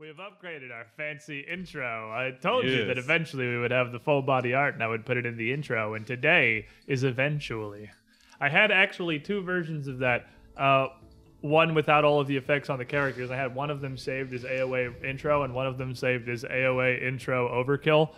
[0.00, 2.10] We have upgraded our fancy intro.
[2.10, 5.06] I told you that eventually we would have the full body art and I would
[5.06, 7.88] put it in the intro, and today is eventually.
[8.40, 10.26] I had actually two versions of that.
[10.56, 10.88] Uh,
[11.40, 13.30] one without all of the effects on the characters.
[13.30, 16.44] I had one of them saved as AOA intro and one of them saved as
[16.44, 18.14] AOA intro overkill.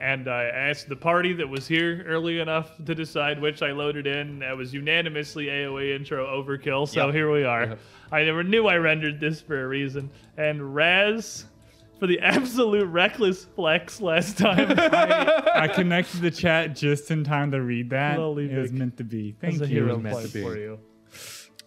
[0.00, 4.06] And I asked the party that was here early enough to decide which I loaded
[4.06, 4.38] in.
[4.38, 6.86] That was unanimously AOA intro overkill.
[6.88, 7.14] So Yep.
[7.14, 7.66] here we are.
[7.66, 7.78] Yep.
[8.12, 10.10] I never knew I rendered this for a reason.
[10.36, 11.46] And Raz,
[11.98, 17.60] for the absolute reckless flex last time, I connected the chat just in time to
[17.60, 18.18] read that.
[18.20, 19.34] Lowly it was meant to be.
[19.40, 19.82] Thank as a you.
[19.82, 20.42] hero meant play to be.
[20.42, 20.78] for you.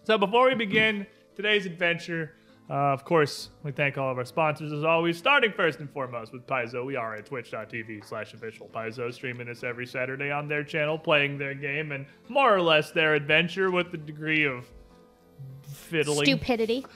[0.04, 1.06] So before we begin
[1.36, 2.32] today's adventure,
[2.72, 5.18] uh, of course, we thank all of our sponsors as always.
[5.18, 9.62] Starting first and foremost with Paizo, we are at twitch.tv slash official Paizo, streaming this
[9.62, 13.90] every Saturday on their channel, playing their game and more or less their adventure with
[13.90, 14.66] the degree of
[15.62, 16.24] fiddling.
[16.24, 16.86] Stupidity.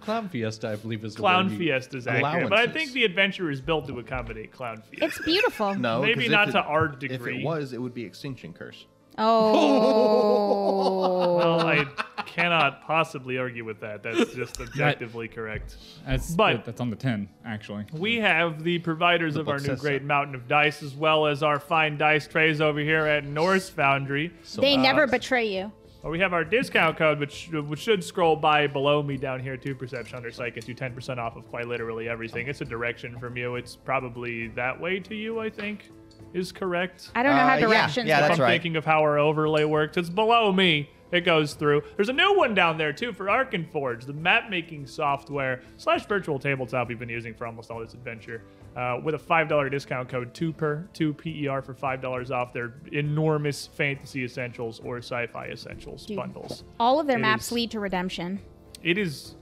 [0.00, 3.50] Clown Fiesta, I believe, is Clown word you- Fiesta's accurate, but I think the adventure
[3.50, 5.06] is built to accommodate Clown Fiesta.
[5.06, 5.74] It's beautiful.
[5.76, 7.36] No, maybe not if to our degree.
[7.36, 8.86] If it was, it would be Extinction Curse.
[9.20, 11.10] Oh.
[11.36, 11.84] Well, I
[12.26, 14.02] cannot possibly argue with that.
[14.02, 15.76] That's just objectively correct.
[16.06, 17.84] That's, But- that's on the 10, actually.
[17.92, 20.06] We have the providers The of our book new says great so.
[20.06, 24.32] mountain of dice, as well as our fine dice trays over here at Norse Foundry.
[24.56, 25.72] they uh, never betray you.
[26.02, 29.58] Or we have our discount code, which which should scroll by below me down here.
[29.58, 32.48] Two perception under sight gets you ten percent off of quite literally everything.
[32.48, 33.56] It's a direction from you.
[33.56, 35.40] It's probably that way to you.
[35.40, 35.90] I think
[36.34, 37.10] is correct.
[37.14, 38.28] I don't know Uh, how yeah, directions yeah, If work.
[38.28, 38.52] that's I'm right.
[38.52, 39.96] thinking of how our overlay works.
[39.96, 40.90] It's below me.
[41.12, 41.82] It goes through.
[41.96, 46.38] There's a new one down there too for Arkenforge, the map making software slash virtual
[46.38, 48.42] tabletop we've been using for almost all this adventure.
[48.76, 52.52] Uh, with a five dollar discount code, two per two PER for five dollars off
[52.52, 56.16] their enormous fantasy essentials or sci-fi essentials Dude.
[56.16, 56.62] bundles.
[56.78, 58.38] All of their It maps is- lead to redemption.
[58.84, 59.34] It is.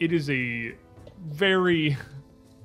[0.00, 0.72] It is a
[1.28, 1.96] very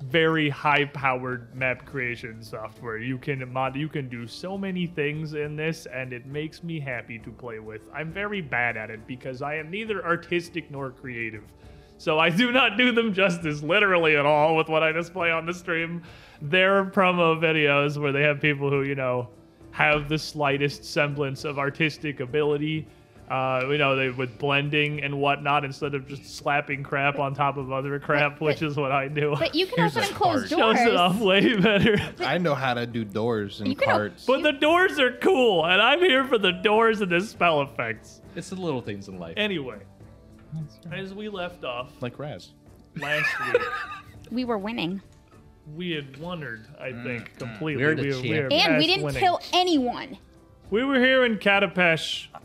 [0.02, 2.98] very high powered map creation software.
[2.98, 6.80] You can mod you can do so many things in this and it makes me
[6.80, 7.82] happy to play with.
[7.94, 11.44] I'm very bad at it because I am neither artistic nor creative.
[11.98, 15.46] So I do not do them justice literally at all with what I display on
[15.46, 16.02] the stream.
[16.40, 19.28] There are promo videos where they have people who, you know,
[19.70, 22.88] have the slightest semblance of artistic ability.
[23.30, 27.56] Uh, you know, they with blending and whatnot instead of just slapping crap on top
[27.56, 29.34] of other crap, which is what I do.
[29.38, 30.50] But you can Here's open a and close card.
[30.50, 30.76] doors.
[30.78, 31.96] Shows it off way better.
[32.20, 34.26] I know how to do doors and You can op- carts.
[34.26, 38.20] But the doors are cool, and I'm here for the doors and the spell effects.
[38.36, 39.34] It's the little things in life.
[39.38, 39.78] Anyway,
[40.90, 42.50] as we left off like Raz.
[43.00, 43.62] last week,
[44.30, 45.00] We were winning.
[45.74, 47.82] we had wondered, I think, completely.
[47.82, 48.52] We're the we, were, we were.
[48.52, 49.20] And we didn't winning.
[49.22, 50.18] kill anyone.
[50.70, 52.42] We were here in Katapesh Not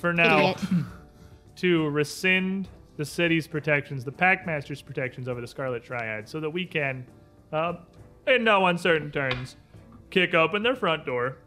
[0.00, 0.54] for lack of trying.
[0.56, 0.84] for now Idiot.
[1.56, 6.66] to rescind the city's protections, the Pactmaster's protections over the Scarlet Triad, so that we
[6.66, 7.06] can,
[7.52, 7.74] uh,
[8.26, 9.56] in no uncertain terms,
[10.10, 11.38] kick open their front door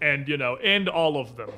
[0.00, 1.50] and, you know, end all of them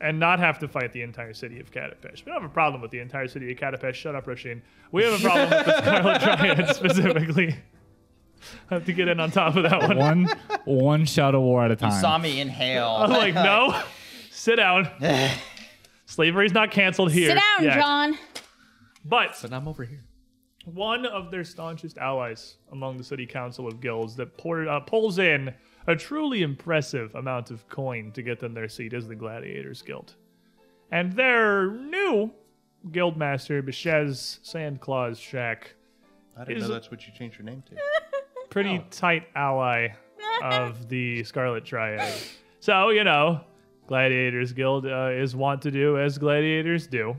[0.00, 2.24] and not have to fight the entire city of Katapesh.
[2.24, 3.94] We don't have a problem with the entire city of Katapesh.
[3.94, 4.60] Shut up, Roshin.
[4.92, 7.56] We have a problem with the Scarlet Triad specifically.
[8.70, 9.96] I have to get in on top of that one.
[9.98, 10.28] One
[10.64, 11.92] one shot of war at a time.
[11.92, 12.88] You saw me inhale.
[12.88, 13.82] I'm like, no,
[14.30, 14.88] sit down.
[16.08, 17.28] Slavery's not canceled here.
[17.30, 17.78] Sit down, yet.
[17.78, 18.18] John.
[19.04, 20.04] But But I'm over here.
[20.64, 25.18] one of their staunchest allies among the city council of guilds that pour, uh, pulls
[25.18, 25.54] in
[25.86, 30.14] a truly impressive amount of coin to get them their seat is the Gladiators Guild.
[30.90, 32.30] And their new
[32.90, 35.74] guildmaster, Bishez Sandclaw's Shack,
[36.36, 37.76] I didn't Is know it- that's what you changed your name to.
[38.50, 39.88] pretty tight ally
[40.42, 42.14] of the Scarlet Triad.
[42.60, 43.40] So, you know,
[43.88, 47.16] Gladiators Guild uh, is wont to do as gladiators do.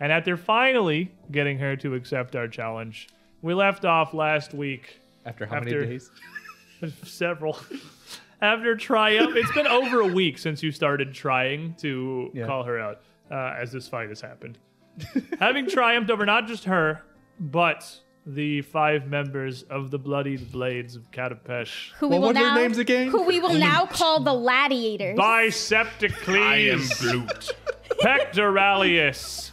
[0.00, 3.08] And after finally getting her to accept our challenge,
[3.42, 6.10] we left off last week After how After- many days?
[7.04, 7.56] several.
[8.42, 12.46] After triumph, it's been over a week since you started trying to Yeah.
[12.46, 13.00] call her out
[13.30, 14.58] uh, as this fight has happened.
[15.40, 17.02] Having triumphed over not just her,
[17.38, 21.92] but the five members of the Bloodied Blades of Katapesh.
[21.98, 23.08] Who we Well, will what are their now names again?
[23.08, 25.16] who we will now call the gladiators.
[25.18, 27.52] Bicepticles, Glute.
[28.02, 29.50] Pectoralius,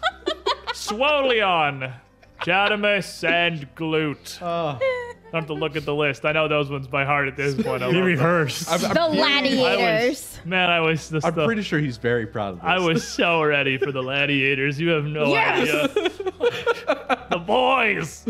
[0.74, 1.94] Swolion,
[2.42, 4.40] Jadamus, and Glute.
[4.42, 6.26] Oh, I have to look at the list.
[6.26, 7.82] I know those ones by heart at this point.
[7.84, 8.70] I He rehearsed.
[8.72, 10.10] I'm, I'm, the I gladiators.
[10.10, 11.46] was, man, I was the I'm stuff.
[11.46, 12.66] pretty sure he's very proud of this.
[12.66, 14.80] I was so ready for the gladiators.
[14.80, 15.70] You have no Yes!
[15.70, 16.10] idea.
[17.30, 18.26] the boys.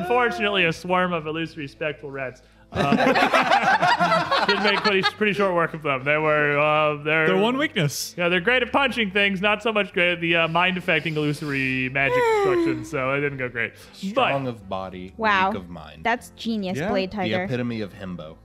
[0.00, 2.96] Unfortunately, a swarm of illusory spectral rats Uh,
[4.46, 6.02] did make pretty, pretty short work of them.
[6.04, 8.14] They were uh, they're Their one weakness.
[8.18, 9.40] Yeah, they're great at punching things.
[9.40, 12.84] Not so much great at the uh, mind affecting illusory magic destruction.
[12.84, 13.74] So it didn't go great.
[13.92, 15.50] Strong But of body, Wow.
[15.50, 16.02] weak of mind.
[16.04, 16.88] That's genius, Yeah.
[16.90, 17.44] Blade the Tiger.
[17.44, 18.36] epitome of himbo.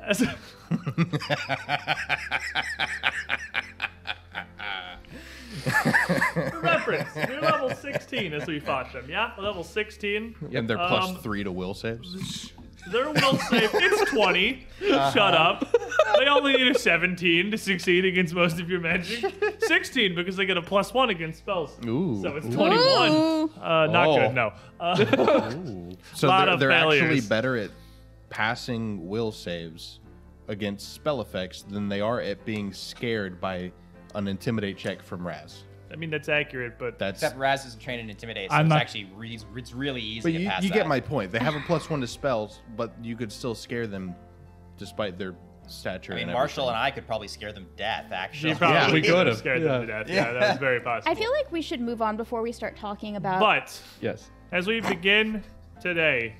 [6.64, 9.04] as- For reference, you're level 16 as we fought them.
[9.08, 10.34] Yeah, level 16.
[10.52, 12.52] And they're plus Um, three to will saves.
[12.90, 14.66] Their will save it's 20.
[14.90, 15.10] Uh-huh.
[15.12, 15.70] Shut up.
[16.18, 19.24] They only need a 17 to succeed against most of your magic.
[19.60, 21.76] 16 because they get a plus one against spells.
[21.86, 22.18] Ooh.
[22.22, 23.10] So it's 21.
[23.12, 23.50] Ooh.
[23.60, 24.16] Uh, not Oh.
[24.18, 24.34] good.
[24.34, 24.52] No.
[24.80, 24.96] Uh,
[26.14, 27.70] So lot they're, of they're actually better at
[28.30, 30.00] passing will saves
[30.48, 33.70] against spell effects than they are at being scared by
[34.14, 35.64] an intimidate check from Raz.
[35.92, 38.70] I mean that's accurate, but That's Except Raz isn't trained in Intimidate, so I'm it's
[38.70, 40.74] not- actually re- it's really easy but to you, pass you that.
[40.74, 41.32] get my point.
[41.32, 44.14] They have a plus one to spells, but you could still scare them
[44.78, 45.34] despite their
[45.66, 46.12] stature.
[46.12, 46.76] I mean, and Marshall and.
[46.76, 48.52] I could probably scare them to death, actually.
[48.52, 49.38] she probably Yeah, we could have could've.
[49.38, 50.08] scared them to death.
[50.08, 51.10] Yeah, that was very possible.
[51.10, 53.40] I feel like we should move on before we start talking about.
[53.40, 54.30] But Yes.
[54.52, 55.42] as we begin
[55.80, 56.34] today,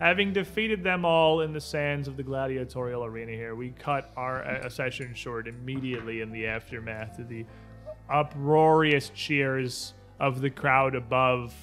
[0.00, 4.44] having defeated them all in the sands of the gladiatorial arena here, we cut our
[4.44, 7.46] uh, session short immediately in the aftermath of the
[8.08, 11.54] uproarious cheers of the crowd above.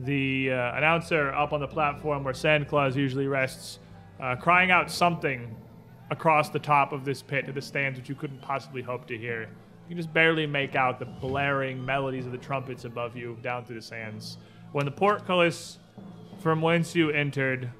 [0.00, 3.78] The uh, announcer up on the platform where Santa Claus usually rests,
[4.20, 5.54] uh, crying out something
[6.10, 9.16] across the top of this pit to the stands which you couldn't possibly hope to
[9.16, 9.42] hear.
[9.42, 13.64] You can just barely make out the blaring melodies of the trumpets above you down
[13.64, 14.38] through the sands.
[14.72, 15.78] When the portcullis
[16.40, 17.70] from whence you entered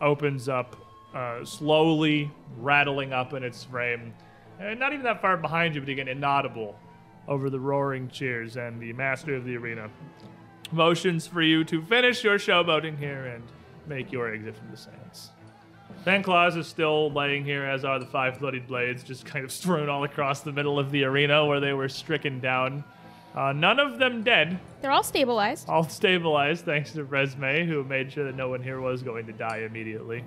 [0.00, 0.76] opens up,
[1.14, 4.14] uh, slowly rattling up in its frame,
[4.60, 6.78] and not even that far behind you, but again inaudible
[7.28, 9.90] over the roaring cheers, and the master of the arena
[10.72, 13.42] motions for you to finish your showboating here and
[13.86, 15.30] make your exit from the sands.
[16.04, 19.52] Van Claus is still laying here, as are the five bloodied blades, just kind of
[19.52, 22.84] strewn all across the middle of the arena where they were stricken down.
[23.34, 25.68] Uh, none of them dead, They're all stabilized.
[25.68, 29.32] all stabilized thanks to Resme, who made sure that no one here was going to
[29.32, 30.24] die immediately.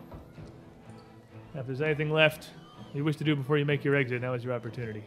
[1.55, 2.49] If there's anything left
[2.93, 5.03] you wish to do before you make your exit, now is your opportunity.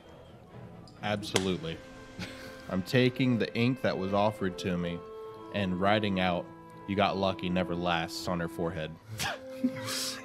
[1.02, 1.76] Absolutely.
[2.70, 4.98] I'm taking the ink that was offered to me
[5.54, 6.46] and writing out
[6.86, 8.92] "You got lucky, never lasts" on her forehead.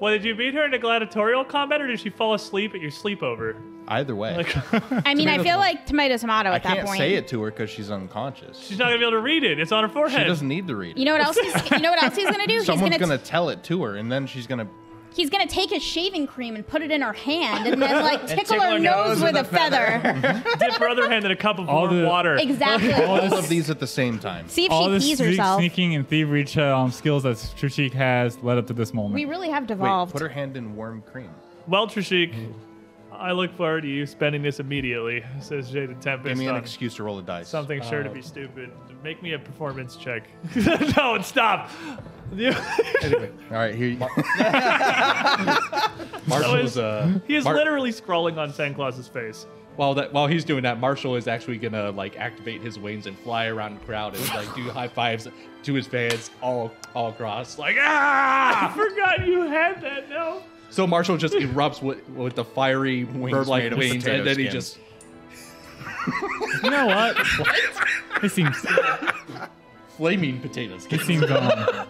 [0.00, 2.80] Well, did you beat her in a gladiatorial combat, or did she fall asleep at
[2.80, 3.54] your sleepover?
[3.86, 4.56] Either way, Like,
[5.06, 6.98] I mean, I feel like tomato tomato I at that can't point.
[6.98, 8.58] say it to her because she's unconscious.
[8.58, 9.58] she's not gonna be able to read it.
[9.60, 10.18] It's on her forehead.
[10.22, 10.98] She doesn't need to read it.
[10.98, 11.36] You know what else?
[11.36, 12.60] He's, you know what else he's gonna do?
[12.64, 14.66] Someone's he's gonna, gonna tell it to her, and then she's gonna.
[15.14, 18.26] He's gonna take his shaving cream and put it in her hand, and then like
[18.26, 20.00] tickle, tickle her her nose, nose with with a feather.
[20.58, 22.36] Dip her other hand in a cup of All warm the- water.
[22.36, 22.92] exactly.
[22.92, 24.48] All of these at the same time.
[24.48, 25.58] See if All she the pees sneak- herself.
[25.60, 29.14] sneaking and thievery ch- um, skills that Trishik has led up to this moment.
[29.14, 29.80] We really have devolved.
[29.80, 30.12] Wait, devolved.
[30.12, 31.30] put her hand in warm cream.
[31.66, 32.32] Well, Trishik,
[33.20, 36.28] I look forward to you spending this immediately, says Jada Tempest.
[36.28, 37.48] Give me an on excuse to roll a dice.
[37.48, 38.70] Something sure to be stupid.
[39.04, 40.22] Make me a performance check.
[40.96, 41.70] no, stop.
[42.32, 43.88] You- All right, here.
[43.88, 43.98] You,
[46.28, 49.46] Marshall's uh he is Mar- literally scrawling on Santa Claus's face.
[49.74, 53.18] while that while he's doing that, Marshall is actually gonna like activate his wings and
[53.18, 55.26] fly around the crowd and like do high fives
[55.64, 57.58] to his fans all all across.
[57.58, 58.72] Like ah, I ah!
[58.76, 60.08] forgot you had that.
[60.08, 60.44] No.
[60.70, 64.38] So Marshall just erupts with with the fiery Wings bird-like made of wings, and then
[64.38, 64.78] he just
[66.62, 67.16] you know what?
[67.38, 68.24] What?
[68.24, 68.56] It seems
[69.96, 70.86] flaming potatoes.
[70.90, 71.86] it seems um,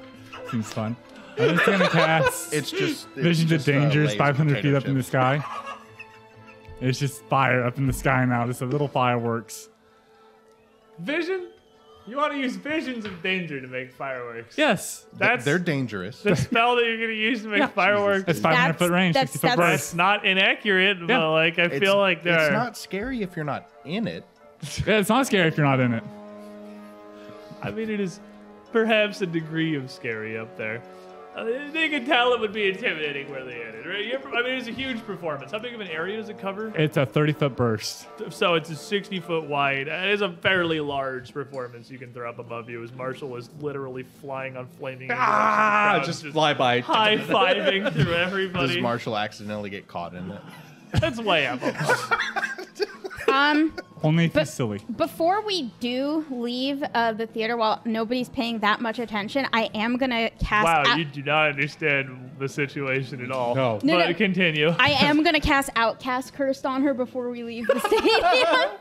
[0.51, 0.97] seems fun.
[1.39, 4.77] I'm just gonna cast it's just it's Visions of just, uh, Dangers 500 feet potato
[4.79, 5.45] up in the sky.
[6.81, 8.47] It's just fire up in the sky now.
[8.47, 9.69] Just a little fireworks.
[10.99, 11.49] Vision?
[12.11, 14.59] You want to use visions of danger to make fireworks?
[14.59, 16.21] Yes, That's They're dangerous.
[16.23, 18.25] the spell that you're going to use to make fireworks.
[18.27, 21.07] it's 500 foot range, that's- 60 foot that's- That's not inaccurate, Yeah.
[21.07, 24.25] but like I It's- feel like there it's not scary if you're not in it.
[24.87, 26.03] Yeah, it's not scary if you're not in it.
[27.63, 28.19] I mean, it is
[28.73, 30.83] perhaps a degree of scary up there.
[31.37, 34.05] Uh, they could tell it would be intimidating where they ended, right?
[34.05, 35.53] You're, I mean, it's a huge performance.
[35.53, 36.73] How big of an area does it cover?
[36.77, 38.07] It's a 30 foot burst.
[38.31, 39.87] So it's a 60 foot wide.
[39.87, 43.49] It is a fairly large performance you can throw up above you as Marshall is
[43.61, 45.09] literally flying on flaming.
[45.13, 46.81] ah, crowds, just fly by.
[46.81, 48.75] high fiving through everybody.
[48.75, 48.83] Does.
[48.83, 50.41] Marshall accidentally get caught in it?
[50.95, 52.13] That's way up above.
[53.33, 54.81] Um, Only if he's silly.
[54.97, 59.97] before we do leave uh, the theater, while nobody's paying that much attention, I am
[59.99, 60.65] gonna cast.
[60.65, 63.55] Wow, out- you do not understand the situation at all.
[63.55, 63.79] No.
[63.83, 64.15] No, but no.
[64.15, 64.75] continue.
[64.79, 68.71] I am gonna cast Outcast's Curse on her before we leave the stadium.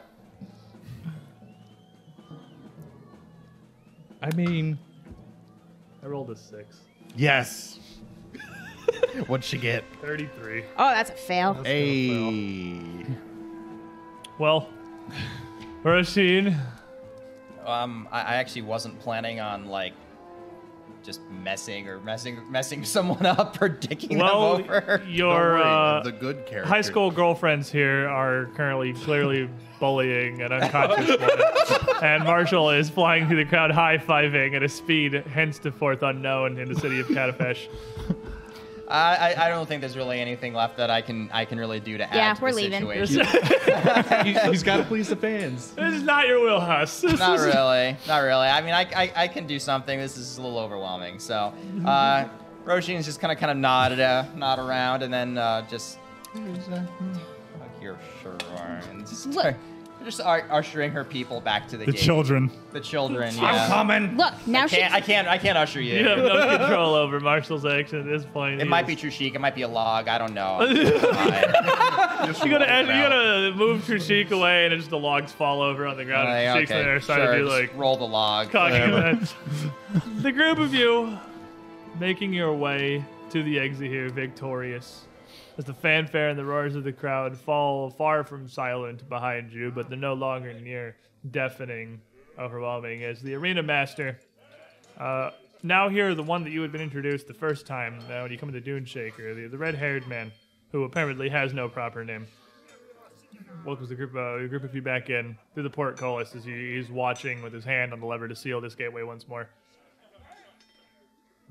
[4.22, 4.78] I mean,
[6.04, 6.78] I rolled a six.
[7.16, 7.80] Yes.
[9.28, 9.84] What'd she get?
[10.02, 10.64] 33.
[10.78, 11.54] Oh, that's a fail.
[11.64, 13.06] Hey.
[14.40, 14.70] Well,
[15.84, 16.58] Rasheen,
[17.66, 19.94] Um, I, I actually wasn't planning on like
[21.04, 24.98] just messing or messing messing someone up or dicking well, them over.
[25.00, 26.68] Don't your worry, uh, the good character.
[26.70, 31.46] high school girlfriends here are currently clearly bullying an unconscious woman.
[32.02, 36.72] And Marshall is flying through the crowd, high fiving at a speed henceforth unknown in
[36.72, 37.68] the city of Katapesh.
[38.90, 41.80] I, I I don't think there's really anything left that I can I can really
[41.80, 42.80] do to add Yeah, to we're the leaving.
[42.82, 43.26] situation.
[44.26, 45.72] He, he's got to please the fans.
[45.72, 47.02] This is not your wheelhouse.
[47.02, 48.48] This not really, not really.
[48.48, 50.00] I mean, I, I, I can do something.
[50.00, 51.20] This is a little overwhelming.
[51.20, 51.54] So,
[51.86, 52.28] uh,
[52.66, 56.00] Roshin's just kind of kind of nod uh, nod around and then uh, just
[57.80, 58.38] here, sure,
[58.90, 59.56] and just, Look.
[60.06, 62.02] just ar- ushering her people back to the, The gate.
[62.02, 62.50] children.
[62.72, 63.36] The children.
[63.36, 63.46] Yeah.
[63.46, 64.18] I'm coming.
[64.18, 64.94] Look, now I she's can't.
[64.94, 65.28] I can't.
[65.28, 65.96] I can't usher you.
[66.00, 68.56] You have no control over Marshall's action at this point.
[68.62, 69.36] It He might be is- Trishik.
[69.36, 70.08] It might be a log.
[70.08, 70.60] I don't know.
[72.26, 73.10] Just You gotta, roll end, you around.
[73.12, 76.28] gotta move Trishik away, and just the logs fall over on the ground.
[76.30, 78.50] Like, and Trishik's okay, there, trying sure, to do like roll the log.
[78.52, 79.16] cocking whatever.
[79.26, 80.22] that.
[80.22, 81.18] the group of you
[82.00, 85.06] making your way to the exit here, victorious.
[85.60, 89.72] As the fanfare and the roars of the crowd fall far from silent behind you,
[89.72, 90.96] but they're no longer near
[91.32, 92.00] deafening,
[92.40, 94.18] overwhelming, as the arena master.
[94.98, 98.32] Uh, now here, the one that you had been introduced the first time uh, when
[98.32, 100.32] you come to Dune Shaker, the, the red-haired man,
[100.72, 102.26] who apparently has no proper name
[103.66, 106.90] welcomes the group, uh, group of you back in through the portcullis as he, he's
[106.90, 109.50] watching with his hand on the lever to seal this gateway once more.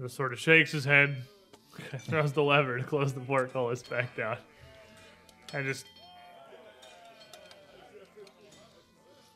[0.01, 1.25] Just sort of shakes his head,
[2.01, 4.37] throws the lever to close the portcullis back down,
[5.55, 5.87] and just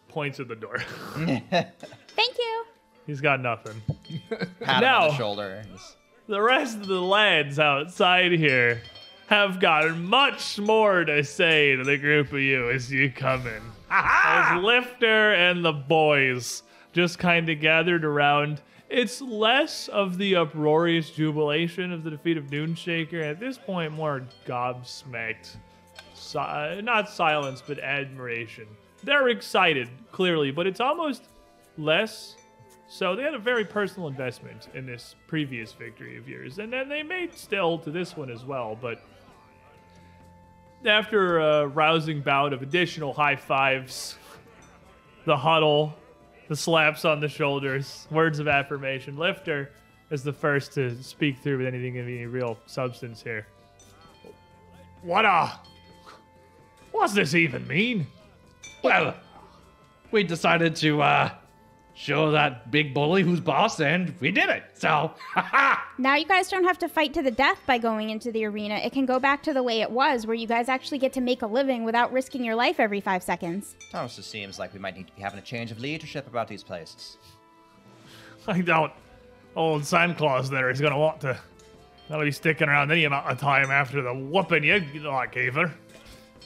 [0.08, 0.78] points at the door.
[1.14, 2.64] Thank you.
[3.06, 3.80] he's got nothing.
[4.30, 5.08] Pat him on Now.
[5.08, 5.64] the shoulder.
[6.28, 8.82] The rest of the lads outside here
[9.28, 13.62] have got much more to say to the group of you as you come in.
[13.90, 18.60] As Lifter and the boys just kind of gathered around.
[18.92, 23.22] It's less of the uproarious jubilation of the defeat of Duneshaker.
[23.22, 25.56] At this point, more gobsmacked.
[26.14, 28.66] Si- uh, not silence, but admiration.
[29.02, 31.24] They're excited, clearly, but it's almost
[31.78, 32.36] less
[32.92, 36.90] so they had a very personal investment in this previous victory of yours, and then
[36.90, 38.76] they may still to this one as well.
[38.78, 39.02] But
[40.84, 44.18] after a rousing bout of additional high fives,
[45.24, 45.94] the huddle,
[46.48, 49.70] the slaps on the shoulders, words of affirmation, Lifter
[50.10, 53.46] is the first to speak through with anything of any real substance here.
[55.02, 55.48] What uh
[56.92, 58.06] What's this even mean?
[58.84, 59.14] Well,
[60.10, 61.30] we decided to uh,
[61.94, 64.64] show that big bully who's boss, and we did it.
[64.74, 65.12] So,
[65.98, 68.76] Now you guys don't have to fight to the death by going into the arena.
[68.76, 71.20] It can go back to the way it was, where you guys actually get to
[71.20, 73.76] make a living without risking your life every five seconds.
[73.90, 76.48] It also seems like we might need to be having a change of leadership about
[76.48, 77.18] these places.
[78.46, 78.94] I doubt
[79.54, 81.38] old Sand Claus there is gonna want to
[82.08, 85.72] gonna be sticking around any amount of time after the whooping you like gave her.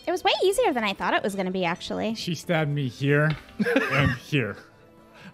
[0.07, 2.15] It was way easier than I thought it was going to be, actually.
[2.15, 3.37] She stabbed me here
[3.91, 4.57] and here.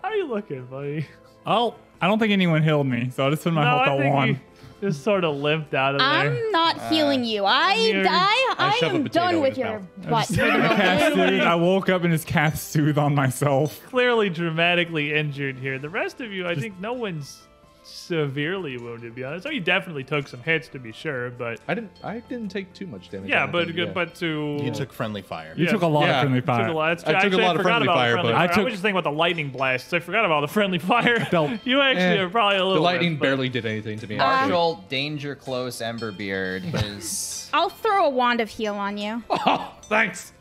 [0.02, 1.06] How are you looking, buddy?
[1.46, 4.04] Oh, I don't think anyone healed me, so I just put my no, health I
[4.06, 4.28] at one.
[4.28, 4.38] you
[4.80, 6.08] just sort of limped out of there.
[6.08, 7.44] I'm not healing you.
[7.44, 10.28] I, you're- I, I I, am done with your mouth.
[10.28, 10.38] butt.
[10.38, 11.40] I cast soothe.
[11.40, 13.80] I woke up and just cast soothe on myself.
[13.88, 15.78] Clearly dramatically injured here.
[15.78, 17.42] The rest of you, I think no one's
[17.84, 19.46] severely wounded, to be honest.
[19.46, 21.90] Oh, you definitely took some hits to be sure, but I didn't.
[22.02, 23.28] I didn't take too much damage.
[23.30, 23.94] yeah, but think, good, yeah.
[23.94, 25.52] but to You took friendly fire.
[25.56, 25.70] You Yeah.
[25.72, 26.14] took a lot Yeah.
[26.16, 26.72] of friendly Took a fire.
[26.72, 26.98] lot.
[26.98, 28.50] That's- I took a actually, lot of friendly fire, friendly but- fire.
[28.50, 29.92] I I, was just thinking about the lightning blasts.
[29.92, 31.20] I forgot about the friendly fire.
[31.26, 32.74] Felt- you actually Eh, are probably a little.
[32.74, 34.16] the lightning ripped, barely did anything to me.
[34.18, 34.52] actually.
[34.52, 36.62] Marshall, danger close, Emberbeard
[36.96, 37.50] is.
[37.52, 39.22] I'll throw a wand of heal on you.
[39.30, 40.32] Oh, thanks.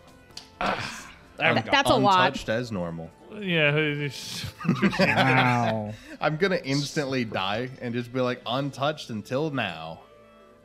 [0.62, 1.08] Ah,
[1.38, 1.72] there we go.
[1.72, 2.28] that's a lot.
[2.28, 3.10] Untouched as normal.
[3.40, 3.76] Yeah.
[3.76, 4.46] it's-
[5.00, 5.94] Wow.
[6.20, 10.02] I'm gonna instantly die and just be like untouched until now.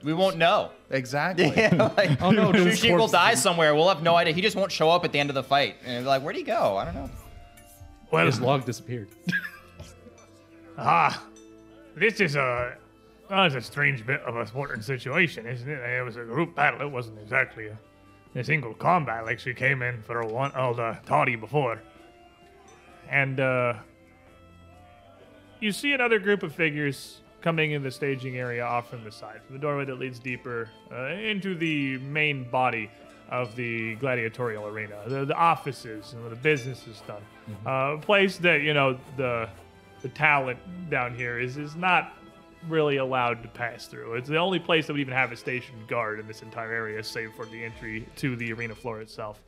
[0.02, 0.70] We won't know.
[0.90, 1.46] Exactly.
[1.56, 2.68] Yeah, like, Oh no, dude.
[2.68, 3.74] Sushi will die somewhere.
[3.74, 4.34] We'll have no idea.
[4.34, 5.76] He just won't show up at the end of the fight.
[5.84, 6.76] And be like, where'd he go?
[6.76, 7.10] I don't know.
[8.10, 9.08] well, His log disappeared.
[10.78, 11.22] ah,
[11.96, 12.76] this is a.
[13.30, 15.78] Well, it's a strange bit of a sporting situation, isn't it?
[15.80, 16.80] It was a group battle.
[16.82, 17.78] It wasn't exactly a,
[18.38, 21.80] a single combat like she came in for a one old the toddy before.
[23.10, 23.74] And uh,
[25.60, 29.40] you see another group of figures coming in the staging area off from the side,
[29.44, 32.90] from the doorway that leads deeper uh, into the main body
[33.30, 37.22] of the gladiatorial arena, the, the offices and where the business is done.
[37.64, 39.48] Uh, a place that you know the
[40.02, 40.58] the talent
[40.90, 42.12] down here is is not
[42.68, 44.14] really allowed to pass through.
[44.14, 47.02] It's the only place that would even have a stationed guard in this entire area,
[47.02, 49.40] save for the entry to the arena floor itself.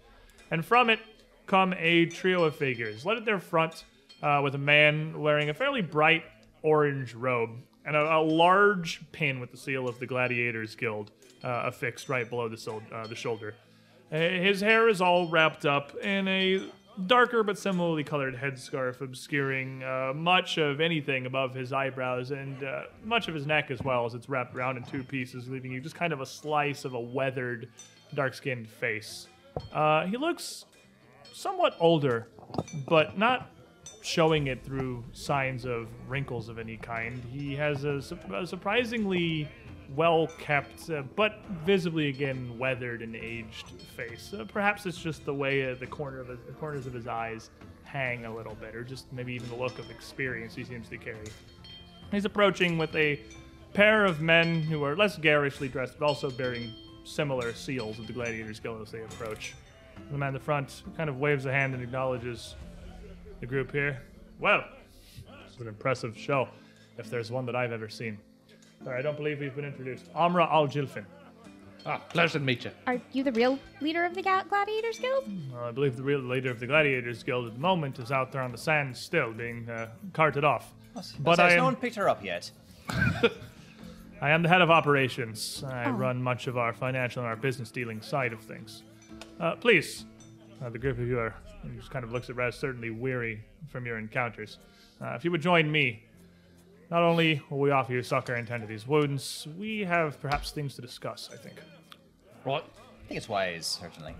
[0.50, 1.00] And from it
[1.48, 3.84] come a trio of figures, led at their front
[4.22, 6.22] uh, with a man wearing a fairly bright
[6.62, 7.50] orange robe
[7.84, 11.10] and a, a large pin with the seal of the Gladiators Guild
[11.42, 13.54] uh, affixed right below the, sol- uh, the shoulder.
[14.12, 16.62] Uh, His hair is all wrapped up in a
[17.06, 22.82] darker but similarly colored headscarf, obscuring uh, much of anything above his eyebrows and uh,
[23.04, 25.80] much of his neck as well, as it's wrapped around in two pieces, leaving you
[25.80, 27.68] just kind of a slice of a weathered,
[28.14, 29.28] dark skinned face.
[29.72, 30.64] Uh, he looks
[31.38, 32.28] somewhat older,
[32.88, 33.52] but not
[34.02, 37.22] showing it through signs of wrinkles of any kind.
[37.32, 39.48] He has a, su- a surprisingly
[39.94, 43.66] well kept, uh, but visibly again weathered and aged
[43.96, 44.34] face.
[44.36, 47.06] Uh, perhaps it's just the way uh, the corner of his, the corners of his
[47.06, 47.50] eyes
[47.84, 50.98] hang a little bit, or just maybe even the look of experience he seems to
[50.98, 51.28] carry.
[52.10, 53.20] He's approaching with a
[53.74, 58.12] pair of men who are less garishly dressed, but also bearing similar seals of the
[58.12, 59.54] Gladiators Guild as they approach.
[60.10, 62.54] The man in the front kind of waves a hand and acknowledges
[63.40, 64.02] the group here.
[64.40, 64.64] Well,
[65.46, 66.48] it's an impressive show,
[66.96, 68.18] if there's one that I've ever seen.
[68.84, 70.06] Sorry, I don't believe we've been introduced.
[70.14, 71.04] Amra Al Jilfin.
[71.86, 72.70] Ah, pleasure to meet you.
[72.86, 75.24] Are you the real leader of the Ga- Gladiators Guild?
[75.54, 78.32] Uh, I believe the real leader of the Gladiators Guild at the moment is out
[78.32, 80.72] there on the sands still, being uh, carted off.
[81.20, 82.50] But Says I no one picked her up yet.
[84.20, 85.62] I am the head of operations.
[85.66, 85.90] I Oh.
[85.92, 88.82] run much of our financial and our business dealing side of things.
[89.40, 90.04] Uh, please,
[90.64, 93.42] uh, the group of you are, he just kind of looks at Raz, certainly weary
[93.68, 94.58] from your encounters.
[95.00, 96.02] Uh, if you would join me,
[96.90, 100.50] not only will we offer you succor and tend to these wounds, we have perhaps
[100.50, 101.56] things to discuss, I think.
[102.44, 102.64] Right.
[102.64, 104.14] I think it's wise, certainly.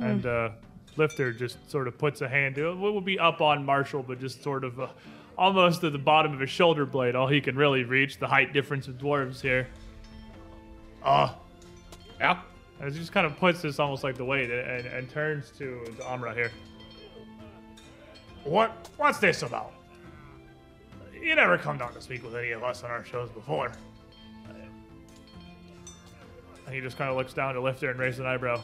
[0.00, 0.50] And uh,
[0.96, 2.74] Lifter just sort of puts a hand to it.
[2.76, 4.88] Will be up on Marshall, but just sort of uh,
[5.38, 8.18] almost at the bottom of his shoulder blade, all he can really reach.
[8.18, 9.68] The height difference of dwarves here.
[11.02, 11.32] Uh,
[12.18, 12.40] Yeah.
[12.80, 15.84] And he just kind of puts this almost like the weight and, and, turns to,
[15.96, 16.50] to Amra here.
[18.44, 18.90] What?
[18.96, 19.72] What's this about?
[21.20, 23.72] You never come down to speak with any of us on our shows before.
[26.66, 28.60] And he just kind of looks down to Lifter and raises an eyebrow.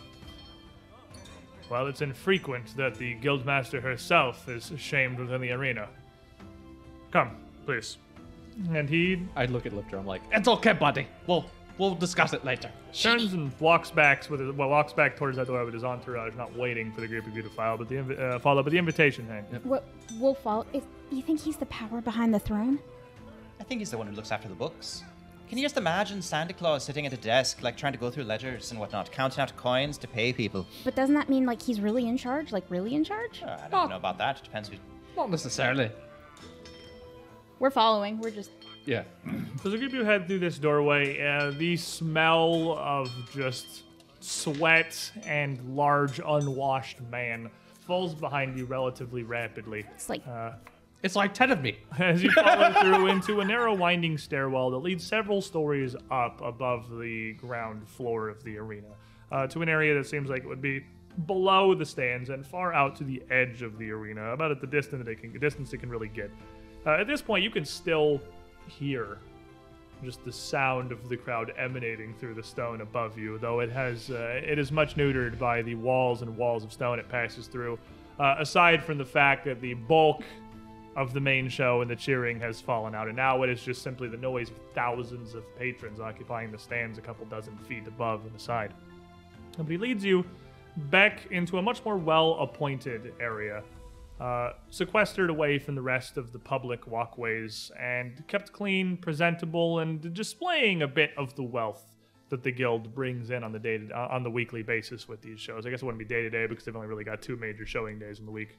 [1.71, 5.89] Well, it's infrequent that the guildmaster herself is shamed within the arena.
[7.13, 7.97] Come, please.
[8.75, 9.97] And he I'd look at Lifter.
[9.97, 11.07] I'm like, it's okay, buddy.
[11.27, 11.47] We'll
[11.79, 12.71] we'll discuss it later.
[12.93, 16.35] turns and walks back with his, well walks back towards that door with his entourage,
[16.37, 18.71] not waiting for the group of you to file, but the invi- uh, follow, but
[18.73, 19.45] the invitation hang.
[19.65, 19.85] What
[20.19, 20.67] we'll follow.
[20.73, 22.79] Is, you think he's the power behind the throne?
[23.61, 25.05] I think he's the one who looks after the books.
[25.49, 28.25] Can you just imagine Santa Claus sitting at a desk, like trying to go through
[28.25, 30.67] ledgers and whatnot, counting out coins to pay people?
[30.83, 32.53] But doesn't that mean like he's really in charge?
[32.53, 33.43] Like really in charge?
[33.43, 34.39] Uh, I don't know about that.
[34.39, 34.77] It depends who.
[35.15, 35.91] Not necessarily.
[37.59, 38.19] We're following.
[38.19, 38.51] We're just.
[38.85, 39.05] Yeah.
[39.63, 43.83] So as the group of you head through this doorway, uh, the smell of just
[44.21, 47.51] sweat and large unwashed man
[47.87, 49.85] falls behind you relatively rapidly.
[49.95, 50.27] It's like
[51.03, 51.79] It's like ten of me.
[51.99, 56.97] as you follow through into a narrow winding stairwell that leads several stories up above
[56.99, 58.89] the ground floor of the arena
[59.33, 60.85] uh, to an area that seems like it would be
[61.27, 64.67] below the stands and far out to the edge of the arena, about at the
[64.67, 66.31] distance that it can, distance it can really get.
[66.87, 68.21] Uh, at this point, you can still
[68.67, 69.19] hear
[70.03, 74.11] just the sound of the crowd emanating through the stone above you, though it has
[74.11, 77.79] uh, it is much neutered by the walls and walls of stone it passes through.
[78.19, 80.23] Uh, aside from the fact that the bulk
[80.97, 83.83] of the main show and the cheering has fallen out, and now it is just
[83.83, 88.27] simply the noise of thousands of patrons occupying the stands a couple dozen feet above
[88.27, 88.75] and aside.
[89.57, 90.25] But he leads you
[90.91, 93.63] back into a much more well appointed area,
[94.23, 100.15] uh, sequestered away from the rest of the public walkways and kept clean, presentable, and
[100.15, 101.97] displaying a bit of the wealth
[102.29, 105.41] that the guild brings in on the day to, on the weekly basis with these
[105.41, 105.67] shows.
[105.67, 107.67] I guess it wouldn't be day to day because they've only really got two major
[107.67, 108.57] showing days in the week.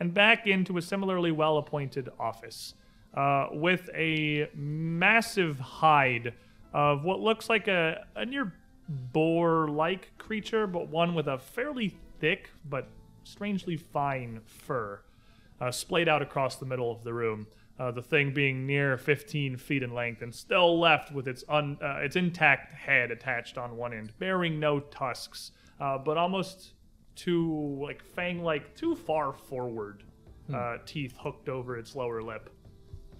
[0.00, 2.72] And back into a similarly well appointed office
[3.12, 6.32] uh, with a massive hide
[6.72, 8.54] of what looks like a, a near
[8.88, 12.88] boar like creature, but one with a fairly thick but
[13.24, 15.00] strangely fine fur
[15.60, 17.46] uh, splayed out across the middle of the room.
[17.78, 21.76] Uh, the thing being near 15 feet in length and still left with its un,
[21.82, 26.74] uh, its intact head attached on one end, bearing no tusks, uh, but almost
[27.16, 30.04] too like fang-like, too far forward,
[30.52, 32.53] uh, teeth hooked over its lower lip.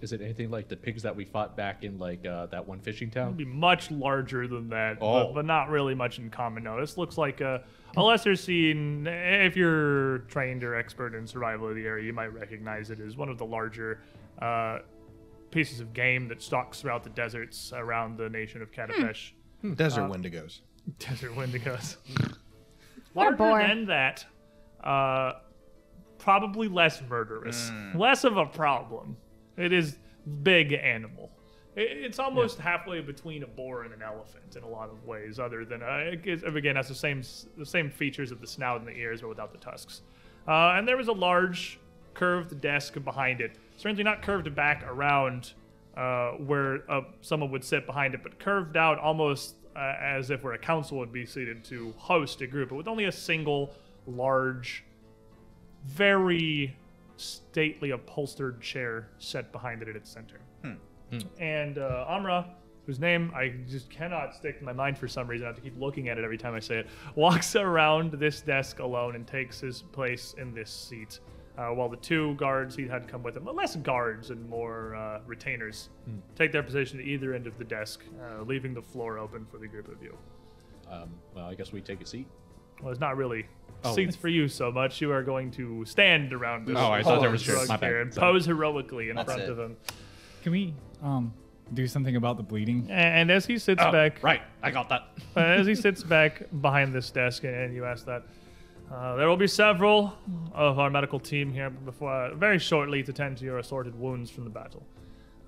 [0.05, 2.79] Is it anything like the pigs that we fought back in like uh, that one
[2.79, 3.25] fishing town?
[3.29, 5.25] It'd be much larger than that, Oh.
[5.25, 6.61] but, but not really much in common.
[6.63, 7.63] No, this looks like a,
[7.97, 9.07] a lesser scene.
[9.07, 13.17] If you're trained or expert in survival of the area, you might recognize it as
[13.17, 14.01] one of the larger
[14.39, 14.77] uh,
[15.49, 19.31] pieces of game that stalks throughout the deserts around the nation of Katapesh.
[19.73, 20.59] Desert Uh, Wendigos.
[20.99, 21.95] Desert Wendigos.
[23.13, 23.57] What a Larger bore.
[23.59, 24.23] than that,
[24.83, 25.31] uh,
[26.19, 29.17] probably less murderous, less of a problem.
[29.57, 29.97] It is
[30.43, 31.31] big animal.
[31.77, 35.65] It's almost halfway between a boar and an elephant in a lot of ways, other
[35.65, 37.21] than uh, it is- again has the same
[37.57, 40.01] the same features of the snout and the ears, but without the tusks.
[40.47, 41.77] Uh, and there was a large
[42.13, 45.51] curved desk behind it, certainly not curved back around
[45.97, 50.43] uh, where uh, someone would sit behind it, but curved out almost uh, as if
[50.43, 53.73] where a council would be seated to host a group, but with only a single
[54.07, 54.85] large
[55.85, 56.75] very
[57.17, 60.39] stately upholstered chair set behind it at its center.
[61.39, 62.47] And uh, Amra,
[62.85, 65.61] whose name I just cannot stick to my mind for some reason, I have to
[65.61, 69.25] keep looking at it every time I say it, walks around this desk alone and
[69.25, 71.19] takes his place in this seat.
[71.57, 74.93] Uh, while the two guards he had come with him, well, less guards and more
[74.93, 75.87] uh, retainers,
[76.35, 79.57] take their position at either end of the desk, uh, leaving the floor open for
[79.57, 80.17] the group of you.
[80.91, 82.27] Um, well, I guess we take a seat.
[82.81, 83.45] Well, it's not really
[83.85, 83.95] Oh.
[83.95, 85.01] seats for you so much.
[85.01, 87.69] You are going to stand around this Oh, I thought there was drug chairs.
[87.69, 87.87] My bad.
[87.87, 88.33] here and Sorry.
[88.33, 89.49] pose heroically in That's front it.
[89.49, 89.77] of him.
[90.43, 91.33] Can we um
[91.73, 92.87] do something about the bleeding?
[92.91, 95.07] And as he sits Oh, back, Right, I got that.
[95.35, 98.23] uh, as he sits back behind this desk, and, and you ask that,
[98.93, 100.13] uh, there will be several
[100.53, 104.43] of our medical team here before very shortly to tend to your assorted wounds from
[104.43, 104.83] the battle.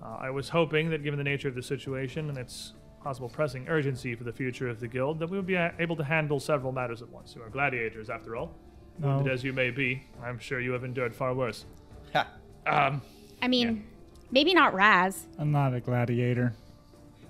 [0.02, 3.68] Uh, I was hoping that, given the nature of the situation and its possible pressing
[3.68, 6.72] urgency for the future of the guild, that we would be able to handle several
[6.72, 7.34] matters at once.
[7.34, 8.54] You are gladiators, after all.
[8.98, 9.16] No.
[9.16, 11.64] Wounded as you may be, I'm sure you have endured far worse.
[12.12, 12.26] Ha.
[12.66, 13.00] Um,
[13.40, 13.86] I mean,
[14.30, 15.26] maybe not Raz.
[15.38, 16.52] I'm not a gladiator.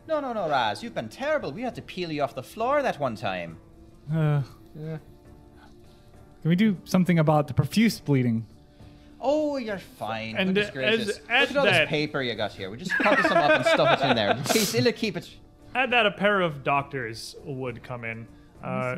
[0.06, 0.82] No, no, no, Raz.
[0.82, 1.52] You've been terrible.
[1.52, 3.58] We had to peel you off the floor that one time.
[4.10, 4.40] Uh,
[4.74, 5.00] Can
[6.44, 8.46] we do something about the profuse bleeding?
[9.20, 10.36] Oh, you're fine.
[10.36, 11.08] And, Goodness uh, gracious.
[11.08, 12.70] as- as Look at all that- this paper you got here.
[12.70, 14.30] We just cut some up and stuff it in there.
[14.36, 15.28] In case it'll keep it.
[15.78, 18.26] At that, a pair of doctors would come in.
[18.64, 18.96] Uh,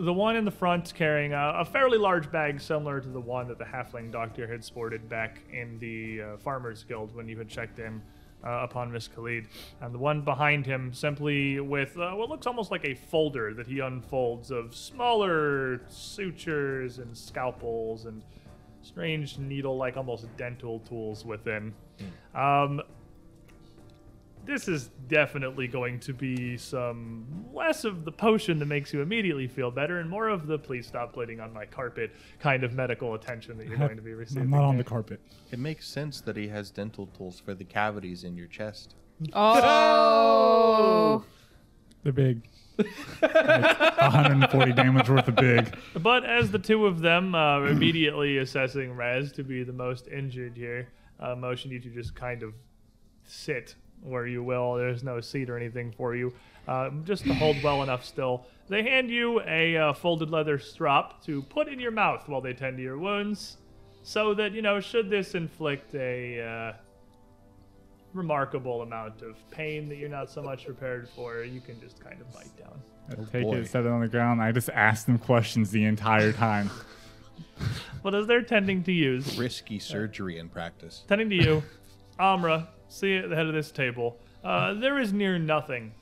[0.00, 3.46] the one in the front carrying a, a fairly large bag, similar to the one
[3.46, 7.48] that the halfling doctor had sported back in the uh, Farmers Guild when you had
[7.48, 8.02] checked in
[8.44, 9.46] uh, upon Miss Khalid.
[9.80, 13.68] And the one behind him simply with uh, what looks almost like a folder that
[13.68, 18.24] he unfolds of smaller sutures and scalpels and
[18.82, 21.72] strange needle like almost dental tools within.
[22.34, 22.82] Um,
[24.48, 29.46] this is definitely going to be some less of the potion that makes you immediately
[29.46, 33.12] feel better and more of the please stop bleeding on my carpet kind of medical
[33.14, 34.44] attention that you're going to be receiving.
[34.44, 35.20] I'm not on the carpet.
[35.52, 38.94] It makes sense that he has dental tools for the cavities in your chest.
[39.34, 41.22] Oh.
[42.02, 42.48] They're big.
[42.78, 45.76] like 140 damage worth of big.
[46.00, 50.56] But as the two of them uh, immediately assessing Raz to be the most injured
[50.56, 50.88] here,
[51.20, 52.54] uh, motion you to just kind of
[53.24, 54.74] sit where you will.
[54.74, 56.32] There's no seat or anything for you.
[56.66, 58.46] Uh, just to hold well enough still.
[58.68, 62.52] They hand you a uh, folded leather strop to put in your mouth while they
[62.52, 63.56] tend to your wounds,
[64.02, 66.72] so that, you know, should this inflict a uh,
[68.12, 72.20] remarkable amount of pain that you're not so much prepared for, you can just kind
[72.20, 72.80] of bite down.
[73.10, 73.56] I Oh, take boy.
[73.56, 74.42] it, set it on the ground.
[74.42, 76.70] I just ask them questions the entire time.
[78.02, 81.04] But as they're tending to use, Risky surgery in practice.
[81.08, 81.62] Tending to you,
[82.18, 84.16] Amra, see at the head of this table.
[84.42, 85.92] Uh, there is near nothing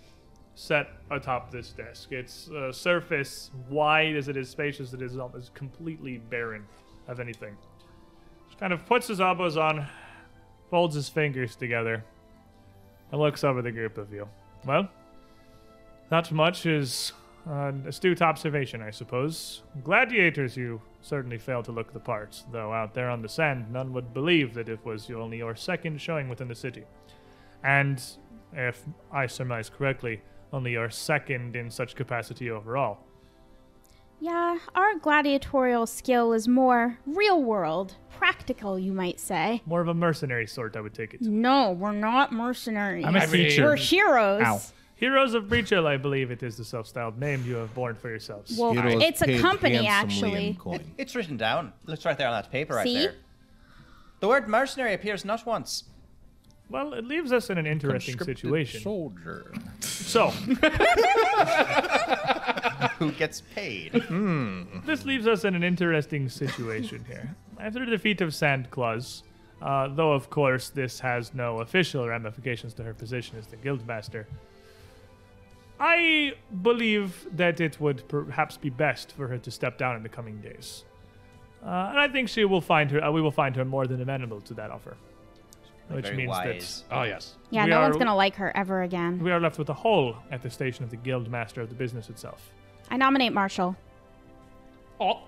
[0.54, 2.12] set atop this desk.
[2.12, 6.64] Its uh, surface, wide as it is, spacious it is, is completely barren
[7.08, 7.56] of anything.
[8.46, 9.86] Just kind of puts his elbows on,
[10.70, 12.04] folds his fingers together,
[13.12, 14.28] and looks over the group of you.
[14.64, 14.88] Well,
[16.10, 17.12] not much is
[17.44, 19.62] an astute observation, I suppose.
[19.84, 23.92] Gladiators, you certainly fail to look the part, though out there on the sand, none
[23.92, 26.84] would believe that it was only your second showing within the city.
[27.62, 28.02] And,
[28.52, 32.98] if I surmise correctly, only your second in such capacity overall.
[34.18, 39.62] Yeah, our gladiatorial skill is more real world, practical, you might say.
[39.66, 41.20] More of a mercenary sort, I would take it.
[41.20, 43.04] No, we're not mercenaries.
[43.04, 43.64] I'm a I mean- teacher.
[43.64, 44.42] we're heroes.
[44.42, 44.60] Ow.
[44.96, 48.56] Heroes of Breachill, I believe it is the self-styled name you have borne for yourselves.
[48.58, 50.56] Well, Heroes it's a company, actually.
[50.58, 50.80] coin.
[50.96, 51.74] It's written down.
[51.84, 52.94] Looks right there on that paper right See?
[53.00, 53.14] there.
[54.20, 55.84] The word mercenary appears not once.
[56.70, 58.80] Well, it leaves us in an interesting situation.
[58.80, 59.52] Soldier.
[59.80, 60.28] So,
[62.98, 63.92] Who gets paid?
[64.86, 67.36] this leaves us in an interesting situation here.
[67.60, 69.22] After the defeat of Sandclaws,
[69.62, 74.24] uh, though of course this has no official ramifications to her position as the guildmaster,
[75.78, 80.08] I believe that it would perhaps be best for her to step down in the
[80.08, 80.84] coming days.
[81.64, 83.02] Uh, and I think she will find her.
[83.04, 84.96] Uh, we will find her more than amenable to that offer.
[85.88, 87.36] like, Which very means that- Oh yes.
[87.50, 89.18] Yeah, We no one's gonna like her ever again.
[89.20, 91.74] We are left with a hole at the station of the guild master of the
[91.76, 92.50] business itself.
[92.90, 93.76] I nominate Marshall.
[95.00, 95.20] Oh,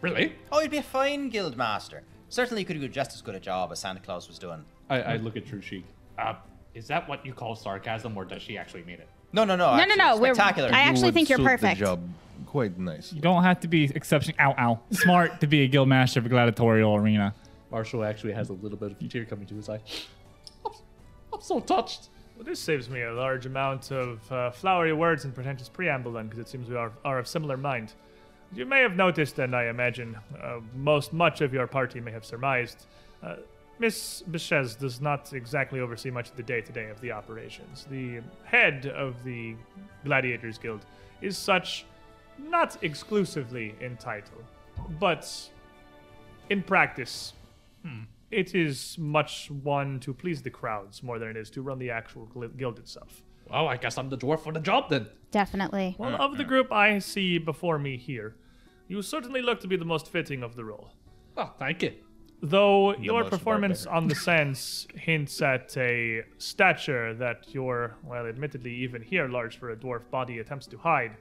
[0.00, 0.34] really?
[0.52, 2.02] Oh, he'd be a fine guild master.
[2.28, 4.62] Certainly, could do just as good a job as Santa Claus was doing.
[4.90, 5.84] I, I look at Trishik.
[6.18, 6.34] Uh,
[6.74, 9.08] is that what you call sarcasm, or does she actually mean it?
[9.32, 9.70] No, no, no.
[9.70, 10.70] No, no, actually, no, we're- Spectacular.
[10.72, 11.80] I actually would think you're suit the perfect.
[11.80, 12.00] job
[12.46, 13.12] quite nice.
[13.12, 14.34] You don't have to be exception.
[14.40, 14.80] Ow, ow.
[14.90, 17.34] Smart to be a guild master of a gladiatorial arena.
[17.70, 19.80] Marshall actually has a little bit of a tear coming to his eye.
[20.64, 20.72] I'm,
[21.32, 22.08] I'm so touched.
[22.36, 26.24] Well, this saves me a large amount of uh, flowery words and pretentious preamble, then,
[26.26, 27.92] because it seems we are, are of similar mind.
[28.54, 32.24] You may have noticed, and I imagine uh, most much of your party may have
[32.24, 32.86] surmised,
[33.22, 33.36] uh,
[33.78, 37.86] Miss Bechez does not exactly oversee much of the day-to-day of the operations.
[37.90, 39.54] The head of the
[40.04, 40.84] Gladiators Guild
[41.20, 41.86] is such,
[42.38, 44.42] not exclusively in title,
[44.98, 45.50] but
[46.50, 47.34] in practice,
[47.84, 51.78] hmm, it is much one to please the crowds more than it is to run
[51.78, 53.22] the actual guild itself.
[53.48, 55.06] Well, I guess I'm the dwarf for the job then.
[55.30, 55.94] Definitely.
[55.98, 56.48] Well, of the hmm.
[56.48, 58.36] group I see before me here,
[58.88, 60.90] you certainly look to be the most fitting of the role.
[61.36, 61.92] Oh, thank you.
[62.40, 64.02] Though your performance barbaric.
[64.02, 69.70] on the sands hints at a stature that your, well, admittedly even here large for
[69.70, 71.16] a dwarf body attempts to hide,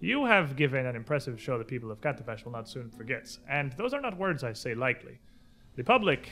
[0.00, 3.36] you have given an impressive show that people of Katapesh will not soon forget.
[3.48, 5.18] And those are not words I say lightly.
[5.76, 6.30] The public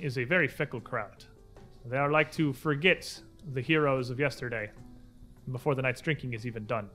[0.00, 1.24] is a very fickle crowd.
[1.84, 3.20] They are like to forget
[3.52, 4.70] the heroes of yesterday
[5.52, 6.88] before the night's drinking is even done.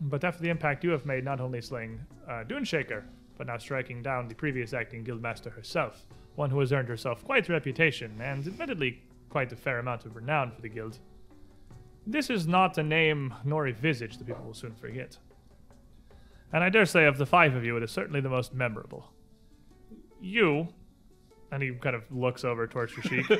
[0.00, 3.04] But after the impact you have made, not only slaying uh, Duneshaker,
[3.36, 7.48] but now striking down the previous acting guildmaster herself, one who has earned herself quite
[7.48, 10.98] a reputation and admittedly quite a fair amount of renown for the guild.
[12.06, 15.16] This is not a name nor a visage that people will soon forget.
[16.52, 19.10] And I dare say, of the five of you, it is certainly the most memorable.
[20.20, 20.68] You,
[21.50, 23.30] and he kind of looks over towards Rashik,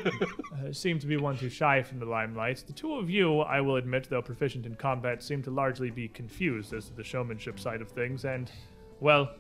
[0.69, 2.65] uh, seem to be one too shy from the limelight.
[2.67, 6.09] The two of you, I will admit, though proficient in combat, seem to largely be
[6.09, 8.51] confused as to the showmanship side of things, and,
[9.01, 9.31] well,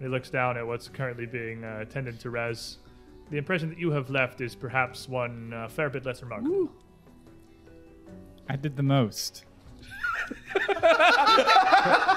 [0.00, 2.78] he looks down at what's currently being uh, tended to Res.
[3.30, 6.70] The impression that you have left is perhaps one uh, fair bit less remarkable.
[8.48, 9.44] I did the most.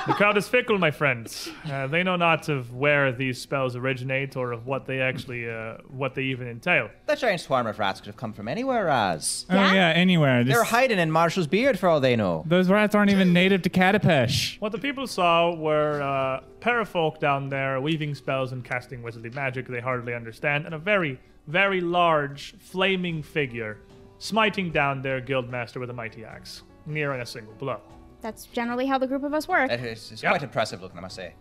[0.08, 1.50] The crowd is fickle, my friends.
[1.72, 5.78] Uh, they know not of where these spells originate or of what they actually, uh,
[5.90, 6.90] what they even entail.
[7.06, 9.46] That giant swarm of rats could have come from anywhere, as.
[9.50, 10.44] Oh yeah, anywhere.
[10.44, 12.44] They're Just- hiding in Marshall's beard for all they know.
[12.48, 14.60] those rats aren't even native to Katapesh.
[14.60, 19.68] What the people saw were uh, parafolk down there weaving spells and casting wizardly magic
[19.68, 23.78] they hardly understand, and a very, very large, flaming figure
[24.18, 27.80] smiting down their guildmaster with a mighty axe, near in a single blow.
[28.22, 29.72] That's generally how the group of us work.
[29.72, 30.32] It is it's Yep.
[30.32, 31.34] quite impressive looking, I must say.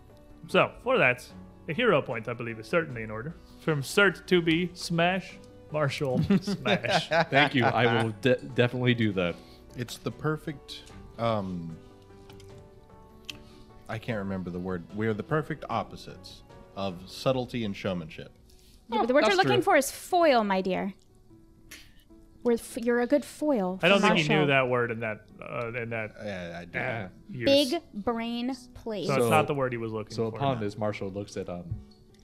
[0.47, 1.25] So, for that,
[1.69, 3.35] a hero point, I believe, is certainly in order.
[3.59, 5.37] From Cert to be Smash,
[5.71, 7.09] Marshall, Smash.
[7.29, 7.65] Thank you.
[7.65, 9.35] I will de- definitely do that.
[9.77, 10.91] It's the perfect.
[11.19, 11.77] Um,
[13.87, 14.83] I can't remember the word.
[14.95, 16.41] We're the perfect opposites
[16.75, 18.31] of subtlety and showmanship.
[18.89, 19.73] Yeah, but the word that's you're looking true.
[19.73, 20.93] for is foil, my dear.
[22.43, 23.79] We're f- you're a good foil.
[23.83, 26.77] I don't think he knew that word in that uh, in that Yeah, I do.
[26.79, 27.07] Yeah.
[27.29, 27.71] years.
[27.71, 29.07] Big brain plate.
[29.07, 30.37] So, So- it's not the word he was looking So for.
[30.37, 31.63] upon this, Marshall looks at um,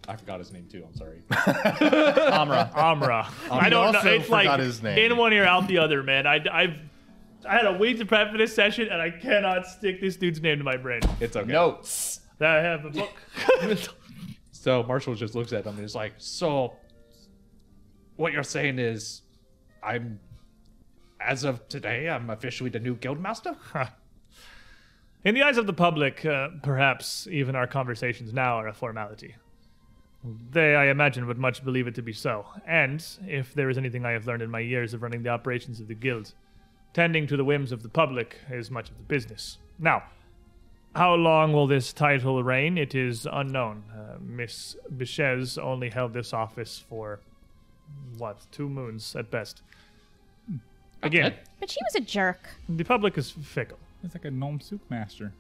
[0.08, 0.84] I forgot his name too.
[0.88, 1.22] I'm sorry.
[2.32, 2.72] Amra.
[2.76, 3.28] Amra.
[3.52, 3.98] I don't know.
[4.00, 4.98] also It's like his name.
[5.12, 6.26] in one ear, out the other, man.
[6.26, 6.76] I, I've
[7.48, 10.42] I had a week to prep for this session, and I cannot stick this dude's
[10.42, 11.02] name to my brain.
[11.20, 11.52] It's okay.
[11.52, 12.22] Notes.
[12.40, 13.14] That I have a book.
[14.52, 16.74] So Marshall just looks at him and is like, "So,
[18.18, 19.22] what you're saying is,
[19.84, 20.20] I'm,
[21.20, 23.56] as of today, I'm officially the new guildmaster."
[25.24, 29.36] In the eyes of the public, uh, perhaps even our conversations now are a formality.
[30.52, 32.46] They, I imagine, would much believe it to be so.
[32.66, 35.80] And, if there is anything I have learned in my years of running the operations
[35.80, 36.34] of the guild,
[36.94, 39.58] tending to the whims of the public is much of the business.
[39.80, 40.04] Now,
[40.96, 42.78] how long will this title reign?
[42.78, 43.84] It is unknown.
[43.94, 47.20] Uh, Miss Bechez only held this office for,
[48.17, 49.62] what, two moons at best.
[51.04, 52.50] Again, but she was a jerk.
[52.67, 53.78] the public is fickle.
[54.04, 55.32] It's like a gnome soup master.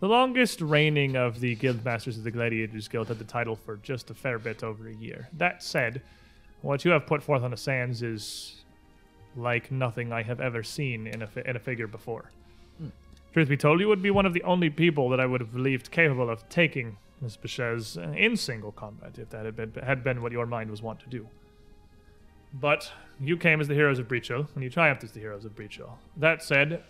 [0.00, 3.78] The longest reigning of the guild masters of the Gladiators Guild had the title for
[3.78, 5.28] just a fair bit over a year.
[5.32, 6.02] That said,
[6.62, 8.62] what you have put forth on the sands is
[9.36, 12.30] like nothing I have ever seen in a, fi- in a figure before.
[12.78, 12.88] Hmm.
[13.32, 15.52] Truth be told, you would be one of the only people that I would have
[15.52, 20.22] believed capable of taking Miss Bechez in single combat if that had been, had been
[20.22, 21.28] what your mind was wont to do.
[22.52, 25.54] But you came as the heroes of Breachill, and you triumphed as the heroes of
[25.54, 25.90] Breachill.
[26.16, 26.82] That said,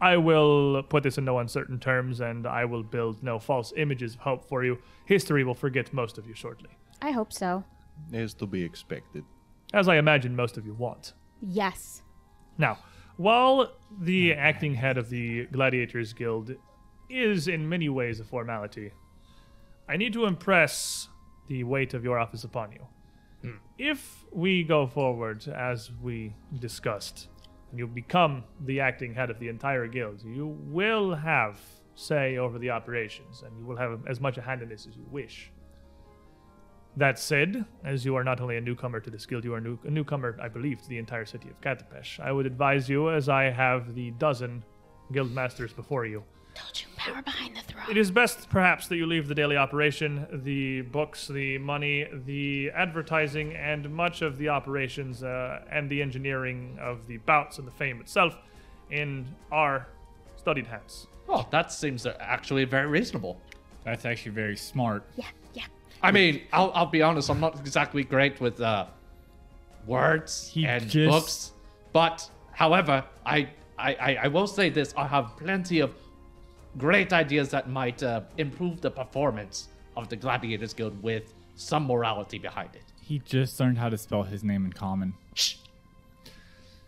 [0.00, 4.14] I will put this in no uncertain terms, and I will build no false images
[4.14, 4.78] of hope for you.
[5.06, 6.70] History will forget most of you shortly.
[7.02, 7.64] I hope so.
[8.12, 9.24] Is to be expected.
[9.72, 11.14] as I imagine most of you want.
[11.40, 12.02] Yes.
[12.58, 12.78] Now,
[13.16, 16.54] while the acting head of the Gladiators Guild
[17.08, 18.92] is in many ways a formality,
[19.88, 21.08] I need to impress
[21.48, 22.86] the weight of your office upon you.
[23.44, 23.56] Hmm.
[23.76, 27.28] If we go forward as we discussed,
[27.70, 31.60] and you become the acting head of the entire guild, you will have
[31.94, 34.96] say over the operations, and you will have as much a hand in this as
[34.96, 35.52] you wish.
[36.96, 39.78] That said, as you are not only a newcomer to this guild, you are new,
[39.84, 42.20] a newcomer, I believe, to the entire city of Katapesh.
[42.20, 44.64] I would advise you, as I have the dozen
[45.12, 46.24] guild masters before you,
[46.54, 47.84] Told you, power behind the throne.
[47.90, 52.70] it is best, perhaps, that you leave the daily operation, the books, the money, the
[52.70, 57.72] advertising, and much of the operations uh, and the engineering of the bouts and the
[57.72, 58.36] fame itself
[58.90, 59.88] in our
[60.36, 61.06] studied hands.
[61.28, 63.40] Oh, that seems actually very reasonable.
[63.84, 65.04] That's actually very smart.
[65.16, 65.64] Yeah, yeah.
[66.02, 68.86] I mean, I'll, I'll be honest, I'm not exactly great with uh,
[69.86, 71.52] words He and just- books,
[71.92, 75.92] but however, I, I, I, I will say this: I have plenty of
[76.78, 82.38] great ideas that might uh, improve the performance of the Gladiators Guild with some morality
[82.38, 82.82] behind it.
[83.00, 85.14] He just learned how to spell his name in common.
[85.34, 85.56] Shh.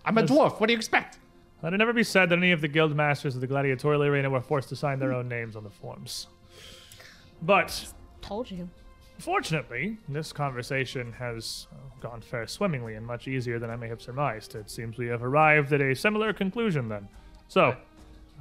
[0.04, 0.60] I'm a dwarf.
[0.60, 1.18] What do you expect?
[1.62, 4.30] Let it never be said that any of the guild masters of the gladiatorial arena
[4.30, 6.28] were forced to sign their own names on the forms.
[7.42, 7.92] But
[8.26, 8.68] Told you.
[9.20, 14.02] Fortunately, this conversation has uh, gone fair swimmingly and much easier than I may have
[14.02, 14.56] surmised.
[14.56, 17.08] It seems we have arrived at a similar conclusion then.
[17.46, 17.76] So,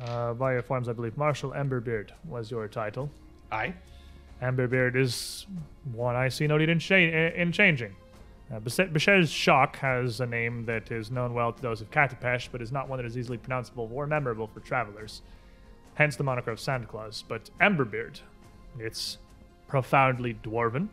[0.03, 3.09] uh, by your forms, I believe Marshal Emberbeard was your title.
[3.51, 3.73] I.
[4.41, 5.45] Emberbeard is
[5.93, 7.95] one I see no need in, cha- in changing.
[8.53, 12.61] Uh, Bishez Shock has a name that is known well to those of Katapesh, but
[12.61, 15.21] is not one that is easily pronounceable or memorable for travelers.
[15.95, 17.23] Hence the moniker of Sandclaws.
[17.27, 18.19] But Emberbeard,
[18.77, 19.17] it's
[19.67, 20.89] profoundly dwarven.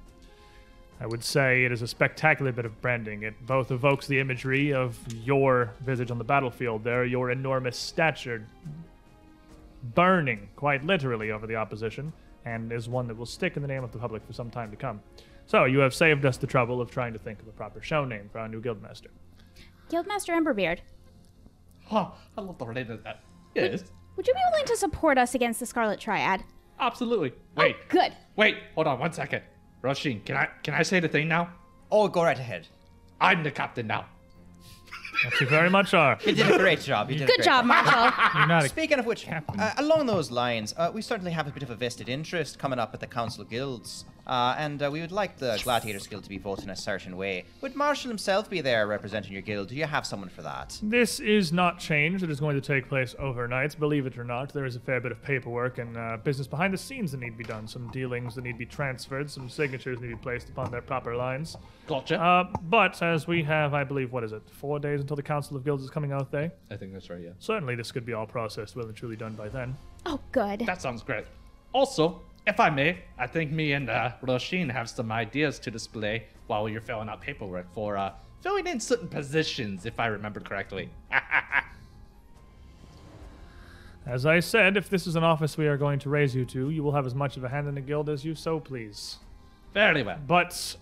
[1.01, 3.25] I would say it is a spectacular bit of branding.
[3.25, 8.47] It both evokes the imagery of your visage on the battlefield there, your enormous stature
[9.83, 12.13] burning quite literally over the opposition,
[12.45, 14.71] and is one that will stick in the name of the public for some time
[14.71, 15.01] to come.
[15.47, 18.05] So you have saved us the trouble of trying to think of a proper show
[18.05, 19.09] name for our new guildmaster.
[19.91, 20.79] Guildmaster Emberbeard,
[21.91, 23.21] Oh, I love the name of that.
[23.55, 23.85] Yes,
[24.17, 26.45] would you be willing to support us against the Scarlet Triad?
[26.81, 27.33] absolutely.
[27.57, 28.13] Oh, wait, Oh, good.
[28.37, 29.43] wait, hold on one second.
[29.83, 31.51] Roshin, can I can I say the thing now?
[31.91, 32.69] Oh, go right ahead.
[33.21, 34.07] I'm the captain now.
[35.25, 36.19] That you very much are.
[36.25, 37.11] You did a great job.
[37.11, 38.13] You did a Good great job, Marshall.
[38.39, 41.51] You're not a Speaking of which, uh, along those lines, uh, we certainly have a
[41.51, 44.91] bit of a vested interest coming up at the Council of Guilds, uh, and uh,
[44.91, 47.45] we would like the Gladiators Guild to be voted in a certain way.
[47.61, 49.69] Would Marshall himself be there representing your guild?
[49.69, 50.79] Do you have someone for that?
[50.83, 52.23] This is not change.
[52.23, 53.79] It is going to take place overnight.
[53.79, 56.73] Believe it or not, there is a fair bit of paperwork and uh, business behind
[56.73, 57.67] the scenes that need to be done.
[57.67, 59.31] Some dealings that need to be transferred.
[59.31, 61.57] Some signatures need to be placed upon their proper lines.
[61.87, 62.21] Gotcha.
[62.21, 65.57] Uh, but as we have, I believe, what is it, four days until the Council
[65.57, 66.51] of Guilds is coming out day?
[66.71, 67.21] I think that's right.
[67.21, 67.31] Yeah.
[67.39, 69.77] Certainly, this could be all processed well and truly done by then.
[70.07, 70.61] Oh, good.
[70.61, 71.25] That sounds great.
[71.73, 76.27] Also, if I may, I think me and uh, Roshin have some ideas to display
[76.47, 80.91] while you're filling out paperwork for uh, filling in certain positions, if I remember correctly.
[84.05, 86.71] As I said, if this is an office we are going to raise you to,
[86.71, 89.19] you will have as much of a hand in the guild as you so please.
[89.73, 90.19] Very well.
[90.27, 90.77] But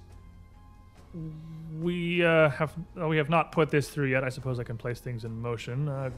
[1.78, 4.24] we uh, have uh, we have not put this through yet.
[4.24, 5.86] I suppose I can place things in motion.
[5.86, 6.10] Uh,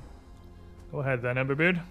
[0.93, 1.83] go ahead then, Emberbeard.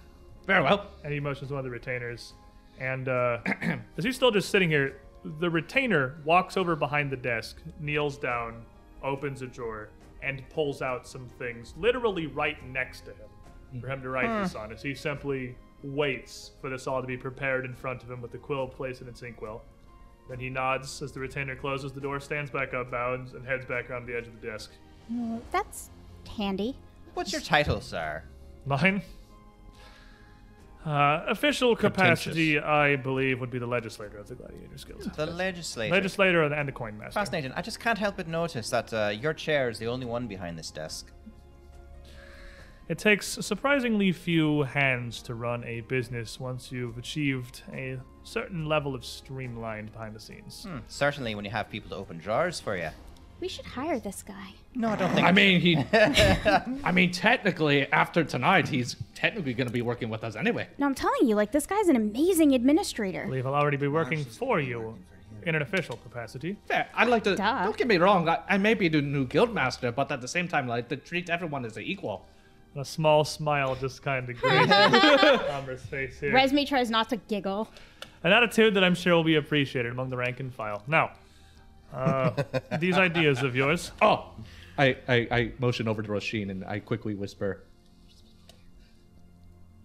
[0.47, 0.87] Very well.
[1.03, 2.33] Any motions of the retainers.
[2.81, 3.37] And uh,
[3.97, 4.97] as he's still just sitting here,
[5.39, 8.65] the retainer walks over behind the desk, kneels down,
[9.03, 9.89] opens a drawer,
[10.23, 14.55] and pulls out some things, literally right next to him, for him to write this
[14.55, 14.71] on.
[14.71, 18.31] As he simply waits for this all to be prepared in front of him with
[18.31, 19.61] the quill placed in its inkwell.
[20.27, 23.65] Then he nods as the retainer closes the door, stands back up, bows, and heads
[23.65, 24.71] back around the edge of the desk.
[25.51, 25.89] That's
[26.35, 26.75] handy.
[27.13, 28.23] What's your title, sir?
[28.65, 29.01] Mine?
[30.85, 35.03] Uh, official capacity, I believe, would be the legislator of the Gladiators Guild.
[35.15, 35.93] The legislator.
[35.93, 37.19] Legislator and the coin master.
[37.19, 37.51] Fascinating.
[37.55, 40.57] I just can't help but notice that uh, your chair is the only one behind
[40.57, 41.11] this desk.
[42.89, 48.95] It takes surprisingly few hands to run a business once you've achieved a certain level
[48.95, 50.65] of streamlined behind the scenes.
[50.67, 52.89] Hmm, certainly when you have people to open drawers for you.
[53.41, 54.53] We should hire this guy.
[54.75, 55.25] No, I don't think.
[55.27, 55.75] I mean, he.
[56.83, 60.67] I mean, technically, after tonight, he's technically going to be working with us anyway.
[60.77, 63.25] No, I'm telling you, like, this guy's an amazing I administrator.
[63.25, 64.95] believe I'll already be working for you
[65.43, 66.55] in an official capacity.
[66.67, 66.87] Fair.
[66.93, 67.35] I'd like to.
[67.35, 67.63] Duh.
[67.63, 68.29] Don't get me wrong.
[68.29, 70.95] I, I may be the new guild master, but at the same time, like to
[70.95, 72.25] treat everyone as an equal.
[72.75, 76.31] A small smile just kind of graces Amber's face here.
[76.31, 77.67] Resme tries not to giggle.
[78.23, 80.83] An attitude that I'm sure will be appreciated among the rank and file.
[80.87, 81.11] Now,
[81.93, 82.31] Uh,
[82.79, 83.91] these ideas of yours.
[84.01, 84.31] Oh,
[84.77, 87.63] I, I, I motion over to Roshin and I quickly whisper.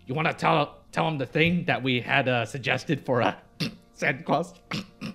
[0.07, 3.35] You want to tell tell him the thing that we had uh, suggested for uh,
[3.99, 4.55] Sandclaws?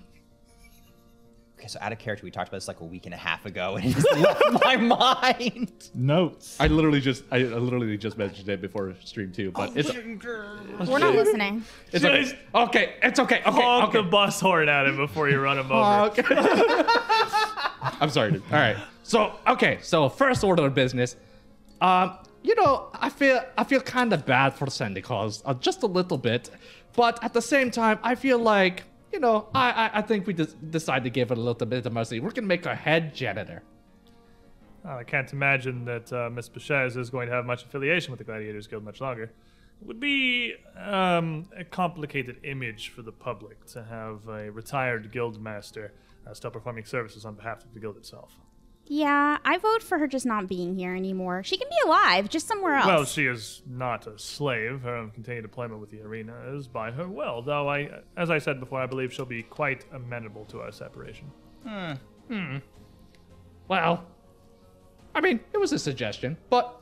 [1.62, 3.46] Okay, so out of character, we talked about this like a week and a half
[3.46, 5.90] ago, and it just left my mind.
[5.94, 6.56] Notes.
[6.58, 10.98] I literally just I, I literally just mentioned it before stream two, but it's We're
[10.98, 11.62] not listening.
[11.92, 12.22] it's okay.
[12.22, 12.94] Just okay.
[13.00, 13.42] It's okay.
[13.46, 13.50] Okay.
[13.52, 13.98] Honk okay.
[13.98, 16.10] the bus horn at him before you run him over.
[16.10, 16.24] Okay.
[18.00, 18.42] I'm sorry, dude.
[18.50, 18.76] All right.
[19.04, 19.78] So, okay.
[19.82, 21.14] So, first order of business.
[21.80, 25.86] Um, you know, I feel I feel kind of bad for Sandclaws, uh, just a
[25.86, 26.50] little bit,
[26.96, 28.82] but at the same time, I feel like
[29.12, 31.86] you know, I I, I think we just decide to give it a little bit
[31.86, 32.20] of mercy.
[32.20, 33.62] We're gonna make her head janitor.
[34.84, 38.24] I can't imagine that uh, Miss Bechez is going to have much affiliation with the
[38.24, 39.24] Gladiators Guild much longer.
[39.80, 45.40] It would be um, a complicated image for the public to have a retired guild
[45.40, 45.92] master
[46.26, 48.36] uh, still performing services on behalf of the guild itself.
[48.86, 51.42] Yeah, I vote for her just not being here anymore.
[51.44, 52.86] She can be alive, just somewhere else.
[52.86, 54.82] Well, she is not a slave.
[54.82, 58.60] Her continued deployment with the arena is by her will, though I, as I said
[58.60, 61.30] before, I believe she'll be quite amenable to our separation.
[61.64, 62.56] Hmm.
[63.68, 64.04] Well,
[65.14, 66.81] I mean, it was a suggestion, but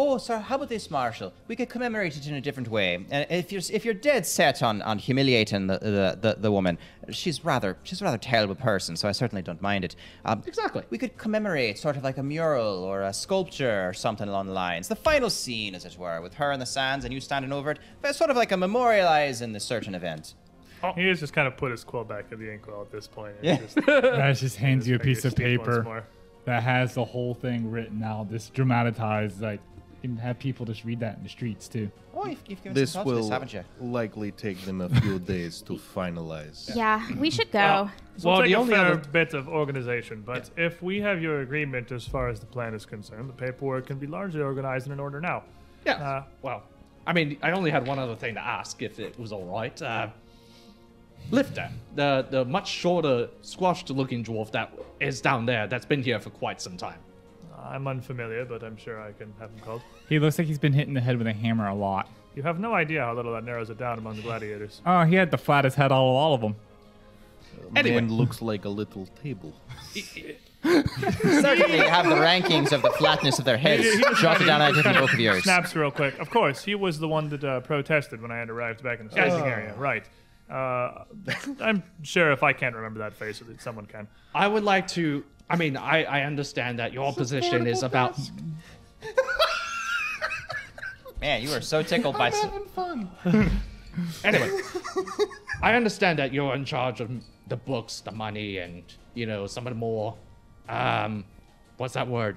[0.00, 1.32] Oh, sir, how about this, Marshall?
[1.48, 3.04] We could commemorate it in a different way.
[3.10, 6.78] And if you're if you're dead set on, on humiliating the, the, the, the woman,
[7.10, 9.96] she's rather she's a rather terrible person, so I certainly don't mind it.
[10.24, 10.84] Um, Exactly.
[10.90, 14.52] We could commemorate sort of like a mural or a sculpture or something along the
[14.52, 14.86] lines.
[14.86, 17.72] The final scene, as it were, with her in the sands and you standing over
[17.72, 17.80] it.
[18.00, 20.34] But sort of like a memorializing the certain event.
[20.94, 23.34] He has just kind of put his quill back in the inkwell at this point.
[23.38, 23.56] and Yeah.
[23.56, 26.04] just- That just hands you a piece of Finger sneak once paper
[26.44, 29.40] that has the whole thing written out, this dramatized.
[29.42, 29.58] Like,
[30.02, 31.90] you can have people just read that in the streets too.
[32.14, 33.64] Oh, you've, you've given This some thought to will this, haven't you?
[33.80, 36.74] likely take them a few days to finalize.
[36.74, 37.58] yeah, we should go.
[37.58, 40.82] Well, so Well, we'll take the a only fair other- bit of organization, but if
[40.82, 44.06] we have your agreement as far as the plan is concerned, the paperwork can be
[44.06, 45.42] largely organized and in an order now.
[45.86, 45.94] Yeah.
[45.94, 46.62] Uh, well,
[47.06, 49.80] I mean, I only had one other thing to ask, if it was all right.
[49.80, 50.08] Uh,
[51.30, 56.30] Lifter, the the much shorter, squashed-looking dwarf that is down there, that's been here for
[56.30, 56.98] quite some time.
[57.64, 59.82] I'm unfamiliar, but I'm sure I can have him called.
[60.08, 62.08] He looks like he's been hitting the head with a hammer a lot.
[62.34, 64.80] You have no idea how little that narrows it down among the gladiators.
[64.86, 66.56] Oh, he had the flattest head out of all of them.
[67.74, 67.96] Anyway.
[68.00, 69.52] Man looks like a little table.
[70.62, 74.46] Certainly have the rankings of the flatness of their heads He- he just jotted kinda-
[74.46, 75.42] down he in a different book of yours.
[75.44, 76.18] Snaps real quick.
[76.18, 79.06] Of course, he was the one that uh, protested when I had arrived back in
[79.06, 79.74] the staging area.
[79.76, 80.04] Right.
[80.50, 81.04] Uh,
[81.60, 84.08] I'm sure if I can't remember that face, that someone can.
[84.34, 85.24] I would like to.
[85.50, 88.18] I mean, I, I understand that your position is about.
[91.20, 92.30] Man, you are so tickled by.
[92.30, 93.10] Having fun.
[94.24, 94.50] Anyway,
[95.62, 97.10] I understand that you're in charge of
[97.48, 98.82] the books, the money, and
[99.14, 100.14] you know some of the more,
[100.68, 101.24] um,
[101.76, 102.36] what's that word?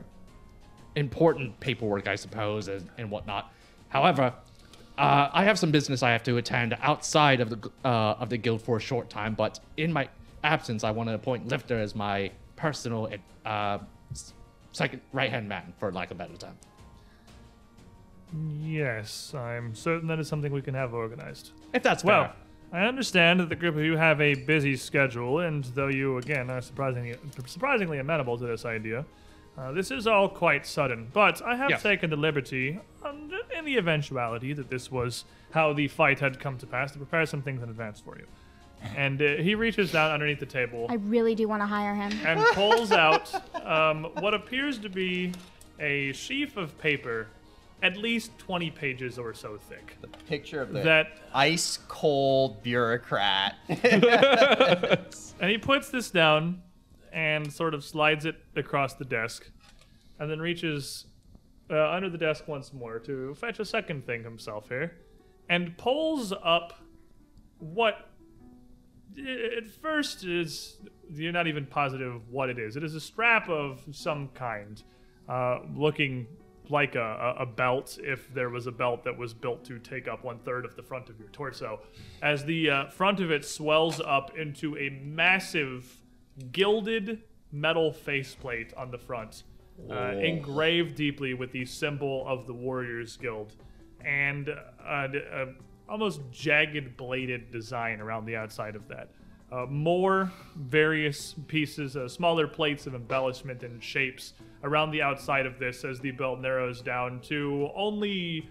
[0.95, 3.53] Important paperwork, I suppose, and, and whatnot.
[3.89, 4.34] However,
[4.97, 8.38] uh, I have some business I have to attend outside of the uh, of the
[8.38, 9.36] guild for a short time.
[9.36, 10.09] But in my
[10.43, 12.32] absence, I want to appoint Lifter as my
[12.66, 13.09] personal
[13.45, 13.80] uh,
[14.72, 16.55] second right hand man, for lack of a better term.
[18.62, 21.51] Yes, I'm certain that is something we can have organized.
[21.74, 22.34] If that's Well, fair.
[22.84, 26.49] I understand that the group of you have a busy schedule, and though you, again,
[26.49, 29.03] are surprisingly, surprisingly amenable to this idea,
[29.57, 31.09] uh, this is all quite sudden.
[31.12, 31.84] But I have Yes.
[31.84, 36.57] taken the liberty, um, in the eventuality that this was how the fight had come
[36.59, 38.26] to pass, to prepare some things in advance for you.
[38.96, 42.12] And uh, he reaches down underneath the table I really do want to hire him.
[42.26, 43.34] and pulls out
[43.66, 45.32] um, what appears to be
[45.80, 47.28] a sheaf of paper,
[47.84, 49.98] at least 20 pages or so thick.
[50.02, 53.56] The picture of the That ice cold bureaucrat.
[55.40, 56.62] And he puts this down
[57.12, 59.50] and sort of slides it across the desk,
[60.20, 61.06] and then reaches
[61.70, 64.98] uh, under the desk once more to fetch a second thing himself here,
[65.50, 66.74] and pulls up
[67.60, 68.04] what i-
[69.57, 70.78] at first is
[71.09, 72.76] you're not even positive what it is.
[72.76, 74.82] It is a strap of some kind,
[75.28, 76.28] uh, looking
[76.70, 80.24] like a, a belt if there was a belt that was built to take up
[80.24, 81.82] one third of the front of your torso.
[82.22, 85.97] As the uh, front of it swells up into a massive
[86.51, 89.43] gilded metal faceplate on the front,
[89.89, 93.53] uh, engraved deeply with the symbol of the Warriors Guild,
[94.05, 94.55] and uh,
[94.88, 95.47] a, a
[95.92, 99.10] almost jagged bladed design around the outside of that.
[99.52, 104.34] Uh, more various pieces, uh, smaller plates of embellishment and shapes
[104.64, 108.50] around the outside of this as the belt narrows down to only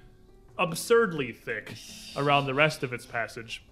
[0.58, 1.74] absurdly thick
[2.16, 3.64] around the rest of its passage.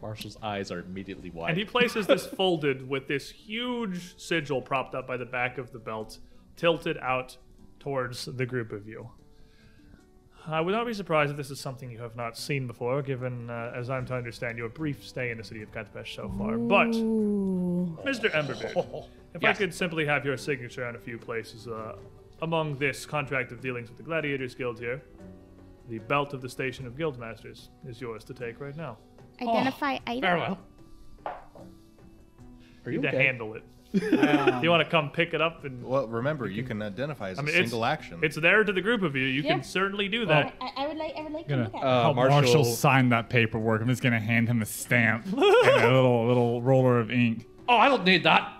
[0.00, 1.50] Marshall's eyes are immediately wide.
[1.50, 5.72] And he places this folded with this huge sigil propped up by the back of
[5.72, 6.18] the belt,
[6.56, 7.36] tilted out
[7.80, 9.10] towards the group of you.
[10.46, 13.50] I would not be surprised if this is something you have not seen before, given,
[13.50, 16.56] uh, as I'm to understand, your brief stay in the city of Katapesh so far.
[16.56, 18.30] But, Mr.
[18.32, 21.96] Emberbeard, if I could simply have your signature on a few places uh,
[22.42, 25.02] among this contract of dealings with the Gladiators Guild here,
[25.88, 28.96] the belt of the Station of Guildmasters is yours to take right now.
[29.42, 30.22] Identify item.
[30.22, 30.58] Farewell.
[31.26, 33.26] Are You you need to okay?
[33.26, 33.62] handle it.
[33.92, 37.38] Do you want to come pick it up and Well, remember, you can identify as
[37.38, 38.20] I a mean, it's, single action.
[38.22, 39.24] It's there to the group of you.
[39.24, 39.54] You Yeah.
[39.54, 40.54] can certainly do that.
[40.60, 41.14] I, I would like.
[41.16, 41.82] I would like to Gonna look at.
[41.82, 43.82] Uh, help Marshall- Marshall, sign that paperwork.
[43.82, 47.46] I'm just gonna hand him a stamp and a little little roller of ink.
[47.68, 48.52] Oh, I don't need that.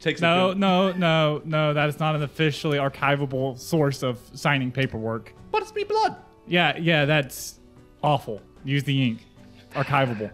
[0.00, 1.74] Takes No, a no, no, no.
[1.74, 5.34] That is not an officially archivable source of signing paperwork.
[5.50, 6.16] but it's me blood.
[6.46, 7.58] Yeah, yeah, that's
[8.02, 8.40] awful.
[8.64, 9.26] Use the ink.
[9.74, 10.30] Archivable.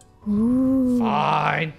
[0.99, 1.72] Fine.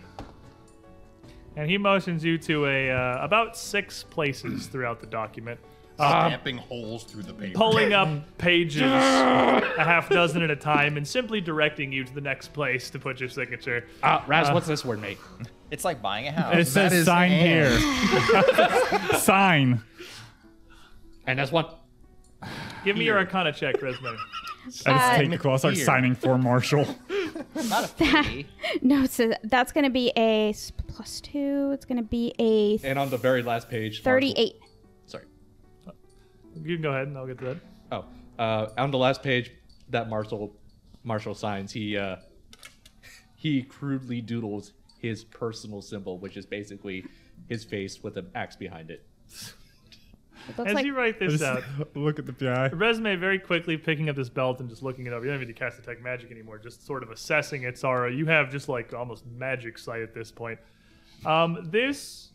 [1.58, 5.60] And he motions you to a uh, about six places throughout the document,
[5.96, 7.58] Stamping holes through the paper.
[7.58, 12.20] pulling up pages a half dozen at a time, and simply directing you to the
[12.22, 13.86] next place to put your signature.
[14.04, 15.18] Uh, Raz, what's this word make?
[15.72, 16.56] It's like buying a house.
[16.56, 17.80] It says is sign Anne.
[17.80, 19.18] here.
[19.20, 19.82] sign.
[21.26, 21.66] And that's one.
[22.84, 24.16] Give me your Arcana check, Resme.
[24.66, 26.86] I just Uh, take the call, start signing for Marshall.
[27.70, 27.88] Not a
[28.24, 28.48] fee.
[28.82, 30.54] No, so that's going to be a
[31.22, 31.72] two.
[31.74, 34.56] It's going to be a And on the very last page, Marshall- thirty-eight.
[35.06, 35.26] Sorry.
[36.56, 37.58] You can go ahead, and I'll get to that.
[37.92, 38.06] Oh,
[38.40, 39.52] uh, on the last page
[39.90, 40.56] that Marshall
[41.04, 42.18] Marshall signs, he uh,
[43.36, 47.06] he crudely doodles his personal symbol, which is basically
[47.48, 49.06] his face with an axe behind it.
[50.48, 51.64] It looks As like you write this out,
[51.96, 52.70] Look at the PI.
[52.70, 55.22] Resme very quickly picking up this belt and just looking it up.
[55.22, 56.58] You don't even need to cast detect magic anymore.
[56.60, 58.14] Just sort of assessing its aura.
[58.14, 60.60] You have just like almost magic sight at this point.
[61.26, 62.32] Um, this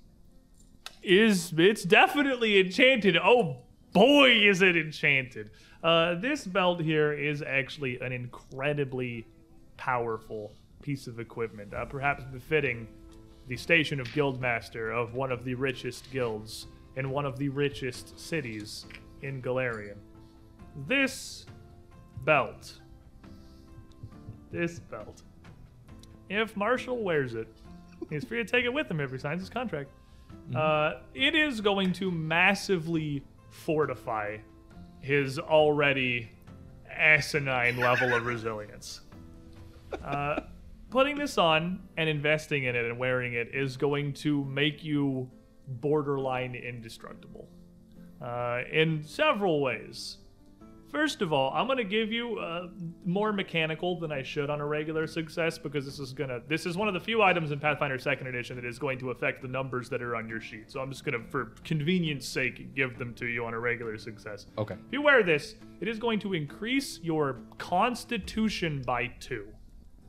[1.03, 3.17] is it's definitely enchanted.
[3.17, 3.59] Oh
[3.93, 5.51] boy, is it enchanted!
[5.83, 9.27] Uh, this belt here is actually an incredibly
[9.77, 10.53] powerful
[10.83, 12.87] piece of equipment, uh, perhaps befitting
[13.49, 16.67] the station of guildmaster of one of the richest guilds
[16.97, 18.87] in one of the richest cities
[19.23, 19.97] in Golarion.
[20.87, 21.47] This
[22.25, 22.81] belt,
[24.51, 25.23] this belt,
[26.29, 27.49] if Marshall wears it,
[28.09, 29.91] he's free to take it with him if he signs his contract.
[30.55, 34.37] Uh, it is going to massively fortify
[35.01, 36.31] his already
[36.91, 39.01] asinine level of resilience.
[40.05, 40.41] Uh,
[40.91, 45.31] putting this on and investing in it and wearing it is going to make you
[45.71, 47.49] borderline indestructible
[48.21, 50.19] uh, in several ways.
[50.91, 52.67] First of all, I'm gonna give you uh,
[53.05, 56.77] more mechanical than I should on a regular success because this is gonna this is
[56.77, 59.47] one of the few items in Pathfinder Second Edition that is going to affect the
[59.47, 60.69] numbers that are on your sheet.
[60.69, 64.47] So I'm just gonna, for convenience sake, give them to you on a regular success.
[64.59, 64.75] Okay.
[64.75, 69.47] If you wear this, it is going to increase your Constitution by two.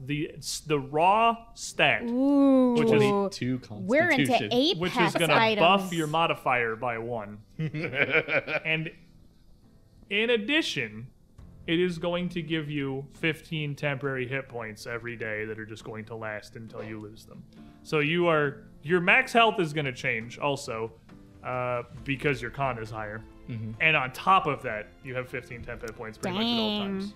[0.03, 0.31] The
[0.65, 2.73] the raw stat, Ooh.
[2.73, 3.87] which is Two constitution.
[3.87, 7.39] We're into apex which is going to buff your modifier by one.
[7.59, 8.89] and
[10.09, 11.07] in addition,
[11.67, 15.83] it is going to give you 15 temporary hit points every day that are just
[15.83, 17.43] going to last until you lose them.
[17.83, 20.91] So you are your max health is going to change also
[21.43, 23.21] uh, because your con is higher.
[23.81, 26.79] And on top of that, you have 15 temp hit points pretty much at all
[26.79, 27.13] times.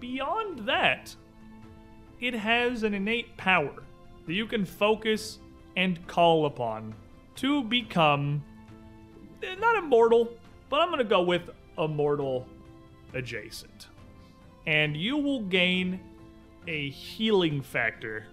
[0.00, 1.14] Beyond that,
[2.22, 3.82] it has an innate power
[4.26, 5.40] that you can focus
[5.76, 6.94] and call upon
[7.34, 8.42] to become
[9.42, 10.32] eh, not immortal,
[10.70, 12.46] but I'm going to go with immortal
[13.12, 13.88] adjacent.
[14.66, 15.98] And you will gain
[16.68, 18.26] a healing factor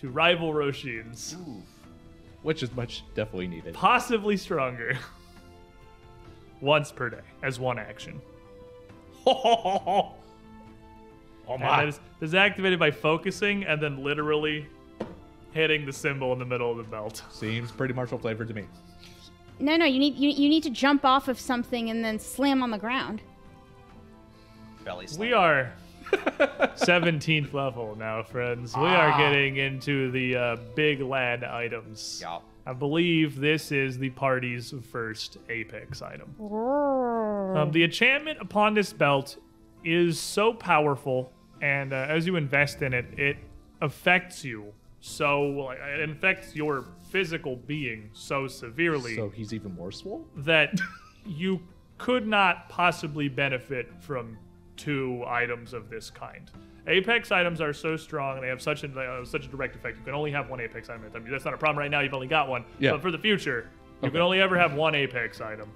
[0.00, 1.36] to rival Roshin's,
[2.42, 3.74] Which is much definitely needed.
[3.74, 4.96] possibly stronger,
[6.60, 8.20] once per day as one action.
[11.54, 11.80] oh my.
[11.80, 14.66] that is, this is activated by focusing and then literally
[15.52, 17.22] hitting the symbol in the middle of the belt.
[17.30, 18.64] Seems pretty martial flavored to me.
[19.58, 22.62] No, no, you need you, you need to jump off of something and then slam
[22.62, 23.22] on the ground.
[24.84, 25.20] Belly slam.
[25.20, 25.72] We are
[26.12, 28.76] 17th level now, friends.
[28.76, 32.18] We are getting into the uh, big lad items.
[32.20, 32.40] Yeah.
[32.66, 36.34] I believe this is the party's first Apex item.
[36.40, 39.36] Um, the enchantment upon this belt
[39.84, 41.32] is so powerful,
[41.62, 43.36] and uh, as you invest in it, it
[43.80, 49.90] affects you so like, it infects your physical being so severely So he's even more
[49.90, 50.26] swole?
[50.36, 50.78] that
[51.26, 51.60] you
[51.98, 54.36] could not possibly benefit from
[54.76, 56.50] two items of this kind.
[56.88, 59.98] Apex items are so strong; and they have such a uh, such a direct effect.
[59.98, 61.02] You can only have one Apex item.
[61.04, 61.30] at a time.
[61.30, 62.00] That's not a problem right now.
[62.00, 62.64] You've only got one.
[62.80, 62.90] Yeah.
[62.92, 63.68] But for the future,
[64.00, 64.10] you Okay.
[64.14, 65.70] can only ever have one Apex item.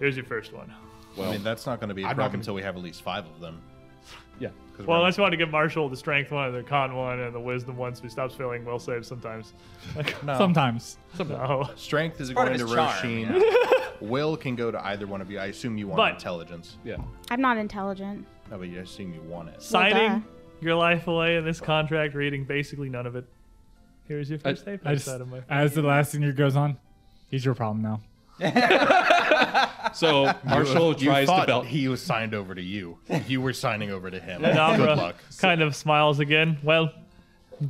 [0.00, 0.72] Here's your first one.
[1.16, 2.74] Well, I mean, that's not going to be a I'm not problem until we have
[2.76, 3.60] at least five of them.
[4.80, 4.86] Yeah.
[4.86, 7.34] 'Cause Well, I just wanted to give Marshall the strength one, the con one, and
[7.34, 9.52] the wisdom one, so he stops feeling well saved sometimes.
[10.24, 10.36] no.
[10.38, 10.98] Sometimes.
[11.18, 11.68] No.
[11.76, 14.00] Strength is Part going of to his charm, Roshin.
[14.00, 15.38] Will can go to either one of you.
[15.38, 16.78] I assume you want But- intelligence.
[16.84, 16.96] Yeah.
[17.30, 18.26] I'm not intelligent.
[18.50, 19.62] No, but you I assume you want it.
[19.62, 20.20] Signing duh.
[20.60, 23.24] your life away in this contract, reading basically none of it.
[24.08, 25.30] Here's your first I Apex just, item.
[25.30, 26.78] my as the last senior goes on,
[27.28, 28.00] he's your problem now.
[29.94, 31.66] So Marshall You tries to belt.
[31.66, 32.98] he was signed over to you.
[33.26, 34.44] You were signing over to him.
[34.44, 35.16] And Good Amra luck.
[35.38, 36.58] kind of smiles again.
[36.62, 36.92] Well,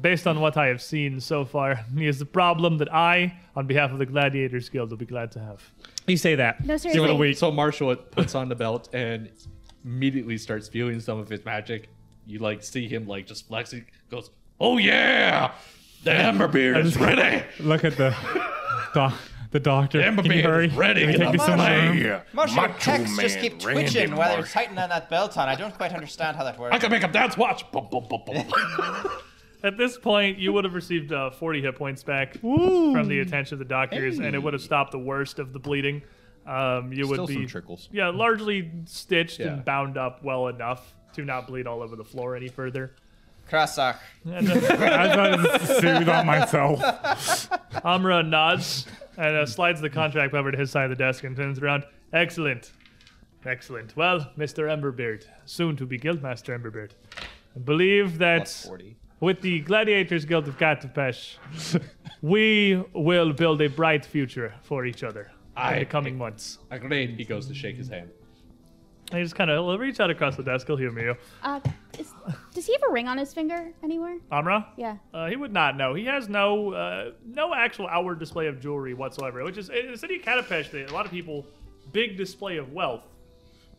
[0.00, 3.66] based on what I have seen so far, he is the problem that I, on
[3.66, 5.62] behalf of the Gladiators Guild, will be glad to have.
[6.06, 6.60] You say that.
[6.60, 7.16] No, Give it a seriously.
[7.16, 7.36] week.
[7.38, 9.30] So Marshall puts on the belt and
[9.84, 11.88] immediately starts feeling some of his magic.
[12.26, 13.86] You like see him like just flexing.
[14.10, 15.52] Goes, oh yeah,
[16.04, 17.44] the Emberbeard is ready.
[17.58, 18.14] Look at the
[18.94, 19.14] doc,
[19.50, 20.00] the doctor.
[20.00, 20.68] Ember Can you hurry?
[20.68, 21.00] ready.
[21.00, 21.86] Can we Get take you the somewhere?
[21.94, 22.22] money.
[22.32, 24.52] Marshall, your Macho pecs just Man keep Randy twitching while you're Marsh.
[24.52, 25.48] tightening on that belt on.
[25.48, 26.74] I don't quite understand how that works.
[26.74, 27.36] I can make him dance.
[27.36, 27.70] Watch.
[27.72, 28.44] Bum, bum, bum, bum.
[29.62, 33.54] At this point, you would have received uh, 40 hit points back from the attention
[33.56, 36.00] of the doctors, and it would have stopped the worst of the bleeding.
[36.46, 37.88] Um, you would Still be some trickles.
[37.92, 39.48] Yeah, largely stitched Yeah.
[39.48, 42.92] and bound up well enough to not bleed all over the floor any further.
[43.50, 43.96] Krasach.
[44.24, 46.80] And I thought to soothe on myself.
[47.84, 48.86] Amra nods
[49.16, 51.84] and uh, slides the contract over to his side of the desk and turns around.
[52.12, 52.72] Excellent.
[53.44, 53.96] Excellent.
[53.96, 54.68] Well, Mr.
[54.68, 56.90] Emberbeard, soon to be Guildmaster Emberbeard.
[57.56, 58.96] I believe that Plus 40.
[59.20, 61.36] with the Gladiators Guild of Katapesh,
[62.22, 66.58] we will build a bright future for each other in I- the coming months.
[66.70, 67.10] Agreed.
[67.16, 68.10] He goes to shake his hand.
[69.10, 70.66] And he just kind of reach out across the desk.
[70.68, 71.14] He'll humor you.
[71.42, 71.60] Uh,
[71.98, 72.12] is,
[72.54, 74.18] does he have a ring on his finger anywhere?
[74.30, 74.68] Amra?
[74.76, 74.96] Yeah.
[75.12, 75.94] Uh, he would not know.
[75.94, 79.98] He has no uh, no actual outward display of jewelry whatsoever, which is in the
[79.98, 81.44] city of Katapesh, they- a lot of people
[81.92, 83.02] big display of wealth.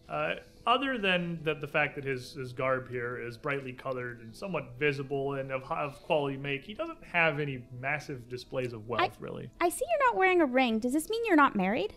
[0.10, 0.36] Uh,
[0.68, 4.74] other than the, the fact that his, his garb here is brightly colored and somewhat
[4.78, 9.50] visible and of, of quality make, he doesn't have any massive displays of wealth, really.
[9.62, 10.80] I see you're not wearing a ring.
[10.80, 11.94] Does this mean you're not married?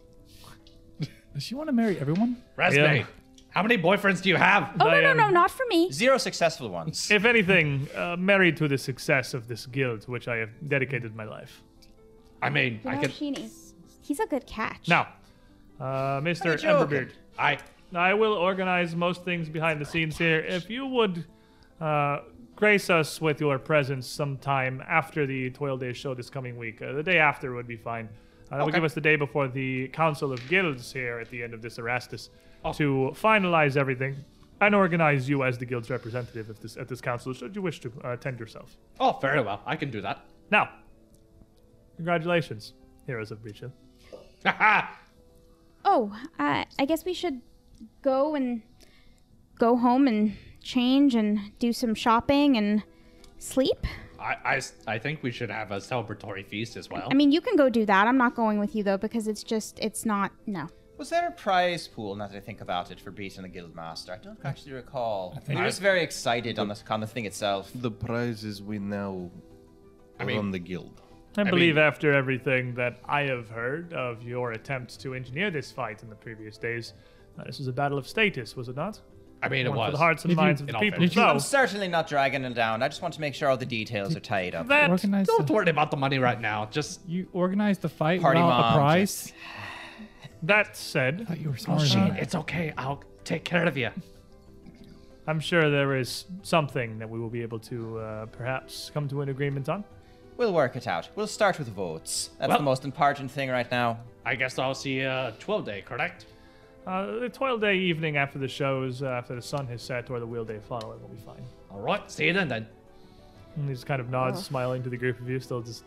[1.34, 2.36] Does she want to marry everyone?
[2.56, 3.06] Resme, Yeah.
[3.54, 4.70] How many boyfriends do you have?
[4.80, 5.90] Oh, no, no, no, not for me.
[5.92, 7.08] Zero successful ones.
[7.10, 11.14] If anything, uh, married to the success of this guild, to which I have dedicated
[11.14, 11.62] my life.
[12.42, 13.10] I mean, You I can.
[13.10, 13.48] Sheeny,
[14.02, 14.88] he's a good catch.
[14.88, 15.08] Now,
[15.80, 16.46] uh, Mr.
[16.46, 16.86] Are you?
[16.86, 17.10] Emberbeard.
[17.38, 17.58] I.
[17.94, 20.40] I will organize most things behind the scenes here.
[20.40, 21.24] If you would
[21.80, 22.22] uh,
[22.56, 26.92] grace us with your presence sometime after the Toil Days show this coming week, uh,
[26.92, 28.08] the day after would be fine.
[28.50, 28.78] Uh, that would Okay.
[28.78, 31.78] give us the day before the Council of Guilds here at the end of this
[31.78, 32.30] Erastus
[32.64, 32.72] Oh.
[32.72, 34.16] to finalize everything
[34.60, 37.80] and organize you as the guild's representative at this, at this council, should you wish
[37.80, 38.76] to uh, attend yourself.
[38.98, 39.60] Oh, very well.
[39.66, 40.24] I can do that.
[40.50, 40.70] Now,
[41.96, 42.72] congratulations,
[43.06, 43.72] heroes of Breachill.
[44.44, 44.88] Haha.
[45.86, 47.42] Oh, uh, I guess we should
[48.00, 48.62] go and
[49.58, 52.82] go home and change and do some shopping and
[53.36, 53.86] sleep.
[54.18, 57.06] I, I, I, think we should have a celebratory feast as well.
[57.10, 58.08] I mean, you can go do that.
[58.08, 60.68] I'm not going with you though because it's just it's not no.
[60.96, 64.10] Was there a prize pool, now that I think about it, for beating the guildmaster?
[64.10, 65.32] I don't actually recall.
[65.36, 67.70] I think we were I- just very excited on the, on the thing itself.
[67.74, 69.30] The prizes we now
[70.20, 71.00] I mean- run the guild.
[71.36, 75.50] I, I believe mean- after everything that I have heard of your attempts to engineer
[75.50, 76.92] this fight in the previous days,
[77.38, 79.00] uh, this was a battle of status, was it not?
[79.42, 79.86] I mean, it One was.
[79.88, 80.98] for the hearts and Did you- minds of in the all people.
[81.00, 81.14] fairness.
[81.14, 82.84] So, I'm certainly not dragging it down.
[82.84, 84.68] I just want to make sure all the details are tied up.
[84.68, 86.66] that, Organize Don't the, worry about the money right now.
[86.70, 89.32] Just you organize the fight Party without mom, a prize.
[90.46, 92.22] That said, thought you were oh, smarter shit, than that.
[92.22, 92.72] it's okay.
[92.76, 93.90] I'll take care of you.
[95.26, 99.22] I'm sure there is something that we will be able to uh, perhaps come to
[99.22, 99.84] an agreement on.
[100.36, 101.08] We'll work it out.
[101.14, 102.30] We'll start with votes.
[102.38, 103.98] That's Well- the most important thing right now.
[104.26, 106.26] I guess I'll see you uh, 12 day, correct?
[106.86, 110.18] Uh, the toil day evening after the shows, uh, after the sun has set, or
[110.20, 111.42] the wheel day following will be fine.
[111.70, 112.48] All right, see you then.
[112.48, 112.66] Then.
[113.56, 114.42] And he just kind of nods, Oh.
[114.42, 115.84] smiling to the group of you, still just.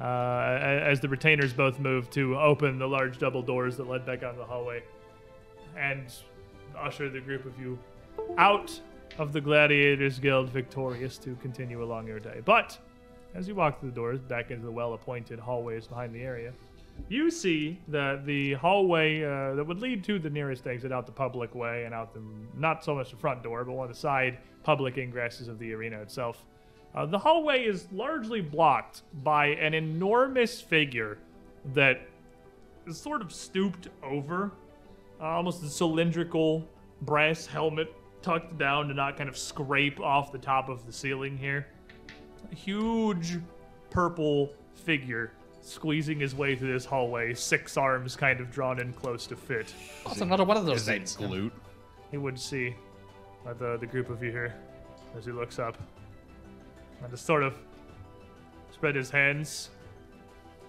[0.00, 4.24] Uh, as the retainers both move to open the large double doors that led back
[4.24, 4.82] out of the hallway
[5.76, 6.12] and
[6.76, 7.78] usher the group of you
[8.36, 8.78] out
[9.18, 12.40] of the Gladiators Guild victorious to continue along your day.
[12.44, 12.76] But
[13.34, 16.52] as you walk through the doors back into the well appointed hallways behind the area,
[17.08, 21.12] you see that the hallway uh, that would lead to the nearest exit out the
[21.12, 22.22] public way and out the
[22.56, 25.72] not so much the front door, but one of the side public ingresses of the
[25.72, 26.44] arena itself.
[26.94, 31.18] Uh, the hallway is largely blocked by an enormous figure
[31.72, 32.06] that
[32.86, 34.52] is sort of stooped over,
[35.20, 36.66] uh, almost a cylindrical
[37.02, 37.92] brass helmet
[38.22, 41.66] tucked down to not kind of scrape off the top of the ceiling here.
[42.50, 43.38] A huge
[43.90, 45.32] purple figure
[45.62, 49.72] squeezing his way through this hallway, six arms kind of drawn in close to fit.
[50.06, 51.16] That's another one of those Is it things.
[51.16, 51.52] glute?
[52.10, 52.76] He would see
[53.46, 54.54] uh, the, the group of you here
[55.16, 55.76] as he looks up.
[57.04, 57.54] And just sort of
[58.72, 59.68] spread his hands.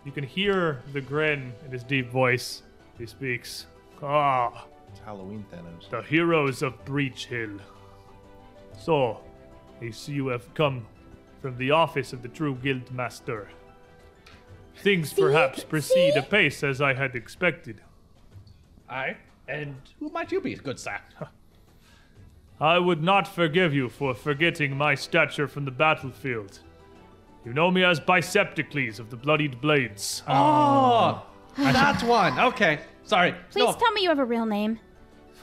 [0.04, 2.62] You can hear the grin in his deep voice.
[2.98, 3.66] He speaks.
[4.04, 5.90] Ah, It's Halloween Thanos.
[5.90, 7.60] the heroes of Breachill.
[8.78, 9.22] So,
[9.82, 10.86] I see you have come
[11.42, 13.48] from the office of the true guild master.
[14.78, 15.22] Things See?
[15.22, 16.20] perhaps proceed See?
[16.20, 17.82] apace as I had expected.
[18.90, 19.16] Aye.
[19.48, 21.00] And who might you be, good sir?
[22.60, 26.60] I would not forgive you for forgetting my stature from the battlefield.
[27.46, 30.24] You know me as Bicepticles of the Bloodied Blades.
[30.28, 31.26] Ah, ah.
[31.58, 32.40] Oh, that's one.
[32.40, 32.80] Okay.
[33.04, 33.36] Sorry.
[33.52, 34.80] Please no, tell me you have a real name.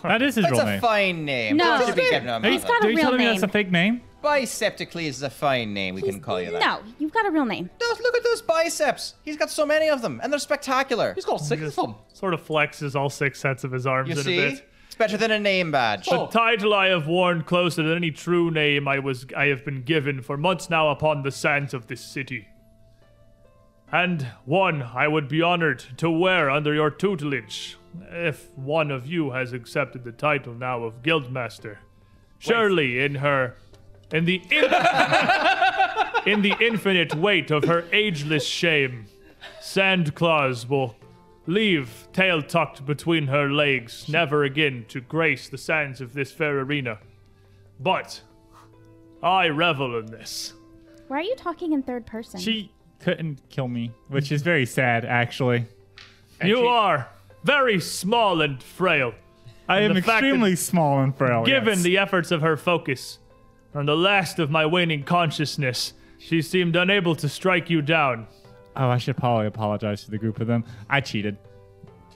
[0.03, 0.81] That is his That's real a name.
[0.81, 1.57] fine name.
[1.59, 1.71] No.
[1.79, 2.43] What should be given him?
[2.43, 3.35] He's got a Are you real telling me name.
[3.41, 4.01] that's a fake name?
[4.23, 5.95] Bicepticles is a fine name.
[5.95, 6.61] We can call you that.
[6.61, 7.71] No, you've got a real name.
[7.79, 9.15] Those, look at those biceps.
[9.23, 11.13] He's got so many of them, and they're spectacular.
[11.15, 11.95] He's got six of them.
[12.13, 14.39] Sort of flexes all six sets of his arms You in see?
[14.39, 14.69] a bit.
[14.93, 16.07] It's better than a name badge.
[16.11, 16.27] Oh.
[16.27, 19.85] The title I have worn closer than any true name I was I have been
[19.85, 22.47] given for months now upon the sands of this city.
[23.91, 27.79] And one I would be honored to wear under your tutelage,
[28.11, 31.79] if one of you has accepted the title now of Guildmaster.
[32.39, 33.57] Surely in her
[34.13, 34.65] in the in,
[36.35, 39.07] in the infinite weight of her ageless shame,
[39.59, 40.97] Sandclaws will
[41.47, 46.61] leave tail tucked between her legs, never again to grace the sands of this fair
[46.61, 46.99] arena.
[47.81, 48.21] But
[49.23, 50.53] I revel in this.
[51.09, 52.41] Why are you talking in third person?
[52.41, 55.67] She couldn't kill me, which is very sad, actually.
[56.45, 57.09] you she- are
[57.45, 59.15] very small and frail.
[59.69, 61.45] I And am the fact that- extremely small and frail.
[61.45, 61.83] Given yes.
[61.83, 63.19] the efforts of her focus,
[63.75, 68.27] on the last of my waning consciousness, she seemed unable to strike you down.
[68.77, 70.65] Oh, I should probably apologize to the group of them.
[70.89, 71.37] I cheated.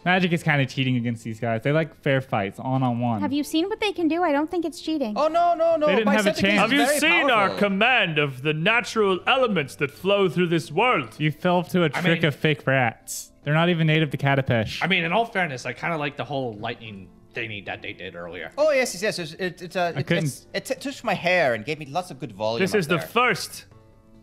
[0.04, 1.62] Magic is kind of cheating against these guys.
[1.62, 3.20] They like fair fights, on on one.
[3.22, 4.22] Have you seen what they can do?
[4.22, 5.14] I don't think it's cheating.
[5.16, 5.86] Oh no no no!
[5.86, 6.60] They didn't have a chance.
[6.60, 11.08] Have you very seen our command of the natural elements that flow through this world?
[11.18, 13.32] You fell to a trick mean- of fake rats.
[13.42, 14.80] They're not even native to Katapesh.
[14.82, 17.92] I mean, in all fairness, I kind of like the whole lightning thingy that they
[17.92, 18.52] did earlier.
[18.56, 19.18] Oh yes yes yes.
[19.18, 22.12] It's, it, it's, uh, it, couldn't- it's, it touched my hair and gave me lots
[22.12, 22.60] of good volume.
[22.60, 23.66] This up is the first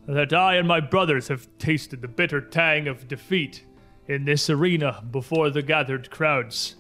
[0.08, 3.64] that I and my brothers have tasted the bitter tang of defeat
[4.08, 6.76] in this arena before the gathered crowds.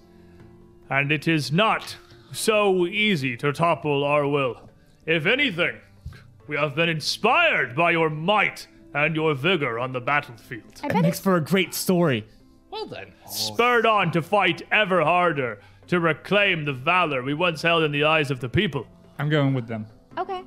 [0.90, 1.96] And it is not
[2.32, 4.70] so easy to topple our will.
[5.06, 5.78] If anything,
[6.48, 10.82] we have been inspired by your might and your vigor on the battlefield.
[10.84, 12.26] I That makes for a great story.
[12.70, 13.14] Well then.
[13.30, 18.04] Spurred on to fight ever harder to reclaim the valor we once held in the
[18.04, 18.88] eyes of the people.
[19.20, 19.88] I'm going with them.
[20.18, 20.44] okay.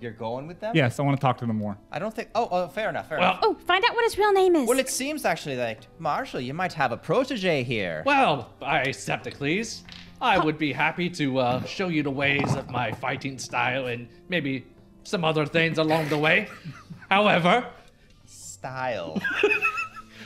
[0.00, 0.74] You're going with them?
[0.74, 1.78] Yes, I want to talk to them more.
[1.90, 2.28] I don't think.
[2.34, 3.08] Oh, oh fair enough.
[3.08, 3.40] Fair Well, enough.
[3.44, 4.68] Oh, find out what his real name is.
[4.68, 8.02] Well, it seems actually like Marshall, you might have a protege here.
[8.04, 9.82] Well, Bicepticles,
[10.20, 14.08] I would be happy to uh, show you the ways of my fighting style and
[14.28, 14.66] maybe
[15.04, 16.48] some other things along the way.
[17.10, 17.66] However,
[18.26, 19.20] Style.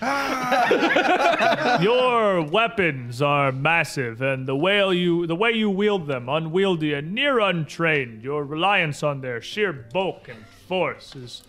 [1.82, 7.12] Your weapons are massive, and the way you the way you wield them, unwieldy and
[7.12, 8.22] near untrained.
[8.22, 11.42] Your reliance on their sheer bulk and force is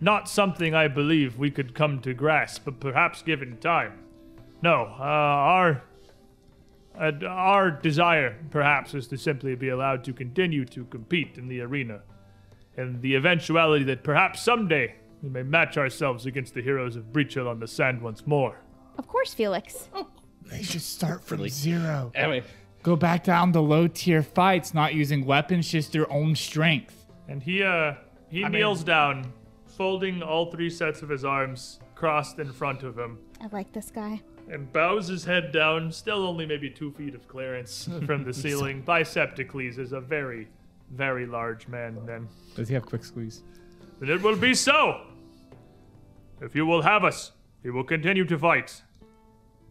[0.00, 3.98] not something I believe we could come to grasp, but perhaps given time.
[4.62, 5.82] No, uh, our
[6.96, 11.60] uh, our desire, perhaps, is to simply be allowed to continue to compete in the
[11.62, 12.02] arena,
[12.76, 17.48] in the eventuality that perhaps someday we may match ourselves against the heroes of Breachill
[17.48, 18.56] on the sand once more.
[18.98, 19.88] of course, Felix.
[20.50, 22.10] They should start from zero.
[22.14, 22.42] anyway,
[22.84, 27.06] Go back down to low tier fights, not using weapons, just their own strength.
[27.28, 27.94] And he uh
[28.30, 29.32] he I mean- kneels down,
[29.66, 33.90] folding all three sets of his arms crossed in front of him, I like this
[33.90, 34.22] guy.
[34.48, 38.82] and bows his head down, still only maybe two feet of clearance from the ceiling.
[38.84, 40.46] Bicepticles is a very,
[40.92, 42.28] very large man then.
[42.54, 43.42] Does he have quick squeeze?
[43.98, 45.07] Then it will be so.
[46.40, 47.32] If you will have us,
[47.62, 48.82] we will continue to fight.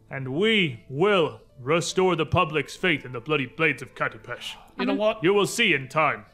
[0.09, 4.53] And we will restore the public's faith in the bloody blades of Katapesh.
[4.79, 5.23] you know what?
[5.23, 6.25] You will see in time.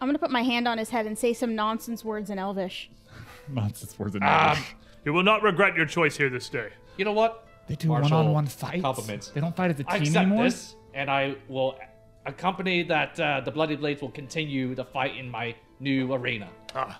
[0.00, 2.90] I'm gonna put my hand on his head and say some nonsense words in Elvish.
[3.48, 4.58] Nonsense words of Um, knowledge.
[5.04, 6.70] You will not regret your choice here this day.
[6.96, 7.46] you know what?
[7.68, 8.82] They do Marshall, one-on-one fights.
[8.82, 9.28] compliments.
[9.28, 10.44] They don't fight as a I team I accept anymore.
[10.44, 11.78] this, and I will
[12.26, 16.48] accompany that uh, the Bloody Blades will continue the fight in my new arena.
[16.74, 16.98] Ah,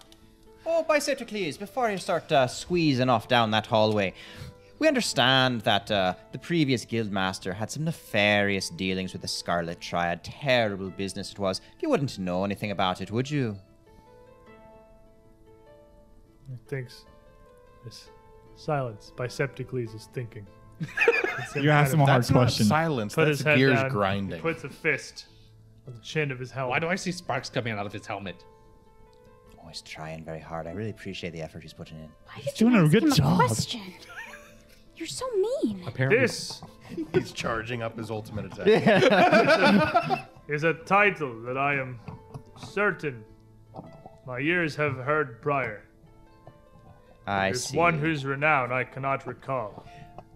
[0.66, 4.14] Oh, Bicepticles, before you start uh, squeezing off down that hallway,
[4.78, 10.24] We understand that uh, the previous guildmaster had some nefarious dealings with the Scarlet Triad.
[10.24, 11.60] Terrible business it was.
[11.80, 13.56] You wouldn't know anything about it, would you?
[16.66, 17.04] Thinks.
[17.84, 18.10] This
[18.56, 19.12] silence.
[19.16, 20.46] Bicepticles is thinking.
[21.56, 22.66] You kind asked him a hard That's question.
[22.66, 23.14] silence.
[23.14, 23.90] Put That's his head gears down.
[23.90, 24.36] grinding.
[24.36, 25.26] He puts a fist
[25.86, 26.70] on the chin of his helmet.
[26.70, 28.44] Why do I see sparks coming out of his helmet?
[29.74, 30.68] He's trying very hard.
[30.68, 32.08] I really appreciate the effort he's putting in.
[32.26, 33.32] Why did doing a good job.
[33.32, 33.80] A question?
[34.94, 35.82] You're so mean.
[35.84, 36.62] Apparently, This
[37.12, 40.28] He's charging up his ultimate attack.
[40.48, 41.98] is a title that I am
[42.56, 43.24] certain
[44.24, 45.82] my ears have heard prior.
[47.26, 47.76] I There's see.
[47.76, 49.84] one whose renown I cannot recall.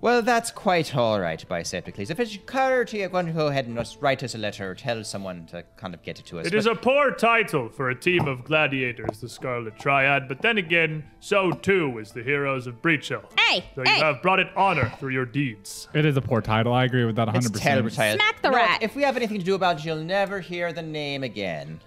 [0.00, 2.08] Well, that's quite all right, Bicepticles.
[2.08, 4.38] If it's occurred to you, you're going to go ahead and just write us a
[4.38, 6.46] letter or tell someone to kind of get it to us.
[6.46, 10.56] It is a poor title for a team of gladiators, the Scarlet Triad, but then
[10.58, 13.24] again, so too is the heroes of Breachill.
[13.40, 15.88] Hey, So you have brought it honor through your deeds.
[15.94, 16.72] It is a poor title.
[16.72, 17.36] I agree with that 100%.
[17.36, 18.18] It's a terrible title.
[18.20, 18.68] Smack the You know what?
[18.70, 18.82] rat.
[18.84, 21.80] If we have anything to do about it, you'll never hear the name again.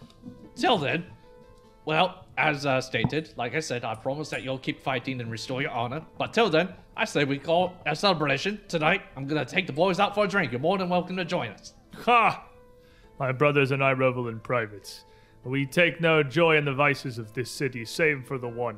[0.58, 1.06] till then,
[1.92, 5.62] well, as uh, stated, like I said, I promise that you'll keep fighting and restore
[5.62, 6.02] your honor.
[6.18, 9.02] But till then, I say we call a celebration tonight.
[9.18, 10.54] I'm gonna take the boys out for a drink.
[10.54, 11.74] You're more than welcome to join us.
[12.06, 12.48] Ha!
[13.20, 15.04] My brothers and I revel in privates.
[15.44, 18.78] We take no joy in the vices of this city, save for the one.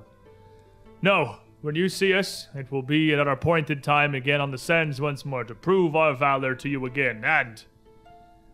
[1.04, 4.58] No, when you see us, it will be at our appointed time again on the
[4.58, 7.24] sands once more to prove our valor to you again.
[7.24, 7.64] And,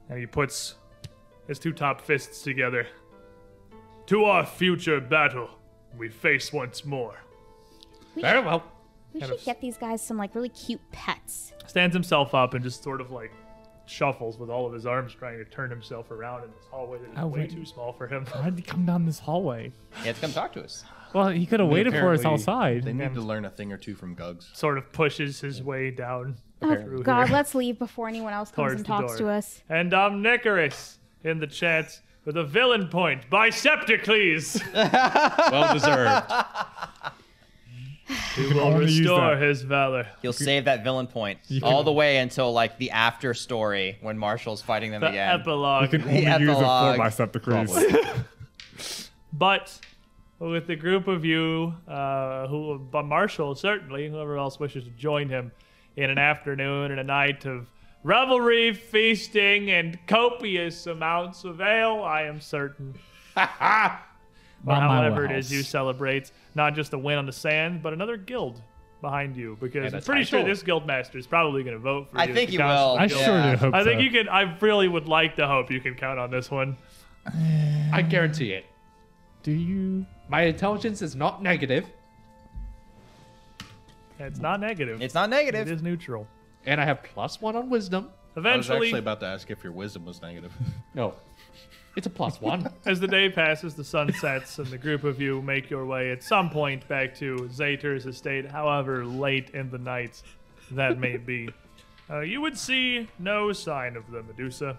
[0.09, 0.75] and he puts
[1.47, 2.87] his two top fists together.
[4.09, 5.49] To our future battle,
[5.95, 7.15] we face once more.
[8.15, 8.63] Very well.
[9.13, 11.53] we should get these guys some like really cute pets.
[11.67, 13.31] Stands himself up and just sort of like
[13.85, 17.11] shuffles with all of his arms, trying to turn himself around in this hallway that
[17.11, 17.51] is Oh, way wait.
[17.51, 18.25] too small for him.
[18.31, 19.71] Why did he come down this hallway?
[19.99, 20.83] You have to come talk to us.
[21.13, 22.85] Well, he could have waited for us outside.
[22.85, 24.55] They need to learn a thing or two from Gugs.
[24.55, 28.73] sort of pushes his way down Oh God, here let's leave before anyone else comes
[28.73, 29.27] and talks door.
[29.27, 29.61] to us.
[29.69, 33.29] And um, Nicorus in the chat with the villain point.
[33.29, 34.61] Bicepticles,
[35.51, 36.31] Well deserved.
[38.35, 40.07] who will restore his valor.
[40.21, 44.61] He'll save that villain point all the way until like the after story when Marshall's
[44.61, 45.39] fighting them The again.
[45.39, 45.43] You
[45.87, 46.95] can only use it epilogue.
[46.97, 48.23] for Bicepticles.
[49.31, 49.79] But
[50.39, 55.29] with the group of you, uh, who, but Marshall certainly, whoever else wishes to join
[55.29, 55.51] him
[55.95, 57.67] in an afternoon and a night of
[58.03, 62.95] revelry, feasting, and copious amounts of ale, I am certain.
[63.37, 63.43] or
[64.65, 68.17] Not however it is you celebrate not just a win on the sand, but another
[68.17, 68.61] guild
[69.01, 69.57] behind you.
[69.61, 72.17] Because And a I'm pretty sure this guild master is probably going to vote for
[72.17, 72.31] I you.
[72.31, 72.97] I think to he count will.
[72.99, 73.51] I the sure Yeah.
[73.51, 74.03] do hope I think so.
[74.03, 74.27] you can.
[74.29, 76.77] I really would like to hope you can count on this one.
[77.93, 78.65] I guarantee it.
[79.43, 80.05] Do you?
[80.27, 81.85] My intelligence is not negative,
[84.19, 85.01] It's not negative.
[85.01, 85.67] It's not negative.
[85.67, 86.27] It is neutral.
[86.65, 88.09] And I have plus one on wisdom.
[88.35, 90.53] I was actually about to ask if your wisdom was negative.
[90.95, 91.13] No,
[91.95, 92.71] it's a plus one.
[92.85, 96.11] as the day passes, the sun sets, and the group of you make your way
[96.11, 100.21] at some point back to Zater's estate, however late in the night
[100.71, 101.49] that may be.
[102.09, 104.77] Uh, you would see no sign of the Medusa.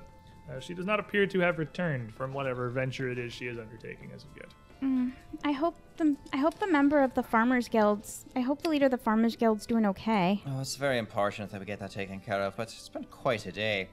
[0.50, 3.58] Uh, she does not appear to have returned from whatever venture it is she is
[3.58, 4.48] undertaking as of yet.
[4.82, 8.24] I hope the I hope the member of the farmers guilds.
[8.36, 10.42] I hope the leader of the farmers guild's doing okay.
[10.46, 13.46] Oh, it's very important that we get that taken care of, but it's been quite
[13.46, 13.88] a day.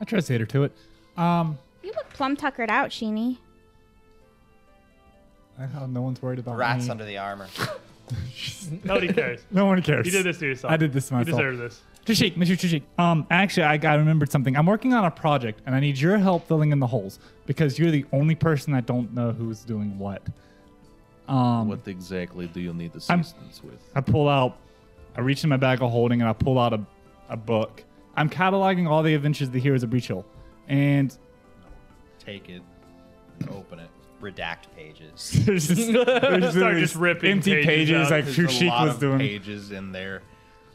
[0.00, 0.72] I trust Hater to it.
[1.16, 3.38] Um, You look plum tuckered out, Sheeny.
[5.58, 6.90] I know no one's worried about Rats me.
[6.90, 7.46] under the armor.
[8.84, 9.40] Nobody cares.
[9.50, 10.06] No one cares.
[10.06, 10.72] You did this to yourself.
[10.72, 11.36] I did this to You myself.
[11.38, 11.82] deserve this.
[12.06, 12.56] Trishik, Mr.
[12.56, 12.82] Trishik.
[12.98, 14.56] Um, actually, I, I remembered something.
[14.56, 17.78] I'm working on a project, and I need your help filling in the holes because
[17.78, 20.22] you're the only person that don't know who's doing what.
[21.28, 23.80] Um, what exactly do you need I'm- assistance with?
[23.94, 24.56] I pull out,
[25.16, 26.80] I reach in my bag of holding, and I pull out a,
[27.28, 27.84] a book.
[28.16, 30.24] I'm cataloging all the adventures of the heroes of Breachill,
[30.68, 31.16] and
[32.18, 32.62] Take it
[33.50, 33.88] open it.
[34.20, 35.32] Redact pages.
[35.46, 38.10] there's just, there's Start just ripping empty pages pages, out.
[38.10, 39.18] like There's Trishik was doing.
[39.18, 40.22] pages in there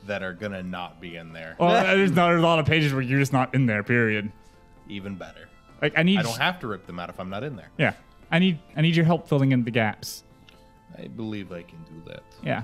[0.08, 1.56] that are gonna not be in there.
[1.60, 3.84] Well, there's, not, there's a lot of pages where you're just not in there.
[3.84, 4.32] Period.
[4.88, 5.50] Even better.
[5.82, 6.20] Like I need.
[6.20, 7.70] I don't have to rip them out if I'm not in there.
[7.78, 7.94] Yeah,
[8.32, 8.60] I need.
[8.76, 10.24] I need your help filling in the gaps.
[10.98, 12.24] I believe I can do that.
[12.44, 12.64] Yeah.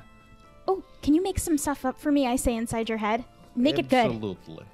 [0.68, 2.28] Oh, can you make some stuff up for me?
[2.28, 3.26] I say inside your head.
[3.56, 4.06] Make it good.
[4.06, 4.66] Absolutely.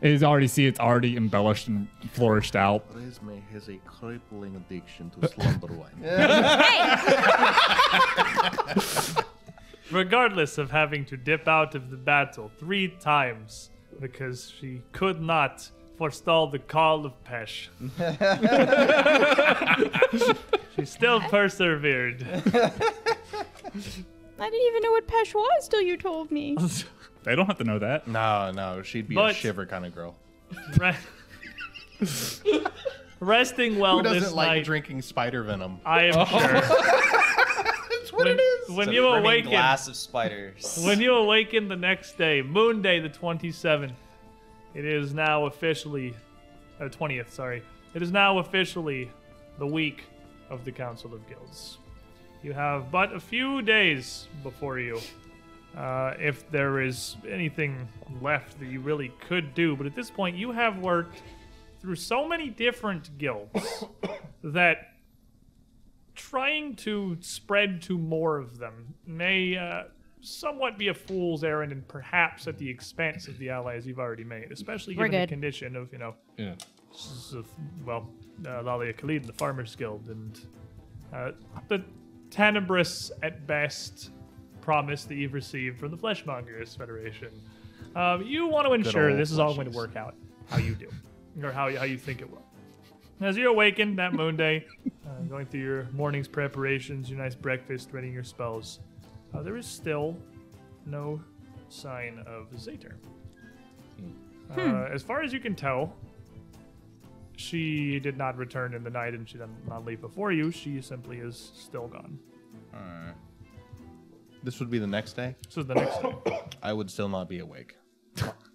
[0.00, 2.90] It is already see it's already embellished and flourished out.
[2.96, 6.00] Resme has a crippling addiction to slumber wine.
[9.90, 13.70] regardless of having to dip out of the battle three times
[14.00, 15.68] because she could not
[15.98, 17.68] forestall the call of Pesh.
[20.76, 22.24] she still persevered.
[24.38, 26.56] I didn't even know what Pesh was till you told me.
[27.22, 28.08] They don't have to know that.
[28.08, 30.16] No, no, she'd be a But- shiver kind of girl.
[30.78, 30.96] Re-
[33.20, 35.80] Resting well Who doesn't this like night, drinking spider venom?
[35.84, 36.24] I am oh.
[36.24, 36.62] sure.
[38.24, 38.76] That's what when, it is.
[38.76, 40.82] when It's you brimming awaken, glass of spiders.
[40.84, 43.92] when you awaken the next day, Moon Day the 27th,
[44.74, 46.14] it is now officially,
[46.80, 47.62] uh, 20th, sorry.
[47.94, 49.10] It is now officially
[49.58, 50.04] the week
[50.48, 51.78] of the Council of Guilds.
[52.42, 55.00] You have but a few days before you.
[55.76, 57.86] Uh, if there is anything
[58.20, 61.22] left that you really could do, but at this point, you have worked
[61.80, 63.84] through so many different guilds
[64.42, 64.89] that
[66.30, 69.84] trying to spread to more of them may uh,
[70.20, 74.24] somewhat be a fool's errand and perhaps at the expense of the allies you've already
[74.24, 75.32] made, especially We're given the good.
[75.32, 76.54] condition of, you know, Yeah.
[76.92, 77.46] s- of,
[77.86, 78.10] well,
[78.46, 80.38] uh, Lalia Khalid, the Farmers Guild, and
[81.12, 81.32] uh,
[81.68, 81.82] the
[82.30, 84.10] tenebrous at best
[84.60, 87.30] promise that you've received from the Fleshmongers Federation.
[87.96, 89.74] Um, you want to ensure old this is all going to fleshies.
[89.76, 90.14] work out
[90.50, 90.88] how you do,
[91.42, 92.44] or how, how you think it will.
[93.20, 94.66] As you awaken that moon day,
[95.06, 98.80] uh, going through your morning's preparations, your nice breakfast, reading your spells,
[99.34, 100.16] uh, there is still
[100.86, 101.20] no
[101.68, 102.94] sign of Zater.
[104.56, 105.94] Uh, as far as you can tell,
[107.36, 110.50] she did not return in the night and she did not leave before you.
[110.50, 112.18] She simply is still gone.
[114.42, 115.36] This would be the next day.
[115.46, 116.40] This is the next day.
[116.62, 117.76] I would still not be awake.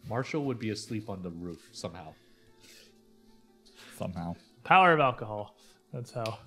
[0.09, 2.13] Marshall would be asleep on the roof somehow.
[3.97, 4.36] Somehow.
[4.66, 5.55] Power of alcohol.
[5.93, 6.39] That's how.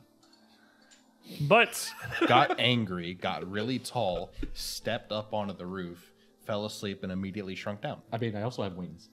[1.42, 1.90] But
[2.26, 6.12] Got angry, got really tall, stepped up onto the roof,
[6.46, 8.00] fell asleep, and immediately shrunk down.
[8.12, 9.08] I mean, I also have wings.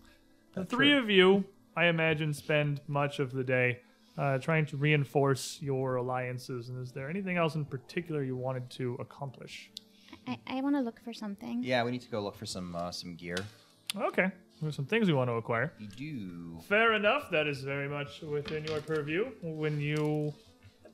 [0.54, 1.44] the three of you,
[1.76, 3.80] I imagine, spend much of the day
[4.18, 6.70] uh, trying to reinforce your alliances.
[6.70, 9.70] And is there anything else in particular you wanted to accomplish?
[10.26, 11.64] I, I want to look for something.
[11.64, 13.38] yeah, we need to go look for some uh, some gear.
[13.98, 14.32] Okay,
[14.62, 15.74] there's some things we want to acquire.
[15.80, 16.60] We do.
[16.68, 17.30] Fair enough.
[17.32, 19.32] That is very much within your purview.
[19.42, 20.34] When you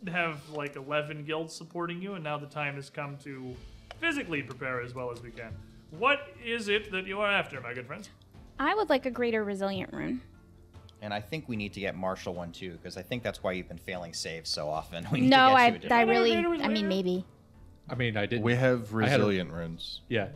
[0.08, 3.56] have like 11 guilds supporting you, and now the time has come to
[4.00, 5.52] physically prepare as well as we can.
[5.92, 8.10] What is it that you are after, my good friends?
[8.60, 10.22] I would like a greater resilient rune.
[11.04, 13.54] And I think we need to get Marshall one too, because I think that's why
[13.54, 15.06] you've been failing saves so often.
[15.12, 17.26] We need No, to get I, you a I really, I mean, maybe.
[17.90, 18.42] I mean, I did.
[18.42, 20.02] We have I a- resilient runes.
[20.10, 20.30] Yeah.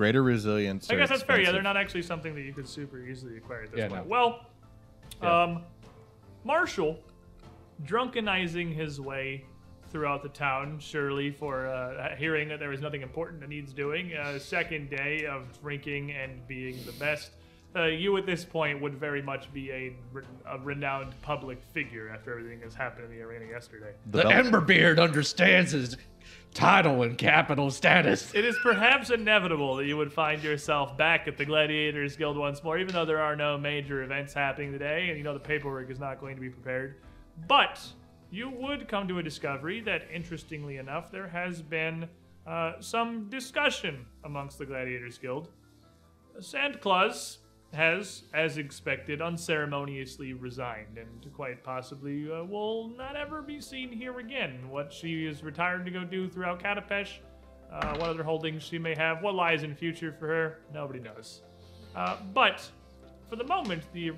[0.00, 0.88] Greater resilience.
[0.88, 1.42] I guess that's fair.
[1.42, 4.04] Yeah, they're not actually something that you could super easily acquire at this Yeah, point.
[4.04, 4.08] no.
[4.08, 4.46] Well,
[5.22, 5.42] Yeah.
[5.42, 5.62] um,
[6.42, 6.98] Marshall,
[7.84, 9.44] drunkenizing his way
[9.90, 14.14] throughout the town, surely for uh, hearing that there is nothing important that needs doing.
[14.14, 17.32] Uh, second day of drinking and being the best.
[17.76, 22.10] Uh, you at this point would very much be a, re- a renowned public figure
[22.12, 23.92] after everything that's happened in the arena yesterday.
[24.10, 25.96] The, belt- Emberbeard understands his
[26.52, 28.34] title and capital status.
[28.34, 32.62] It is perhaps inevitable that you would find yourself back at the Gladiators Guild once
[32.64, 35.90] more, even though there are no major events happening today, and you know the paperwork
[35.90, 36.96] is not going to be prepared.
[37.46, 37.80] But
[38.30, 42.08] you would come to a discovery that, interestingly enough, there has been
[42.46, 45.50] uh, some discussion amongst the Gladiators Guild.
[46.38, 47.38] Sandclaws
[47.72, 54.18] has, as expected, unceremoniously resigned, and quite possibly uh, will not ever be seen here
[54.18, 54.68] again.
[54.68, 57.18] What she is retired to go do throughout Katapesh,
[57.72, 61.42] uh, what other holdings she may have, what lies in future for her, nobody knows.
[61.94, 62.68] Uh, but
[63.28, 64.12] for the moment, the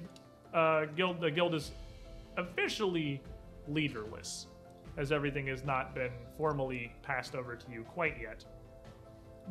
[0.55, 1.73] uh, guild the guild is
[2.39, 3.21] officially
[3.69, 4.47] leaderless,
[4.97, 8.45] as everything has not been formally passed over to you quite yet.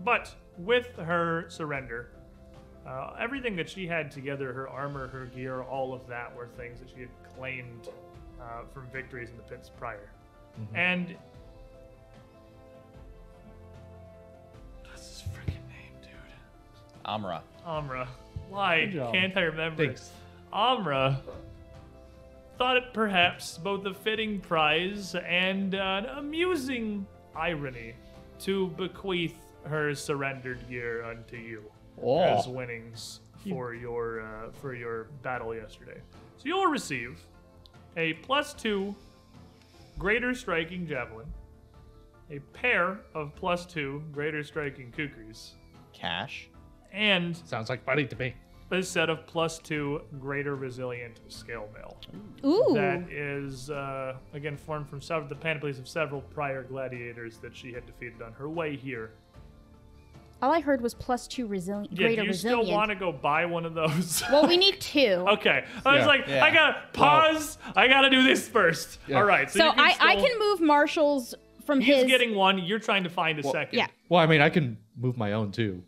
[0.03, 2.11] But with her surrender,
[2.87, 6.79] uh, everything that she had together, her armor, her gear, all of that were things
[6.79, 7.89] that she had claimed
[8.41, 10.09] uh, from victories in the pits prior.
[10.73, 11.15] And
[14.89, 16.11] what's his freaking name, dude?
[17.05, 17.43] Amra.
[17.65, 18.07] Amra.
[18.49, 19.85] Why can't I remember?
[19.85, 20.11] Thanks.
[20.51, 21.21] Amra
[22.57, 27.95] thought it perhaps both a fitting prize and an amusing irony
[28.39, 31.63] to bequeath her surrendered gear unto you
[31.97, 33.19] as Oh, winnings
[33.49, 35.99] for your uh, for your battle yesterday.
[36.37, 37.19] So you'll receive
[37.97, 38.95] a plus two
[39.99, 41.27] greater striking javelin,
[42.29, 45.51] a pair of plus two greater striking kukris,
[45.93, 46.49] Cash.
[46.91, 48.33] and sounds like money to me.
[48.71, 51.97] a set of plus two greater resilient scale mail.
[52.45, 52.73] Ooh.
[52.73, 57.73] That is uh, again formed from several, the panoplies of several prior gladiators that she
[57.73, 59.11] had defeated on her way here.
[60.41, 63.11] All I heard was plus two resilient, Yeah, greater do you still want to go
[63.11, 64.23] buy one of those?
[64.31, 64.99] well, we need two.
[65.29, 66.43] okay, I was like, Yeah.
[66.43, 67.57] I gotta pause.
[67.75, 68.97] I gotta do this first.
[69.07, 69.17] Yeah.
[69.17, 71.35] All right, so, So you can I, I can move Marshall's
[71.65, 72.03] from He's his.
[72.05, 72.57] He's getting one.
[72.59, 73.77] You're trying to find a Well, second.
[73.77, 73.87] yeah.
[74.09, 75.83] Well, I mean, I can move my own too.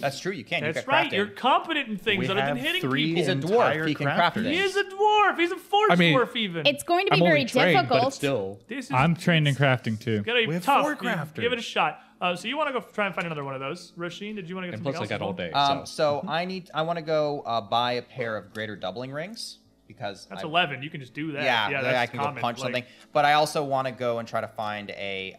[0.00, 0.32] That's true.
[0.32, 0.62] You can.
[0.62, 1.12] That's you can right.
[1.12, 3.22] You're competent in things We other than have hitting three people.
[3.22, 3.86] He's a dwarf.
[3.88, 4.44] He can craft crafters.
[4.44, 4.56] things.
[4.56, 5.38] He is a dwarf.
[5.38, 6.66] He's a force I mean- dwarf even.
[6.66, 8.02] It's going to be I'm very only trained, difficult.
[8.04, 8.60] but still.
[8.68, 10.22] this is I'm trained in crafting too.
[10.22, 10.82] Gotta be We have tough.
[10.82, 11.40] four crafters.
[11.40, 12.00] Give it a shot.
[12.20, 14.34] Uh, so you want to go try and find another one of those, Rasheen?
[14.34, 15.20] Did you want to get And something plus, I else?
[15.20, 15.52] got all day.
[15.52, 16.20] Um, so.
[16.22, 16.70] so I need.
[16.74, 20.46] I want to go uh, buy a pair of greater doubling rings because That's I,
[20.46, 20.82] eleven.
[20.82, 21.44] You can just do that.
[21.44, 21.82] Yeah, yeah.
[21.82, 22.34] That's I can common.
[22.34, 22.84] go punch Like, something.
[23.12, 25.34] But I also want to go and try to find a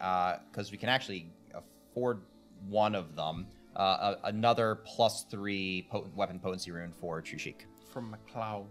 [0.50, 2.22] because we can actually afford
[2.68, 3.46] one of them.
[3.76, 7.56] Uh, a, another plus three potent weapon potency rune for Trishik.
[7.92, 8.66] From McClouds.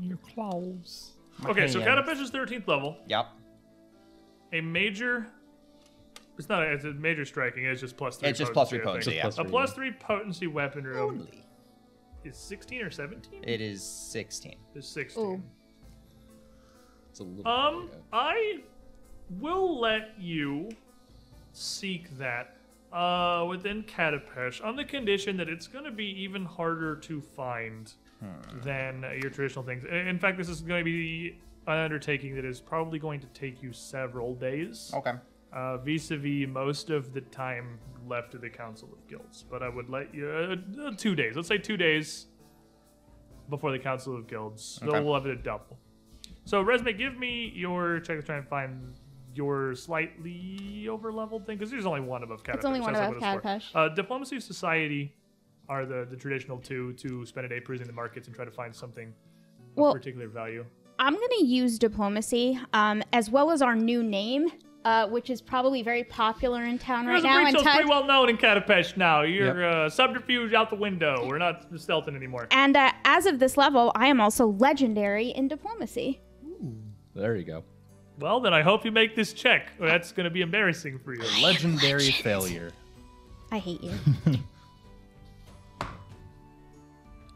[0.00, 1.12] Your claws.
[1.44, 2.08] Okay, so hands.
[2.08, 2.96] Katapesh is 13th level.
[3.08, 3.26] Yep.
[4.52, 5.26] A major.
[6.38, 6.62] It's not.
[6.62, 7.64] A, it's a major striking.
[7.64, 8.28] It's just plus three.
[8.28, 9.22] It's just three potency, yeah.
[9.22, 9.92] Plus A three, plus yeah.
[10.00, 11.44] potency weapon rune Only.
[12.24, 13.44] is 16 or 17.
[13.44, 14.56] It is 16.
[14.74, 15.24] It's 16.
[15.24, 15.42] Ooh.
[17.10, 18.60] It's a little Um, I
[19.38, 20.70] will let you
[21.52, 22.56] seek that
[22.92, 27.92] uh, within Katapesh on the condition that it's going to be even harder to find
[28.62, 29.84] than uh, your traditional things.
[29.84, 33.62] In fact, this is going to be an undertaking that is probably going to take
[33.62, 34.90] you several days.
[34.94, 35.12] Okay.
[35.54, 37.78] Uh, vis-a-vis most of the time
[38.08, 39.44] left of the Council of Guilds.
[39.48, 41.36] But I would let you uh, uh, two days.
[41.36, 42.26] Let's say two days
[43.48, 44.80] before the Council of Guilds.
[44.82, 45.00] So Okay.
[45.00, 45.78] we'll have it a double.
[46.44, 48.94] So Resme, give me your check to try and find
[49.32, 52.54] your slightly over-leveled thing because there's only one above Katapesh.
[52.56, 53.64] It's only one above not Katapesh.
[53.74, 55.14] Uh, Diplomacy, Society
[55.68, 58.50] are the, the traditional two to spend a day perusing the markets and try to
[58.50, 60.64] find something of Well- particular value.
[60.98, 64.48] I'm going to use diplomacy um, as well as our new name,
[64.84, 67.38] uh, which is probably very popular in town right now.
[67.38, 69.22] And Rachel's Ted- pretty well known in Katapesh now.
[69.22, 71.26] You're uh, subterfuge out the window.
[71.26, 72.46] We're not stealthing anymore.
[72.50, 76.20] and uh, as of this level, I am also legendary in diplomacy.
[77.14, 77.64] There you go.
[78.18, 79.72] Well, then I hope you make this check.
[79.80, 81.22] or That's going to be embarrassing for you.
[81.42, 82.70] Legendary failure.
[83.50, 83.92] I hate you.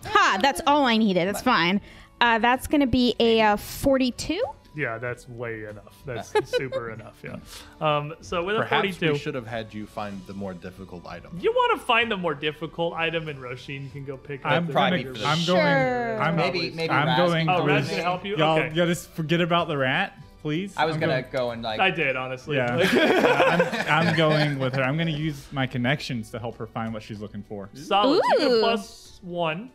[0.05, 0.39] ha!
[0.41, 1.27] That's all I needed.
[1.29, 1.81] That's fine.
[2.21, 4.43] Uh, that's going to be a uh, 42.
[4.79, 6.01] Yeah, that's way enough.
[6.07, 7.21] That's super enough.
[7.25, 7.37] Yeah.
[7.81, 11.05] Um, so with a Perhaps 42, we should have had you find the more difficult
[11.05, 11.37] item.
[11.41, 14.41] you want to find the more difficult item, and Roshin can go pick.
[14.47, 15.25] I'm the probably bigger for.
[15.27, 15.57] I'm Sure.
[15.57, 16.21] going.
[16.21, 17.47] I'm, Maybe maybe I'm Raz going.
[17.49, 18.37] can Oh, Raz can help you.
[18.37, 18.73] Y'all, okay.
[18.75, 20.75] y'all just forget about the rat, please.
[20.77, 22.57] I was I'm gonna going- go and like I did honestly.
[22.57, 24.83] Yeah, Like- I'm, I'm going with her.
[24.85, 27.69] I'm going to use my connections to help her find what she's looking for.
[27.75, 28.23] Solid.
[28.35, 28.61] You get a Ooh.
[28.61, 29.71] plus one,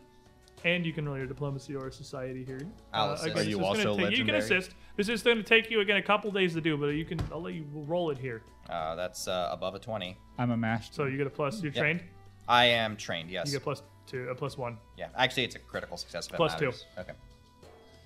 [0.64, 2.62] and you can roll your diplomacy or society here.
[2.94, 3.36] I'll Uh, assist.
[3.36, 4.70] Are you just also take- You can assist.
[4.96, 7.20] This is going to take you again a couple days to do, but you can.
[7.32, 8.42] I'll let you roll it here.
[8.70, 10.16] uh, that's uh, above a 20.
[10.38, 10.94] I'm a master.
[10.94, 11.62] So you get a plus.
[11.62, 11.82] You're Yep.
[11.82, 12.02] trained.
[12.48, 13.30] I am trained.
[13.30, 13.46] Yes.
[13.48, 14.78] You get plus two, a plus one.
[14.96, 15.08] Yeah.
[15.16, 16.26] Actually, it's a critical success.
[16.28, 16.72] If Plus two.
[16.98, 17.12] Okay.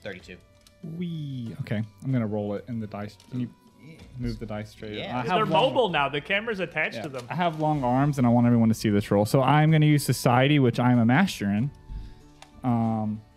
[0.02, 0.36] 32.
[0.96, 3.16] We Okay, I'm going to roll it in the dice.
[3.30, 3.48] Can you
[4.16, 4.92] move the dice straight?
[4.94, 5.18] Yeah.
[5.18, 6.08] I They're have long- mobile now.
[6.08, 7.26] The camera's attached yeah, to them.
[7.28, 9.24] I have long arms, and I want everyone to see this roll.
[9.26, 11.70] So I'm going to use society, which I'm a master in.
[12.62, 13.27] Um, That's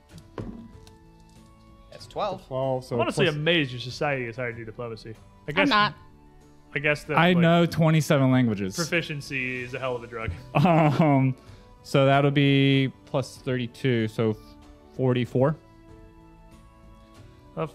[2.11, 2.47] 12.
[2.47, 2.85] 12.
[2.85, 5.15] So I'm honestly plus- amazed your society is hired to do diplomacy.
[5.47, 5.93] I guess I'm not.
[6.73, 8.75] I guess that I like, know 27 languages.
[8.75, 10.31] proficiency is a hell of a drug.
[10.55, 11.35] Um,
[11.83, 14.37] so that'll be plus 32, so
[14.95, 15.55] 44.
[17.57, 17.73] Uh, f-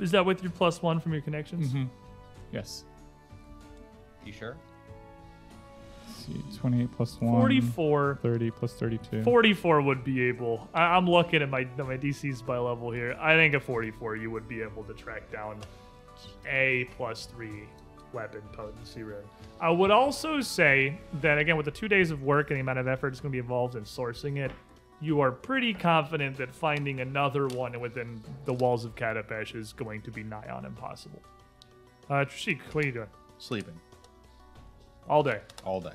[0.00, 1.68] is that with your plus one from your connections?
[1.68, 1.84] Mm-hmm.
[2.52, 2.84] Yes.
[4.26, 4.56] You sure?
[6.28, 7.32] Let's see, 28 plus 1.
[7.32, 8.18] 44.
[8.22, 9.22] 30 plus 32.
[9.22, 10.68] 44 would be able.
[10.74, 13.16] I, I'm looking at my at my DCs by level here.
[13.20, 15.58] I think at 44 you would be able to track down
[16.48, 17.64] a plus three
[18.12, 19.24] weapon potency rune.
[19.60, 22.78] I would also say that again with the two days of work and the amount
[22.78, 24.52] of effort it's going to be involved in sourcing it,
[25.00, 30.02] you are pretty confident that finding another one within the walls of Katapesh is going
[30.02, 31.22] to be nigh on impossible.
[32.10, 33.08] Uh, Trishik, what are you doing?
[33.38, 33.80] Sleeping
[35.08, 35.40] All day.
[35.64, 35.94] all day.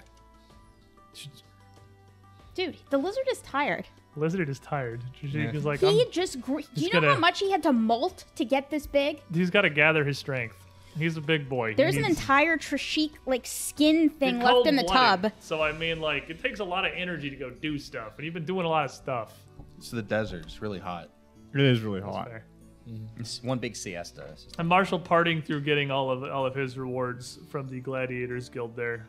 [2.55, 3.85] Dude, the lizard is tired.
[4.15, 5.01] Lizard is tired.
[5.21, 6.41] Trishik is like, He I'm- just.
[6.41, 9.21] Gr- do you know how gonna- much he had to molt to get this big?
[9.31, 10.55] he's got to gather his strength.
[10.97, 11.69] He's a big boy.
[11.69, 15.21] He There's an entire Trishik like skin thing left in the cold-blooded.
[15.23, 15.31] tub.
[15.39, 18.25] So I mean, like, it takes a lot of energy to go do stuff, and
[18.25, 19.37] you've been doing a lot of stuff.
[19.77, 20.45] It's the desert.
[20.47, 21.11] It's really hot.
[21.53, 22.27] It is really That's hot.
[22.29, 22.45] fair.
[22.89, 23.19] Mm-hmm.
[23.21, 24.33] It's one big siesta.
[24.57, 28.75] And Marshall parting through getting all of all of his rewards from the Gladiators Guild
[28.75, 29.07] there.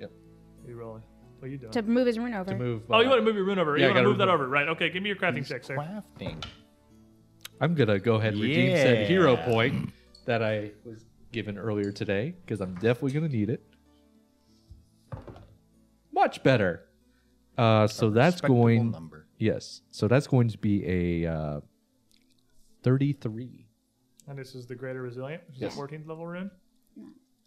[0.00, 0.10] Yep.
[0.62, 1.02] What are you rolling?
[1.38, 1.72] What are you doing?
[1.72, 2.50] To move his rune over.
[2.50, 2.82] To move.
[2.90, 3.76] oh, you uh, want to move your rune over?
[3.76, 4.48] yeah, you want to gotta move that over?
[4.48, 4.68] Right.
[4.68, 4.90] Okay.
[4.90, 5.76] Give me your crafting check, sir.
[5.76, 6.42] Crafting.
[7.60, 9.90] I'm gonna go ahead and redeem said hero point
[10.26, 13.62] that I was given earlier today because I'm definitely gonna need it.
[16.12, 16.82] Much better.
[17.56, 18.90] Uh, so that's going.
[18.90, 19.26] number.
[19.38, 19.82] Yes.
[19.90, 21.60] So that's going to be a uh,
[22.82, 23.66] 33.
[24.28, 25.74] And this is the Greater Resilient, which is Yes.
[25.76, 26.50] a 14th level rune.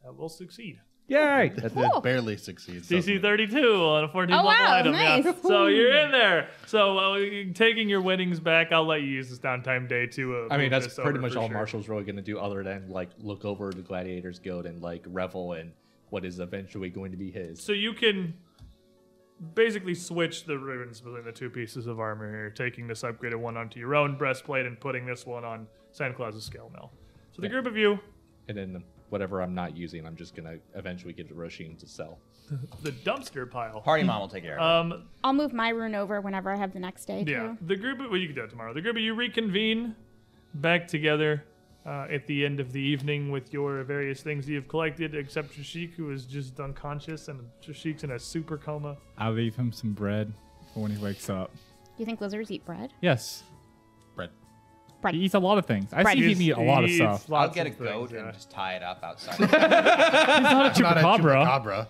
[0.03, 0.79] that will succeed.
[1.09, 1.49] Yay!
[1.55, 1.81] That, Cool.
[1.81, 2.87] that barely succeeds.
[2.87, 3.21] doesn't DC it?
[3.21, 4.93] 32 on a 14 Oh, level wow, item.
[4.93, 5.19] Yeah.
[5.19, 5.41] nice.
[5.41, 6.49] So you're in there.
[6.67, 7.19] So uh,
[7.53, 10.35] taking your winnings back, I'll let you use this downtime day to.
[10.35, 11.53] Uh, I mean, move that's this pretty over much for all sure.
[11.55, 15.03] Marshall's really going to do, other than like look over the Gladiators Guild and like
[15.07, 15.71] revel in
[16.11, 17.61] what is eventually going to be his.
[17.61, 18.33] So you can
[19.55, 23.57] basically switch the ribbons between the two pieces of armor here, taking this upgraded one
[23.57, 25.65] onto your own breastplate and putting this one on
[25.97, 26.91] Sandclaws's scale mill.
[27.31, 27.53] So the Yeah.
[27.53, 27.99] group of you,
[28.47, 32.19] And then whatever I'm not using, I'm just gonna eventually give to Roshin to sell.
[32.81, 33.81] the dumpster pile.
[33.81, 34.93] Party mom will take care of it.
[34.93, 37.23] Um, I'll move my rune over whenever I have the next day.
[37.27, 37.57] Yeah, Too.
[37.67, 37.99] the group.
[37.99, 38.73] Well, you can do it tomorrow.
[38.73, 39.95] The group of you reconvene
[40.55, 41.43] back together
[41.85, 45.93] uh, at the end of the evening with your various things you've collected, except Trishik,
[45.93, 48.97] who is just unconscious, and Trishik's in a super coma.
[49.17, 50.33] I'll leave him some bread
[50.73, 51.51] for when he wakes up.
[51.53, 52.93] Do you think lizards eat bread?
[53.01, 53.43] Yes.
[55.01, 55.11] Bread.
[55.11, 55.15] Bread.
[55.15, 55.91] He eats a lot of things.
[55.93, 56.17] I Bread.
[56.17, 57.25] see him eat a lot of stuff.
[57.29, 58.19] I'll lots get a of things, goat yeah.
[58.25, 59.35] and just tie it up outside.
[59.37, 61.45] He's not a Not a chupacabra.
[61.45, 61.87] chupacabra.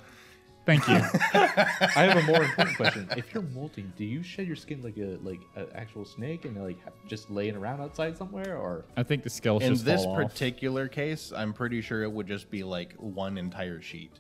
[0.66, 0.96] Thank you.
[1.34, 3.10] I have a more important question.
[3.18, 6.56] If you're molting, do you shed your skin like a like an actual snake and
[6.64, 6.78] like
[7.08, 10.30] just laying around outside somewhere, or I think the scales In just this fall off.
[10.32, 14.12] particular case, I'm pretty sure it would just be like one entire sheet.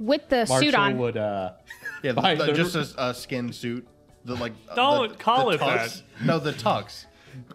[0.00, 0.98] With the Marshall suit on.
[0.98, 1.52] would uh
[2.02, 3.86] Yeah, the, the- the- just a, a skin suit.
[4.24, 4.52] The like.
[4.74, 7.06] Don't the, call the it tux, No, the tux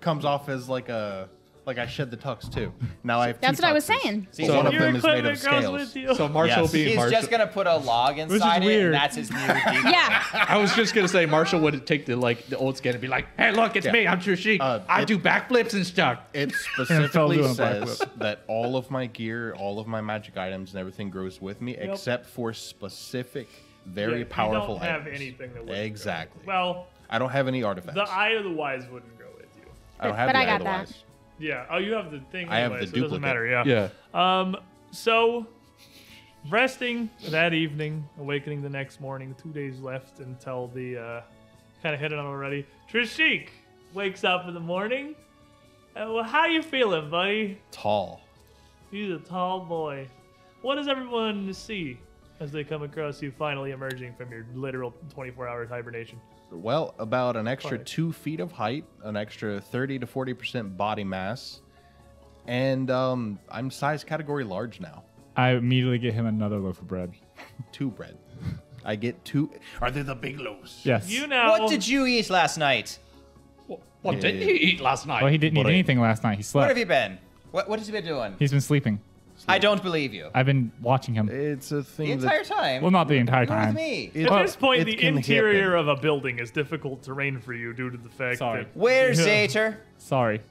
[0.01, 1.29] comes off as like a
[1.65, 2.73] like I shed the tux too.
[3.05, 3.39] Now I have.
[3.39, 4.27] That's two what I was saying.
[4.31, 5.71] See, But one of them is made of scales.
[5.71, 6.13] with you.
[6.13, 6.71] so Marshall Yes.
[6.73, 7.17] being He's Marshall.
[7.19, 8.85] just gonna put a log is inside it, weird.
[8.87, 9.85] and that's his new default.
[9.85, 10.23] Yeah.
[10.33, 13.07] I was just gonna say Marshall would take the like the old skin and be
[13.07, 13.91] like, "Hey, look, it's Yeah.
[13.93, 14.05] me.
[14.07, 14.57] I'm Trishik.
[14.59, 19.53] Uh, I it- do backflips and stuff." It specifically says that all of my gear,
[19.53, 23.47] all of my magic items, and everything grows with me, except for specific,
[23.85, 25.15] very Yeah, you powerful don't have items.
[25.15, 25.81] anything that wouldn't go.
[25.81, 26.41] Exactly.
[26.45, 27.95] Well, I don't have any artifacts.
[27.95, 29.12] the Eye of the Wise wouldn't go with you.
[30.03, 30.89] I don't have But the I got idolize.
[30.89, 30.97] that.
[31.39, 31.65] Yeah.
[31.69, 32.49] Oh, you have the thing.
[32.49, 33.45] I have the so it doesn't matter.
[33.45, 33.63] Yeah.
[33.65, 33.89] Yeah.
[34.13, 34.55] Um.
[34.91, 35.47] So,
[36.49, 39.35] resting that evening, awakening the next morning.
[39.41, 41.21] Two days left until the uh,
[41.81, 42.65] kind of hit it on already.
[42.91, 43.49] Trishik
[43.93, 45.15] wakes up in the morning.
[45.95, 47.59] Uh, well, how you feeling, buddy?
[47.71, 48.21] Tall.
[48.91, 50.07] He's a tall boy.
[50.61, 51.99] What does everyone see
[52.39, 56.19] as they come across you finally emerging from your literal 24-hour hibernation?
[56.51, 57.85] Well, about an extra Five.
[57.85, 61.61] two feet of height, an extra 30 to 40% body mass,
[62.47, 65.03] and um, I'm size category large now.
[65.35, 67.13] I immediately get him another loaf of bread.
[67.71, 68.17] Two bread.
[68.85, 69.49] I get two.
[69.81, 70.81] Are they the big loaves?
[70.83, 71.09] Yes.
[71.09, 71.55] You know.
[71.57, 72.99] What did you eat last night?
[74.01, 74.43] What did Yeah.
[74.45, 75.23] he eat last night?
[75.23, 76.37] Well, he didn't eat anything last night.
[76.37, 76.63] He slept.
[76.63, 77.17] Where have you been?
[77.51, 78.35] What What has he been doing?
[78.37, 78.99] He's been sleeping.
[79.47, 80.29] I don't believe you.
[80.33, 81.29] I've been watching him.
[81.29, 82.81] It's a thing The that entire time.
[82.81, 83.73] Well, not the entire You're with time.
[83.75, 84.11] me.
[84.13, 85.89] it- At this point, the interior happen.
[85.89, 88.63] of a building is difficult terrain for you due to the fact Sorry.
[88.63, 89.45] that Where's Yeah.
[89.47, 89.75] Zater?
[89.97, 90.41] Sorry.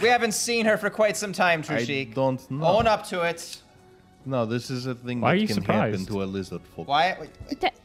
[0.00, 2.66] We haven't seen her for quite some time, I don't know.
[2.66, 3.62] Own up to it.
[4.28, 6.08] No, this is a thing Why are that you can happen surprised?
[6.08, 6.88] to a lizard folk.
[6.88, 7.16] Why?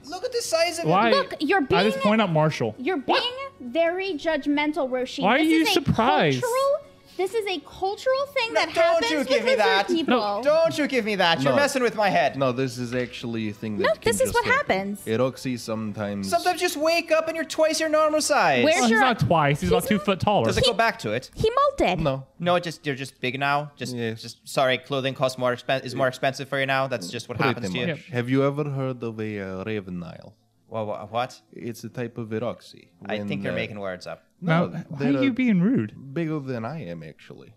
[0.06, 1.10] Look at the size of Why?
[1.10, 1.16] it.
[1.16, 1.80] Look, you're being.
[1.80, 2.74] I being just point out Marshall.
[2.80, 3.20] you're being
[3.60, 5.22] very judgmental, Roshi.
[5.22, 6.42] Why are you is a surprised?
[6.42, 6.80] Cultural,
[7.22, 9.88] this is a cultural thing No, that don't happens you with give me lizard that.
[9.88, 10.16] people.
[10.18, 11.36] No, Don't you give me that.
[11.42, 11.62] You're No.
[11.64, 12.32] messing with my head.
[12.44, 14.96] No, this is actually a thing that No, can this is just what happen.
[14.96, 15.06] happens.
[15.06, 16.30] iruxi sometimes.
[16.30, 18.64] Sometimes just wake up and you're twice your normal size.
[18.66, 19.62] Where's Oh, he's not twice.
[19.62, 20.46] He's, about two not- foot taller.
[20.46, 21.30] Does it go back to it?
[21.36, 22.00] He molted.
[22.00, 22.26] No.
[22.40, 23.72] No, it just you're just big now.
[23.82, 24.22] Just, Yes.
[24.22, 24.78] just sorry.
[24.80, 26.88] Clothing costs more expen- is more expensive for you now.
[26.88, 27.88] That's just what happens to you.
[27.88, 28.08] much.
[28.20, 30.34] Have you ever heard of a uh, raven nile?
[30.70, 31.32] Well, what?
[31.54, 32.88] It's a type of iruxi.
[33.06, 34.24] I think you're uh, making words up.
[34.42, 36.14] Now, No, why they're, you being rude?
[36.14, 37.54] bigger than I am actually.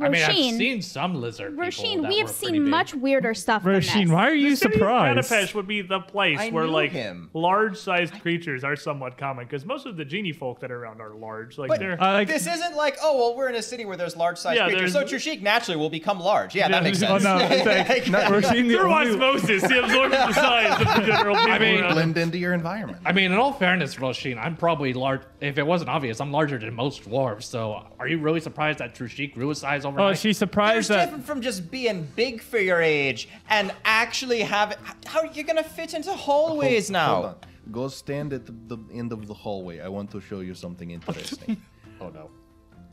[0.00, 2.62] I mean, I've seen some lizard people Roshin, that we have were seen big.
[2.62, 4.10] much weirder stuff than Roshin, this.
[4.10, 5.18] why are you the city surprised?
[5.18, 7.28] of Katapesh would be the place I where like him.
[7.34, 11.14] large-sized creatures are somewhat common because most of the genie folk that are around are
[11.14, 11.58] large.
[11.58, 13.96] Like But they're Uh, like- this isn't like, oh well, we're in a city where
[13.98, 16.54] there's large-sized Yeah, creatures, so there's- Trishik naturally will become large.
[16.54, 17.24] Yeah, Yeah, that makes sense.
[17.24, 21.06] Oh no, it's like Roshin the through only, osmosis, he absorbs the size of the
[21.12, 21.58] general people.
[21.58, 21.92] mean, around.
[21.92, 22.98] Blend into your environment.
[23.04, 25.20] I mean, in all fairness, Roshin, I'm probably large.
[25.42, 27.42] If it wasn't obvious, I'm larger than most dwarves.
[27.44, 30.10] So, are you really surprised that Trishik grew his size overnight?
[30.10, 34.40] Oh, she's You're surprised that different from just being big for your age and actually
[34.40, 34.76] have.
[35.06, 37.14] How are you gonna fit into hallways Hold- now?
[37.14, 37.36] hold on.
[37.70, 39.80] Go stand at the, the end of the hallway.
[39.80, 41.60] I want to show you something interesting.
[42.00, 42.30] oh no.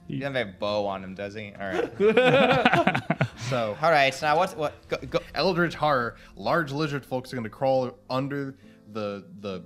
[0.07, 1.53] He doesn't have a bow on him, does he?
[1.59, 1.93] All right.
[3.49, 4.19] so, All right.
[4.23, 4.57] Now what?
[4.57, 4.87] What?
[4.87, 5.19] Go, go.
[5.35, 6.15] Eldritch horror.
[6.35, 8.57] Large lizard folks are going to crawl under
[8.91, 9.63] the the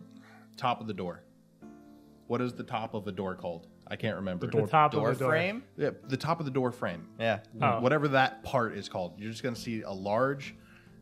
[0.58, 1.24] top of the door.
[2.28, 3.68] What is the top of a door called?
[3.94, 4.48] I can't remember.
[4.48, 5.32] the top Door of the door.
[5.34, 5.64] frame.
[5.78, 7.08] Yeah, the top of the door frame.
[7.20, 7.42] Yeah.
[7.62, 7.80] Oh.
[7.80, 9.20] Whatever that part is called.
[9.20, 10.56] You're just going to see a large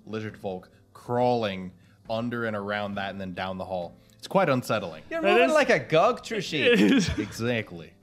[0.06, 1.72] lizard folk crawling
[2.10, 3.96] under and around that and then down the hall.
[4.18, 5.04] It's quite unsettling.
[5.10, 6.68] You're That moving is- like a gug, It Trishik.
[6.92, 7.94] is, Exactly.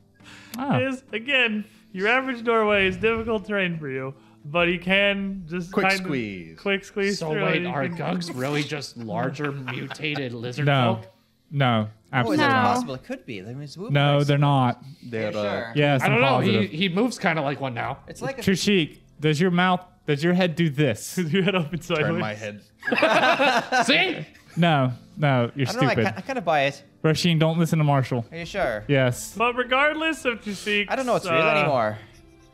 [0.57, 0.79] Ah.
[0.79, 4.15] is again your average doorway is difficult terrain for you.
[4.47, 6.59] but he can just Quick kind of- squeeze.
[6.59, 7.19] quick squeeze.
[7.19, 7.61] So through wait.
[7.63, 11.13] You are can- Gugs really just larger mutated lizard No, folk?
[11.51, 12.55] no, Oh, is absolutely it No.
[12.63, 12.95] possible?
[12.95, 13.41] It could be.
[13.41, 14.83] I mean, it's No, they're not.
[15.03, 15.43] They're, slow.
[15.47, 15.73] uh, Sure.
[15.77, 16.41] Yes, I don't know.
[16.41, 17.99] He he moves kind of like one now.
[18.09, 21.19] It's like a Trishik, does your mouth, does your head do this?
[21.29, 22.07] you head open sideways.
[22.07, 22.63] turn my head.
[23.87, 24.27] See?
[24.57, 25.89] No, no, you're I don't know.
[25.89, 26.07] I, stupid.
[26.17, 26.83] I kind of buy it.
[27.05, 28.25] Rasheen, don't listen to Marshall.
[28.33, 28.85] Are you sure?
[28.89, 29.35] Yes.
[29.37, 31.99] But regardless of Trishik's I don't know what's real uh, anymore.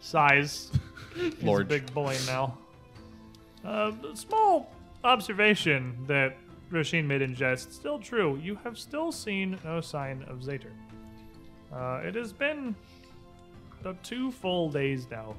[0.01, 0.71] size,
[1.15, 1.69] he's a Lord.
[1.69, 2.59] big boy now.
[3.65, 4.71] Uh, a small
[5.05, 6.37] observation that
[6.75, 8.39] Roshin made in jest, still true.
[8.43, 10.73] You have still seen no sign of Zater.
[11.73, 12.75] Uh, it has been
[13.81, 15.35] about two full days now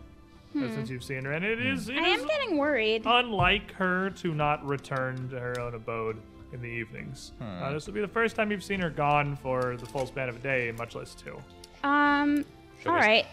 [0.58, 3.04] uh, since you've seen her, and it is, it I is am getting worried.
[3.06, 6.18] unlike her to not return to her own abode
[6.54, 7.34] in the evenings.
[7.42, 10.30] Uh, this will be the first time you've seen her gone for the full span
[10.30, 11.38] of a day, much less two.
[11.84, 12.46] Um,
[12.86, 13.26] all right.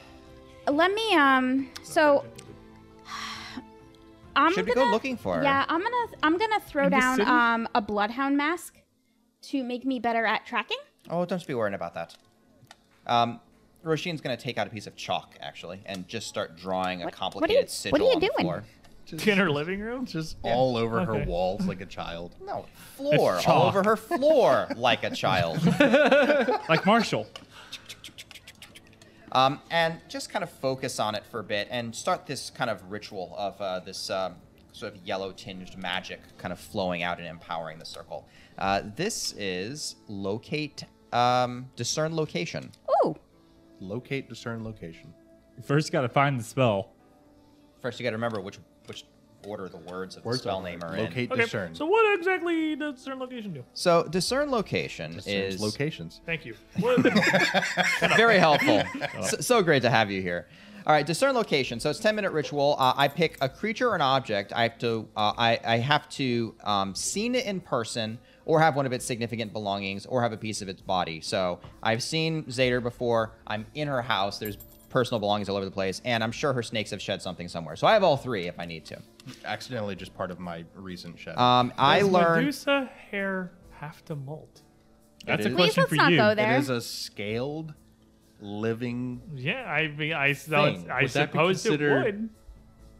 [0.69, 2.24] Let me, um, so.
[4.37, 5.43] I'm Should we gonna, go looking for her?
[5.43, 8.79] Yeah, I'm gonna I'm gonna throw In down um a bloodhound mask
[9.43, 10.79] to make me better at tracking.
[11.11, 12.15] Oh, don't be worrying about that.
[13.07, 13.41] Um,
[13.85, 17.13] Roshin's gonna take out a piece of chalk actually and just start drawing a What-
[17.13, 18.45] what are complicated you- sigil what are you on the doing?
[18.47, 18.65] floor.
[19.27, 20.07] In her living room?
[20.07, 21.19] Just all over Okay.
[21.21, 22.35] her walls like a child.
[22.47, 22.65] No,
[22.97, 25.59] floor all over her floor like a child.
[26.69, 27.27] Like Marshall.
[29.33, 32.69] Um, and just kind of focus on it for a bit and start this kind
[32.71, 34.35] of ritual of uh, this um,
[34.73, 38.29] sort of yellow tinged magic kind of flowing out and empowering the circle.
[38.59, 42.71] Uh, this is locate, um, discern location.
[43.05, 43.17] Ooh,
[43.81, 45.13] Locate, discern location.
[45.65, 46.93] First, got to find the spell.
[47.81, 48.65] First, you got to remember which which
[49.47, 51.05] order the words of Words the spell name are in.
[51.05, 51.74] Locate, Okay, discern.
[51.74, 53.64] so what exactly does discern location do?
[53.74, 56.20] So discern location Discerns is locations.
[56.27, 56.55] Thank you.
[58.16, 58.82] Very helpful.
[59.23, 60.47] so, so great to have you here.
[60.85, 61.78] All right, discern location.
[61.78, 62.74] So it's ten minute ritual.
[62.78, 64.52] Uh, I pick a creature or an object.
[64.52, 65.09] I have to.
[65.16, 69.05] Uh, I, I have to um, seen it in person, or have one of its
[69.05, 71.20] significant belongings, or have a piece of its body.
[71.20, 73.32] So I've seen Zader before.
[73.47, 74.40] I'm in her house.
[74.40, 74.56] There's
[74.90, 77.77] personal belongings all over the place, and I'm sure her snakes have shed something somewhere.
[77.77, 79.01] So I have all three if I need to.
[79.44, 81.36] Accidentally just part of my recent shed.
[81.39, 82.36] Um, I does learned.
[82.47, 84.62] Medusa hair have to molt?
[85.27, 86.19] That's a is- please question let's for not you.
[86.19, 86.57] go it there.
[86.59, 87.74] is a scaled,
[88.40, 89.20] living.
[89.36, 90.74] Yeah, I mean, I, so Thing.
[90.82, 92.28] it's- I Would that be suppose it considered- would.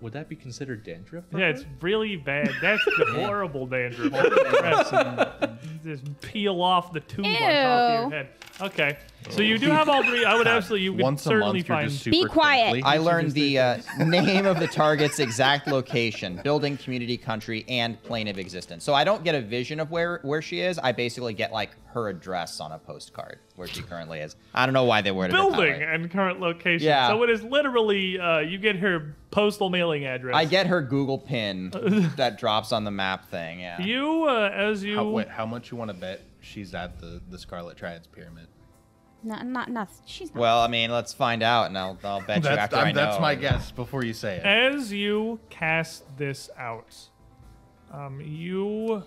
[0.01, 1.23] Would that be considered dandruff?
[1.33, 1.47] Yeah, her?
[1.51, 2.51] it's really bad.
[2.61, 4.11] That's the horrible dandruff.
[4.11, 8.11] Press and just peel off the tube on top of your Ew.
[8.11, 8.29] head.
[8.63, 8.99] Okay,
[9.31, 10.25] so you do have all three.
[10.25, 11.91] I would absolutely, you could Once a certainly month, you're find.
[11.91, 12.71] just super Be quiet.
[12.71, 12.83] crinkly.
[12.91, 18.29] I learned the uh, name of the target's exact location, building, community, country, and plane
[18.29, 18.85] of existence.
[18.85, 20.79] So I don't get a vision of where where she is.
[20.79, 24.35] I basically get like her address on a postcard where she currently is.
[24.55, 25.83] I don't know why they worded it that building way.
[25.83, 26.87] and current location.
[26.87, 27.09] Yeah.
[27.09, 30.35] So it is literally uh, you get her postal mailing address.
[30.35, 31.71] I get her Google pin
[32.17, 33.61] that drops on the map thing.
[33.61, 33.81] Yeah.
[33.81, 34.97] you uh, as you.
[34.97, 38.47] How, wait, how much you want to bet she's at the, the Scarlet Triad's pyramid?
[39.23, 39.89] Not not not.
[40.07, 40.41] She's not.
[40.41, 42.93] Well, I mean, let's find out, and I'll, I'll bet you That's, after I'm- I
[42.93, 43.01] know.
[43.05, 44.43] that's my guess before you say it.
[44.45, 46.97] as you cast this out,
[47.93, 49.03] um, you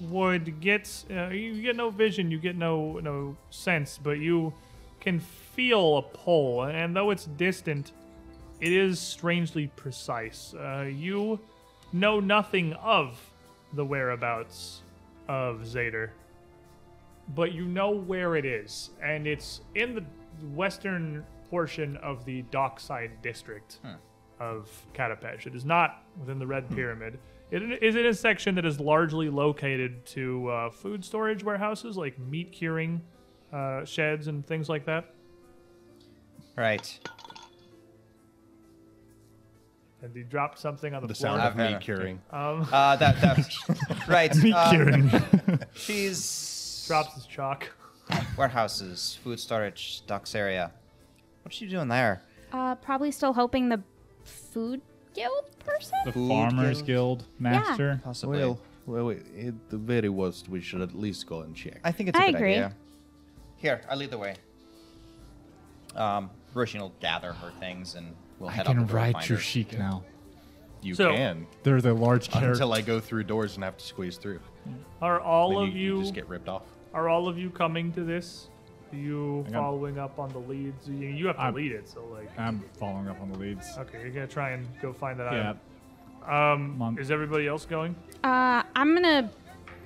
[0.00, 4.52] would get uh, you get no vision, you get no no sense, but you
[5.00, 7.92] can feel a pull, and though it's distant,
[8.60, 10.54] it is strangely precise.
[10.54, 11.38] Uh, you
[11.92, 13.18] know nothing of
[13.72, 14.82] the whereabouts
[15.28, 16.10] of Zader,
[17.34, 20.04] but you know where it is, and it's in the
[20.54, 23.78] western portion of the dockside district
[24.38, 25.46] of Katapesh.
[25.46, 27.18] It is not within the Red Pyramid.
[27.50, 32.18] It is in a section that is largely located to uh, food storage warehouses, like
[32.18, 33.02] meat curing
[33.52, 35.12] uh, sheds and things like that.
[36.56, 36.98] Right.
[40.02, 41.36] And you dropped something on the, the floor.
[41.38, 42.20] sound of I've meat curing.
[42.30, 44.34] um, Uh, that that right.
[44.36, 45.10] Meat uh, curing.
[45.74, 46.24] She's
[46.90, 47.70] drops his chalk.
[48.36, 50.72] warehouses, food storage, docks area.
[51.42, 52.22] What's she doing there?
[52.52, 53.80] Uh, probably still hoping the
[54.24, 54.80] food
[55.14, 55.96] guild person.
[56.04, 57.20] the Food Farmers Guild.
[57.20, 58.00] Guild master.
[58.02, 58.38] Possibly.
[58.40, 61.78] Well, well, wait, at the very worst, we should at least go and check.
[61.84, 62.52] I think it's a I good agree.
[62.54, 62.74] idea.
[63.56, 64.34] Here, I lead the way.
[65.94, 69.38] Um, Roshin will gather her things and we'll I head out can the ride your
[69.38, 69.42] her.
[69.44, 70.02] chic now.
[70.82, 72.50] You So- can They're the large character.
[72.52, 74.40] until I go through doors and have to squeeze through.
[75.00, 76.62] Are all Then of you, you, just get ripped off.
[76.94, 78.48] Are all of you coming to this?
[78.92, 80.88] Are you I got- following up on the leads?
[80.88, 82.28] You, you have to I'm- lead it, so like.
[82.38, 83.76] I'm following up on the leads.
[83.78, 85.50] Okay, you're gonna try and go find that Yeah.
[85.50, 86.52] out.
[86.52, 86.98] Um, Mom.
[86.98, 87.94] is everybody else going?
[88.24, 89.30] Uh, I'm gonna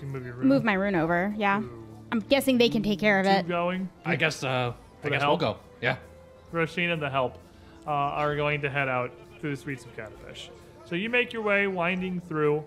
[0.00, 0.48] You move your room.
[0.48, 1.32] move my rune over.
[1.36, 1.62] Yeah.
[2.12, 3.48] I'm guessing they can take care of Two it.
[3.48, 3.88] going.
[4.04, 4.42] I guess.
[4.42, 5.40] Uh, I the guess help?
[5.40, 5.58] we'll go.
[5.80, 5.96] Yeah.
[6.52, 7.38] Rasheen and the help
[7.86, 9.10] uh, are going to head out
[9.40, 10.48] through the streets of Katapesh.
[10.86, 12.64] So you make your way winding through,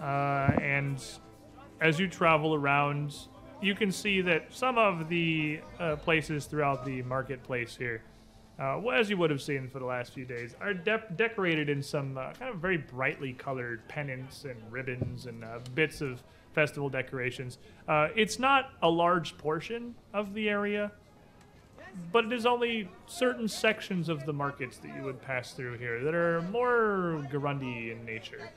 [0.00, 1.02] uh, and
[1.80, 3.16] as you travel around,
[3.64, 8.02] you can see that some of the uh, places throughout the marketplace here,
[8.60, 11.82] uh, as you would have seen for the last few days, are de- decorated in
[11.82, 16.22] some uh, kind of very brightly colored pennants and ribbons and uh, bits of
[16.52, 17.58] festival decorations.
[17.88, 20.92] Uh, it's not a large portion of the area,
[22.12, 26.04] but it is only certain sections of the markets that you would pass through here
[26.04, 28.50] that are more Garundi in nature.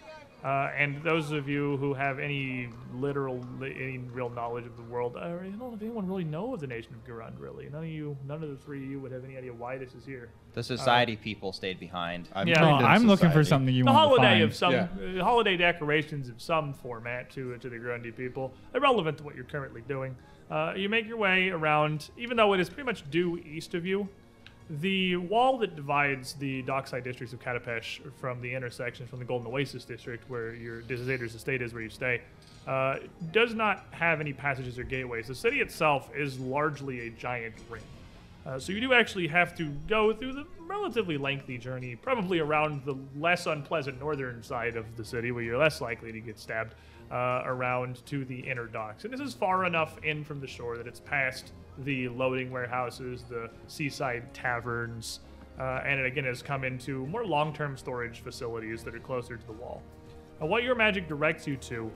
[0.43, 5.15] Uh, and those of you who have any literal, any real knowledge of the world,
[5.15, 7.33] uh, I don't know if anyone really know of the nation of Garund.
[7.39, 9.77] Really, none of you, none of the three of you would have any idea why
[9.77, 10.29] this is here.
[10.53, 12.29] The society people stayed behind.
[12.33, 12.61] I'm, Yeah.
[12.61, 14.43] No, I'm looking for something you the want holiday to find.
[14.43, 15.21] of some Yeah.
[15.21, 19.43] uh, holiday decorations of some format to to the Garundi people, irrelevant to what you're
[19.45, 20.15] currently doing.
[20.51, 23.85] Uh, you make your way around, even though it is pretty much due east of
[23.87, 24.07] you.
[24.69, 29.47] The wall that divides the dockside districts of Katapesh from the intersection from the Golden
[29.47, 32.21] Oasis district, where your Disader's estate is, where you stay,
[32.67, 32.97] uh,
[33.31, 35.27] does not have any passages or gateways.
[35.27, 37.83] The city itself is largely a giant ring.
[38.45, 42.83] Uh, so you do actually have to go through the relatively lengthy journey, probably around
[42.83, 46.75] the less unpleasant northern side of the city, where you're less likely to get stabbed,
[47.11, 49.03] uh, around to the inner docks.
[49.05, 53.23] And this is far enough in from the shore that it's past the loading warehouses,
[53.29, 55.19] the seaside taverns,
[55.59, 59.45] uh, and it again has come into more long-term storage facilities that are closer to
[59.47, 59.81] the wall.
[60.39, 61.91] And what your magic directs you to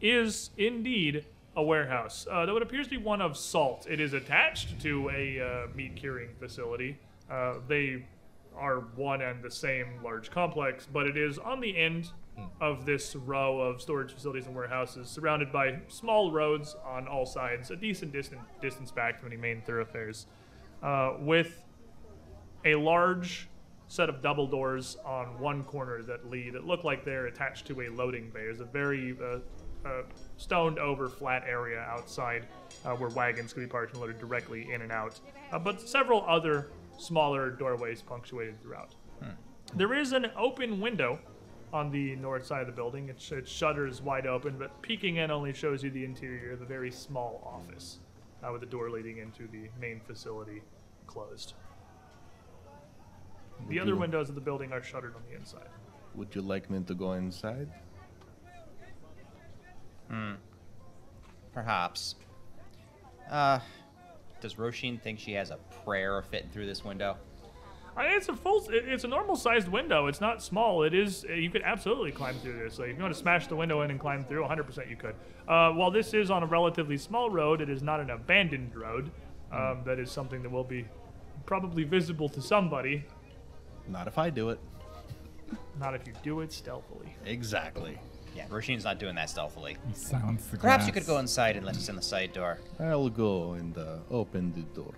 [0.00, 1.26] is indeed
[1.56, 3.86] a warehouse, uh, though it appears to be one of salt.
[3.88, 6.98] It is attached to a uh, meat curing facility.
[7.30, 8.04] Uh, they
[8.56, 12.10] are one and the same large complex, but it is on the end
[12.60, 17.70] of this row of storage facilities and warehouses, surrounded by small roads on all sides,
[17.70, 20.26] a decent distant distance back from any main thoroughfares,
[20.82, 21.64] uh, with
[22.64, 23.48] a large
[23.88, 27.82] set of double doors on one corner that lead that look like they're attached to
[27.82, 28.40] a loading bay.
[28.40, 29.38] There's a very uh,
[29.86, 30.02] uh,
[30.36, 32.46] stoned over flat area outside
[32.84, 35.20] uh, where wagons could be parked and loaded directly in and out,
[35.52, 38.94] uh, but several other smaller doorways punctuated throughout.
[39.74, 41.18] There is an open window
[41.72, 43.08] on the north side of the building.
[43.08, 46.66] Its, its shutters wide open, but peeking in only shows you the interior of a
[46.66, 47.98] very small office
[48.42, 50.62] uh, with the door leading into the main facility
[51.06, 51.54] closed.
[53.68, 55.68] The other you- windows of the building are shuttered on the inside.
[56.14, 57.68] Would you like me to go inside?
[60.08, 60.34] Hmm.
[61.54, 62.16] Perhaps.
[63.30, 63.60] Uh,
[64.42, 67.16] does Roshin think she has a prayer fitting through this window?
[67.96, 70.06] I mean, it's a full, it's a normal sized window.
[70.06, 70.82] It's not small.
[70.82, 72.78] It is, you could absolutely climb through this.
[72.78, 75.14] Like, if you want to smash the window in and climb through, 100% you could.
[75.46, 79.10] Uh, while this is on a relatively small road, it is not an abandoned road.
[79.52, 80.86] Um, that is something that will be
[81.44, 83.04] probably visible to somebody,
[83.88, 84.58] Not if I do it.
[85.78, 87.14] not if you do it stealthily.
[87.26, 87.98] Exactly.
[88.34, 89.76] Yeah, Roshin's not doing that stealthily.
[89.92, 92.58] Silence the Perhaps you could go inside and let us in the side door.
[92.80, 94.94] I'll go and uh, open the door.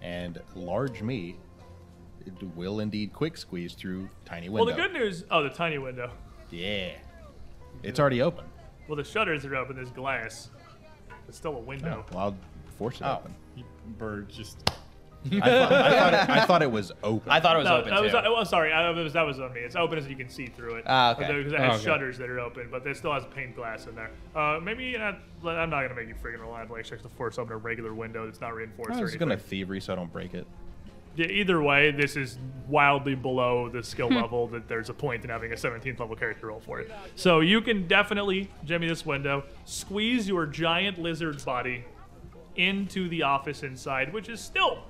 [0.00, 1.34] And large me
[2.40, 4.66] it will indeed quick squeeze through tiny window.
[4.66, 6.10] Well, the good news, oh, the tiny window.
[6.50, 6.90] Yeah.
[7.82, 8.44] It's already open.
[8.88, 9.76] Well, the shutters are open.
[9.76, 10.50] There's glass.
[11.28, 12.04] It's still a window.
[12.12, 12.36] Well, I'll
[12.78, 13.20] force it Oh.
[13.22, 13.34] open.
[13.98, 14.70] Bird just.
[15.32, 15.42] I thought,
[15.72, 17.28] I, thought it, I thought it was open.
[17.30, 18.18] I thought it was no, open that was, too.
[18.18, 19.60] uh, well, sorry, I, that, was, that was on me.
[19.60, 20.84] It's open as you can see through it.
[20.86, 21.26] Ah, okay.
[21.26, 21.84] Because it has Oh, okay.
[21.84, 24.10] shutters that are open, but it still has pane glass in there.
[24.36, 26.96] Uh, maybe you're not, I'm not going to make you freaking rely on like to
[27.08, 29.28] force open a regular window that's not reinforced I or was anything.
[29.28, 30.46] gonna thievery so I don't break it.
[31.18, 32.38] Yeah, either way, this is
[32.68, 36.46] wildly below the skill level that there's a point in having a 17th level character
[36.46, 36.92] roll for it.
[37.16, 41.84] So you can definitely, Jimmy, this window, squeeze your giant lizard body
[42.54, 44.84] into the office inside, which is still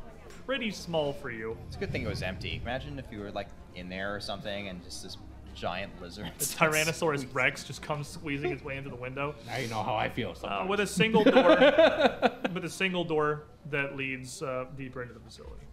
[0.45, 1.57] pretty small for you.
[1.67, 2.61] It's a good thing it was empty.
[2.63, 5.17] Imagine if you were like in there or something and just this
[5.55, 6.31] giant lizard.
[6.39, 9.35] The Tyrannosaurus Rex just comes squeezing its way into the window.
[9.47, 10.35] Now you know how I feel.
[10.45, 11.49] Uh, with a single door,
[12.55, 15.68] with a single door that leads uh, deeper into the facility.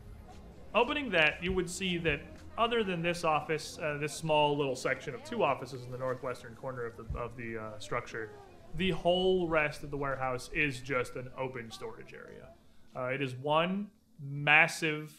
[0.75, 2.19] Opening that, you would see that
[2.57, 6.53] other than this office, uh, this small little section of two offices in the northwestern
[6.55, 8.29] corner of the of the uh, structure,
[8.75, 12.49] the whole rest of the warehouse is just an open storage area.
[12.95, 13.87] Uh, it is one
[14.21, 15.13] massive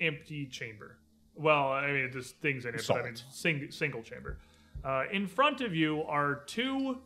[0.00, 0.96] empty chamber.
[1.34, 4.38] Well, I mean, there's things in it, but I mean, sing, single chamber.
[4.84, 6.98] Uh, in front of you are two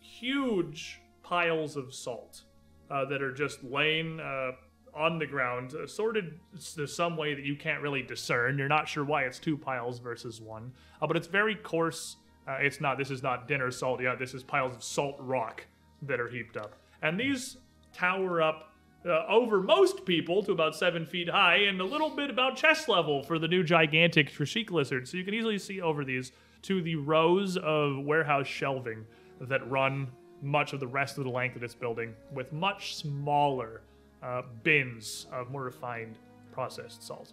[0.00, 2.42] huge piles of salt
[2.90, 4.52] uh, that are just laying uh,
[4.94, 8.58] on the ground, uh, sorted some way that you can't really discern.
[8.58, 12.16] You're not sure why it's two piles versus one, uh, but it's very coarse.
[12.46, 12.98] Uh, it's not.
[12.98, 14.02] This is not dinner salt.
[14.02, 15.64] Yeah, this is piles of salt rock
[16.02, 17.56] that are heaped up, and these
[17.92, 18.72] tower up
[19.06, 22.88] uh, over most people to about seven feet high and a little bit about chest
[22.88, 25.08] level for the new gigantic Trishik lizard.
[25.08, 26.32] So you can easily see over these
[26.62, 29.04] to the rows of warehouse shelving
[29.40, 30.08] that run
[30.40, 33.82] much of the rest of the length of this building with much smaller
[34.22, 36.18] uh, bins of more refined
[36.52, 37.32] processed salt.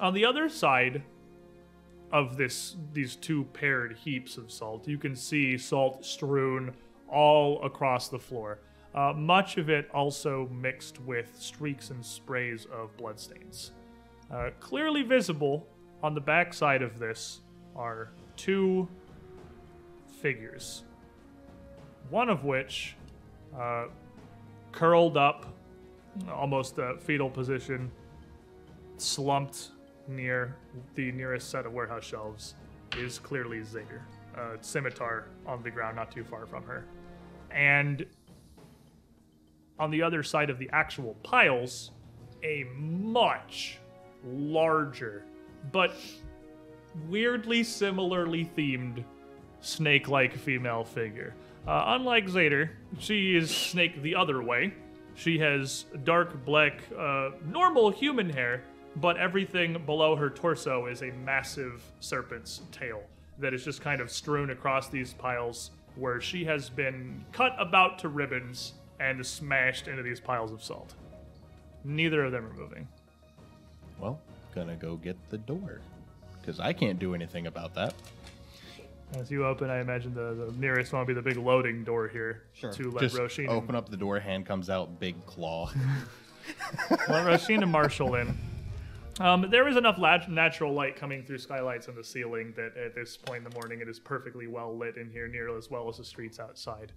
[0.00, 1.02] On the other side
[2.12, 6.72] of this these two paired heaps of salt, you can see salt strewn
[7.08, 8.58] all across the floor.
[8.94, 13.72] Uh, much of it also mixed with streaks and sprays of bloodstains.
[14.32, 15.66] Uh, clearly visible
[16.02, 17.40] on the back side of this
[17.74, 18.88] are two
[20.20, 20.84] figures.
[22.10, 22.96] One of which
[23.58, 23.86] uh,
[24.72, 25.46] curled up,
[26.32, 27.90] almost a fetal position,
[28.96, 29.70] slumped
[30.08, 30.56] near
[30.94, 32.54] the nearest set of warehouse shelves,
[32.96, 34.02] is clearly Zader,
[34.36, 36.84] a scimitar on the ground not too far from her.
[37.50, 38.04] And
[39.78, 41.90] on the other side of the actual piles,
[42.42, 43.78] a much
[44.24, 45.24] larger,
[45.72, 45.92] but
[47.08, 49.04] weirdly similarly themed
[49.60, 51.34] snake like female figure.
[51.66, 54.74] Uh, unlike Zader, she is snake the other way.
[55.14, 58.62] She has dark black, uh, normal human hair,
[58.96, 63.02] but everything below her torso is a massive serpent's tail
[63.38, 67.98] that is just kind of strewn across these piles where she has been cut about
[68.00, 70.94] to ribbons and smashed into these piles of salt.
[71.84, 72.88] Neither of them are moving.
[74.00, 74.20] Well,
[74.54, 75.80] gonna go get the door.
[76.40, 77.94] Because I can't do anything about that.
[79.16, 82.08] As you open, I imagine the, the nearest one will be the big loading door
[82.08, 82.72] here Sure.
[82.72, 85.70] to let Just Roshin open up the door, hand comes out, big claw.
[86.90, 88.36] let Roshin and Marshall in.
[89.20, 92.94] Um, there is enough lat- natural light coming through skylights on the ceiling that at
[92.94, 95.88] this point in the morning it is perfectly well lit in here, near as well
[95.88, 96.92] as the streets outside.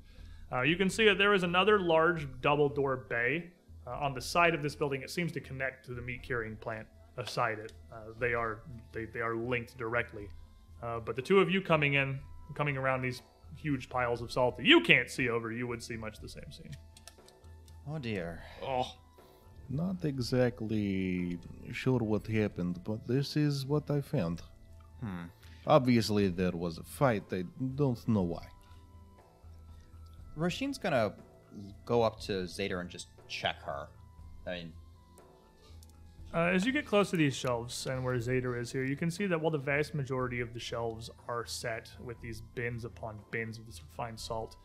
[0.52, 3.52] Uh, you can see that there is another large double door bay
[3.85, 5.02] uh, on the side of this building.
[5.02, 6.88] It seems to connect to the meat curing plant
[7.18, 7.73] aside it.
[7.91, 8.61] Uh, they are
[8.91, 10.27] they, they are linked directly.
[10.81, 12.19] Uh, but the two of you coming in,
[12.53, 13.21] coming around these
[13.55, 16.51] huge piles of salt that you can't see over, you would see much the same
[16.51, 16.71] scene.
[17.89, 18.43] Oh dear.
[18.63, 18.87] Oh,
[19.69, 21.37] Not exactly
[21.73, 24.41] sure what happened, but this is what I found.
[25.01, 25.25] Hmm.
[25.65, 27.23] Obviously, there was a fight.
[27.31, 27.43] I
[27.75, 28.45] don't know why.
[30.37, 31.13] Roshin's gonna
[31.85, 33.87] go up to Zader and just check her.
[34.45, 34.73] I mean,
[36.33, 39.09] Uh, as you get close to these shelves and where Zader is here, you can
[39.09, 43.17] see that while the vast majority of the shelves are set with these bins upon
[43.31, 44.57] bins of this refined salt,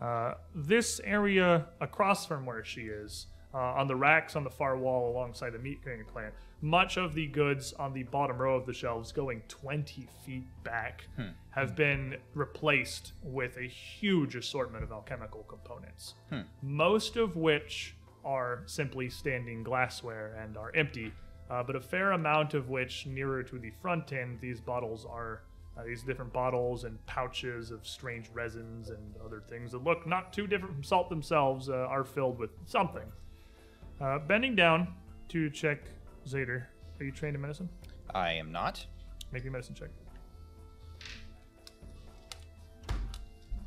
[0.00, 4.76] uh, this area across from where she is, uh, on the racks on the far
[4.76, 8.66] wall alongside the meat curing plant, much of the goods on the bottom row of
[8.66, 11.06] the shelves going 20 feet back
[11.50, 16.14] have been replaced with a huge assortment of alchemical components,
[16.62, 17.95] most of which
[18.26, 21.12] are simply standing glassware and are empty,
[21.48, 25.42] uh, but a fair amount of which, nearer to the front end, these bottles are
[25.78, 30.32] uh, these different bottles and pouches of strange resins and other things that look not
[30.32, 33.04] too different from salt themselves, uh, are filled with something.
[34.00, 34.88] Uh, bending down
[35.28, 35.78] to check
[36.26, 36.64] Zader.
[36.98, 37.68] Are you trained in medicine?
[38.14, 38.84] I am not.
[39.32, 39.90] Make me a medicine check.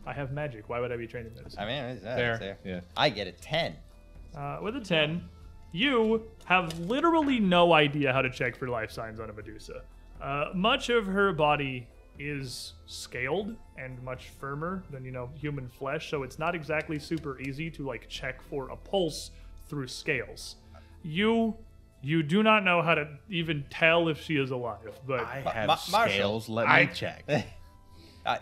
[0.05, 0.67] I have magic.
[0.67, 1.59] Why would I be trained in medicine?
[1.59, 2.31] I mean, it's, uh, Fair.
[2.31, 2.57] it's there.
[2.65, 2.79] Yeah.
[2.97, 3.75] I get a 10.
[4.35, 5.23] Uh, with a 10,
[5.71, 9.81] you have literally no idea how to check for life signs on a Medusa.
[10.21, 11.87] Uh, much of her body
[12.17, 17.39] is scaled and much firmer than, you know, human flesh, so it's not exactly super
[17.39, 19.31] easy to, like, check for a pulse
[19.67, 20.57] through scales.
[21.03, 21.55] You.
[22.01, 25.67] You do not know how to even tell if she is alive, but I have
[25.67, 26.09] Ma- Marshall.
[26.13, 26.49] scales.
[26.49, 27.23] Let I- me check.
[28.25, 28.37] Uh,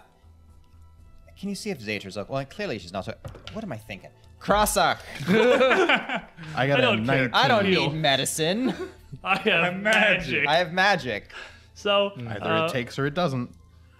[1.39, 2.31] can you see if Zader's okay?
[2.34, 3.05] Well, clearly she's not.
[3.05, 3.14] So-
[3.53, 4.09] what am I thinking?
[4.39, 4.99] Crossock.
[5.27, 7.30] I got I a don't care.
[7.30, 7.30] 19.
[7.34, 8.73] I don't need medicine.
[9.23, 10.47] I have magic.
[10.47, 11.31] I have magic.
[11.73, 13.51] So, Either uh, it takes or it doesn't.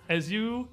[0.10, 0.68] as you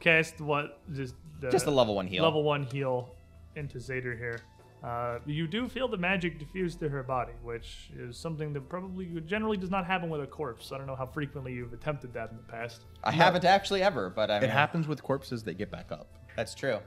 [0.00, 2.22] cast what just the, Just a level one heal.
[2.24, 3.14] level one heal
[3.56, 4.40] into Zader here,
[4.84, 9.06] uh, you do feel the magic diffuse through her body, which is something that probably
[9.26, 10.70] generally does not happen with a corpse.
[10.72, 12.82] I don't know how frequently you've attempted that in the past.
[13.04, 16.06] I haven't actually ever, but I mean, It happens with corpses, they get back up.
[16.36, 16.78] That's true.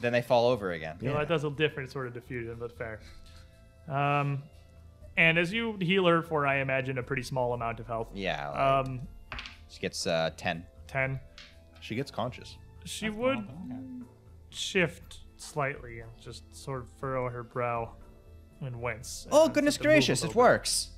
[0.00, 0.96] Then they fall over again.
[1.00, 3.00] You know, that does a different sort of diffusion, but fair.
[3.88, 4.42] Um,
[5.16, 8.08] and as you heal her for, I imagine, a pretty small amount of health.
[8.14, 8.48] Yeah.
[8.48, 9.00] like, Um,
[9.68, 10.64] she gets uh, 10.
[10.86, 11.20] 10.
[11.80, 12.56] She gets conscious.
[12.84, 13.46] She would
[14.50, 17.92] shift slightly and just sort of furrow her brow
[18.60, 19.26] and wince.
[19.30, 20.88] Oh, and goodness start to move a gracious, it works.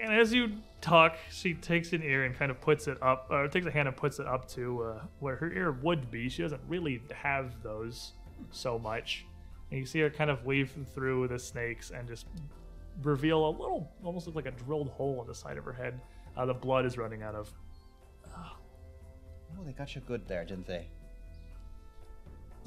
[0.00, 3.46] And as you talk, she takes an ear and kind of puts it up, or
[3.48, 6.28] takes a hand and puts it up to uh, where her ear would be.
[6.28, 8.12] She doesn't really have those.
[8.50, 9.26] so much.
[9.70, 12.26] And you see her kind of weave through the snakes and just
[13.02, 16.00] reveal a little, almost look like a drilled hole in the side of her head.
[16.36, 17.50] Uh, the blood is running out of.
[18.36, 20.88] Oh, they got you good there, didn't they?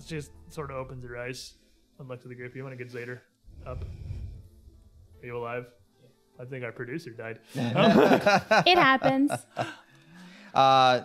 [0.05, 1.53] She just sort of opens her eyes
[1.99, 2.55] and looks at the group.
[2.55, 3.19] You want to get Zader
[3.65, 3.83] up?
[5.21, 5.65] Are you alive?
[6.39, 7.39] I think our producer died.
[7.55, 9.31] It happens.
[10.53, 11.01] Uh,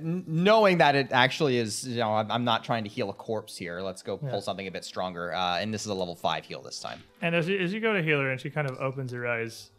[0.00, 3.56] knowing that it actually is, you know, I'm, I'm not trying to heal a corpse
[3.56, 3.80] here.
[3.80, 5.32] Let's go pull something a bit stronger.
[5.32, 7.02] Uh, and this is a level five heal this time.
[7.22, 9.26] And as you, as you go to heal her, and she kind of opens her
[9.26, 9.70] eyes,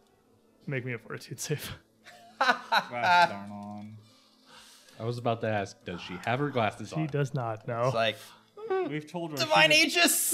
[0.68, 1.76] make me a fortitude save.
[2.40, 3.98] Glasses aren't on.
[5.00, 7.08] I was about to ask, does she have her glasses She on?
[7.08, 7.86] She does not No.
[7.86, 8.18] It's like
[8.88, 9.38] We've told her.
[9.38, 10.34] divine aegis.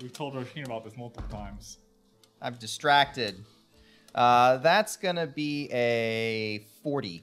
[0.00, 1.78] We've told her about this multiple times.
[2.42, 3.44] I'm distracted.
[4.14, 7.22] Uh, that's gonna be a 40.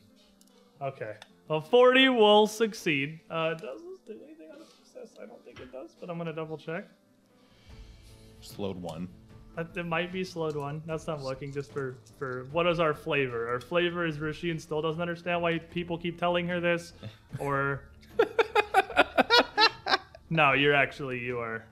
[0.81, 1.13] Okay.
[1.49, 3.19] A 40 will succeed.
[3.29, 5.17] Uh, does this do anything on a success?
[5.21, 6.87] I don't think it does, but I'm going to double check.
[8.41, 9.07] Slowed one.
[9.57, 10.81] Uh, It might be slowed one.
[10.85, 13.49] That's not looking just for, for what is our flavor?
[13.49, 16.93] Our flavor is Rasheen still doesn't understand why people keep telling her this,
[17.39, 17.81] or
[20.29, 21.65] no, you're actually you are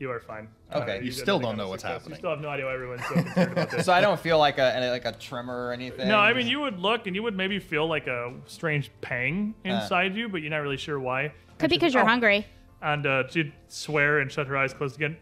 [0.00, 0.48] you are fine.
[0.72, 0.98] Okay.
[0.98, 2.00] Uh, You did still don't know what's success.
[2.02, 2.16] happening.
[2.16, 3.84] You still have no idea why everyone's so concerned about this.
[3.86, 6.08] So I don't feel like a any- like a tremor or anything.
[6.08, 9.54] No, I mean you would look and you would maybe feel like a strange pang
[9.64, 9.70] Uh.
[9.70, 11.32] inside you, but you're not really sure why.
[11.58, 12.06] Could be because you're Oh.
[12.06, 12.46] hungry.
[12.80, 15.16] And uh, she'd swear and shut her eyes closed again.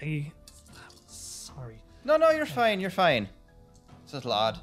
[0.00, 0.32] I'm
[1.08, 1.78] sorry.
[2.04, 2.78] No, no, you're fine.
[2.80, 3.28] You're fine.
[4.04, 4.58] It's a little odd.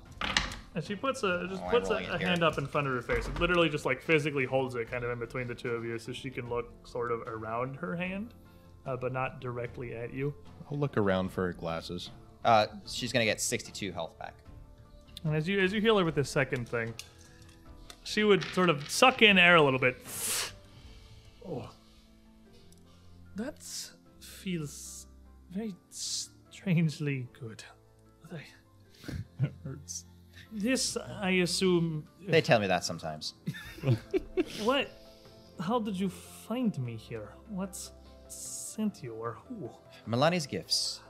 [0.76, 3.02] And she puts a just Oh, puts a, a hand up in front of her
[3.02, 3.27] face.
[3.27, 5.97] It literally just like physically holds it kind of in between the two of you,
[5.97, 8.34] so she can look sort of around her hand,
[8.85, 10.34] uh, but not directly at you.
[10.69, 12.10] I'll look around for her glasses.
[12.43, 14.34] Uh, she's gonna get 62 health back.
[15.23, 16.93] And as you as you heal her with this second thing,
[18.03, 19.97] she would sort of suck in air a little bit.
[21.47, 21.69] Oh,
[23.35, 23.64] that
[24.19, 25.06] feels
[25.52, 27.64] very strangely good.
[28.31, 29.11] I-
[29.64, 30.06] Hurts.
[30.57, 32.07] This, I assume.
[32.27, 33.34] They tell me that sometimes.
[34.64, 34.90] What?
[35.60, 37.30] How did you find me here?
[37.49, 37.77] What
[38.27, 39.69] sent you, or who?
[40.07, 41.02] Milani's gifts.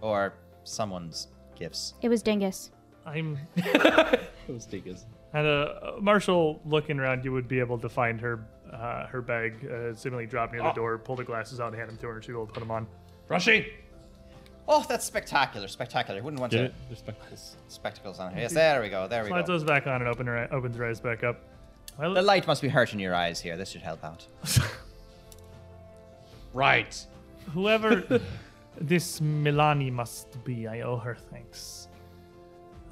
[0.00, 0.34] Or
[0.64, 1.94] someone's gifts.
[2.02, 2.70] It was Dingus.
[3.06, 3.38] I'm.
[4.48, 5.06] Those stickers.
[5.32, 9.64] And uh, Marshall, looking around, you would be able to find her uh, her bag,
[9.70, 10.74] uh, seemingly drop near the Oh.
[10.74, 12.52] door, pull the glasses out, and hand them to her, and she'll be able to
[12.52, 12.86] put them on.
[13.28, 13.64] Rushing!
[14.68, 16.22] Oh, that's spectacular, spectacular.
[16.22, 16.74] Wouldn't want Get to it?
[16.90, 17.56] The spectacles.
[17.68, 18.36] spectacles on.
[18.36, 19.08] Yes, there we go.
[19.08, 19.54] There we Slides go.
[19.54, 21.40] those back on and open her, opens her eyes back up.
[21.98, 23.56] Well, The light must be hurting your eyes here.
[23.56, 24.26] This should help out.
[26.52, 27.06] Right.
[27.54, 28.20] whoever
[28.80, 31.88] this Milani must be, I owe her thanks.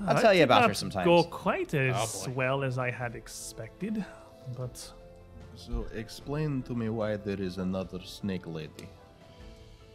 [0.07, 1.05] I'll I tell you about her not sometimes.
[1.05, 4.03] Go quite oh, as Oh, well as I had expected,
[4.57, 4.91] but
[5.57, 8.89] So explain to me why there is another snake lady.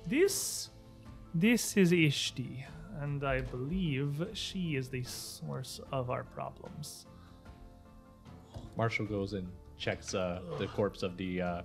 [0.05, 0.69] this
[1.35, 2.63] this is Ishti,
[3.01, 7.05] and I believe she is the source of our problems.
[8.77, 9.47] Marshall goes and
[9.77, 11.61] checks uh, the corpse of the uh,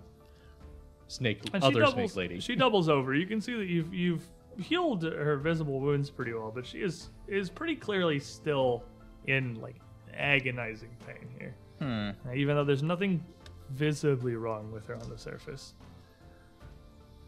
[1.06, 2.40] snake, And other doubles, snake lady.
[2.40, 3.14] She doubles over.
[3.14, 4.26] You can see that you've you've
[4.58, 8.82] healed her visible wounds pretty well, but she is is pretty clearly still
[9.26, 9.76] in like
[10.16, 11.54] agonizing pain here.
[11.78, 12.32] Hmm.
[12.34, 13.24] Even though there's nothing
[13.70, 15.74] visibly wrong with her on the surface.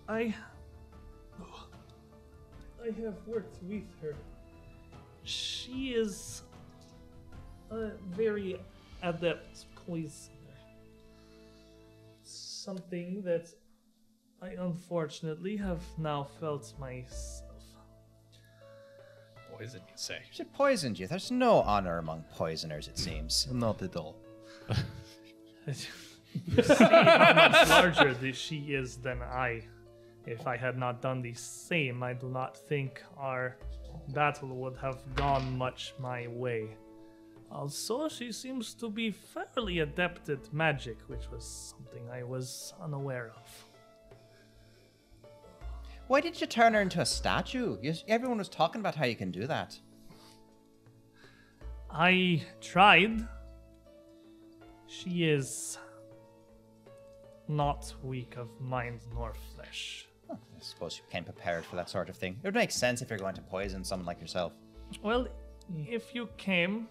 [0.08, 0.34] I
[2.82, 4.14] I have worked with her.
[5.22, 6.42] She is
[7.70, 8.60] a very
[9.02, 10.32] adept poisoner.
[12.22, 13.48] Something that
[14.40, 17.50] I unfortunately have now felt myself.
[19.56, 20.18] Poison, you say?
[20.32, 21.06] She poisoned you.
[21.06, 23.46] There's no honor among poisoners, it seems.
[23.52, 24.16] Not at all.
[25.66, 29.62] you see how much larger she is than I.
[30.26, 33.56] If I had not done the same, I do not think our
[34.08, 36.76] battle would have gone much my way.
[37.50, 43.32] Also, she seems to be fairly adept at magic, which was something I was unaware
[43.36, 43.66] of.
[46.06, 47.78] Why did you turn her into a statue?
[47.82, 49.78] You, everyone was talking about how you can do that.
[51.90, 53.26] I tried.
[54.86, 55.78] She is
[57.48, 60.08] not weak of mind nor flesh.
[60.62, 62.38] I suppose you came prepared for that sort of thing.
[62.40, 64.52] It would make sense if you're going to poison someone like yourself.
[65.02, 65.26] Well,
[65.76, 66.86] if you came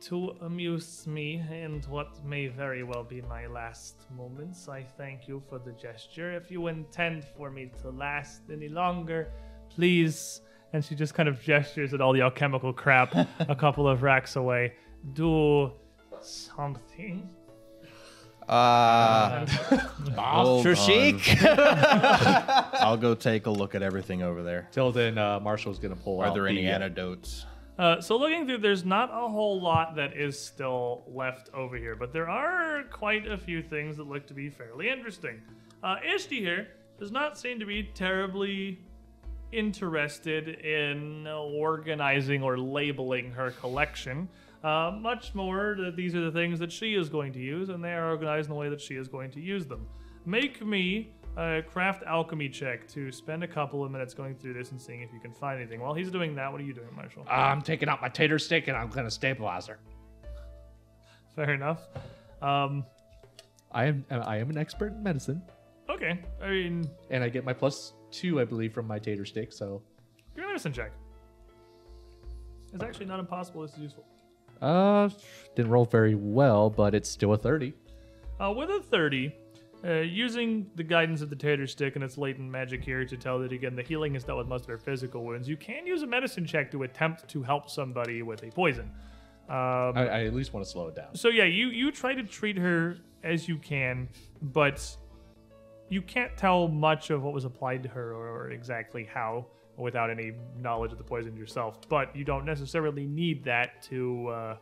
[0.00, 5.40] to amuse me in what may very well be my last moments, I thank you
[5.48, 6.32] for the gesture.
[6.32, 9.30] If you intend for me to last any longer,
[9.70, 10.40] please.
[10.72, 14.34] And she just kind of gestures at all the alchemical crap a couple of racks
[14.34, 14.72] away.
[15.12, 15.70] Do
[16.20, 17.30] something.
[18.48, 19.46] Uh,
[20.16, 21.42] Hold Trishik.
[22.74, 24.68] I'll go take a look at everything over there.
[24.72, 27.46] Till then, uh, Marshall's gonna pull Are out there any the, uh, antidotes?
[27.78, 31.96] Uh, so looking through, there's not a whole lot that is still left over here,
[31.96, 35.40] but there are quite a few things that look to be fairly interesting.
[35.82, 36.68] Uh, Ishti here
[36.98, 38.78] does not seem to be terribly
[39.50, 44.28] interested in organizing or labeling her collection.
[44.64, 47.84] Uh, much more that these are the things that she is going to use, and
[47.84, 49.86] they are organized in the way that she is going to use them.
[50.24, 54.70] Make me a craft alchemy check to spend a couple of minutes going through this
[54.70, 55.80] and seeing if you can find anything.
[55.80, 57.26] While he's doing that, what are you doing, Marshall?
[57.28, 59.78] I'm taking out my tater stick and I'm gonna stabilize her.
[61.36, 61.82] Fair enough.
[62.40, 62.86] Um,
[63.70, 65.42] I am I am an expert in medicine,
[65.90, 66.20] okay.
[66.42, 69.52] I mean, and I get my plus two, I believe, from my tater stick.
[69.52, 69.82] So,
[70.34, 70.92] give me a medicine check.
[72.72, 73.62] It's actually not impossible.
[73.62, 74.04] This is useful.
[74.62, 75.08] Uh,
[75.54, 77.74] didn't roll very well, but it's still a thirty.
[78.40, 79.32] Uh, with a 30,
[79.84, 83.38] uh, using the guidance of the Tater Stick and its latent magic here to tell
[83.38, 86.02] that, again, the healing is dealt with most of their physical wounds, you can use
[86.02, 88.90] a medicine check to attempt to help somebody with a poison.
[89.48, 91.14] Um, I, I at least want to slow it down.
[91.14, 94.08] So yeah, you you try to treat her as you can,
[94.40, 94.96] but
[95.90, 99.46] you can't tell much of what was applied to her or, or exactly how
[99.76, 101.78] without any knowledge of the poison yourself.
[101.88, 104.56] But you don't necessarily need that to uh,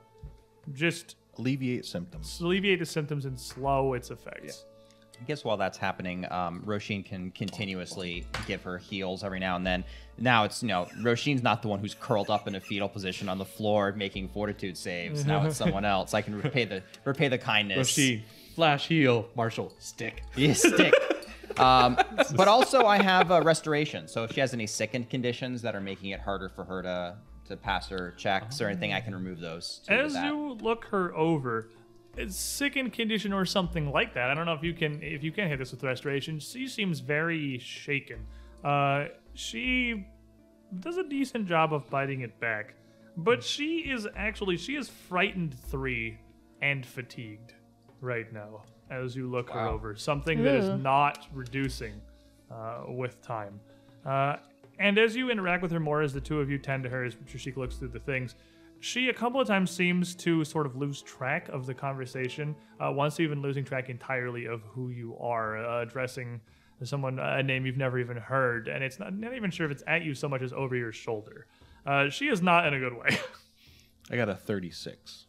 [0.73, 2.41] just Alleviate symptoms.
[2.43, 4.67] alleviate the symptoms and slow its effects.
[5.19, 9.65] I guess while that's happening, um, Roshin can continuously give her heals every now and
[9.65, 9.85] then.
[10.19, 13.29] Now it's, you know, Roshin's not the one who's curled up in a fetal position
[13.29, 15.25] on the floor making fortitude saves.
[15.25, 16.13] Now it's someone else.
[16.13, 17.97] I can repay the repay the kindness.
[17.97, 18.25] Rashid,
[18.55, 20.25] flash heal, Marshall, stick.
[20.37, 20.93] Yeah, stick.
[21.59, 21.99] um,
[22.37, 24.09] but also, I have uh, restoration.
[24.09, 27.16] So if she has any sickened conditions that are making it harder for her to
[27.49, 29.81] to pass her checks or anything, I can remove those.
[29.87, 31.70] too As you look her over,
[32.16, 34.31] it's sickened condition or something like that.
[34.31, 36.39] I don't know if you can if you can hit this with restoration.
[36.39, 38.27] She seems very shaken.
[38.65, 40.07] Uh, she
[40.81, 42.74] does a decent job of biting it back,
[43.16, 46.19] but she is actually she is frightened three
[46.61, 47.55] and fatigued
[48.01, 48.62] right now
[48.93, 49.97] as you look her over.
[49.97, 51.94] Something that is not reducing
[52.51, 53.59] uh, with time.
[54.05, 54.36] Uh,
[54.78, 57.05] and as you interact with her more, as the two of you tend to her,
[57.05, 58.35] as Trishik looks through the things,
[58.81, 62.55] she a couple of times seems to sort of lose track of the conversation.
[62.81, 66.40] Uh, once even losing track entirely of who you are, uh, addressing
[66.82, 69.85] someone a name you've never even heard, and it's not, not even sure if it's
[69.86, 71.47] at you so much as over your shoulder.
[71.86, 73.16] Uh, she is not in a good way.
[74.10, 75.27] I got a 36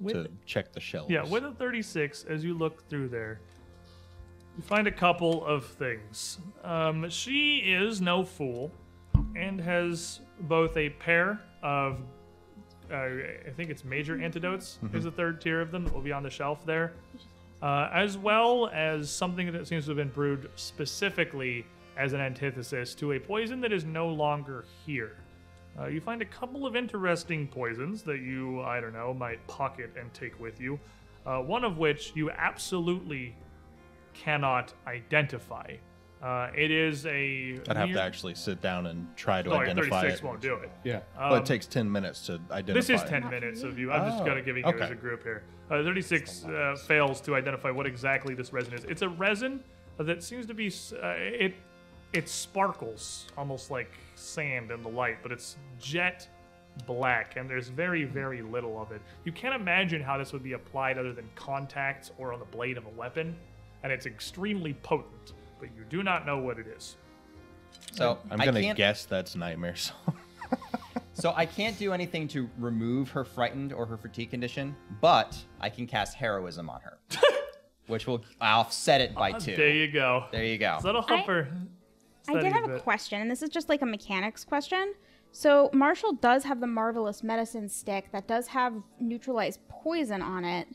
[0.00, 1.10] With- to check the shelves.
[1.10, 3.40] Yeah, with a 36, as you look through there,
[4.56, 6.38] you find a couple of things.
[6.64, 8.70] Um, she is no fool
[9.34, 11.98] and has both a pair of,
[12.90, 16.12] uh, I think it's major antidotes, is the third tier of them that will be
[16.12, 16.92] on the shelf there,
[17.62, 21.66] uh, as well as something that seems to have been brewed specifically
[21.96, 25.16] as an antithesis to a poison that is no longer here.
[25.78, 29.90] Uh, you find a couple of interesting poisons that you, I don't know, might pocket
[29.98, 30.78] and take with you.
[31.26, 33.34] Uh, one of which you absolutely
[34.14, 35.74] cannot identify.
[36.22, 37.60] Uh, it is a.
[37.68, 40.24] I'd have to actually sit down and try to Oh, yeah, identify 36 it.
[40.24, 40.70] won't do it.
[40.82, 41.00] Yeah.
[41.18, 43.08] Well, Um, it takes 10 minutes to identify This is it.
[43.08, 43.92] 10 minutes of you.
[43.92, 45.42] I'm just Oh, kind of giving you as a group here.
[45.70, 48.84] Uh, 36 uh, fails to identify what exactly this resin is.
[48.84, 49.62] It's a resin
[49.98, 50.68] that seems to be.
[50.68, 51.54] s- Uh, it
[52.14, 56.28] it sparkles almost like sand in the light, but it's jet
[56.86, 59.00] black, and there's very, very little of it.
[59.24, 62.76] You can't imagine how this would be applied other than contacts or on the blade
[62.76, 63.36] of a weapon,
[63.82, 66.96] and it's extremely potent, but you do not know what it is.
[67.92, 70.16] So I'm I going to can't- guess that's Nightmare Song.
[71.18, 75.70] So I can't do anything to remove her frightened or her fatigue condition, but I
[75.70, 76.98] can cast heroism on her,
[77.86, 79.56] which will offset it by ah, two.
[79.56, 80.26] There you go.
[80.30, 80.76] There you go.
[80.78, 81.48] So that'll help I- her.
[82.28, 82.82] I did have a bit.
[82.82, 84.94] question, and this is just like a mechanics question.
[85.32, 90.66] So Marshall does have the marvelous medicine stick that does have neutralized poison on it.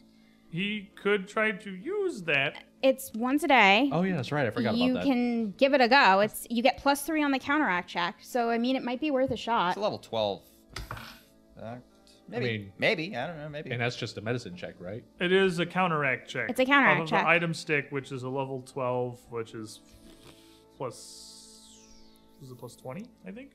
[0.52, 2.58] He could try to use that.
[2.84, 3.90] It's once a day.
[3.94, 4.46] Oh yeah, that's right.
[4.46, 5.08] I forgot you about that.
[5.08, 6.20] You can give it a go.
[6.20, 8.18] It's you get plus three on the counteract check.
[8.22, 9.70] So I mean, it might be worth a shot.
[9.70, 10.42] It's a level 12.
[11.62, 11.76] Uh,
[12.28, 12.46] maybe.
[12.46, 13.16] mean- maybe.
[13.16, 13.50] I don't know.
[13.50, 13.72] Maybe.
[13.72, 15.04] and that's just a medicine check, right?
[15.20, 16.50] It is a counteract check.
[16.50, 17.24] It's a counteract check.
[17.24, 19.80] The item stick, which is a level 12, which is
[20.76, 21.30] plus.
[22.42, 23.52] Is it plus 20, I think?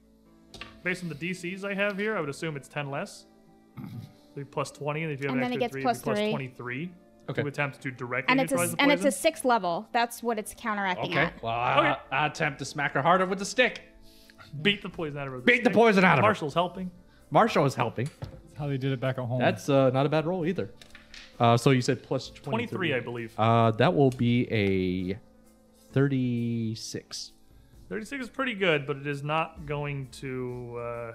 [0.85, 3.27] Based on the DCs I have here, I would assume it's 10 less.
[3.77, 3.83] So
[4.37, 6.19] it'd plus 20, and if you have And an then it extra gets 3, it'd
[6.19, 6.93] be plus plus 23.
[7.29, 7.43] Okay.
[7.43, 9.89] To attempt to directly and it's a neutralize the and it's a sixth level.
[9.91, 11.23] That's what it's counteracting Okay.
[11.23, 11.43] at.
[11.43, 12.01] Well, I, Okay.
[12.13, 13.81] I attempt to smack her harder with the stick.
[14.63, 15.41] Beat the poison out of her.
[15.41, 15.75] Beat the stick.
[15.75, 16.29] poison out of her.
[16.29, 16.89] Marshall's helping.
[17.31, 18.09] Marshall is helping.
[18.21, 19.41] That's how they did it back at home.
[19.41, 20.71] That's uh, not a bad roll either.
[21.41, 22.69] Uh, so you said plus 23.
[22.69, 23.35] 23, I believe.
[23.37, 25.19] Uh, that will be a
[25.93, 27.33] 36.
[27.89, 30.77] 36 is pretty good, but it is not going to.
[30.79, 31.13] Uh,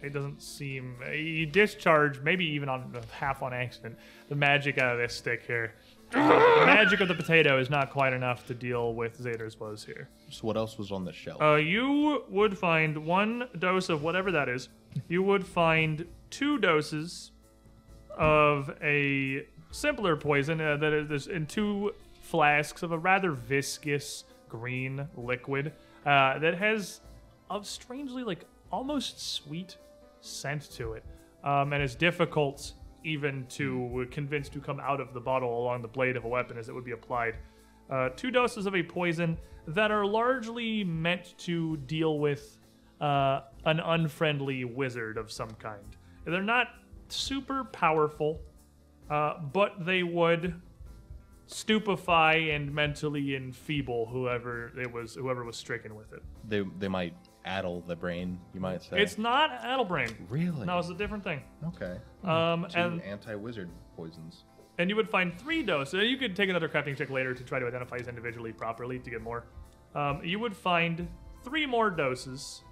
[0.00, 0.96] it doesn't seem.
[1.12, 3.96] You discharge, maybe even on half on accident,
[4.28, 5.74] the magic out of this stick here.
[6.10, 10.08] the magic of the potato is not quite enough to deal with Zader's blows here.
[10.28, 11.40] So what else was on the shelf?
[11.40, 14.68] Uh, you would find one dose of whatever that is.
[15.08, 17.30] You would find two doses
[18.18, 25.08] of a simpler poison uh, that is in two flasks of a rather viscous green
[25.16, 25.72] liquid
[26.06, 27.00] uh, that has
[27.50, 29.76] a strangely like almost sweet
[30.20, 31.04] scent to it,
[31.44, 32.72] um, and is difficult
[33.04, 36.56] even to convince to come out of the bottle along the blade of a weapon
[36.56, 37.34] as it would be applied.
[37.90, 42.58] Uh, two doses of a poison that are largely meant to deal with
[43.00, 45.84] uh, an unfriendly wizard of some kind.
[46.24, 46.68] They're not
[47.08, 48.40] super powerful,
[49.10, 50.54] uh, but they would
[51.52, 56.22] stupefy and mentally enfeeble whoever it was, whoever was stricken with it.
[56.48, 57.14] they they might
[57.44, 58.38] addle the brain.
[58.54, 59.00] You might say.
[59.02, 60.10] It's not addle brain.
[60.28, 61.42] really No, it's a different thing.
[61.68, 61.98] okay.
[62.24, 64.44] Um, Two and anti-wizard poisons.
[64.78, 66.04] and you would find three doses.
[66.08, 69.10] You could take another crafting check later to try to identify these individually properly to
[69.10, 69.44] get more.
[69.94, 71.08] Um, you would find
[71.44, 72.62] three more doses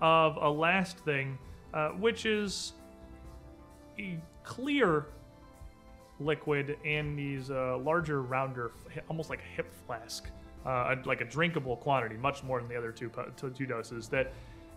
[0.00, 1.38] of a last thing,
[1.74, 2.72] uh, which is
[3.98, 5.06] a clear
[6.20, 8.72] liquid and these uh, larger, rounder,
[9.08, 10.28] almost like a hip flask,
[10.64, 14.08] uh, like a drinkable quantity, much more than the other two two two doses.
[14.08, 14.32] That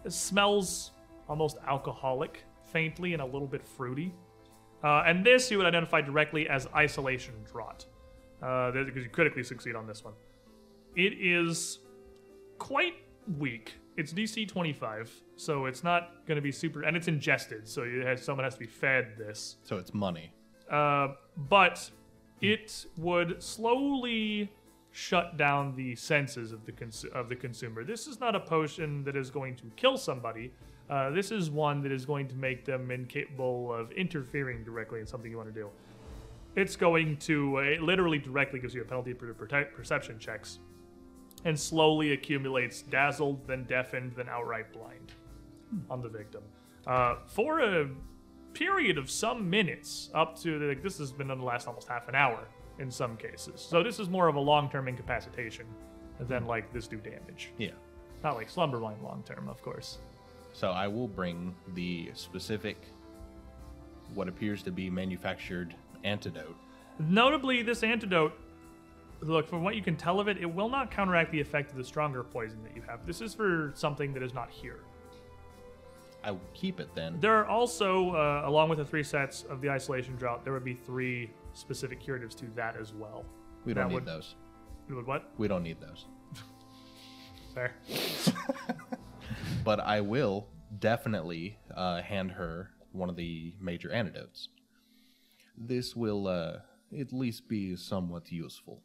[0.07, 0.91] smells
[1.27, 4.13] almost alcoholic, faintly, and a little bit fruity.
[4.83, 7.85] Uh, and this you would identify directly as isolation draught,
[8.41, 10.13] uh, because you critically succeed on this one.
[10.95, 11.79] It is
[12.57, 12.95] quite
[13.37, 13.73] weak.
[13.97, 18.05] It's DC 25, so it's not going to be super, and it's ingested, so it
[18.05, 19.57] has, someone has to be fed this.
[19.63, 20.31] So it's money.
[20.71, 21.09] Uh,
[21.47, 21.89] but
[22.41, 24.51] it would slowly
[24.91, 26.73] shut down the senses of the
[27.13, 27.83] of the consumer.
[27.83, 30.51] This is not a potion that is going to kill somebody.
[30.89, 35.05] Uh, this is one that is going to make them incapable of interfering directly in
[35.05, 35.69] something you want to do.
[36.55, 40.59] It's going to uh, it literally directly gives you a penalty for perception checks,
[41.45, 45.13] and slowly accumulates dazzled, then deafened, then outright blind
[45.89, 46.41] on the victim.
[46.87, 47.87] Uh, for a
[48.53, 52.15] period of some minutes, up to like this has been to last almost half an
[52.15, 52.47] hour
[52.79, 53.61] in some cases.
[53.61, 55.65] So this is more of a long-term incapacitation
[56.19, 57.51] than like this do damage.
[57.57, 57.71] Yeah.
[58.23, 59.99] Not like slumberwine long-term, of course.
[60.51, 62.77] So I will bring the specific,
[64.13, 66.55] what appears to be manufactured antidote.
[66.99, 68.33] Notably, this antidote,
[69.21, 71.77] look, from what you can tell of it, it will not counteract the effect of
[71.77, 73.05] the stronger poison that you have.
[73.05, 74.79] This is for something that is not here.
[76.23, 77.17] I will keep it then.
[77.19, 80.65] There are also, uh, along with the three sets of the isolation drought, there would
[80.65, 83.25] be three specific curatives to that as well.
[83.65, 84.35] We don't that need would- those.
[84.87, 85.29] You would what?
[85.37, 86.05] We don't need those.
[87.53, 87.73] Fair.
[89.63, 90.47] But I will
[90.79, 94.47] definitely uh, hand her one of the major antidotes.
[95.57, 96.59] This will uh,
[96.97, 98.81] at least be somewhat useful.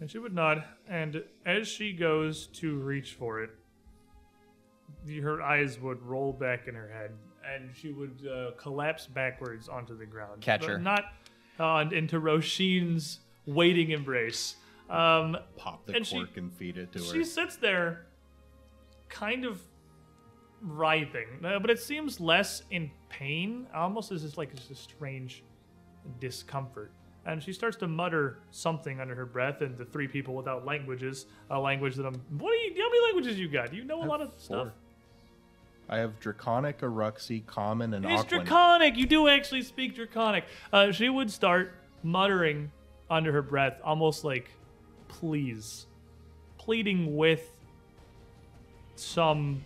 [0.00, 3.50] And she would nod, and as she goes to reach for it,
[5.22, 7.10] her eyes would roll back in her head,
[7.54, 10.40] and she would uh, collapse backwards onto the ground.
[10.40, 10.80] Catch But.
[10.82, 11.04] Not
[11.58, 14.56] uh, into Roshin's waiting embrace.
[14.90, 17.04] Um, Pop the And she- cork and feed it to her.
[17.04, 18.06] she sits there,
[19.08, 19.60] kind of
[20.60, 25.42] writhing, uh, but it seems less in pain, almost as if like it's a strange
[26.20, 26.92] discomfort.
[27.26, 31.24] And she starts to mutter something under her breath, and the three people without languages,
[31.50, 32.14] a language that I'm.
[32.38, 32.74] What do you?
[32.82, 33.70] How many languages you got?
[33.70, 34.68] Do you know a lot of stuff?
[35.88, 38.28] I have Draconic, Iruxi, Common, and It's Aquan.
[38.28, 38.96] draconic.
[38.96, 40.44] You do actually speak draconic.
[40.72, 42.70] Uh, she would start muttering
[43.10, 44.50] under her breath, almost like,
[45.08, 45.86] please,
[46.58, 47.50] pleading with
[48.96, 49.62] some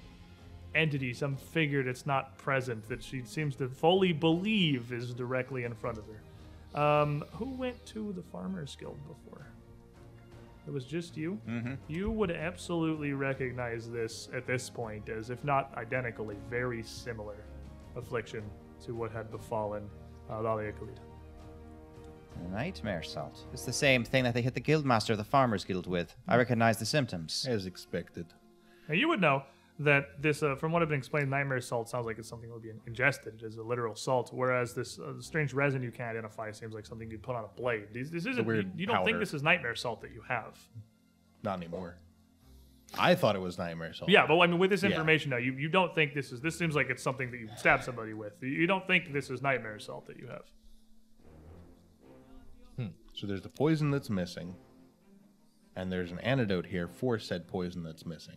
[0.75, 5.75] entity, some figure that's not present, that she seems to fully believe is directly in
[5.75, 6.81] front of her.
[6.81, 9.47] Um, who went to the Farmers Guild before?
[10.69, 11.41] It was just you?
[11.49, 11.75] Mm-hmm.
[11.89, 17.37] You would absolutely recognize this at this point as, if not identically, very similar
[17.97, 18.45] affliction
[18.85, 19.89] to what had befallen
[20.31, 21.01] uh, Lalia Khalid.
[22.53, 23.47] Nightmare salt.
[23.55, 26.15] It's the same thing that they hit the guildmaster of the Farmers Guild with.
[26.29, 27.47] I recognize the symptoms.
[27.49, 28.27] As expected.
[28.89, 29.45] Now, you would know
[29.81, 32.55] that this, uh, from what I've been explained, nightmare salt sounds like it's something that
[32.55, 36.51] would be ingested as a literal salt, whereas this uh, strange resin you can't identify
[36.51, 37.89] seems like something you'd put on a blade.
[37.93, 38.45] This, this isn't.
[38.47, 39.19] weird you, you don't think powder.
[39.21, 40.59] this is nightmare salt that you have.
[41.45, 41.97] Not anymore.
[42.99, 44.09] I thought it was Nightmare Salt.
[44.11, 44.89] Yeah, but I mean, with this Yeah.
[44.89, 46.41] information now, you, you don't think this is.
[46.41, 48.33] This seems like it's something that you stab somebody with.
[48.41, 50.45] You- You don't think this is nightmare salt that you have.
[53.15, 54.55] So there's the poison that's missing,
[55.75, 58.37] and there's an antidote here for said poison that's missing,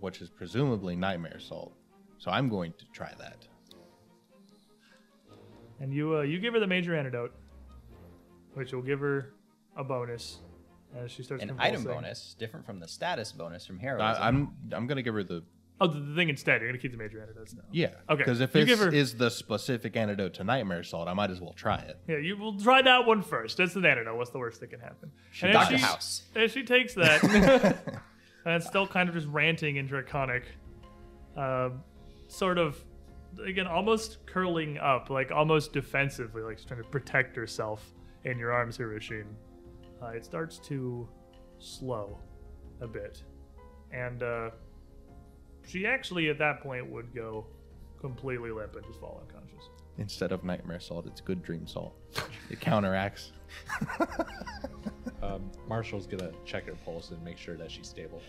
[0.00, 1.72] which is presumably nightmare salt.
[2.18, 3.46] So I'm going to try that.
[5.80, 7.34] And you uh, you give her the major antidote,
[8.54, 9.34] which will give her
[9.76, 10.38] a bonus
[10.96, 11.74] as she starts An convulsing.
[11.74, 14.22] item bonus, different from the status bonus from heroism.
[14.22, 15.42] I, I'm I'm gonna give her the
[15.78, 16.62] Oh, the, the thing instead.
[16.62, 17.60] You're gonna keep the major antidotes now.
[17.70, 17.88] yeah.
[18.08, 21.30] Okay, Because if you this her- is the specific antidote to nightmare salt, I might
[21.30, 21.98] as well try it.
[22.08, 23.58] Yeah, you will try that one first.
[23.58, 24.16] That's the antidote.
[24.16, 25.12] What's the worst that can happen?
[25.42, 25.76] And if Dr.
[25.76, 26.22] she- House.
[26.34, 27.20] If she takes that,
[28.46, 30.44] and it's still kind of just ranting and draconic,
[31.36, 31.82] um,
[32.28, 32.82] sort of,
[33.44, 37.92] again, almost curling up, like almost defensively, like trying to protect herself
[38.24, 39.26] in your arms, Hiroshine.
[40.00, 41.08] Uh, it starts to
[41.58, 42.18] slow
[42.80, 43.22] a bit,
[43.90, 44.50] and uh,
[45.66, 47.46] she actually at that point would go
[48.00, 49.70] completely limp and just fall unconscious.
[49.98, 51.96] Instead of nightmare salt, it's good dream salt.
[52.48, 53.32] It counteracts.
[55.22, 58.20] Um, Marshall's gonna check her pulse and make sure that she's stable.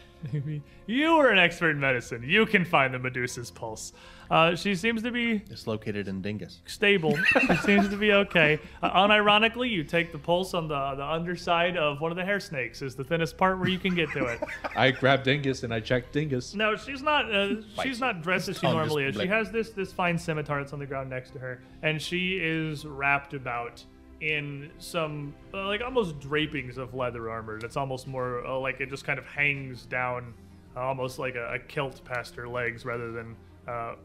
[0.88, 2.24] you are an expert in medicine.
[2.26, 3.92] You can find the Medusa's pulse.
[4.32, 6.62] Uh, she seems to be It's located in Dingus.
[6.66, 7.16] stable.
[7.50, 8.60] she seems to be okay.
[8.82, 12.40] Uh, unironically, you take the pulse on the the underside of one of the hair
[12.40, 12.82] snakes.
[12.82, 14.40] Is the thinnest part where you can get to it.
[14.76, 16.56] I grabbed Dingus and I checked Dingus.
[16.56, 17.32] No, she's not.
[17.32, 19.14] Uh, she's not dressed as she tongue normally is.
[19.14, 19.32] She blink.
[19.32, 22.86] has this this fine scimitar that's on the ground next to her, and she is
[22.86, 23.84] wrapped about
[24.22, 27.60] in some uh, like almost drapings of leather armor.
[27.60, 30.34] That's almost more uh, like it just kind of hangs down,
[30.76, 33.36] uh, almost like a, a kilt past her legs, rather than
[33.68, 33.96] uh,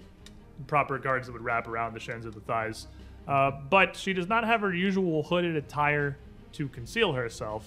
[0.66, 2.88] proper guards that would wrap around the shins of the thighs.
[3.26, 6.18] Uh, but she does not have her usual hooded attire
[6.52, 7.66] to conceal herself.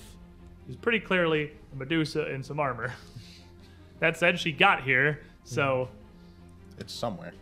[0.67, 2.93] She's pretty clearly a Medusa in some armor.
[3.99, 5.87] that said, she got here, so
[6.77, 7.33] It's somewhere.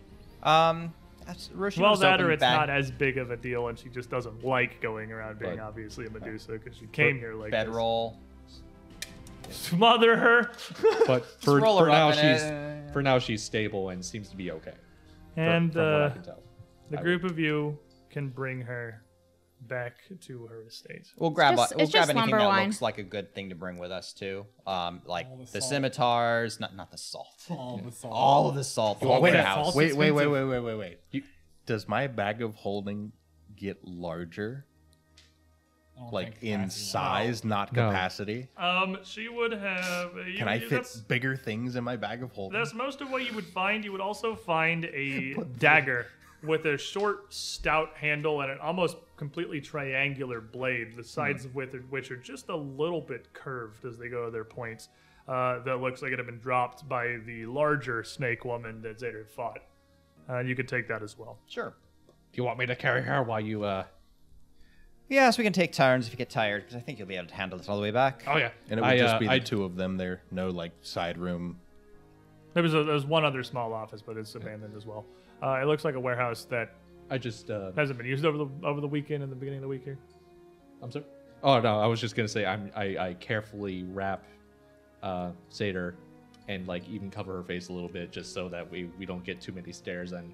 [0.44, 0.94] Um,
[1.26, 3.90] that's, Roshi well, that or it's bag- not as big of a deal, and she
[3.90, 5.60] just doesn't like going around being Right.
[5.60, 7.64] obviously a Medusa because she came here like this.
[7.66, 8.20] bedroll.
[9.50, 10.52] Smother her,
[11.08, 12.92] But for, roll for now she's it.
[12.94, 14.74] for now she's stable and seems to be okay.
[15.36, 16.44] and from what I uh, can tell.
[16.90, 17.78] the group of you
[18.10, 19.02] can bring her
[19.68, 21.08] back to her estate.
[21.18, 22.68] We'll grab just- a- we'll grab anything that wine.
[22.68, 24.46] looks like a good thing to bring with us too.
[24.68, 27.46] Um, like the the, scimitars, not not the salt.
[27.50, 28.14] All the salt.
[28.14, 29.00] All of the salt.
[29.00, 31.24] The want whole me to- Wait, wait, wait, wait, wait, wait, wait.
[31.66, 33.12] Does my bag of holding
[33.56, 34.66] get larger?
[36.12, 37.88] Like in capacity- size, not No.
[37.90, 38.48] capacity?
[38.58, 40.12] Um, she would have.
[40.28, 42.58] You, Can I fit bigger things in my bag of holding?
[42.60, 43.86] that's most of what you would find.
[43.86, 46.08] You would also find a dagger
[46.44, 51.72] with a short, stout handle and an almost completely triangular blade, the sides of which,
[51.90, 54.90] which are just a little bit curved as they go to their points.
[55.28, 59.26] Uh, that looks like it had been dropped by the larger snake woman that Zader
[59.26, 59.60] fought.
[60.30, 61.40] Uh, you could take that as well.
[61.48, 61.74] Sure.
[62.08, 63.86] Do you want me to carry her while you uh
[65.10, 67.28] Yes, we can take turns if you get tired, because I think you'll be able
[67.28, 68.24] to handle this all the way back.
[68.26, 68.52] Oh yeah.
[68.70, 70.22] and it would I, just uh, be the I, two of them there.
[70.32, 71.60] No, like, side room.
[72.54, 75.06] There was a, there was one other small office, but it's abandoned as well.
[75.42, 76.76] Uh, it looks like a warehouse that
[77.10, 79.64] I just uh hasn't been used over the over the weekend and the beginning of
[79.64, 79.98] the week here.
[80.82, 81.06] I'm sorry.
[81.44, 84.24] Oh no, I was just gonna say I'm I, I carefully wrap
[85.02, 85.96] uh Zader
[86.48, 89.24] and like even cover her face a little bit just so that we we don't
[89.24, 90.34] get too many stares and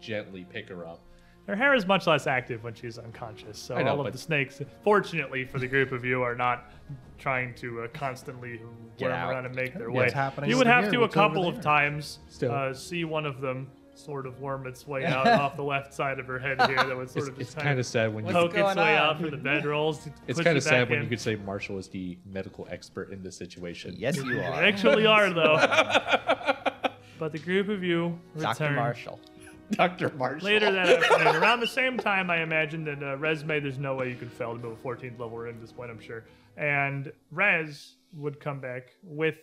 [0.00, 1.00] gently pick her up.
[1.46, 4.18] Her hair is much less active when she's unconscious, so know, all of but- the
[4.18, 6.70] snakes, fortunately for the group of you, are not
[7.18, 8.60] trying to uh, constantly
[8.98, 9.30] Get worm out.
[9.30, 10.16] around and make their What's way.
[10.20, 10.92] happening you would over have here?
[10.92, 11.62] to a What's over couple of there?
[11.62, 12.52] times Still.
[12.52, 13.68] uh, see one of them
[14.04, 16.76] sort of worm its way out off the left side of her head here.
[16.76, 18.96] That was sort It's, of it's just kind of sad when you poke its way
[18.96, 19.02] on?
[19.10, 20.06] out from the bedrolls.
[20.26, 21.04] it's push kind it of sad when in.
[21.04, 23.94] you could say Marshall is the medical expert in this situation.
[23.96, 24.32] Yes, you are.
[24.34, 24.64] You are.
[24.64, 25.56] actually are though.
[27.18, 28.64] but the group of you Dr.
[28.64, 29.20] return Marshall.
[29.72, 30.10] Dr.
[30.16, 30.44] Marshall.
[30.46, 34.08] later that afternoon, around the same time, I imagine that uh, Resme, there's no way
[34.10, 36.24] you could fail to move a 14th level we're in at this point, I'm sure.
[36.56, 39.36] And Res would come back with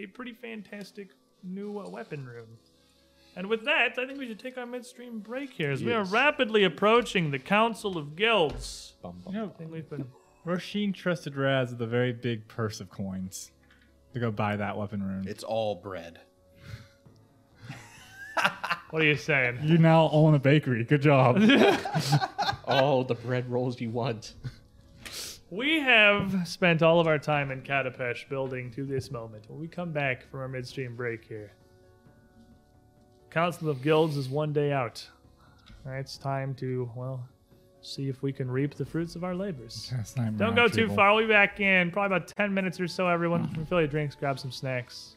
[0.00, 1.10] a pretty fantastic
[1.44, 2.48] new uh, weapon room.
[3.40, 6.04] And with that, I think we should take our midstream break here as we are
[6.04, 8.92] rapidly approaching the Council of Guilds.
[9.00, 9.32] Bum, bum.
[9.32, 10.04] You know, I think we've been.
[10.44, 13.50] Roshin trusted Raz with a very big purse of coins
[14.12, 15.24] to go buy that weapon room.
[15.26, 16.20] It's all bread.
[18.90, 19.60] What are you saying?
[19.62, 20.84] you now own a bakery.
[20.84, 21.38] Good job.
[22.68, 24.34] Oh, the bread rolls you want.
[25.48, 29.44] We have spent all of our time in Katapesh building to this moment.
[29.48, 31.52] When we come back from our midstream break here,
[33.30, 35.06] Council of Guilds is one day out.
[35.86, 37.26] All right, it's time to, well,
[37.80, 39.92] see if we can reap the fruits of our labors.
[40.36, 41.14] Don't go too far.
[41.14, 43.54] We'll be back in probably about 10 minutes or so, everyone.
[43.58, 45.14] Refill your drinks, grab some snacks.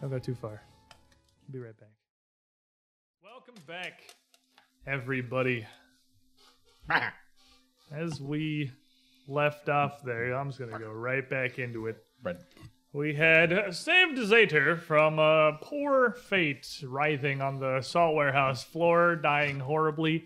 [0.00, 0.62] Don't go too far.
[1.50, 1.88] Be right back.
[3.24, 4.02] Welcome back,
[4.86, 5.66] everybody.
[7.90, 8.70] as we
[9.28, 11.96] left off there, I'm just gonna go right back into it.
[12.22, 12.36] Right.
[12.96, 19.60] We had saved Zader from a poor fate, writhing on the salt warehouse floor, dying
[19.60, 20.24] horribly.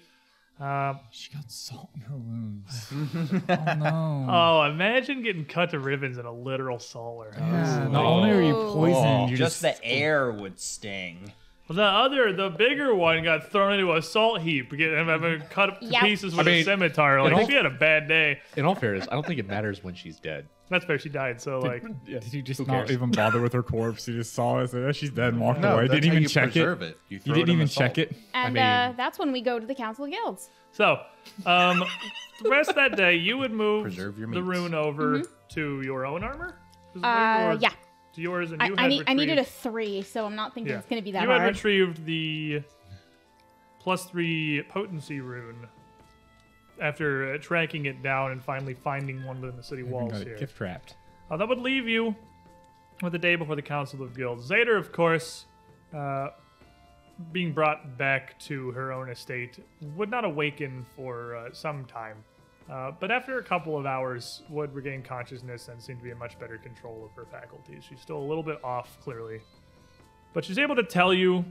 [0.60, 2.86] Uh, She got salt in her wounds.
[3.48, 4.26] oh no.
[4.30, 7.40] oh, imagine getting cut to ribbons in a literal salt warehouse.
[7.76, 11.32] Yeah, not only are you poisoned, you just just, the air would sting.
[11.68, 15.80] The other, the bigger one, got thrown into a salt heap, getting having cut up
[15.80, 16.02] to Yep.
[16.02, 17.20] pieces with I a mean, scimitar.
[17.22, 18.40] Like all- she had a bad day.
[18.56, 20.46] In all fairness, I don't think it matters when she's dead.
[20.70, 20.98] That's fair.
[20.98, 21.40] She died.
[21.40, 22.92] So like, Did you just Who not cares?
[22.92, 24.06] even bother with her corpse?
[24.08, 25.82] You just saw it, said, "Oh, she's dead, and walked No, away.
[25.88, 26.52] that's Didn't even you check it.
[26.52, 26.96] preserve it.
[27.08, 28.16] You You didn't in even check it.
[28.32, 30.48] And mean- uh, that's when we go to the Council of Guilds.
[30.72, 31.00] so,
[31.44, 31.84] um,
[32.42, 36.56] the rest of that day, you would move the rune over to your own armor.
[36.96, 36.98] Uh,
[37.50, 37.70] or yeah.
[38.14, 40.54] To yours, and I, you I had need I needed a three, so I'm not
[40.54, 40.78] thinking Yeah.
[40.78, 42.62] it's gonna be that you had retrieved the
[43.80, 45.68] plus three potency rune
[46.80, 50.26] after uh, tracking it down and finally finding one within the city walls got it
[50.28, 50.36] here.
[50.38, 50.96] gift wrapped.
[51.30, 52.14] Uh, that would leave you
[53.02, 54.48] with the day before the Council of Guilds.
[54.48, 55.46] Zader, of course,
[55.94, 56.28] uh,
[57.32, 59.58] being brought back to her own estate,
[59.96, 62.16] would not awaken for uh, some time.
[62.70, 66.18] Uh, but after a couple of hours, would regain consciousness and seem to be in
[66.18, 67.82] much better control of her faculties.
[67.88, 69.40] She's still a little bit off, clearly,
[70.32, 71.44] but she's able to tell you.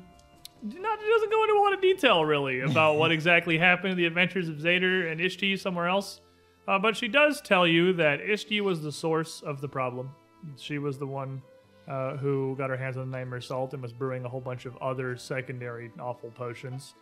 [0.61, 4.06] Not, doesn't go into a lot of detail, really, about what exactly happened in the
[4.06, 6.22] adventures of Zader and Ishti somewhere else.
[6.68, 10.11] Uh, but she does tell you that Ishti was the source of the problem.
[10.57, 11.41] She was the one
[11.88, 14.65] uh, who got her hands on the nightmare salt and was brewing a whole bunch
[14.65, 16.94] of other secondary awful potions.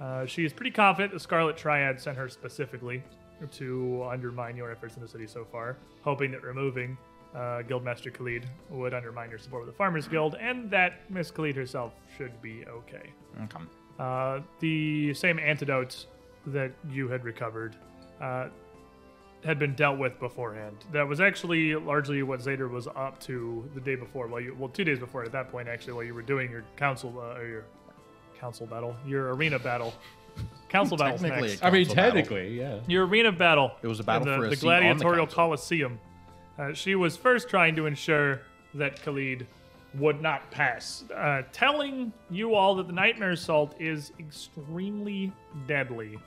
[0.00, 3.02] Uh, she is pretty confident the Scarlet Triad sent her specifically
[3.52, 6.96] to undermine your efforts in the city so far, hoping that removing
[7.34, 11.56] uh, Guildmaster Khalid would undermine your support with the Farmers Guild, and that Miss Khalid
[11.56, 13.10] herself should be okay.
[13.44, 13.64] Okay.
[13.98, 16.06] Uh, the same antidote
[16.46, 17.76] that you had recovered
[18.20, 18.48] uh,
[19.44, 20.76] had been dealt with beforehand.
[20.92, 24.26] That was actually largely what Zader was up to the day before.
[24.26, 26.64] While you, well, two days before at that point, actually, while you were doing your
[26.76, 27.64] council uh, or your
[28.38, 29.94] council battle, your arena battle,
[30.68, 31.18] council battle.
[31.18, 31.62] Technically next.
[31.62, 32.12] a I mean, council battle.
[32.12, 32.80] technically, yeah.
[32.86, 33.72] Your arena battle.
[33.82, 35.36] It was a battle in the, for a the seat on the gladiatorial council.
[35.36, 36.00] coliseum.
[36.58, 38.42] Uh, she was first trying to ensure
[38.74, 39.46] that Khalid
[39.94, 45.32] would not pass, uh, telling you all that the nightmare salt is extremely
[45.66, 46.18] deadly,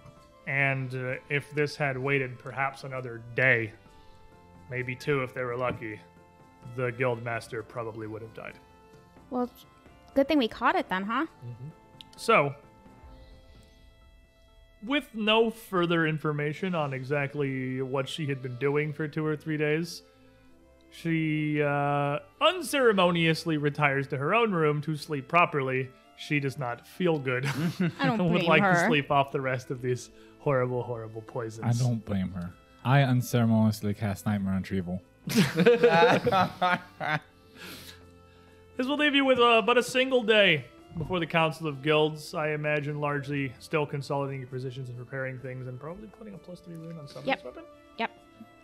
[0.47, 3.71] and uh, if this had waited perhaps another day,
[4.69, 5.99] maybe two if they were lucky,
[6.75, 8.55] the guild master probably would have died.
[9.29, 9.49] Well,
[10.13, 11.25] good thing we caught it then, huh?
[12.17, 12.53] So,
[14.85, 19.57] with no further information on exactly what she had been doing for two or three
[19.57, 20.01] days,
[20.93, 25.89] she uh, unceremoniously retires to her own room to sleep properly.
[26.17, 27.45] She does not feel good.
[27.99, 28.87] I don't and would blame like to her.
[28.87, 30.09] sleep off the rest of these
[30.39, 31.81] horrible, horrible poisons.
[31.81, 32.51] I don't blame her.
[32.85, 34.99] I unceremoniously cast Nightmare on Trevel.
[38.75, 40.65] This will leave you with uh, but a single day
[40.97, 42.33] before the Council of Guilds.
[42.33, 46.59] I imagine largely still consolidating your positions and preparing things and probably putting a plus
[46.59, 47.45] three rune on some Yep.
[47.45, 47.63] weapon.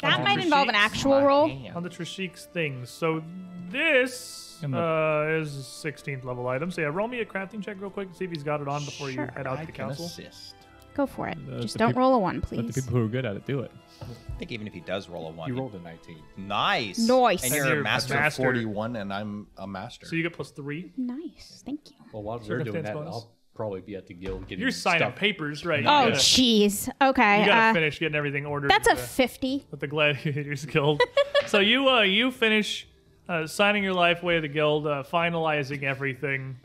[0.02, 0.12] Yep.
[0.12, 1.50] That might involve an actual roll.
[1.76, 2.90] on the Trishik's things.
[2.90, 3.22] So
[3.70, 6.72] this In the- uh, is a 16th level item.
[6.72, 8.68] So yeah, roll me a crafting check real quick and see if he's got it
[8.68, 9.26] on before Sure.
[9.26, 10.06] you head out I to the can council.
[10.06, 10.56] assist.
[10.96, 11.38] Go for it.
[11.48, 12.58] Let Just the don't peop- roll a one, please.
[12.58, 12.86] Let the please.
[12.86, 13.72] people who are good at it do it.
[14.02, 14.06] I
[14.38, 16.18] think even if he does roll a one, You he- rolled a 19.
[16.38, 16.98] nice.
[16.98, 17.44] Nice.
[17.44, 18.14] And And you're you're a master.
[18.16, 18.44] ma- Master Master.
[18.44, 20.08] 41, and I'm a master.
[20.08, 20.92] So you get plus three.
[20.98, 21.62] Nice.
[21.66, 21.96] Thank you.
[22.12, 23.14] Well, while we're Circumstance doing that, bonus.
[23.16, 25.18] I'll probably be at the guild getting You're signing stuff.
[25.18, 25.84] papers, right?
[25.84, 26.06] now.
[26.06, 26.88] Oh, jeez.
[27.02, 27.42] Okay.
[27.42, 28.72] you gotta uh, finish getting everything ordered.
[28.72, 29.66] that's a with the- 50.
[29.70, 31.02] with the Gladiators Guild.
[31.46, 32.88] so you uh, you finish
[33.28, 36.58] uh, signing your life away to the guild, uh, finalizing everything.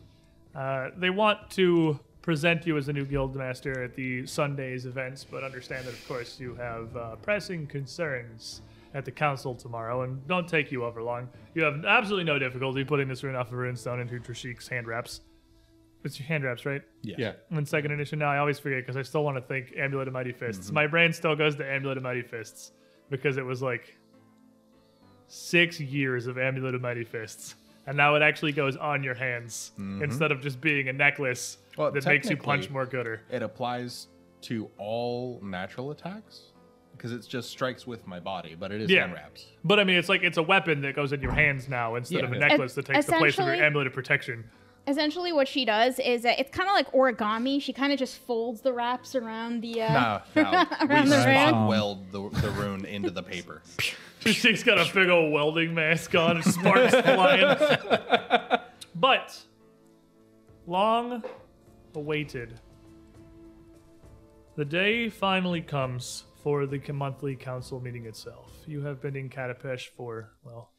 [0.54, 5.24] Uh, they want to present you as a new guild master at the Sundays events,
[5.28, 8.62] but understand that of course you have uh, pressing concerns
[8.94, 11.28] at the council tomorrow, and don't take you over long.
[11.54, 15.22] You have absolutely no difficulty putting this rune off of Runestone into Trishik's hand wraps.
[16.05, 16.82] It's your hand wraps, right?
[17.02, 17.16] Yeah.
[17.18, 17.32] yeah.
[17.51, 18.31] in second edition now.
[18.31, 20.66] I always forget because I still want to think Amulet of Mighty Fists.
[20.66, 20.74] Mm-hmm.
[20.74, 22.72] My brain still goes to Amulet of Mighty Fists
[23.10, 23.97] because it was like
[25.26, 27.55] six years of Amulet of Mighty Fists.
[27.86, 30.02] And now it actually goes on your hands mm-hmm.
[30.02, 33.22] instead of just being a necklace Well, that makes you punch technically- more gooder.
[33.31, 34.09] It applies
[34.43, 36.52] to all natural attacks
[36.97, 39.01] because it just strikes with my body, but it is Yeah.
[39.01, 39.47] hand wraps.
[39.64, 42.20] But I mean, it's like it's a weapon that goes in your hands now instead
[42.20, 42.26] Yeah.
[42.26, 44.44] of a necklace that takes the place of your essentially- amulet of protection.
[44.86, 47.61] Essentially, what she does is uh, it's kind of like origami.
[47.61, 49.81] She kind of just folds the wraps around the.
[49.82, 50.51] Uh, No, no.
[50.82, 51.66] Around we the spot rune?
[51.66, 53.62] weld the, the rune into the paper.
[54.20, 57.56] She's got a big old welding mask on, and sparks flying.
[58.94, 59.43] But
[60.66, 61.23] long
[61.94, 62.61] awaited.
[64.56, 68.52] The day finally comes for the monthly council meeting itself.
[68.66, 70.70] You have been in Katapesh for, well,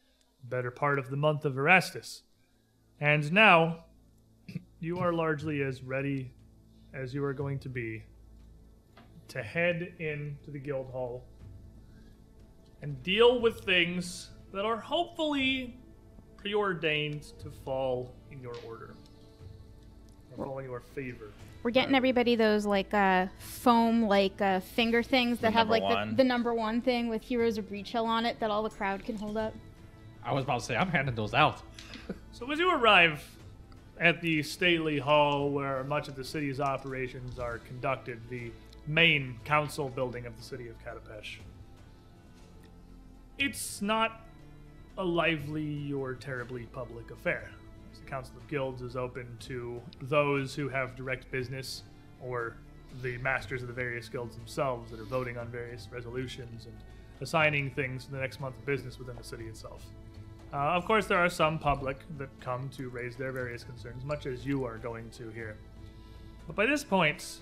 [0.43, 2.21] better part of the month of Erastus.
[3.01, 3.84] And now,
[4.79, 6.31] you are largely as ready
[6.93, 8.03] as you are going to be
[9.27, 11.23] to head into the guild hall
[12.81, 15.75] and deal with things that are hopefully
[16.37, 18.93] preordained to fall in your order
[20.37, 21.31] or fall in your favor.
[21.63, 25.71] We're getting everybody those like uh, foam like uh, finger things that The have number
[25.71, 26.15] like the, one.
[26.15, 29.17] the number one thing with Heroes of Breachill on it that all the crowd can
[29.17, 29.53] hold up.
[30.23, 31.61] I was about to say I'm handing those out.
[32.31, 33.23] So as you arrive
[33.99, 38.51] at the stately hall where much of the city's operations are conducted, the
[38.87, 41.37] main council building of the city of Katapesh,
[43.37, 44.21] it's not
[44.97, 47.49] a lively or terribly public affair.
[47.93, 51.83] The Council of Guilds is open to those who have direct business
[52.21, 52.57] or
[53.01, 56.75] the masters of the various guilds themselves that are voting on various resolutions and
[57.19, 59.83] assigning things to the next month of business within the city itself.
[60.55, 64.25] Uh, of course, there are some public that come to raise their various concerns, much
[64.25, 65.57] as you are going to here.
[66.47, 67.39] But by this point,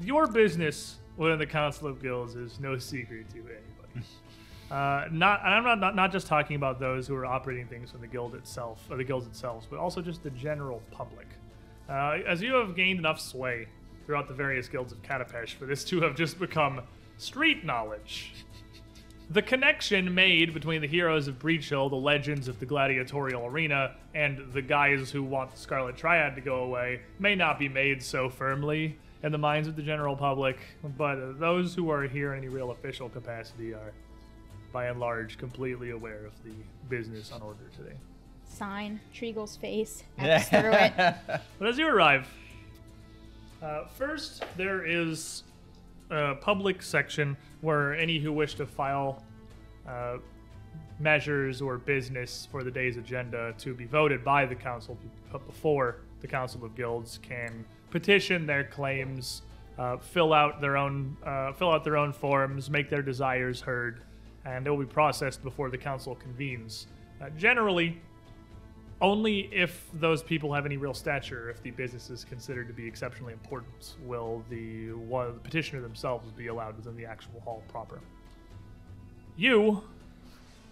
[0.00, 4.06] your business within the Council of Guilds is no secret to anybody.
[4.68, 7.92] Uh, not, and I'm not, not not just talking about those who are operating things
[7.92, 11.28] from the guild itself, or the guilds itself, but also just the general public.
[11.88, 13.68] Uh, as you have gained enough sway
[14.04, 16.80] throughout the various guilds of Katapesh for this to have just become
[17.16, 18.32] street knowledge,
[19.30, 24.52] the connection made between the heroes of Breachill, the legends of the gladiatorial arena, and
[24.52, 28.30] the guys who want the Scarlet Triad to go away may not be made so
[28.30, 30.58] firmly in the minds of the general public,
[30.96, 33.92] but uh, those who are here in any real official capacity are,
[34.72, 36.54] by and large, completely aware of the
[36.88, 37.96] business on order today.
[38.44, 40.94] Sign Treagle's face X through it.
[41.58, 42.28] But as you arrive,
[43.60, 45.42] uh, first there is
[46.10, 49.22] a public section where any who wish to file
[49.88, 50.18] uh,
[50.98, 55.98] measures or business for the day's agenda to be voted by the council b- before
[56.20, 59.42] the council of guilds can petition their claims,
[59.78, 64.00] uh, fill out their own uh, fill out their own forms, make their desires heard,
[64.44, 66.86] and it will be processed before the council convenes.
[67.20, 68.00] Uh, generally,
[69.00, 72.86] only if those people have any real stature, if the business is considered to be
[72.86, 78.00] exceptionally important, will the one the petitioner themselves be allowed within the actual hall proper.
[79.36, 79.82] You,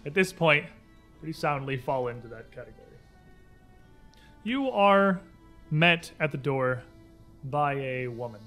[0.05, 0.65] at this point,
[1.19, 2.81] pretty soundly fall into that category.
[4.43, 5.21] You are
[5.69, 6.81] met at the door
[7.43, 8.41] by a woman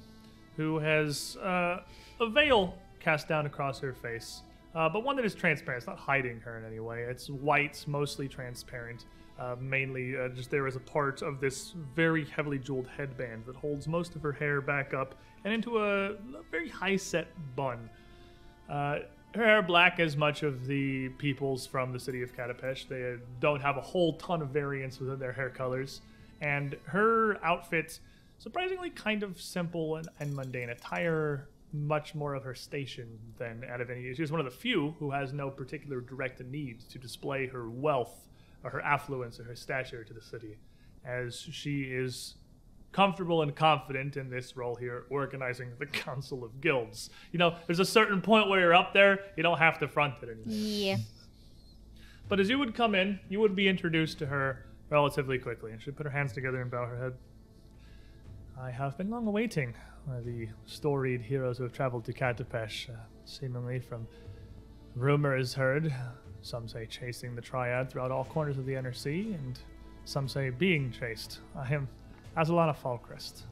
[0.56, 1.82] who has uh,
[2.20, 4.42] a veil cast down across her face,
[4.74, 5.82] uh, but one that is transparent.
[5.82, 7.02] It's not hiding her in any way.
[7.02, 9.04] It's white, mostly transparent.
[9.38, 13.54] Uh, mainly, uh, just there is a part of this very heavily jeweled headband that
[13.54, 17.88] holds most of her hair back up and into a, a very high set bun.
[18.68, 18.98] Uh,
[19.34, 22.88] her hair black as much of the peoples from the city of Katapesh.
[22.88, 26.00] They don't have a whole ton of variance within their hair colors.
[26.40, 28.00] And her outfit,
[28.38, 30.70] surprisingly kind of simple and, and mundane.
[30.70, 34.12] Attire much more of her station than out of any.
[34.14, 38.27] She's one of the few who has no particular direct need to display her wealth
[38.64, 40.58] or her affluence or her stature to the city,
[41.04, 42.34] as she is
[42.92, 47.10] comfortable and confident in this role here, organizing the Council of Guilds.
[47.32, 50.14] You know, there's a certain point where you're up there, you don't have to front
[50.22, 50.44] it anymore.
[50.46, 50.96] Yeah.
[52.28, 55.80] But as you would come in, you would be introduced to her relatively quickly, and
[55.80, 57.12] she'd put her hands together and bow her head.
[58.60, 59.74] I have been long awaiting
[60.24, 62.94] the storied heroes who have traveled to Katapesh, uh,
[63.24, 64.06] seemingly from
[64.94, 65.94] rumors heard.
[66.48, 69.58] Some say chasing the Triad throughout all corners of the Inner Sea, and
[70.06, 71.40] some say being chased.
[71.54, 71.86] I am
[72.38, 73.42] Azalana Falcrest,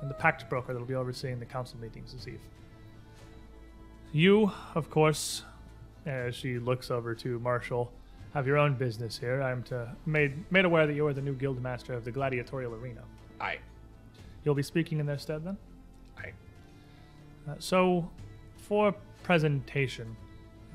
[0.00, 2.40] and the Pact Broker that will be overseeing the council meetings this eve.
[4.12, 5.44] You, of course,
[6.04, 7.92] as she looks over to Marshall,
[8.34, 9.40] have your own business here.
[9.40, 12.74] I'm to made made aware that you are the new guild master of the gladiatorial
[12.74, 13.02] arena.
[13.40, 13.58] Aye.
[14.44, 15.56] You'll be speaking in their stead then.
[16.18, 16.32] Aye.
[17.48, 18.10] Uh, so,
[18.56, 18.92] for
[19.22, 20.16] presentation,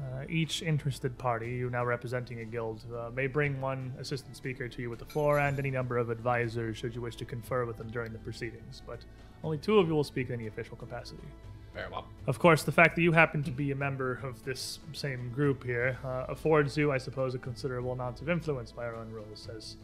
[0.01, 4.67] uh, each interested party, you now representing a guild, uh, may bring one assistant speaker
[4.67, 7.65] to you with the floor and any number of advisors should you wish to confer
[7.65, 8.81] with them during the proceedings.
[8.85, 8.99] But
[9.43, 11.27] only two of you will speak in any official capacity.
[11.73, 12.05] Very well.
[12.25, 15.63] Of course, the fact that you happen to be a member of this same group
[15.63, 19.47] here uh, affords you, I suppose, a considerable amount of influence by our own rules.
[19.55, 19.77] As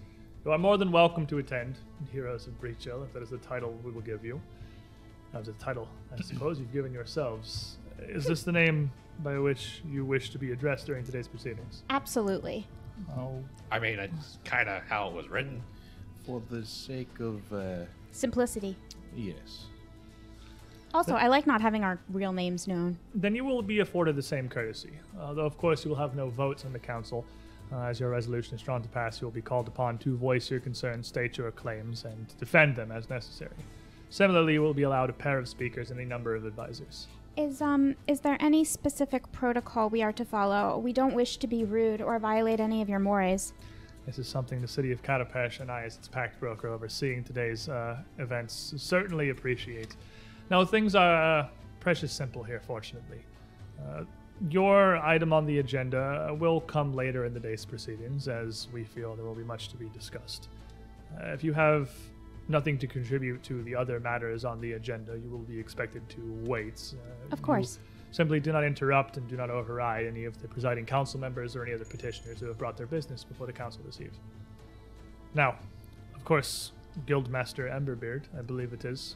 [0.45, 1.77] you are more than welcome to attend
[2.11, 4.41] Heroes of Breachill, if that is the title we will give you.
[5.31, 7.77] That was the title, I suppose, you've given yourselves.
[8.07, 11.83] Is this the name by which you wish to be addressed during today's proceedings?
[11.89, 12.67] Absolutely.
[13.17, 15.61] Oh, I mean, it's kind of how it was written.
[16.25, 18.77] For the sake of, uh, Simplicity.
[19.15, 19.65] yes.
[20.93, 22.97] Also, I like not having our real names known.
[23.15, 24.91] then you will be afforded the same courtesy.
[25.19, 27.25] Uh, though, of course, you will have no votes in the council.
[27.71, 30.51] Uh, as your resolution is drawn to pass, you will be called upon to voice
[30.51, 33.55] your concerns, state your claims, and defend them as necessary.
[34.11, 37.07] Similarly, you will be allowed a pair of speakers and a number of advisors.
[37.35, 40.77] Is um is there any specific protocol we are to follow?
[40.77, 43.53] We don't wish to be rude or violate any of your mores.
[44.05, 47.69] This is something the city of Katapesh and I, as its pact broker overseeing today's
[47.69, 49.95] uh, events, certainly appreciate.
[50.51, 51.47] Now, things are uh,
[51.79, 53.23] precious simple here, fortunately.
[53.81, 54.03] Uh,
[54.49, 59.15] your item on the agenda will come later in the day's proceedings, as we feel
[59.15, 60.49] there will be much to be discussed.
[61.17, 61.89] Uh, if you have
[62.47, 66.21] nothing to contribute to the other matters on the agenda, you will be expected to
[66.45, 66.93] wait.
[66.93, 67.79] Uh, Of course.
[68.11, 71.63] Simply do not interrupt and do not override any of the presiding council members or
[71.63, 74.13] any other petitioners who have brought their business before the council this eve.
[75.33, 75.55] Now,
[76.13, 76.73] of course,
[77.07, 79.15] Guildmaster Emberbeard, I believe it is.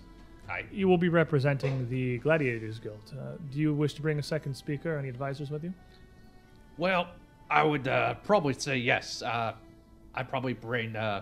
[0.50, 0.66] Aye.
[0.72, 3.14] You will be representing the Gladiators Guild.
[3.14, 5.74] Uh, do you wish to bring a second speaker or any advisors with you?
[6.78, 7.10] Well,
[7.52, 9.22] I would uh, probably say yes.
[9.22, 9.54] Uh,
[10.16, 10.96] I'd probably bring.
[10.96, 11.22] Uh,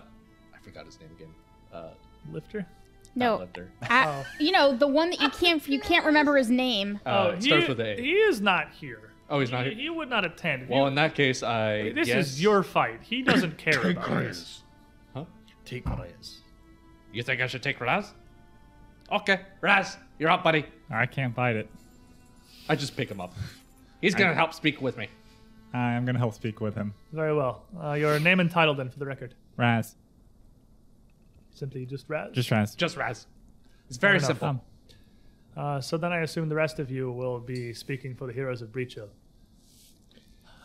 [0.54, 1.34] I forgot his name again.
[1.76, 1.88] Uh,
[2.32, 2.66] Lifter?
[3.14, 3.70] No, Lifter.
[3.82, 7.00] I- you know the one that you can't you can't remember his name.
[7.06, 7.96] Uh, it he, starts with a.
[8.00, 9.10] He is not here.
[9.28, 9.80] Oh, he's not He, here?
[9.82, 10.68] he would not attend.
[10.68, 11.92] Well, you- in that case, I.
[11.92, 13.00] this guess- is your fight.
[13.02, 14.62] He doesn't care about this.
[15.14, 15.24] Huh?
[15.64, 16.38] Take Reyes.
[17.12, 18.12] You think I should take Raz?
[19.10, 20.66] Okay, Raz, you're up, buddy.
[20.90, 21.68] I can't fight it.
[22.68, 23.32] I just pick him up.
[24.00, 25.08] He's gonna help speak with me.
[25.72, 26.92] I'm gonna help speak with him.
[27.12, 27.62] Very well.
[27.82, 29.34] Uh, your name and title, then, for the record.
[29.56, 29.94] Raz,
[31.56, 32.32] Simply just Raz.
[32.32, 32.74] just Raz.
[32.74, 33.26] Just Raz.
[33.88, 34.26] It's very enough.
[34.28, 34.48] simple.
[34.48, 34.60] Um,
[35.56, 38.60] Uh, so then I assume the rest of you will be speaking for the heroes
[38.60, 39.08] of Breachill.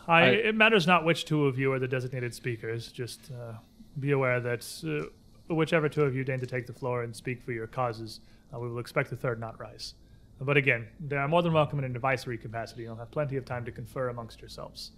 [0.06, 2.92] I, I- it matters not which two of you are the designated speakers.
[2.92, 3.54] Just uh,
[3.98, 7.42] be aware that uh, whichever two of you deign to take the floor and speak
[7.42, 8.20] for your causes,
[8.54, 9.94] uh, we will expect the third not rise.
[10.40, 12.82] But again, they are more than welcome in an advisory capacity.
[12.82, 14.90] You'll have plenty of time to confer amongst yourselves.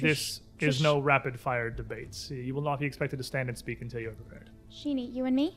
[0.00, 2.30] this is no rapid fire debates.
[2.30, 4.48] You will not be expected to stand and speak until you are prepared.
[4.74, 5.56] Sheeny, you and me.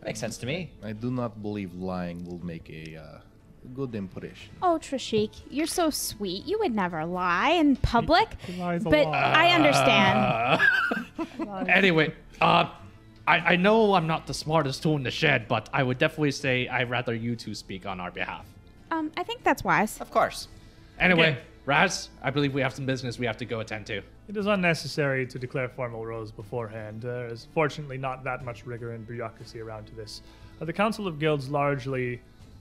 [0.00, 0.70] That Makes sense to me.
[0.82, 3.18] I do not believe lying will make a uh,
[3.74, 4.50] good impression.
[4.62, 6.44] Oh, Trishik, you're so sweet.
[6.46, 8.28] You would never lie in public.
[8.46, 9.14] He lies a but lot.
[9.14, 10.60] I understand.
[11.68, 12.68] Anyway, uh,
[13.26, 16.30] I, I know I'm not the smartest tool in the shed, but I would definitely
[16.32, 18.44] say I'd rather you two speak on our behalf.
[18.90, 20.00] um, I think that's wise.
[20.00, 20.48] Of course.
[20.98, 21.40] Anyway, Okay.
[21.64, 24.02] Raz, I believe we have some business we have to go attend to.
[24.28, 27.02] It is unnecessary to declare formal roles beforehand.
[27.02, 30.22] There is fortunately not that much rigor and bureaucracy around to this.
[30.60, 32.20] Uh, the Council of Guilds largely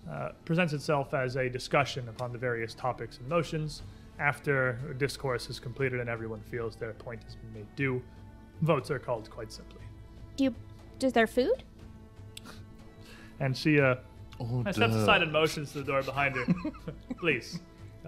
[0.09, 3.81] uh, presents itself as a discussion upon the various topics and motions.
[4.19, 8.03] After discourse is completed and everyone feels their point has been made due,
[8.61, 9.81] votes are called quite simply.
[10.35, 10.55] Do you?
[11.01, 11.63] Is there food?
[13.39, 13.95] And she uh,
[14.41, 16.45] Oh, I steps aside and motions to the door behind her.
[17.17, 17.59] Please,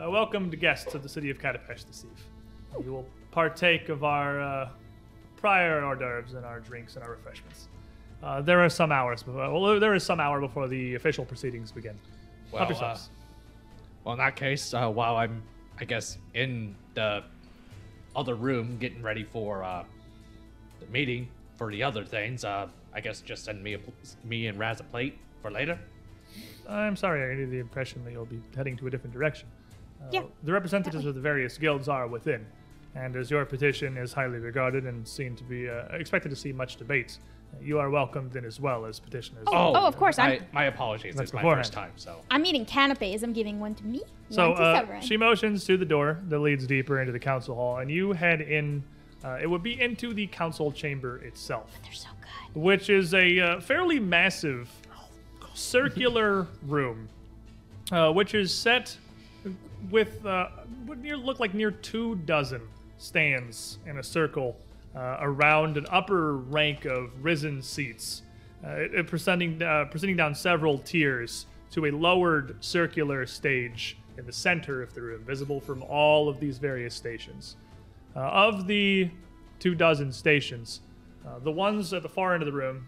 [0.01, 2.83] uh, welcomed guests of the city of Katapesh this eve.
[2.85, 4.69] You will partake of our uh,
[5.37, 7.67] prior hors d'oeuvres and our drinks and our refreshments.
[8.23, 9.51] Uh, there are some hours before.
[9.51, 11.99] Well, there is some hour before the official proceedings begin.
[12.51, 13.09] Well, uh, yourselves.
[14.03, 15.43] Well, in that case, uh, while I'm,
[15.79, 17.23] I guess, in the
[18.15, 19.83] other room getting ready for uh,
[20.79, 23.79] the meeting for the other things, uh, I guess just send me a,
[24.23, 25.77] me and Raz a plate for later.
[26.67, 29.47] I'm sorry, I gave the impression that you'll be heading to a different direction.
[30.03, 32.45] Uh, Yeah, The representatives of the various guilds are within,
[32.95, 36.51] and as your petition is highly regarded and seen to be uh, expected to see
[36.51, 37.17] much debate,
[37.61, 39.43] you are welcomed in as well as petitioners.
[39.47, 41.15] Oh, of course, I, I'm- my apologies.
[41.15, 42.17] That's It's my first time, so.
[42.31, 43.21] I'm eating canapes.
[43.23, 46.65] I'm giving one to me, So to uh, she motions to the door that leads
[46.65, 48.83] deeper into the council hall, and you head in.
[49.23, 52.09] Uh, it would be into the council chamber itself, They're so
[52.53, 52.61] good.
[52.61, 54.69] which is a uh, fairly massive
[55.53, 57.07] circular room,
[57.91, 58.97] uh, which is set
[59.89, 60.47] with uh,
[60.85, 62.61] would near look like near two dozen
[62.97, 64.55] stands in a circle
[64.95, 68.21] uh, around an upper rank of risen seats,
[68.65, 74.83] uh, presenting uh, presenting down several tiers to a lowered circular stage in the center
[74.83, 77.55] of the room, visible from all of these various stations.
[78.15, 79.09] Uh, of the
[79.57, 80.81] two dozen stations,
[81.27, 82.85] uh, the ones at the far end of the room,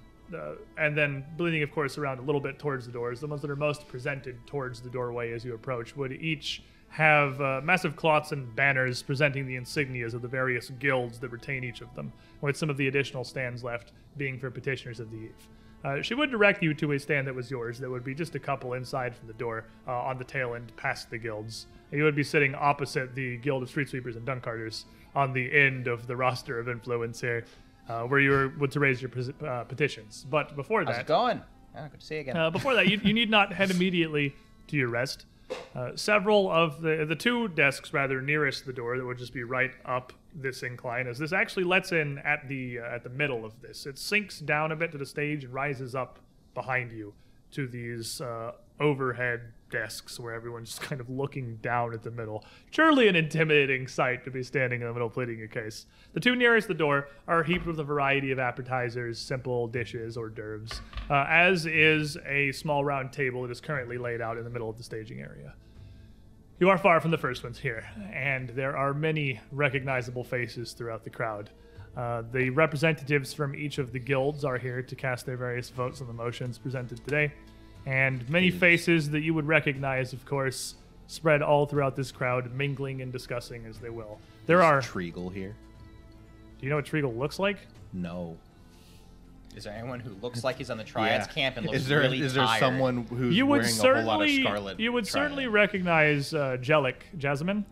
[0.77, 3.49] and then bleeding, of course, around a little bit towards the doors, the ones that
[3.49, 6.61] are most presented towards the doorway as you approach, would each
[6.95, 11.61] have uh, massive cloths and banners presenting the insignias of the various guilds that retain
[11.61, 15.17] each of them, with some of the additional stands left being for petitioners of the
[15.17, 15.49] eve.
[15.83, 18.33] Uh, she would direct you to a stand that was yours that would be just
[18.35, 21.67] a couple inside from the door uh, on the tail end past the guilds.
[21.91, 25.87] You would be sitting opposite the Guild of Street Sweepers and Dunkcarters on the end
[25.87, 27.43] of the roster of influence here,
[27.89, 29.11] uh, where you were would to raise your
[29.45, 30.25] uh, petitions.
[30.29, 31.41] But before How's that, it going?
[31.75, 32.37] Yeah, good to see you again.
[32.37, 34.33] Uh, before that, you, you need not head immediately
[34.67, 35.25] to your rest.
[35.75, 39.43] Uh, several of the the two desks rather nearest the door that would just be
[39.43, 43.45] right up this incline, as this actually lets in at the uh, at the middle
[43.45, 43.85] of this.
[43.85, 46.19] It sinks down a bit to the stage and rises up
[46.53, 47.13] behind you
[47.51, 52.45] to these uh, overhead desks where everyone's just kind of looking down at the middle.
[52.71, 55.85] Surely an intimidating sight to be standing in the middle pleading your case.
[56.13, 60.29] The two nearest the door are heaped with a variety of appetizers, simple dishes, hors
[60.29, 64.49] d'oeuvres, uh, as is a small round table that is currently laid out in the
[64.49, 65.53] middle of the staging area.
[66.57, 71.03] You are far from the first ones here, and there are many recognizable faces throughout
[71.03, 71.49] the crowd.
[71.97, 75.99] Uh, the representatives from each of the guilds are here to cast their various votes
[75.99, 77.33] on the motions presented today,
[77.85, 80.75] and many faces that you would recognize, of course,
[81.07, 84.19] spread all throughout this crowd, mingling and discussing as they will.
[84.47, 84.81] There are.
[84.81, 85.55] Do Treagle here.
[86.59, 87.57] Do you know what Treagle looks like?
[87.93, 88.37] No.
[89.55, 91.33] Is there anyone who looks like he's on the Triads Yeah.
[91.33, 92.59] camp and looks is there really is there tired?
[92.59, 94.79] someone who's you would wearing a whole lot of certainly scarlet?
[94.79, 95.53] you would certainly Triad?
[95.53, 97.65] recognize uh, Jellic Jasmine,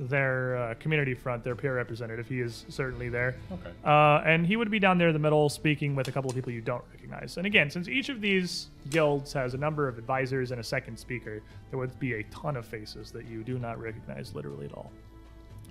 [0.00, 2.26] their uh, community front, their peer representative.
[2.26, 3.36] He is certainly there.
[3.52, 3.70] Okay.
[3.84, 6.34] Uh, and he would be down there in the middle speaking with a couple of
[6.34, 7.36] people you don't recognize.
[7.36, 10.98] And again, since each of these guilds has a number of advisors and a second
[10.98, 14.72] speaker, there would be a ton of faces that you do not recognize literally at
[14.72, 14.90] all.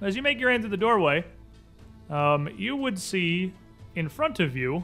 [0.02, 1.26] As you make your way into the doorway,
[2.10, 3.52] um, you would see
[3.96, 4.84] in front of you,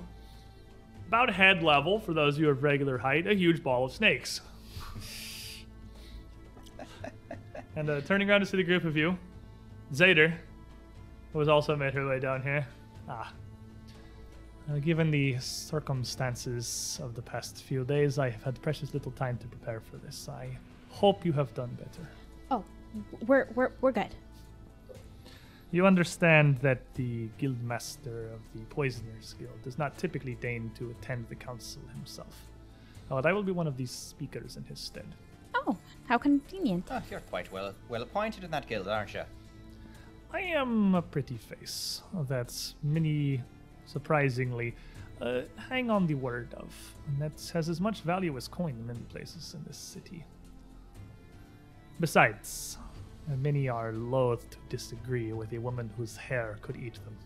[1.08, 4.42] about head level for those of you of regular height, a huge ball of snakes.
[7.76, 9.18] and uh, turning around to see the group of you,
[9.94, 10.34] Zader,
[11.34, 12.66] who has also made her way down here.
[13.08, 13.32] Ah.
[14.70, 19.38] Uh, given the circumstances of the past few days, I have had precious little time
[19.38, 20.28] to prepare for this.
[20.28, 20.58] I
[20.90, 22.10] hope you have done better.
[22.50, 22.64] Oh,
[23.28, 24.16] we're we're we're good.
[25.72, 31.28] You understand that the guildmaster of the Poisoners Guild does not typically deign to attend
[31.28, 32.48] the council himself.
[33.10, 35.14] But I will be one of these speakers in his stead.
[35.54, 36.88] Oh, how convenient.
[36.90, 39.24] Oh, you're quite well well appointed in that guild, aren't you?
[40.36, 43.42] I am a pretty face That's many,
[43.86, 44.76] surprisingly,
[45.22, 46.74] uh, hang on the word of,
[47.08, 50.26] and that has as much value as coin in many places in this city.
[52.02, 52.78] Besides,
[53.38, 57.18] many are loath to disagree with a woman whose hair could eat them.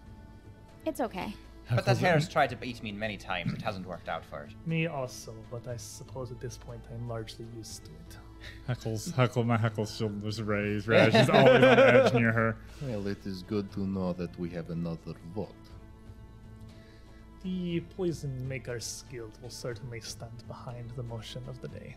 [0.86, 1.34] It's okay.
[1.73, 3.53] But that hair has tried to eat me many times.
[3.53, 4.53] It hasn't worked out for it.
[4.68, 8.18] Me also, but I suppose at this point I'm largely used to it.
[8.67, 10.87] Heckles, Heckle, my Heckle's shoulders raised.
[10.89, 12.57] Raj is always on edge near her.
[12.81, 15.53] Well, it is good to know that we have another vote.
[17.43, 21.95] The Poison Makers Guild will certainly stand behind the motion of the day.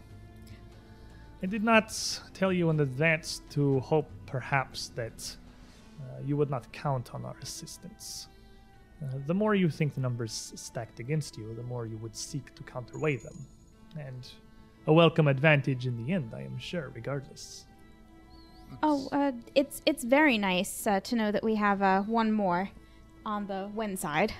[1.43, 1.93] I did not
[2.35, 5.37] tell you in advance to hope perhaps that
[6.01, 8.29] uh, you would not count on our assistance.
[9.03, 12.55] Uh, the more you think the numbers stacked against you, the more you would seek
[12.55, 13.47] to counterweigh them.
[13.99, 14.31] And
[14.87, 17.67] a welcome advantage in the end, I am sure, regardless.
[18.83, 22.71] Oh, uh, it's it's very nice uh, to know that we have uh, one more
[23.27, 24.33] on the win side.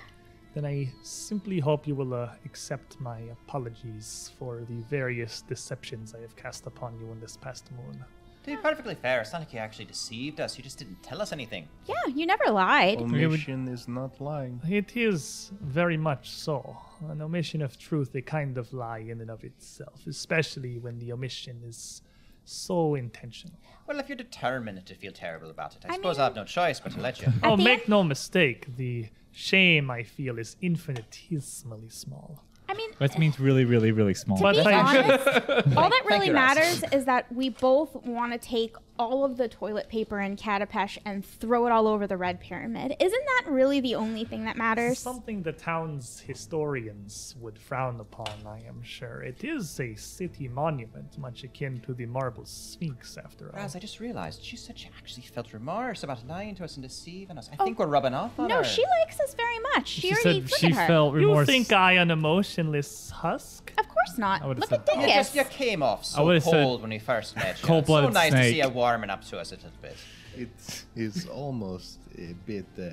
[0.53, 6.21] Then I simply hope you will uh, accept my apologies for the various deceptions I
[6.21, 8.03] have cast upon you in this past moon.
[8.43, 10.57] To be perfectly fair, it's not like you actually deceived us.
[10.57, 11.69] You just didn't tell us anything.
[11.85, 12.99] Yeah, you never lied.
[13.01, 14.59] Omission is not lying.
[14.67, 16.75] It is very much so.
[17.09, 21.13] An omission of truth, a kind of lie in and of itself, especially when the
[21.13, 22.01] omission is
[22.43, 23.57] so intentional.
[23.87, 26.35] Well, if you're determined to feel terrible about it, I, I suppose mean- I have
[26.35, 27.31] no choice but to let you.
[27.43, 32.43] oh, make end- no mistake, the shame I feel is infinitesimally small.
[32.73, 34.37] I mean, That means really, really, really small.
[34.37, 35.27] To be honest,
[35.77, 39.89] all that really matters is that we both want to take all of the toilet
[39.89, 42.95] paper in Katapesh and throw it all over the Red Pyramid.
[42.99, 44.99] Isn't that really the only thing that matters?
[44.99, 49.23] Something the town's historians would frown upon, I am sure.
[49.23, 53.59] It is a city monument, much akin to the Marble Sphinx, after all.
[53.59, 56.83] Raz, I just realized she said she actually felt remorse about lying to us and
[56.83, 57.49] deceiving us.
[57.51, 57.65] I oh.
[57.65, 58.61] think we're rubbing off on no, her.
[58.61, 59.87] No, she likes us very much.
[59.87, 60.87] She, She already said look she at her.
[60.87, 61.47] felt You remorse.
[61.47, 63.73] think I an emotionless husk?
[63.77, 64.47] Of course not.
[64.47, 67.35] Look said- at You, just, you came off so would've said cold when we first
[67.35, 67.67] met you.
[67.67, 68.63] Cold-blooded nice to see snake.
[68.63, 69.97] you warming up to us a little bit.
[70.35, 72.89] It is almost a bit uh,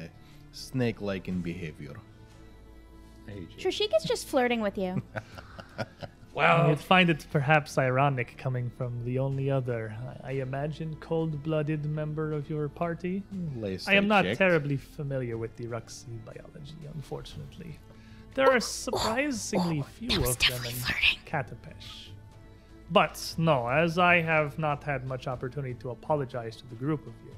[0.53, 1.97] snake-like in behavior.
[3.59, 5.03] Trishika's just flirting with you.
[6.33, 9.83] Well, you'd find it perhaps ironic coming from the only other,
[10.25, 13.25] I I imagine, cold blooded member of your party.
[13.57, 14.39] Last I am not checked.
[14.39, 17.73] terribly familiar with the iruxi biology, unfortunately.
[18.37, 21.19] There are surprisingly few that was of them definitely in flirting.
[22.91, 22.93] Katapesh.
[22.93, 27.13] But no, as I have not had much opportunity to apologize to the group of
[27.25, 27.35] you,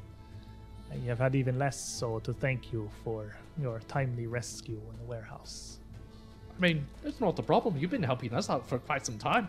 [0.92, 5.04] I have had even less so to thank you for your timely rescue in the
[5.04, 5.78] warehouse.
[6.56, 7.78] I mean, it's not the problem.
[7.78, 9.48] You've been helping us out for quite some time.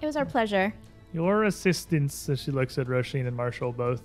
[0.00, 0.74] It was our pleasure.
[1.14, 4.02] Your assistance, as she looks at Roisin and Marshall both,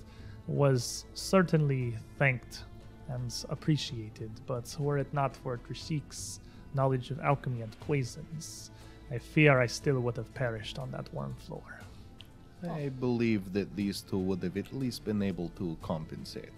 [0.48, 2.64] was certainly thanked
[3.10, 6.40] and appreciated, but were it not for Trishik's
[6.76, 8.72] knowledge of alchemy and poisons,
[9.12, 11.64] I fear I still would have perished on that warm floor.
[12.70, 16.52] I believe that these two would have at least been able to compensate.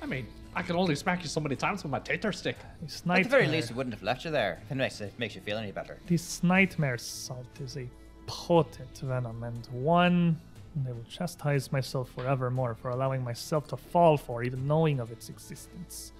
[0.00, 2.56] I mean, I can only smack you so many times with my tater stick.
[2.80, 4.60] This At the very least, it wouldn't have left you there.
[4.64, 5.98] If it makes, it makes you feel any better.
[6.06, 7.88] This nightmare salt is a
[8.26, 10.38] potent venom, and one
[10.86, 15.28] I will chastise myself forevermore for allowing myself to fall for, even knowing of its
[15.28, 16.12] existence.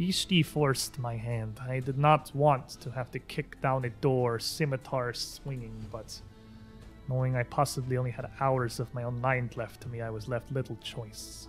[0.00, 1.60] Ishti forced my hand.
[1.68, 6.18] I did not want to have to kick down a door, scimitar swinging, but
[7.06, 10.26] knowing I possibly only had hours of my own mind left to me, I was
[10.26, 11.48] left little choice.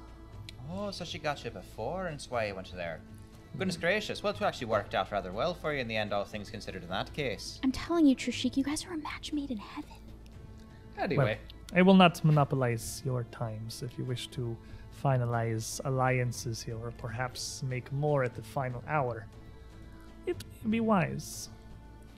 [0.69, 2.99] Oh, so she got you before, and that's why you went there.
[3.57, 4.21] Goodness gracious.
[4.21, 6.83] Well, it actually worked out rather well for you in the end, all things considered
[6.83, 7.59] in that case.
[7.63, 9.91] I'm telling you, Trishik, you guys are a match made in heaven.
[10.97, 11.37] Anyway,
[11.73, 14.57] I will not monopolize your times if you wish to
[15.03, 19.25] finalize alliances here, or perhaps make more at the final hour.
[20.25, 21.49] It may be wise.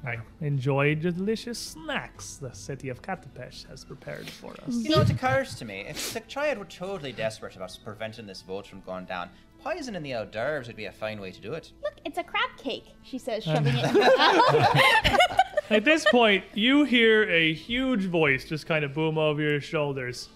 [0.05, 4.75] I enjoy the delicious snacks the city of Katapesh has prepared for us.
[4.75, 8.41] You know, it occurs to me, if the Triad were totally desperate about preventing this
[8.41, 9.29] vote from going down,
[9.63, 11.71] poison in the hors d'oeuvres would be a fine way to do it.
[11.81, 13.55] Look, it's a crab cake, she says, uh.
[13.55, 15.19] shoving it in her mouth.
[15.69, 20.27] At this point, you hear a huge voice just kind of boom over your shoulders.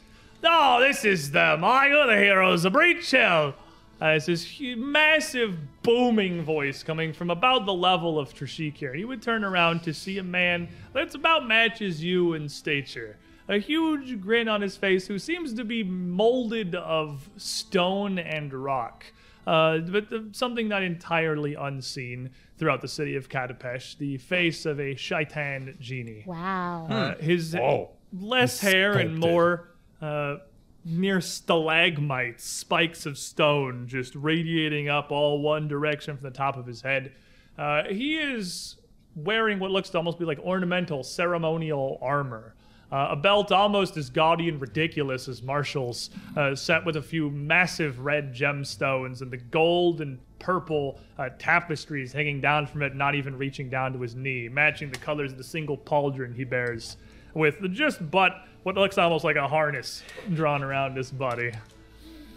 [0.44, 1.64] Oh, this is them.
[1.64, 3.54] I are the heroes of Breachill.
[4.00, 4.48] Uh, it's this
[4.78, 8.94] massive booming voice coming from about the level of Trishik here.
[8.96, 13.18] You would turn around to see a man that's about matches you in stature.
[13.50, 19.06] A huge grin on his face, who seems to be molded of stone and rock.
[19.48, 24.80] Uh, but the, something not entirely unseen throughout the city of Katapesh, the face of
[24.80, 26.24] a shaitan genie.
[26.28, 26.86] wow.
[26.90, 27.92] Uh, his Whoa.
[28.12, 29.70] less hair and more
[30.02, 30.38] uh,
[30.86, 36.66] near stalagmites, spikes of stone just radiating up all one direction from the top of
[36.66, 37.12] his head.
[37.58, 38.78] Uh, he is
[39.16, 42.54] wearing what looks to almost be like ornamental ceremonial armor.
[42.90, 47.30] Uh, a belt almost as gaudy and ridiculous as Marshall's, uh, set with a few
[47.30, 53.14] massive red gemstones and the gold and purple uh, tapestries hanging down from it, not
[53.14, 56.96] even reaching down to his knee, matching the colors of the single pauldron he bears,
[57.38, 60.04] with just but what looks almost like a harness
[60.34, 61.52] drawn around his body.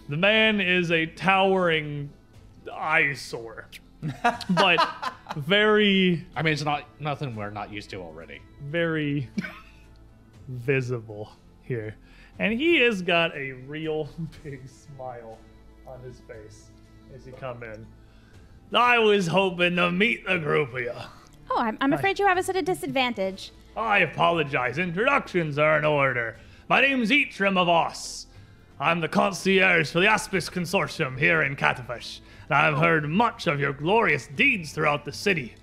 [0.08, 2.10] The man is a towering
[2.72, 3.68] eyesore,
[4.50, 8.40] but very, I mean, it's not nothing we're not used to already.
[8.62, 9.28] very
[10.48, 11.32] visible
[11.62, 11.96] here.
[12.38, 14.08] And he has got a real
[14.42, 15.38] big smile
[15.86, 16.70] on his face
[17.14, 17.86] as he come in.
[18.72, 20.92] I was hoping to meet the group of you.
[21.50, 23.50] Oh, I'm, I'm afraid you have us at a disadvantage.
[23.76, 24.78] I apologize.
[24.78, 26.36] Introductions are in order.
[26.68, 28.26] My name's Eitrim of Oss.
[28.78, 33.60] I'm the concierge for the Aspis Consortium here in Katapesh, and I've heard much of
[33.60, 35.54] your glorious deeds throughout the city.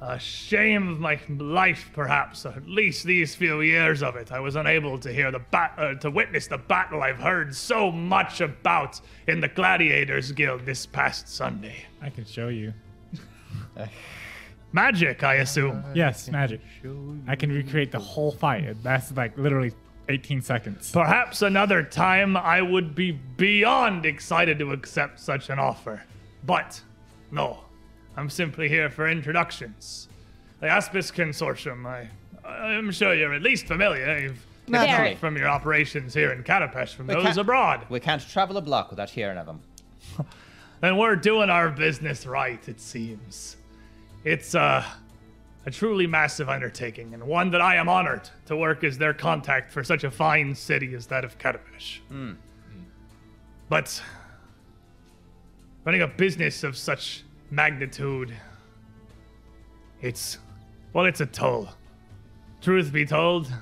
[0.00, 4.32] A shame of my life, perhaps, or at least these few years of it.
[4.32, 7.90] I was unable to hear the bat- uh, to witness the battle I've heard so
[7.90, 11.86] much about in the Gladiators Guild this past Sunday.
[12.02, 12.74] I can show you.
[14.76, 15.82] Magic, I assume.
[15.94, 16.60] Yes, magic.
[17.26, 18.76] I can recreate the whole fight.
[18.82, 19.72] That's like literally
[20.10, 20.92] 18 seconds.
[20.92, 26.02] Perhaps another time I would be beyond excited to accept such an offer.
[26.44, 26.78] But,
[27.30, 27.60] no,
[28.18, 30.10] I'm simply here for introductions.
[30.60, 32.10] The Aspis Consortium, I,
[32.46, 34.18] I'm sure you're at least familiar.
[34.18, 35.12] You've Naturally.
[35.12, 37.86] come from your operations here in Katapesh from We those abroad.
[37.88, 39.60] We can't travel a block without hearing of them.
[40.82, 43.56] And we're doing our business right, it seems.
[44.26, 44.84] It's uh,
[45.66, 49.70] a truly massive undertaking, and one that I am honored to work as their contact
[49.70, 52.00] for such a fine city as that of Katapesh.
[53.68, 54.02] But
[55.84, 57.22] running a business of such
[57.52, 58.34] magnitude,
[60.02, 60.38] it's,
[60.92, 61.68] well, it's a toll.
[62.60, 63.52] Truth be told,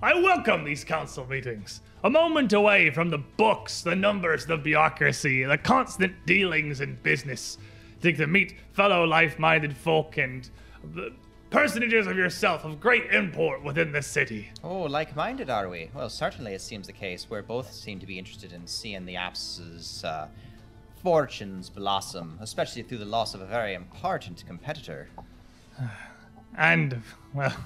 [0.00, 1.80] I welcome these council meetings.
[2.04, 7.58] A moment away from the books, the numbers, the bureaucracy, the constant dealings in business.
[8.04, 10.46] To, to meet fellow life minded folk and
[11.48, 14.50] personages of yourself of great import within the city.
[14.62, 15.88] Oh, like minded, are we?
[15.94, 17.30] Well, certainly it seems the case.
[17.30, 20.28] Where both seem to be interested in seeing the Aps's uh,
[21.02, 25.08] fortunes blossom, especially through the loss of a very important competitor.
[26.56, 27.02] And,
[27.34, 27.56] well,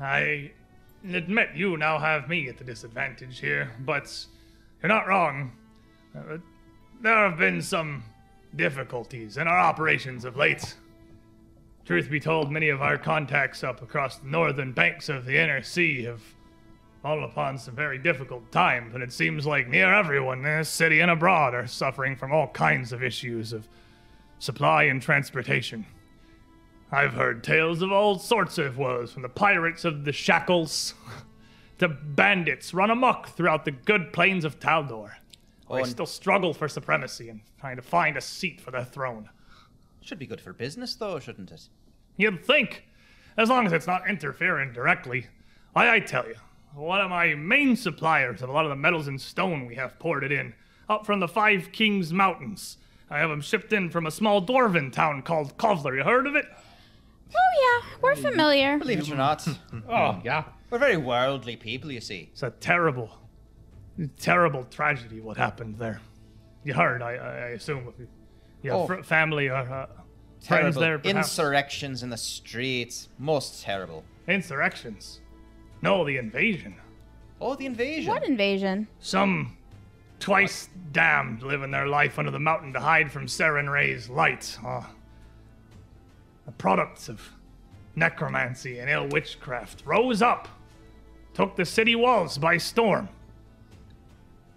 [0.00, 0.50] I
[1.12, 4.24] admit you now have me at the disadvantage here, but
[4.80, 5.52] you're not wrong.
[6.16, 6.38] Uh,
[7.02, 8.02] there have been some
[8.56, 10.74] difficulties in our operations of late.
[11.84, 15.62] Truth be told, many of our contacts up across the northern banks of the inner
[15.62, 16.22] sea have
[17.02, 21.00] fallen upon some very difficult times, and it seems like near everyone in this city
[21.00, 23.68] and abroad are suffering from all kinds of issues of
[24.40, 25.86] supply and transportation.
[26.90, 30.94] I've heard tales of all sorts of woes, from the pirates of the shackles
[31.78, 35.12] to bandits run amok throughout the good plains of Taldor.
[35.70, 39.30] They and- still struggle for supremacy and trying to find a seat for their throne.
[40.00, 41.68] Should be good for business, though, shouldn't it?
[42.16, 42.86] You'd think,
[43.36, 45.26] as long as it's not interfering directly.
[45.72, 46.36] Why, I tell you,
[46.74, 49.98] one of my main suppliers of a lot of the metals and stone we have
[49.98, 50.54] poured it in,
[50.88, 52.76] up from the Five Kings Mountains.
[53.10, 55.96] I have them shipped in from a small dwarven town called Kovlar.
[55.96, 56.46] You heard of it?
[57.34, 58.78] Oh yeah, we're familiar.
[58.78, 59.46] Believe it or not,
[59.88, 60.44] Oh, yeah.
[60.70, 62.28] we're very worldly people, you see.
[62.32, 63.10] It's a terrible,
[64.18, 66.00] terrible tragedy what happened there.
[66.64, 67.92] You heard, I, I I assume.
[68.62, 68.86] You have Oh.
[68.86, 71.28] fr- family or uh, friends Terrible there, perhaps?
[71.28, 73.08] insurrections in the streets.
[73.18, 74.04] Most terrible.
[74.26, 75.20] Insurrections.
[75.82, 76.74] No, the invasion.
[77.40, 78.10] Oh, the invasion.
[78.12, 78.88] What invasion?
[78.98, 79.56] Some
[80.18, 84.58] twice damned living their life under the mountain to hide from Sarenrae's light.
[84.66, 84.82] Uh,
[86.46, 87.20] the products of
[87.94, 90.48] necromancy and ill witchcraft rose up,
[91.34, 93.08] took the city walls by storm.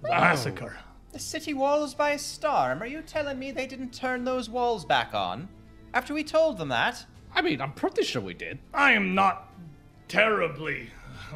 [0.04, 0.76] Massacre.
[1.12, 2.82] The city walls by a storm.
[2.82, 5.50] Are you telling me they didn't turn those walls back on?
[5.94, 7.06] After we told them that?
[7.34, 8.60] I mean, I'm pretty sure we did.
[8.74, 9.52] I am not
[10.08, 10.90] terribly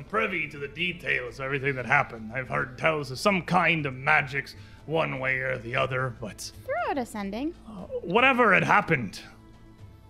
[0.09, 2.31] privy to the details of everything that happened.
[2.33, 6.91] I've heard tales of some kind of magics one way or the other, but Throw
[6.91, 7.53] out ascending.
[7.67, 9.21] Uh, whatever had happened,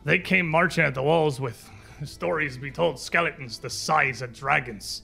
[0.04, 1.70] they came marching at the walls with
[2.04, 5.04] stories to be told skeletons the size of dragons,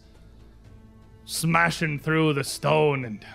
[1.26, 3.26] smashing through the stone and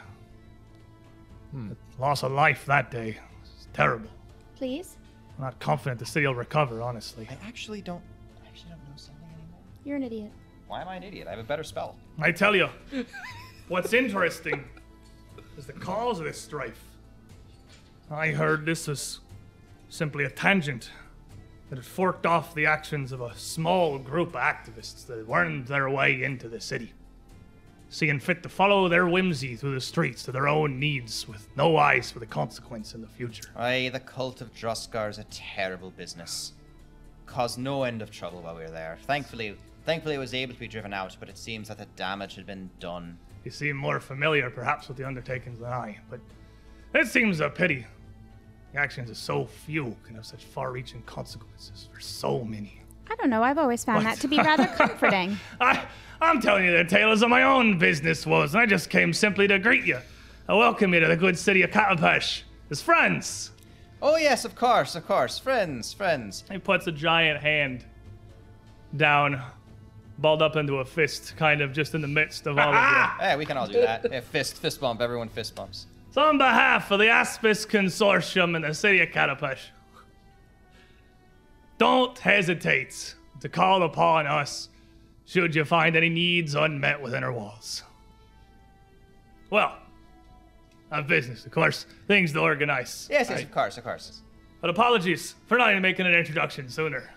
[1.54, 1.72] Hmm.
[2.00, 3.16] loss of life that day.
[3.42, 4.10] It's terrible.
[4.56, 4.96] Please.
[5.38, 7.28] I'm not confident the city will recover, honestly.
[7.30, 8.02] I actually don't.
[8.42, 9.60] I actually don't know something anymore.
[9.84, 10.32] You're an idiot.
[10.66, 11.28] Why am I an idiot?
[11.28, 11.96] I have a better spell.
[12.18, 12.68] I tell you,
[13.68, 14.64] what's interesting
[15.56, 16.82] is the cause of this strife.
[18.10, 19.20] I heard this was
[19.88, 20.90] simply a tangent
[21.70, 25.88] that had forked off the actions of a small group of activists that wormed their
[25.88, 26.92] way into the city,
[27.94, 31.76] seeing fit to follow their whimsy through the streets to their own needs with no
[31.76, 33.44] eyes for the consequence in the future.
[33.54, 36.54] Aye, the cult of Droskar is a terrible business.
[37.24, 38.98] Caused no end of trouble while we were there.
[39.06, 39.56] Thankfully,
[39.86, 42.46] thankfully it was able to be driven out, but it seems that the damage had
[42.46, 43.16] been done.
[43.44, 46.18] You seem more familiar, perhaps, with the undertakings than I, but
[46.94, 47.86] it seems a pity.
[48.72, 52.80] The actions of so few can have such far-reaching consequences for so many.
[53.10, 53.42] I don't know.
[53.42, 55.38] I've always found that to be rather comforting.
[55.60, 55.84] I,
[56.20, 59.46] I'm telling you the tales of my own business woes, and I just came simply
[59.48, 59.98] to greet you.
[60.48, 63.50] I welcome you to the good city of Katapesh as friends.
[64.02, 65.38] Oh yes, of course, of course.
[65.38, 66.44] Friends, friends.
[66.50, 67.84] He puts a giant hand
[68.96, 69.40] down,
[70.18, 73.04] balled up into a fist, kind of just in the midst of all of you.
[73.20, 74.06] Yeah, we can all do that.
[74.10, 75.00] Yeah, fist, fist bump.
[75.00, 75.86] Everyone fist bumps.
[76.10, 79.58] So on behalf of the Aspis Consortium and the city of Katapesh,
[81.78, 84.68] don't hesitate to call upon us
[85.26, 87.82] should you find any needs unmet within our walls.
[89.50, 89.76] Well,
[90.92, 93.08] on business, of course, things to organize.
[93.10, 94.22] Yes, yes, of course, of course.
[94.60, 97.10] But apologies for not even making an introduction sooner.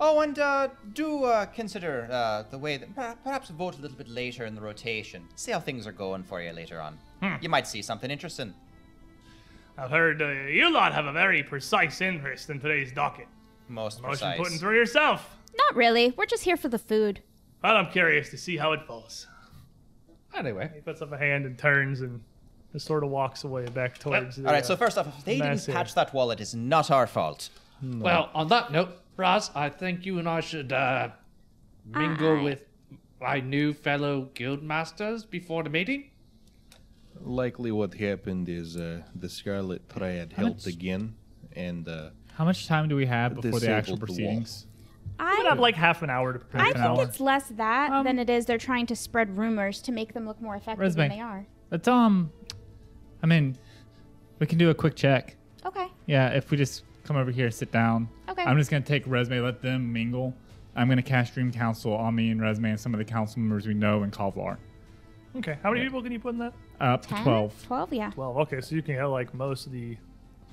[0.00, 4.08] Oh, and uh, do uh, consider uh, the way that perhaps vote a little bit
[4.08, 5.28] later in the rotation.
[5.36, 6.98] See how things are going for you later on.
[7.40, 8.52] You might see something interesting.
[9.78, 13.28] I've heard uh, you lot have a very precise interest in today's docket.
[13.72, 14.38] Most Motion precise.
[14.38, 15.36] putting through yourself.
[15.56, 16.12] Not really.
[16.16, 17.20] We're just here for the food.
[17.62, 19.26] Well, I'm curious to see how it falls.
[20.34, 22.20] Anyway, He puts up a hand and turns and
[22.72, 24.36] just sort of walks away back towards.
[24.36, 24.62] the, All right.
[24.62, 25.74] uh, So first off, if they didn't mass here.
[25.74, 27.50] patch that wall, it is not our fault.
[27.82, 31.10] well, on that note, Raz, I think you and I should uh,
[31.86, 32.42] mingle Aye.
[32.42, 32.64] with
[33.20, 36.10] my new fellow guild masters before the meeting.
[37.20, 41.14] Likely what happened is uh, the Scarlet Triad helped again,
[41.54, 44.06] and uh, How much time do we have before the actual Disabled the wall.
[44.06, 44.66] proceedings?
[45.18, 46.60] We I, have like half an hour to prepare.
[46.62, 47.02] I think hour.
[47.04, 50.26] it's less that Um, than it is they're trying to spread rumors to make them
[50.26, 51.14] look more effective than Resme.
[51.14, 51.46] they are.
[51.70, 52.32] Let's um,
[53.22, 53.56] I mean,
[54.38, 55.36] we can do a quick check.
[55.64, 55.86] Okay.
[56.06, 58.08] Yeah, if we just come over here, sit down.
[58.28, 58.42] Okay.
[58.42, 60.34] I'm just gonna take Resme, let them mingle.
[60.74, 63.66] I'm gonna cast Dream Council on me and Resme and some of the council members
[63.66, 64.56] we know in Kovlar.
[65.36, 66.52] Okay, how many people can you put in that?
[66.80, 67.54] Up to twelve.
[67.66, 68.10] 12, yeah.
[68.10, 68.36] Twelve.
[68.38, 69.96] Okay, so you can get like most of the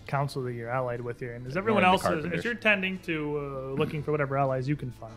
[0.09, 2.97] council that you're allied with here, and is everyone else the is, as you're tending
[2.99, 5.13] to uh, looking for whatever allies you can find.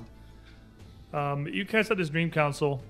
[1.14, 2.80] Um, you cast out this dream council.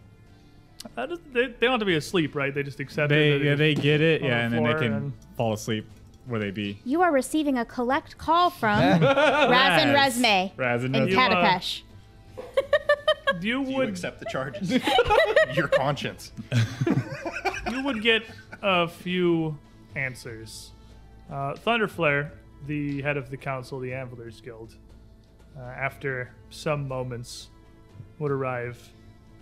[0.97, 2.53] Uh, they, they don't have to be asleep, right?
[2.53, 3.43] They just accept They it.
[3.43, 5.87] yeah they get it yeah, the and then they can and- fall asleep.
[6.27, 6.79] where they be?
[6.85, 10.19] You are receiving a collect call from Raz and Raz.
[10.19, 11.11] Resme Raz in Resme.
[11.11, 11.83] You, uh, Katapesh.
[13.35, 14.71] You Do you would accept the charges?
[15.55, 16.33] Your conscience.
[17.71, 18.23] you would get
[18.63, 19.57] a few
[19.97, 20.71] answers.
[21.33, 22.31] Uh, Thunderflare,
[22.67, 24.75] the head of the council, the Anvilers Guild,
[25.59, 27.49] uh, after some moments,
[28.19, 28.87] would arrive,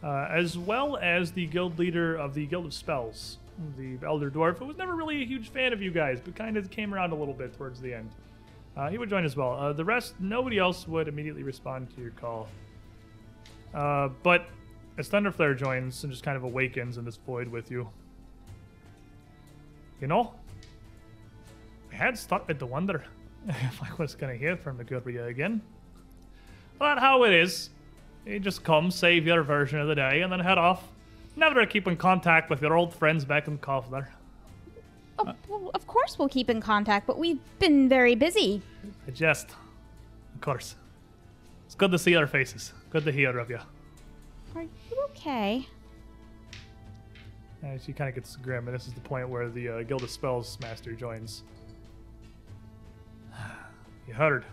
[0.04, 3.38] uh, as well as the guild leader of the Guild of Spells,
[3.76, 6.56] the Elder Dwarf, who was never really a huge fan of you guys, but kind
[6.56, 8.10] of came around a little bit towards the end.
[8.76, 9.54] Uh, he would join as well.
[9.54, 12.46] Uh, the rest, nobody else would immediately respond to your call.
[13.72, 14.46] But
[14.96, 17.90] as Thunderflare joins and just kind of awakens in this void with you,
[20.00, 20.34] you know,
[22.00, 23.04] I had started to wonder
[23.48, 25.60] if I was gonna hear from the Guria again.
[26.78, 27.68] But how it is,
[28.24, 30.88] you just come, save your version of the day, and then head off.
[31.36, 34.08] Never keep in contact with your old friends back in Kovlar.
[35.18, 38.62] Oh, well, of course we'll keep in contact, but we've been very busy.
[39.06, 39.50] I jest.
[40.34, 40.76] Of course.
[41.66, 42.72] It's good to see your faces.
[42.88, 43.60] Good to hear of you.
[44.56, 45.68] Are you okay?
[47.62, 50.02] And she kind of gets grim, and this is the point where the uh, Guild
[50.02, 51.42] of Spells Master joins.
[54.06, 54.44] You heard.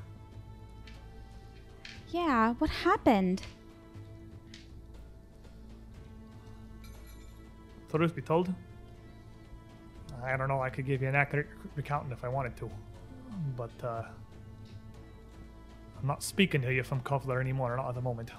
[2.10, 3.42] Yeah, what happened?
[7.90, 8.54] Truth be told,
[10.24, 10.62] I don't know.
[10.62, 12.70] I could give you an accurate recounting if I wanted to,
[13.56, 14.04] but uh,
[16.00, 17.76] I'm not speaking to you from Kovlar anymore.
[17.76, 18.32] Not at the moment.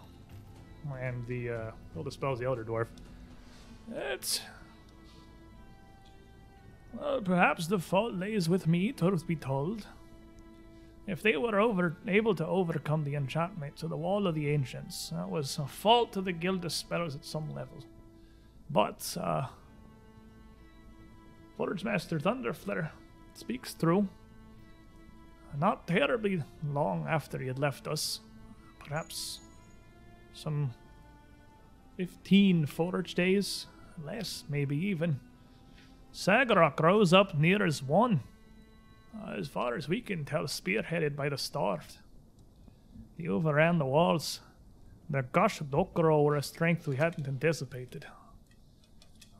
[1.00, 2.86] And the uh, Guild of Spells, the Elder Dwarf.
[3.94, 4.40] It's
[6.98, 8.92] well, perhaps the fault lays with me.
[8.92, 9.86] Truth be told,
[11.08, 15.08] if they were over able to overcome the enchantment of the Wall of the Ancients,
[15.08, 17.78] that was a fault to the Guild of Spells at some level.
[18.70, 19.46] But, uh,
[21.56, 22.90] Forge Master Thunderflare
[23.32, 24.08] speaks true.
[25.58, 28.20] Not terribly long after he had left us,
[28.78, 29.40] perhaps
[30.34, 30.74] some
[31.96, 33.66] 15 Forge days,
[34.04, 35.20] less, maybe even,
[36.12, 38.20] Saggorak rose up near as one.
[39.14, 41.98] Uh, as far as we can tell, spearheaded by the Starved.
[43.18, 44.40] They overran the walls.
[45.10, 48.06] Their gashadokuro were a strength we hadn't anticipated.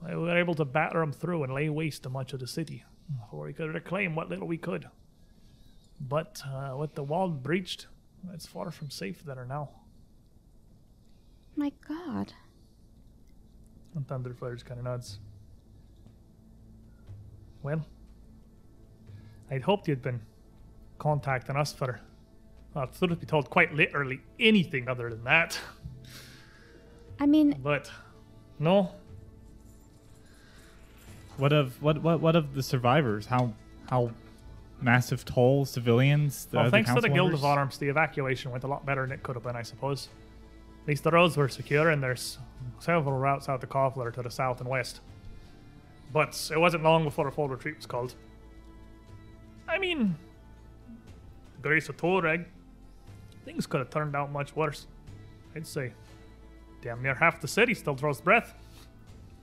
[0.05, 2.85] We were able to batter them through and lay waste to much of the city,
[3.21, 4.89] before we could reclaim what little we could.
[6.01, 7.87] But uh, with the wall breached,
[8.33, 9.71] it's far from safe there now.
[11.57, 12.33] My god.
[13.95, 15.19] And Thunderflares kind of nods.
[17.63, 17.85] Well,
[19.51, 20.21] I'd hoped you'd been
[20.99, 22.01] contacting us for,
[22.75, 25.59] well, truth be told, quite literally anything other than that.
[27.21, 27.91] I mean, But,
[28.59, 28.93] no,
[31.37, 33.27] What of what what what of the survivors?
[33.27, 33.53] How
[33.89, 34.11] how
[34.81, 36.47] massive toll civilians?
[36.47, 37.45] The, Well, the thanks to the council Guild of?
[37.45, 40.09] Arms, the evacuation went a lot better than it could have been, I suppose.
[40.83, 42.39] At least the roads were secure, and there's
[42.79, 45.01] several routes out to Kovlar to the south and west.
[46.13, 48.15] But it wasn't long before a full retreat was called.
[49.69, 50.17] I mean,
[51.63, 52.47] Grace of Torag,
[53.45, 54.87] things could have turned out much worse.
[55.55, 55.93] I'd say
[56.83, 58.55] damn near half the city still draws breath.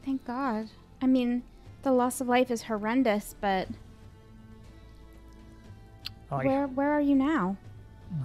[0.03, 0.69] thank god.
[1.01, 1.43] I mean,
[1.83, 3.67] the loss of life is horrendous, but
[6.29, 7.57] where where are you now?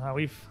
[0.02, 0.48] Uh, we've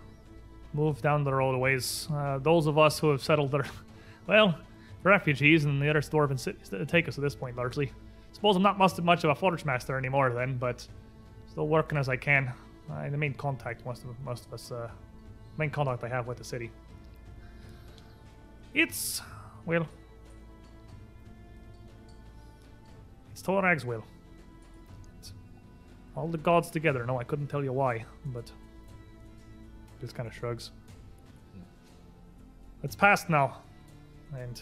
[0.73, 2.07] moved down the road a ways.
[2.13, 3.65] Uh, those of us who have settled there,
[4.27, 4.57] well,
[5.03, 7.91] refugees and the other dwarven cities that take us at this point largely.
[8.31, 10.87] Suppose I'm not much, much of a forge master anymore then, but
[11.49, 12.51] still working as I can.
[12.91, 14.89] Uh, the main contact most of most of us, uh,
[15.57, 16.71] main contact I have with the city.
[18.73, 19.21] It's
[19.65, 19.87] well,
[23.31, 24.03] it's Torag's will.
[25.19, 25.33] It's
[26.15, 27.05] all the gods together.
[27.05, 28.51] No, I couldn't tell you why, but
[30.01, 30.71] just kind of shrugs.
[32.83, 33.57] It's past now,
[34.33, 34.61] and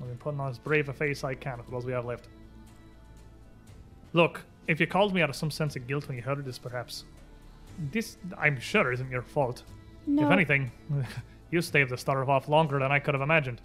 [0.00, 2.28] I've been putting on as brave a face I can for those we have left.
[4.12, 6.58] Look, if you called me out of some sense of guilt when you heard this,
[6.58, 7.04] perhaps
[7.90, 9.62] this, I'm sure, isn't your fault.
[10.06, 10.26] No.
[10.26, 10.70] If anything,
[11.50, 13.60] you staved the Starve off longer than I could have imagined.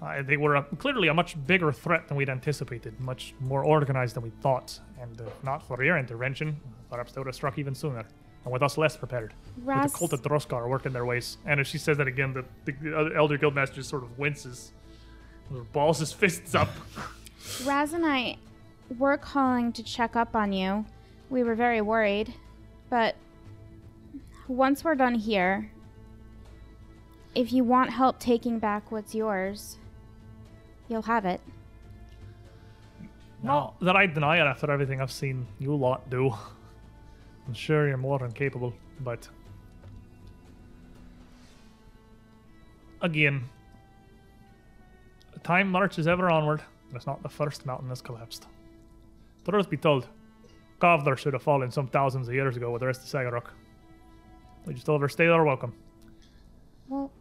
[0.00, 4.14] Uh, they were a, clearly a much bigger threat than we'd anticipated, much more organized
[4.14, 6.58] than we thought, and uh, not for your intervention,
[6.90, 8.04] perhaps they would have struck even sooner,
[8.44, 9.32] and with us less prepared.
[9.64, 11.38] Raz- With the cult of Droskar working their ways.
[11.46, 14.72] And as she says that again, the, the Elder Guildmaster just sort of winces,
[15.72, 16.68] balls his fists up.
[17.64, 18.36] Raz and I
[18.98, 20.84] were calling to check up on you.
[21.30, 22.32] We were very worried,
[22.88, 23.16] but
[24.48, 25.70] once we're done here,
[27.34, 29.78] if you want help taking back what's yours,
[30.88, 31.40] you'll have it.
[33.42, 36.32] Not that I deny it after everything I've seen you lot do.
[37.46, 39.28] I'm sure you're more than capable, but
[43.02, 43.44] again,
[45.44, 48.46] time marches ever onward, and it's not the first mountain that's collapsed.
[49.48, 50.08] Truth be told,
[50.80, 53.44] Kovlar should have fallen some thousands of years ago with the rest of Saggorak.
[54.66, 55.72] We just overstayed our welcome.
[56.88, 57.12] Well,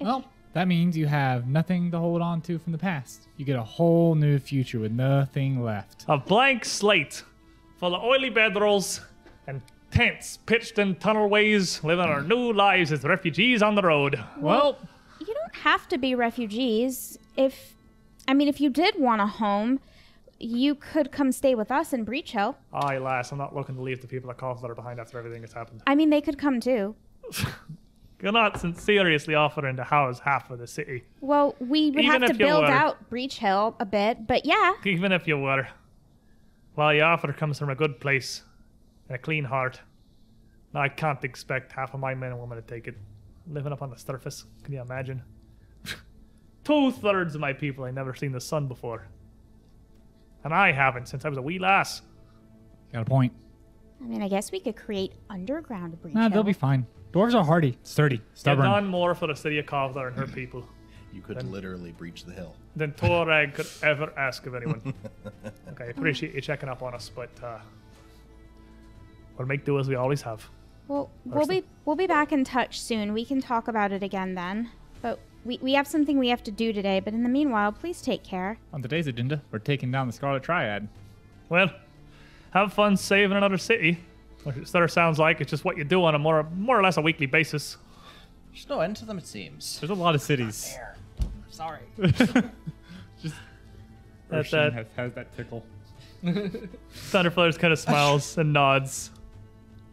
[0.00, 3.28] Well, that means you have nothing to hold on to from the past.
[3.38, 6.04] You get a whole new future with nothing left.
[6.06, 7.22] A blank slate
[7.78, 9.00] full of oily bedrolls
[9.46, 14.22] and tents pitched in tunnelways, living our new lives as refugees on the road.
[14.38, 14.78] Well,
[15.20, 17.18] you don't have to be refugees.
[17.36, 17.74] If,
[18.28, 19.80] I mean, if you did want a home,
[20.38, 22.56] you could come stay with us in Breachill.
[22.72, 25.00] Ah, Aye, lass, I'm not looking to leave the people at Cove that are behind
[25.00, 25.82] after everything that's happened.
[25.86, 26.94] I mean, they could come too.
[28.22, 31.04] You're not seriously offering to house half of the city.
[31.20, 32.70] Well, we would Even have to build were.
[32.70, 34.72] out Breachill a bit, but yeah.
[34.84, 35.68] Even if you were.
[36.76, 38.42] Well, your offer comes from a good place
[39.08, 39.80] and a clean heart.
[40.72, 42.96] Now, I can't expect half of my men and women to take it.
[43.46, 45.22] Living up on the surface, can you imagine?
[46.64, 49.06] Two thirds of my people ain't never seen the sun before.
[50.44, 52.02] And I haven't since I was a wee lass.
[52.92, 53.32] got a point.
[54.02, 56.86] I mean, I guess we could create underground Breach Nah, they'll be fine.
[57.12, 58.66] Dwarves are hardy, sturdy, Get stubborn.
[58.66, 60.66] none more for the city of Kovlar and her people
[61.12, 62.54] You could literally breach the hill.
[62.76, 64.92] than Torag could ever ask of anyone.
[65.70, 67.58] okay, I appreciate you checking up on us, but uh,
[69.38, 70.44] we'll make do as we always have.
[70.88, 73.14] Well, we'll be we'll be back in touch soon.
[73.14, 74.70] We can talk about it again then.
[75.00, 77.00] But we, we have something we have to do today.
[77.00, 78.58] But in the meanwhile, please take care.
[78.72, 80.88] On today's agenda, we're taking down the Scarlet Triad.
[81.48, 81.70] Well,
[82.52, 83.98] have fun saving another city.
[84.44, 86.78] Which it sort of sounds like it's just what you do on a more more
[86.78, 87.78] or less a weekly basis.
[88.52, 89.80] There's no end to them, it seems.
[89.80, 90.74] There's a lot of cities.
[90.74, 90.96] There.
[91.50, 91.80] Sorry.
[94.30, 95.64] That, Roshin that has, has that tickle.
[96.24, 99.10] Thunderflutters kind of smiles and nods,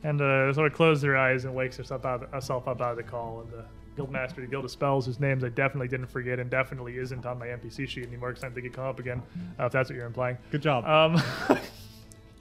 [0.03, 2.97] and uh, sort of closes her eyes and wakes herself, out, herself up out of
[2.97, 3.41] the call.
[3.41, 3.65] And the
[3.97, 7.37] guildmaster, the guild of spells, whose names I definitely didn't forget and definitely isn't on
[7.39, 9.21] my NPC sheet anymore because I think it come up again.
[9.59, 10.37] Uh, if that's what you're implying.
[10.51, 10.85] Good job.
[10.85, 11.21] Um,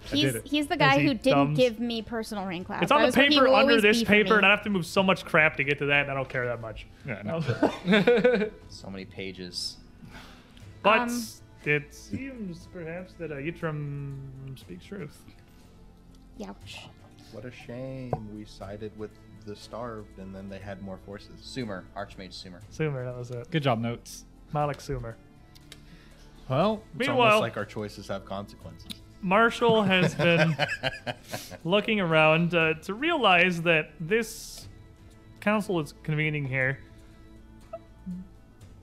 [0.04, 2.82] He's he's the guy he who didn't thumbs- give me personal rank class.
[2.82, 4.86] it's on the was what he paper under this paper, and I have to move
[4.86, 6.86] so much crap to get to that, and I don't care that much.
[7.06, 8.50] yeah, no.
[8.70, 9.76] So many pages.
[10.82, 11.24] But Um,
[11.64, 14.16] it seems perhaps that uh, Yitram
[14.58, 15.22] speaks truth.
[16.40, 16.78] Youch.
[17.32, 19.10] What a shame we sided with
[19.44, 21.40] the starved and then they had more forces.
[21.40, 22.60] Sumer, Archmage Sumer.
[22.70, 23.50] Sumer, that was it.
[23.50, 24.24] Good job, notes.
[24.52, 25.16] Malik Sumer.
[26.48, 28.90] Well, It's Meanwhile, almost like our choices have consequences.
[29.22, 30.56] Marshall has been
[31.64, 34.66] looking around uh, to realize that this
[35.40, 36.78] council is convening here.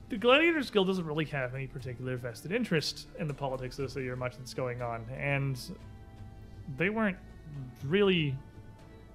[0.08, 3.90] The Gladiators Guild doesn't really have any particular vested interest in the politics of the
[3.90, 5.60] city or much that's going on, and
[6.78, 7.18] they weren't
[7.84, 8.34] really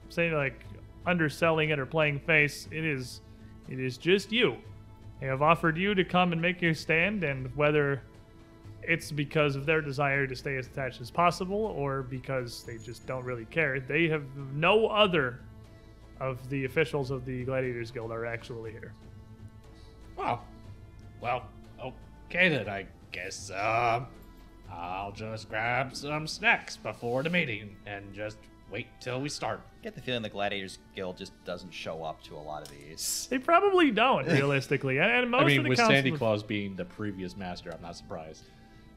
[0.09, 0.63] say like
[1.05, 2.67] underselling it or playing face.
[2.71, 3.21] It is,
[3.69, 4.57] it is just you.
[5.19, 8.03] They have offered you to come and make your stand, and whether
[8.81, 13.05] it's because of their desire to stay as attached as possible or because they just
[13.07, 13.79] don't really care.
[13.79, 14.23] They have
[14.53, 15.39] no other
[16.19, 18.93] of the officials of the Gladiators Guild are actually here.
[20.17, 20.39] Oh,
[21.21, 21.45] well,
[21.81, 22.69] okay then.
[22.69, 24.07] I guess um,
[24.71, 28.37] I'll just grab some snacks before the meeting and just
[28.69, 29.61] wait till we start.
[29.83, 33.27] Get the feeling the Gladiators Guild just doesn't show up to a lot of these.
[33.29, 34.97] They probably don't, realistically.
[34.99, 37.35] And- And most I mean, of the with council Sandy of- Claus being the previous
[37.35, 38.45] master, I'm not surprised.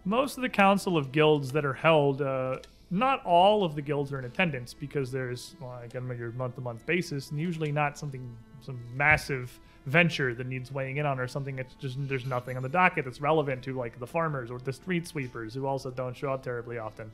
[0.05, 2.58] most of the council of guilds that are held, uh,
[2.92, 7.32] not all of the guilds are in attendance because there's, well, again, your month-to-month basis,
[7.32, 11.58] and usually not something, some massive venture that needs weighing in on or something.
[11.58, 14.73] It's just there's nothing on the docket that's relevant to like the farmers or the
[14.73, 17.10] street sweepers who also don't show up terribly often.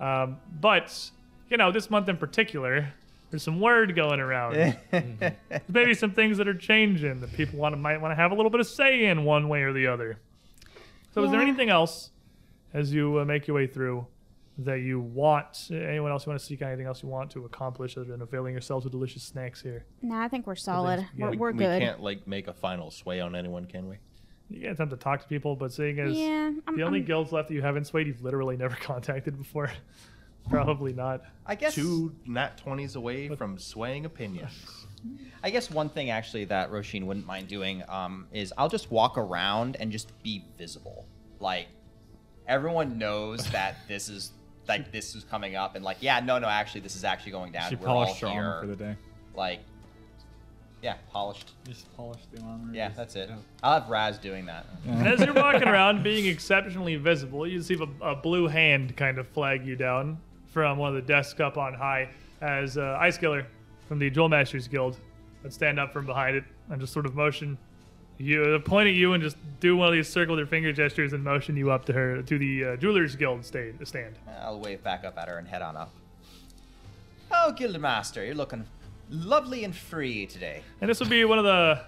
[0.00, 1.10] Um, but
[1.50, 2.92] you know, this month in particular,
[3.30, 4.54] there's some word going around.
[4.90, 5.34] There's
[5.68, 8.34] maybe some things that are changing that people want to might want to have a
[8.34, 10.18] little bit of say in one way or the other.
[11.14, 12.10] So, is there anything else
[12.74, 14.06] as you uh, make your way through
[14.58, 15.68] that you want?
[15.72, 16.62] Anyone else you want to seek?
[16.62, 19.84] Anything else you want to accomplish other than availing yourselves of delicious snacks here?
[20.02, 21.06] Nah, I think we're solid.
[21.16, 21.26] yeah.
[21.26, 23.96] We're, we, we're we can't like make a final sway on anyone, can we?
[24.48, 27.06] You can attempt to talk to people, but seeing as Yeah, I'm, the only I'm-
[27.06, 29.70] guilds left that you haven't swayed, you've literally never contacted before.
[30.48, 31.22] Probably not.
[31.46, 34.52] I guess Two nat twenties away from swaying opinions.
[35.42, 39.16] I guess one thing actually that Roshin wouldn't mind doing um, is I'll just walk
[39.16, 41.06] around and just be visible.
[41.38, 41.68] Like
[42.46, 44.32] everyone knows that this is
[44.68, 47.52] like this is coming up, and like yeah, no, no, actually, this is actually going
[47.52, 47.70] down.
[47.70, 48.58] She We're all polished her here.
[48.60, 48.96] for the day.
[49.34, 49.60] Like,
[50.82, 51.52] yeah, polished.
[51.66, 52.72] Just polished the armor.
[52.74, 53.30] Yeah, that's it.
[53.62, 54.66] I'll have Raz doing that.
[54.86, 59.18] And as you're walking around, being exceptionally visible, you see a, a blue hand kind
[59.18, 60.18] of flag you down
[60.50, 62.08] from one of the desks up on high
[62.40, 63.46] as uh, Ice Killer
[63.88, 64.96] from the Jewel Masters Guild
[65.42, 67.56] would stand up from behind it and just sort of motion
[68.18, 71.12] you, point at you and just do one of these circle with their finger gestures
[71.12, 74.18] and motion you up to her to the uh, Jewelers Guild sta- stand.
[74.42, 75.90] I'll wave back up at her and head on up.
[77.32, 78.66] Oh, Guildmaster, you're looking
[79.08, 80.62] lovely and free today.
[80.80, 81.80] And this will be one of the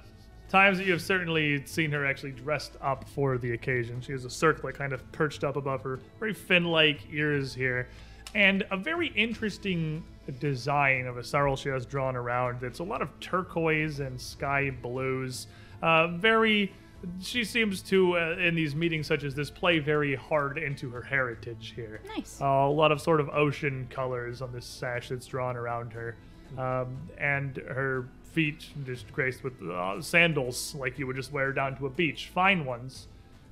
[0.48, 4.00] times that you have certainly seen her actually dressed up for the occasion.
[4.00, 7.88] She has a circlet kind of perched up above her, very fin-like ears here,
[8.34, 10.04] and a very interesting
[10.40, 12.62] design of a sorrel she has drawn around.
[12.62, 15.46] It's a lot of turquoise and sky blues.
[15.82, 16.72] Uh, very.
[17.20, 21.02] She seems to, uh, in these meetings such as this, play very hard into her
[21.02, 22.00] heritage here.
[22.06, 22.40] Nice.
[22.40, 26.14] Uh, a lot of sort of ocean colors on this sash that's drawn around her.
[26.56, 31.76] Um, and her feet just graced with uh, sandals like you would just wear down
[31.78, 32.30] to a beach.
[32.32, 33.08] Fine ones.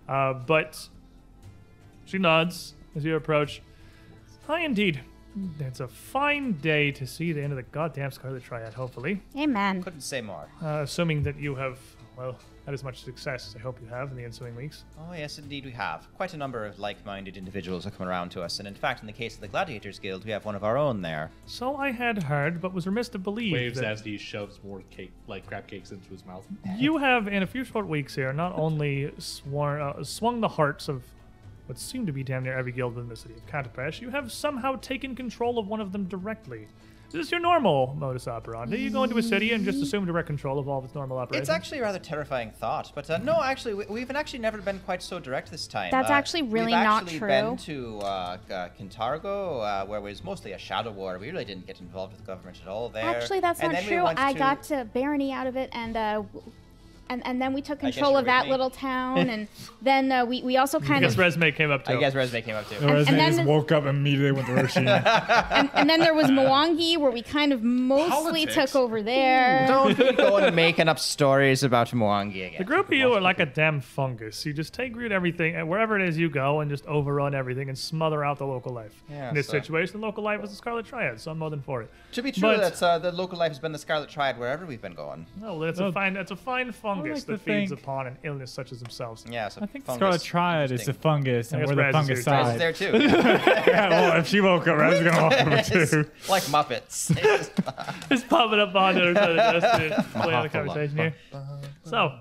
[0.08, 0.88] Uh, but
[2.04, 3.62] she nods as you approach.
[4.50, 5.00] Hi, indeed.
[5.60, 9.22] It's a fine day to see the end of the goddamn Scarlet Triad, hopefully.
[9.38, 9.80] Amen.
[9.80, 10.48] Couldn't say more.
[10.60, 11.78] Uh, assuming that you have,
[12.18, 14.82] well, had as much success as I hope you have in the ensuing weeks.
[14.98, 16.08] Oh, yes, indeed we have.
[16.16, 19.02] Quite a number of like minded individuals have come around to us, and in fact,
[19.02, 21.30] in the case of the Gladiators Guild, we have one of our own there.
[21.46, 24.82] So I had heard, but was remiss to believe Waves that as he shoves more
[24.90, 26.44] cake, like crab cakes, into his mouth.
[26.76, 30.88] you have, in a few short weeks here, not only sworn, uh, swung the hearts
[30.88, 31.04] of
[31.70, 34.32] what seem to be damn near every guild within the city of Katapesh, you have
[34.32, 36.66] somehow taken control of one of them directly.
[37.06, 38.76] Is this your normal modus operandi?
[38.78, 41.18] You go into a city and just assume direct control of all of its normal
[41.18, 41.48] operations?
[41.48, 44.80] It's actually a rather terrifying thought, but uh, no, actually, we, we've actually never been
[44.80, 45.92] quite so direct this time.
[45.92, 47.12] That's Uh, actually really not true.
[47.12, 47.96] we've not actually true.
[47.98, 51.18] been to uh, uh, Kintargo, uh, where it was mostly a shadow war.
[51.18, 53.04] We really didn't get involved with the government at all there.
[53.04, 54.06] Actually, that's And not then we true.
[54.06, 56.52] I to- got to barony out of it, and uh, w-
[57.10, 58.50] and and then we took control of that with me.
[58.52, 59.48] little town, and
[59.82, 61.92] then uh, we we also I kind guess of resume came up too.
[61.92, 62.76] I guess Resume came up too.
[62.86, 64.86] Or as and then just the- woke up immediately went to Roshi.
[65.50, 68.54] and, and then there was Mwangi, where we kind of mostly Politics.
[68.54, 69.66] took over there.
[69.66, 72.54] Don't be going making up stories about Mwangi again.
[72.58, 74.46] The group of you are like a damn fungus.
[74.46, 77.68] You just take root everything, and wherever it is you go, and just overrun everything
[77.68, 79.02] and smother out the local life.
[79.10, 81.50] Yeah, In this so- situation, the local life was the Scarlet Triad, so I'm more
[81.50, 81.90] than for it.
[82.12, 84.64] To be true, But- that's uh, the local life has been the Scarlet Triad wherever
[84.66, 85.26] we've been going.
[85.40, 86.14] No, that's a fine.
[86.14, 89.24] That's a fine fungus like to that feeds think- upon an illness such as themselves.
[89.28, 91.00] Yeah, so I think fungus, Scarlet Triad is the interesting.
[91.02, 92.92] fungus, and guess we're the Raz is fungus here too.
[92.92, 93.30] Raz is side.
[93.40, 93.70] there too.
[93.70, 96.10] yeah, well, if she woke up, Raz is gonna walk over It's too.
[96.28, 97.10] like Muppets.
[98.08, 100.96] Just popping up behind the other side of the desk to play on the conversation
[100.96, 101.14] here.
[101.84, 102.18] So,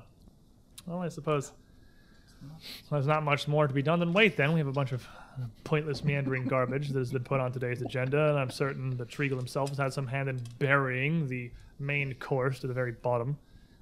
[0.85, 1.51] well, I suppose
[2.89, 4.37] there's not much more to be done than wait.
[4.37, 5.05] Then we have a bunch of
[5.63, 9.37] pointless, meandering garbage that has been put on today's agenda, and I'm certain that Trigal
[9.37, 13.37] himself has had some hand in burying the main course to the very bottom.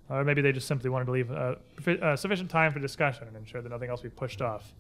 [0.10, 1.56] Or maybe they just simply wanted to leave uh,
[2.02, 4.74] uh, sufficient time for discussion and ensure that nothing else be pushed off.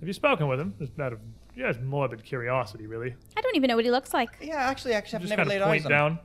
[0.00, 0.74] Have you spoken with him?
[0.78, 1.18] Just out of
[1.56, 3.14] just morbid curiosity, really.
[3.36, 4.30] I don't even know what he looks like.
[4.40, 5.98] yeah, actually, actually, I've just never kind laid of eyes point on him.
[5.98, 6.18] down.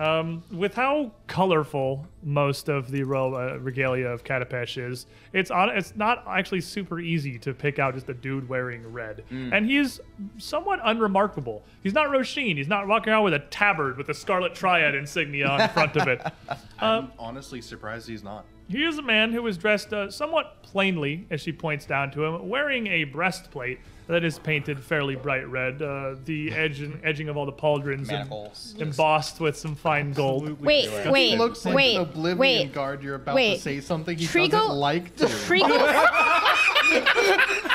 [0.00, 5.04] Um, with how colorful most of the uh, regalia of Katapesh is,
[5.34, 5.68] it's on.
[5.68, 9.52] It's not actually super easy to pick out just a dude wearing red, Mm.
[9.52, 10.00] and he's
[10.38, 11.62] somewhat unremarkable.
[11.82, 12.56] He's not Roshin.
[12.56, 15.94] He's not walking around with a tabard with a Scarlet Triad insignia on the front
[15.96, 16.22] of it.
[16.80, 18.46] I'm honestly surprised he's not.
[18.70, 22.24] He is a man who is dressed uh, somewhat plainly, as she points down to
[22.24, 25.82] him, wearing a breastplate that is painted fairly bright red.
[25.82, 28.76] Uh, the edge and edging of all the pauldrons em- Manacles.
[28.80, 30.60] embossed with some fine gold.
[30.60, 32.72] Wait, He wait, looks like wait, an Oblivion wait.
[32.72, 33.02] guard.
[33.02, 33.56] You're about wait.
[33.56, 35.24] to say something he Trigo- doesn't like to.
[35.26, 35.78] Trigal,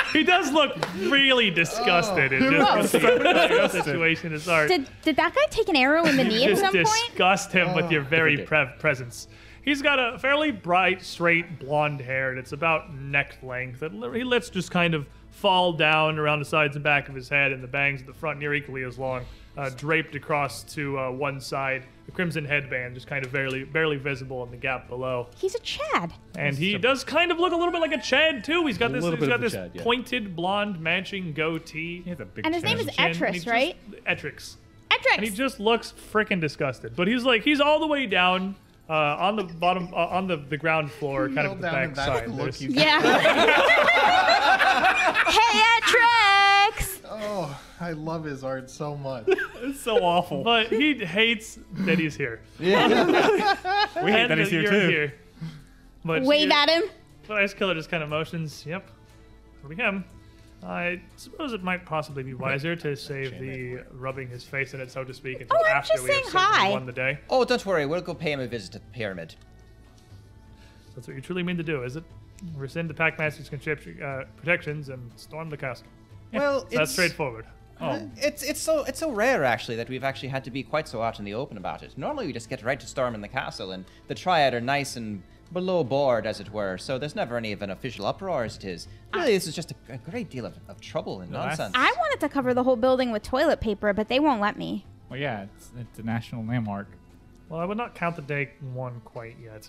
[0.14, 2.32] He does look really disgusted.
[2.32, 4.69] It just the situation is hard.
[4.69, 6.85] did did that guy take an arrow in the knee at just some point?
[6.85, 8.48] disgust him with your very did.
[8.48, 9.27] pre- presence.
[9.66, 13.80] He's got a fairly bright, straight blonde hair, and it's about neck length.
[13.82, 17.27] That he lets just kind of fall down around the sides and back of his
[17.27, 19.26] head, and the bangs at the front near equally as long,
[19.58, 21.84] uh, draped across to uh, one side.
[22.06, 25.27] The crimson headband just kind of barely, barely visible in the gap below.
[25.38, 26.14] He's a Chad.
[26.38, 28.66] And he does kind of look a little bit like a Chad too.
[28.68, 29.82] He's got A this, little he's bit got of a this Chad, yeah.
[29.84, 32.02] pointed blonde matching goatee.
[32.03, 33.76] He has a big And his name is chin, and Etris, he just- right?
[34.06, 34.58] Etrix.
[34.92, 35.16] Etrix.
[35.18, 36.95] And he just looks freaking disgusted.
[36.95, 38.56] But he's like, he's all the way down
[38.89, 41.83] uh, on the bottom, uh, on the, the ground floor, kind Kneel of the down
[41.83, 42.27] in back that side.
[42.30, 43.01] look There's- you- yeah.
[45.27, 47.01] hey, Etrix.
[47.09, 49.27] Oh, I love his art so much.
[49.65, 50.43] It's so awful.
[50.43, 52.39] But he hates that he's here.
[52.59, 52.88] Yeah.
[54.03, 54.88] we hate And that he's here too.
[54.89, 55.14] here.
[56.03, 56.83] But Wave you- at him.
[57.27, 58.88] But Ice Killer just kind of motions, yep,
[59.61, 60.03] here we be him.
[60.66, 64.90] I suppose it might possibly be wiser to save the rubbing his face in it,
[64.92, 66.72] so to speak, until Oh, I'm after we have saying hi.
[66.72, 67.19] won the day.
[67.30, 67.85] Oh, don't worry.
[67.85, 69.35] We'll go pay him a visit at the pyramid.
[70.95, 72.03] That's what you truly mean to do, is it?
[72.56, 75.88] Rescind the Pactmaster's conscription, uh, protections and storm the castle.
[76.32, 77.45] Yeah, Well, so it's that's straightforward.
[77.82, 80.88] Oh, It's it's so it's so rare actually that we've actually had to be quite
[80.88, 81.98] so out in the open about it.
[81.98, 84.95] Normally we just get right to storm in the castle, and the triad are nice
[84.95, 85.22] and
[85.56, 86.77] below board, as it were.
[86.77, 88.88] So there's never any of an official uproar as it is.
[89.14, 91.75] Really, this is just a, a great deal of, of trouble and No, that's- nonsense.
[91.75, 94.85] I wanted to cover the whole building with toilet paper, but they won't let me.
[95.09, 96.88] well, yeah, it's, it's a national landmark.
[97.50, 99.67] Well, I would not count the day one quite yet.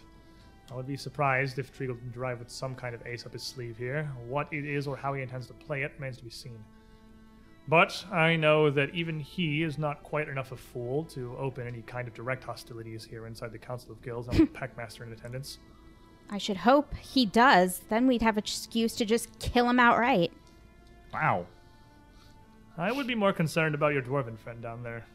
[0.70, 3.42] I would be surprised if Treagle didn't drive with some kind of ace up his
[3.44, 4.10] sleeve here.
[4.26, 6.58] What it is or how he intends to play it remains to be seen.
[7.68, 11.82] But I know that even he is not quite enough a fool to open any
[11.82, 15.12] kind of direct hostilities here inside the Council of Guilds and with the Pactmaster in
[15.12, 15.58] attendance.
[16.30, 17.82] I should hope he does.
[17.88, 20.32] Then we'd have an excuse to just kill him outright.
[21.12, 21.46] Wow.
[22.78, 25.06] I would be more concerned about your dwarven friend down there,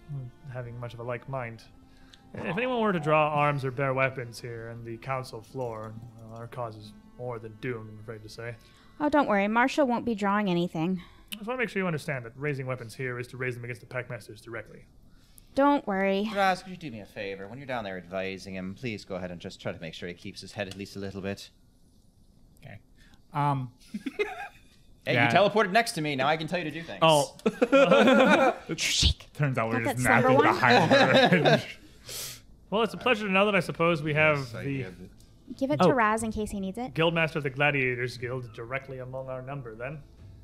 [0.51, 1.63] having much of a like mind.
[2.33, 6.39] If anyone were to draw arms or bear weapons here in the council floor, well,
[6.39, 8.55] our cause is more than doomed, I'm afraid to say.
[8.99, 9.47] Oh, don't worry.
[9.47, 11.01] Marshall won't be drawing anything.
[11.33, 13.55] I just want to make sure you understand that raising weapons here is to raise
[13.55, 14.85] them against the Pactmasters directly.
[15.55, 16.29] Don't worry.
[16.33, 17.47] Raz, could you do me a favor?
[17.47, 20.07] When you're down there advising him, please go ahead and just try to make sure
[20.07, 21.49] he keeps his head at least a little bit.
[22.63, 22.79] Okay.
[23.33, 23.71] Um.
[25.03, 25.31] Hey, Yeah.
[25.33, 26.15] you teleported next to me.
[26.15, 26.99] Now I can tell you to do things.
[27.01, 27.35] Oh,
[29.33, 31.63] Turns out we're Got just that napping slumber behind her.
[32.69, 35.57] well, it's a pleasure to know that I suppose we have Yes, the get it.
[35.57, 35.87] Give it Oh.
[35.87, 36.93] to Raz in case he needs it.
[36.93, 40.03] Guildmaster of the Gladiators Guild directly among our number, then.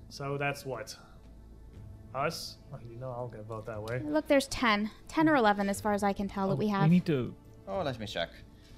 [0.09, 0.97] So that's what?
[2.15, 2.57] Us?
[2.71, 4.01] Well, you know I'll get vote that way.
[4.03, 4.89] Look, there's 10.
[5.07, 6.83] 10 or 11 as far as I can tell that we have.
[6.83, 7.33] We need to.
[7.67, 8.29] Oh, let me check.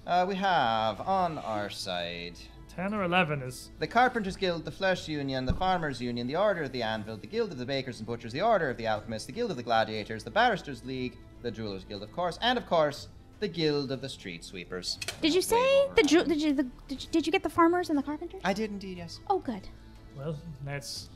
[0.05, 2.33] Uh, we have on our side
[2.75, 3.71] 10 or 11 is.
[3.79, 7.27] the Carpenters Guild, the Flesh Union, the Farmers Union, the Order of the Anvil, the
[7.27, 9.63] Guild of the Bakers and Butchers, the Order of the Alchemists, the Guild of the
[9.63, 13.09] Gladiators, the Barristers League, the Jewelers Guild, of course, and of course,
[13.39, 14.97] the Guild of the Street Sweepers.
[15.21, 17.89] Did you say the ju- did you the, did you, did you get the farmers
[17.89, 18.41] and the carpenters?
[18.43, 19.19] I did indeed, yes.
[19.29, 19.67] oh, good.
[20.17, 20.35] Well,
[20.65, 21.09] that's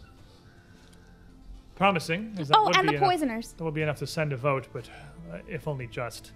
[1.76, 2.35] promising.
[2.40, 3.53] as that Oh, would and be the enough- poisoners.
[3.53, 4.90] That would be enough to send a vote, but
[5.32, 6.32] uh, if only just.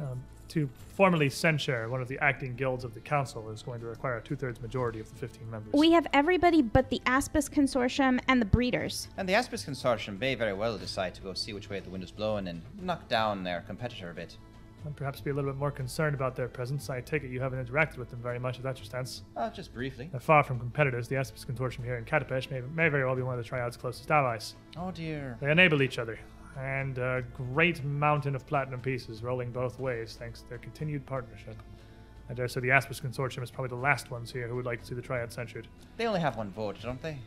[0.00, 3.86] Um, to formally censure one of the acting guilds of the council is going to
[3.86, 5.72] require a two-thirds majority of the 15 members.
[5.72, 9.08] We have everybody but the Aspis Consortium and the Breeders.
[9.16, 12.04] And the Aspis Consortium may very well decide to go see which way the wind
[12.04, 14.36] is blowing and knock down their competitor a bit.
[14.84, 16.90] And perhaps be a little bit more concerned about their presence.
[16.90, 19.22] I take it you haven't interacted with them very much, if that's your stance.
[19.36, 20.08] Uh, just briefly.
[20.10, 21.08] They're far from competitors.
[21.08, 23.76] The Aspis Consortium here in Katapesh may, may very well be one of the Triad's
[23.76, 24.54] closest allies.
[24.76, 25.36] Oh dear.
[25.40, 26.18] They enable each other,
[26.58, 31.56] and a great mountain of platinum pieces rolling both ways thanks to their continued partnership.
[32.30, 34.80] I dare say the Aspis Consortium is probably the last ones here who would like
[34.80, 35.66] to see the Triad censured.
[35.96, 37.18] They only have one vote, don't they?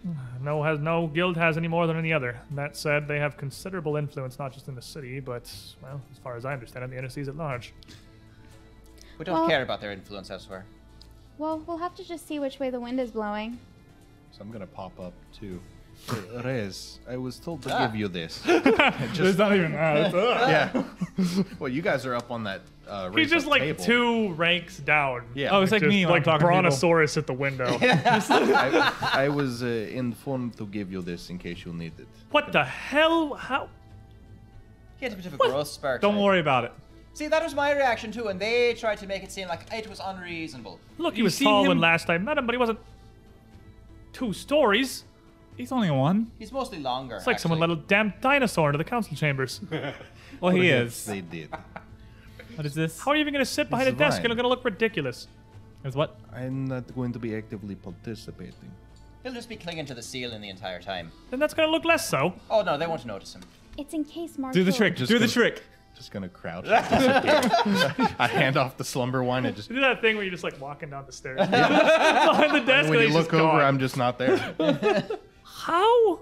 [0.42, 2.40] No, has no guild has any more than any other.
[2.52, 5.52] That said, they have considerable influence not just in the city, but
[5.84, 7.74] well, as far as I understand it, the inner NSCs at large.
[9.20, 10.66] We don't Well- care about their influence elsewhere.
[11.38, 13.60] Well, we'll have to just see which way the wind is blowing.
[14.32, 15.62] So I'm gonna pop up too.
[16.44, 17.86] Rez, I was told to Ah.
[17.88, 18.40] give you this.
[18.46, 19.74] There's not even.
[19.74, 20.10] Uh,
[21.24, 21.44] yeah.
[21.60, 22.62] well, you guys are up on that.
[22.88, 23.84] Uh, He's just like table.
[23.84, 25.24] two ranks down.
[25.34, 25.50] Yeah.
[25.52, 26.62] Oh, it's like Just me like I'm talking to people.
[26.62, 27.66] Brontosaurus at the window.
[27.82, 32.08] I, I was uh, informed to give you this in case you need it.
[32.32, 33.34] what the hell?
[33.34, 33.70] How?
[34.98, 36.02] He had a bit of a growth spurt.
[36.02, 36.74] Don't worry about it.
[37.14, 39.88] See, that was my reaction too, and they tried to make it seem like it
[39.90, 40.80] was unreasonable.
[40.98, 42.80] Look, he was see tall when him- last I met him, but he wasn't
[44.14, 45.06] two stories.
[45.58, 46.32] He's only one.
[46.38, 47.16] He's mostly longer.
[47.16, 49.62] It's like someone let a damn dinosaur into the council chambers.
[50.42, 51.06] Well, he is.
[51.06, 51.50] They did.
[52.56, 53.00] What is this?
[53.00, 54.18] How are you even going to sit behind a desk?
[54.18, 54.26] fine.
[54.26, 55.28] You're going to look ridiculous.
[55.84, 56.18] Is what?
[56.34, 58.72] I'm not going to be actively participating.
[59.24, 61.12] He'll just be clinging to the ceiling the entire time.
[61.30, 62.34] Then that's going to look less so.
[62.50, 63.42] Oh no, they won't notice him.
[63.78, 64.64] It's in case Marshall.
[64.64, 64.96] Do the trick.
[64.96, 65.62] Just Do the trick.
[65.96, 66.66] Just gonna crouch.
[66.70, 69.70] I hand off the slumber wine and just.
[69.70, 72.90] You do that thing where you're just like walking down the stairs behind the desk.
[72.90, 73.62] When and you look over, gone.
[73.62, 74.36] I'm just not there.
[75.44, 76.20] How?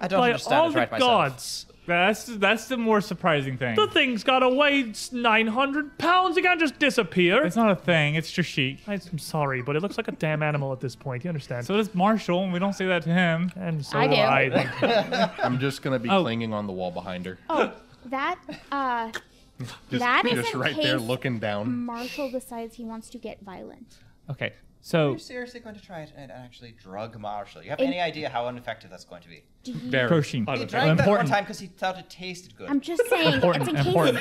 [0.00, 1.10] I don't By understand all it the right myself.
[1.32, 1.65] gods.
[1.86, 3.76] That's that's the more surprising thing.
[3.76, 6.36] The thing's got to weigh 900 pounds.
[6.36, 7.44] It can't just disappear.
[7.44, 8.14] It's not a thing.
[8.16, 8.78] It's Trishik.
[8.86, 11.24] I'm sorry, but it looks like a damn animal at this point.
[11.24, 11.64] You understand?
[11.66, 13.52] So does Marshall, and we don't say that to him.
[13.56, 14.14] and so I do.
[14.14, 15.30] I.
[15.42, 16.22] I'm just gonna be Oh.
[16.22, 17.38] clinging on the wall behind her.
[17.48, 17.72] Oh,
[18.06, 18.38] that
[18.72, 19.10] uh,
[19.90, 21.74] Just, that is just in right there looking down.
[21.86, 23.96] Marshall decides he wants to get violent.
[24.30, 24.52] Okay.
[24.86, 27.60] Are So you seriously going to try it and actually drug Marshall?
[27.60, 29.42] You have any idea how ineffective that's going to be?
[29.64, 30.40] Do you, very Proshin.
[30.40, 31.28] He Well, drank that one important.
[31.28, 32.70] time because he thought it tasted good.
[32.70, 33.34] I'm just saying.
[33.34, 33.68] Important.
[33.68, 33.86] It's in case.
[33.88, 34.18] Important.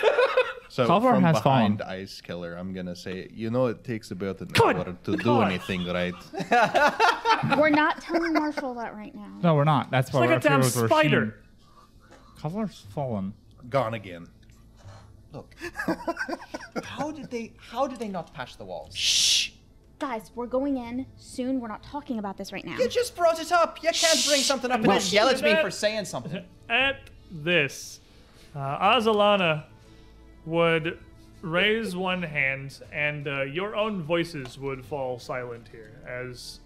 [0.70, 2.02] So Kovlar from has behind fallen.
[2.02, 4.76] Ice Killer, I'm gonna say, you know, it takes about an God!
[4.78, 6.16] hour to do anything, right?
[7.60, 9.38] We're not telling Marshall that right now.
[9.44, 9.92] No, we're not.
[9.92, 11.36] That's why like we're a damn up spider.
[12.42, 12.42] Roshin.
[12.42, 13.34] Kovlar's fallen.
[13.70, 14.28] Gone again.
[15.32, 15.54] Look,
[16.84, 17.54] how did they?
[17.60, 18.96] How did they not patch the walls?
[18.98, 19.45] Shh.
[19.98, 21.62] Guys, we're going in soon.
[21.62, 22.78] We're not talking about this right now.
[22.78, 23.82] You just brought it up.
[23.82, 26.44] You can't bring something up and Well, then yell at me that- for saying something.
[26.70, 28.02] at this,
[28.54, 28.60] uh,
[28.94, 29.64] Azalana
[30.46, 31.00] would
[31.42, 36.60] raise one hand, and uh, your own voices would fall silent here, as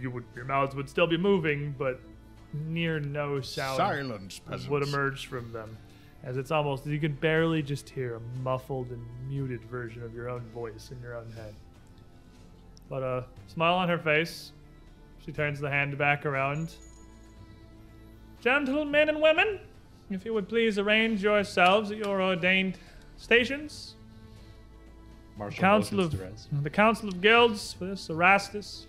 [0.00, 2.00] you would your mouths would still be moving, but
[2.54, 5.76] near no sound Silence, would emerge from them,
[6.24, 10.30] as it's almost you can barely just hear a muffled and muted version of your
[10.30, 11.54] own voice in your own head.
[12.88, 14.52] But a smile on her face,
[15.24, 16.74] she turns the hand back around.
[18.40, 19.60] Gentlemen and women,
[20.10, 22.78] if you would please arrange yourselves at your ordained
[23.16, 23.94] stations.
[25.50, 26.10] Council of
[26.64, 28.86] the Council of Guilds for this Erastus,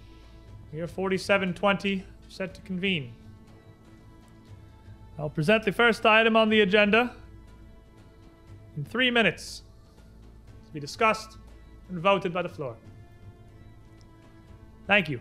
[0.74, 3.12] year 4720, set to convene.
[5.20, 7.14] I'll present the first item on the agenda
[8.78, 9.64] in three minutes
[10.66, 11.38] to be discussed
[11.90, 12.76] and voted by the floor.
[14.90, 15.20] Thank you.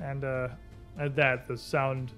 [0.00, 0.50] And uh,
[0.96, 2.12] at that, the sound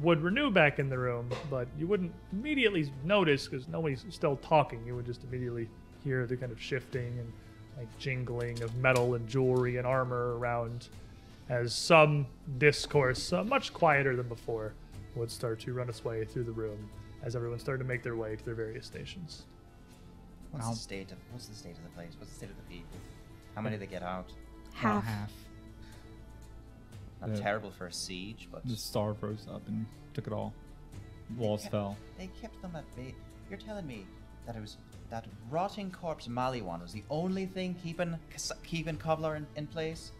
[0.00, 4.86] would renew back in the room, but you wouldn't immediately notice because nobody's still talking.
[4.86, 5.68] You would just immediately
[6.04, 7.32] hear the kind of shifting and
[7.76, 10.88] like jingling of metal and jewelry and armor around
[11.48, 14.72] as some discourse, uh, much quieter than before,
[15.16, 16.88] would start to run its way through the room
[17.24, 19.46] as everyone started to make their way to their various stations.
[20.52, 22.12] What's the state of What's the state of the place?
[22.18, 22.98] What's the state of the people?
[23.56, 24.30] How many they get out?
[24.80, 25.04] About Half.
[25.04, 25.32] half.
[27.20, 27.36] Not Yeah.
[27.42, 30.52] terrible for a siege, but The star rose up and took it all.
[31.36, 31.96] Walls kept- fell.
[32.18, 33.14] They kept them at bay.
[33.48, 34.06] You're telling me
[34.46, 34.76] that it was
[35.10, 38.18] that rotting corpse Maliwan was the only thing keeping
[38.62, 40.12] keeping Kovlar in, in place?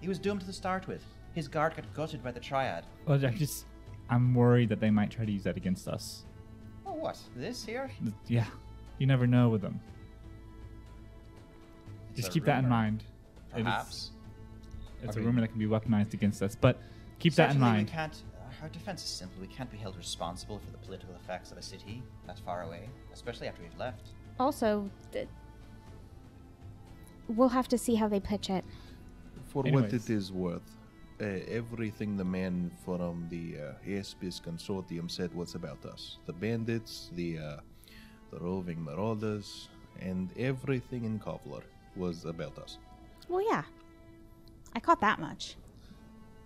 [0.00, 1.04] He was doomed to start with.
[1.34, 2.84] His guard got gutted by the Triad.
[3.06, 3.66] Well, I just,
[4.08, 6.24] I'm worried that they might try to use that against us.
[6.86, 7.18] Oh, what?
[7.36, 7.90] This here?
[8.26, 8.46] Yeah,
[8.98, 9.80] you never know with them.
[12.10, 13.04] It's Just a keep that in mind.
[13.54, 14.10] It is- Perhaps.
[15.02, 16.78] it's I a mean- rumor that can be weaponized against us, but
[17.18, 17.88] keep that in Certainly mind.
[17.88, 18.22] We can't.
[18.36, 19.40] uh, Our defense is simple.
[19.40, 22.88] We can't be held responsible for the political effects of a city that far away,
[23.12, 24.08] especially after we've left.
[24.38, 25.28] Also, th-
[27.28, 28.64] we'll have to see how they pitch it.
[29.48, 30.76] For what it is worth,
[31.20, 36.18] uh, everything the man from the uh, Aspis Consortium said was about us.
[36.26, 37.56] The bandits, the uh,
[38.30, 39.68] the roving marauders,
[40.00, 41.62] and everything in Kovlar
[41.96, 42.78] was about us.
[43.28, 43.62] Well, yeah.
[44.74, 45.56] I caught that much.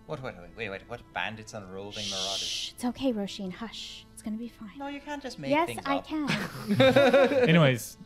[0.05, 0.21] What?
[0.21, 0.81] Wait, wait, wait, wait.
[0.87, 2.73] What bandits and roving marauders?
[2.75, 3.53] It's okay, Roisin.
[3.53, 4.05] Hush.
[4.13, 4.71] It's gonna be fine.
[4.77, 6.07] No, you can't just make yes, things I up.
[6.07, 6.29] can.
[7.49, 7.97] Anyways,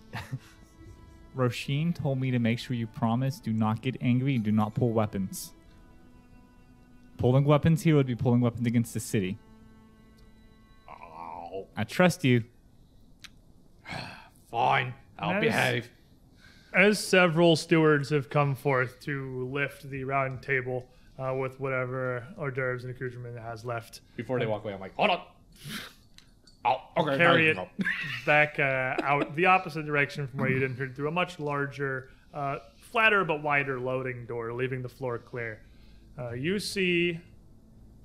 [1.35, 4.75] Roshin told me to make sure you promise do not get angry and do not
[4.75, 5.53] pull weapons.
[7.17, 9.37] Pulling weapons here would be pulling weapons against the city.
[11.75, 12.43] I trust you.
[14.51, 15.41] Fine, I'll Nice.
[15.41, 15.89] behave.
[16.77, 20.85] As several stewards have come forth to lift the round table
[21.17, 24.79] uh, with whatever hors d'oeuvres and accoutrement it has left, Before they walk away, I'm
[24.79, 25.21] like, hold on.
[26.65, 27.17] Oh, okay.
[27.17, 27.57] carry it
[28.27, 32.57] back uh, out the opposite direction from where you'd entered through a much larger, uh,
[32.75, 35.61] flatter but wider loading door, leaving the floor clear.
[36.19, 37.19] Uh, you see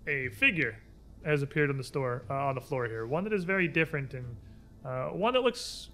[0.06, 0.78] a figure
[1.26, 3.04] has appeared on the store uh, on the floor here.
[3.04, 4.34] One that is very different and
[4.82, 5.90] uh, one that looks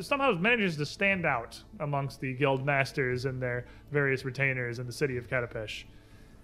[0.00, 4.92] somehow manages to stand out amongst the guild masters and their various retainers in the
[4.92, 5.84] city of Katapesh.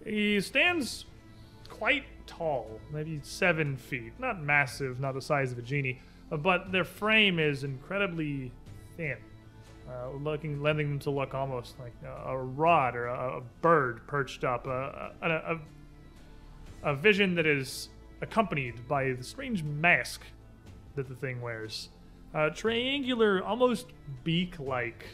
[0.05, 1.07] He stands
[1.69, 4.13] quite tall, maybe seven feet.
[4.19, 6.01] Not massive, not the size of a genie,
[6.31, 8.53] but their frame is incredibly
[8.97, 9.19] thin,
[9.89, 11.95] uh, looking, lending them to look almost like
[12.27, 15.59] a, rod or a, a bird perched up, a, a,
[16.83, 17.89] a vision that is
[18.23, 20.23] accompanied by the strange mask
[20.95, 21.91] that the thing wears.
[22.37, 23.87] A triangular, almost
[24.23, 25.07] beak like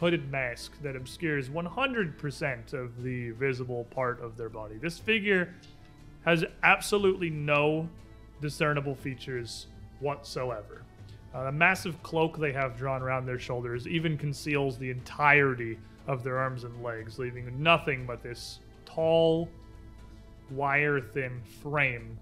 [0.00, 4.76] hooded mask that obscures 100% of the visible part of their body.
[4.76, 5.54] This figure
[6.26, 7.88] has absolutely no
[8.42, 9.68] discernible features
[10.00, 10.82] whatsoever.
[11.32, 16.22] Uh, the massive cloak they have drawn around their shoulders even conceals the entirety of
[16.22, 19.48] their arms and legs, leaving nothing but this tall,
[20.50, 22.18] wire thin frame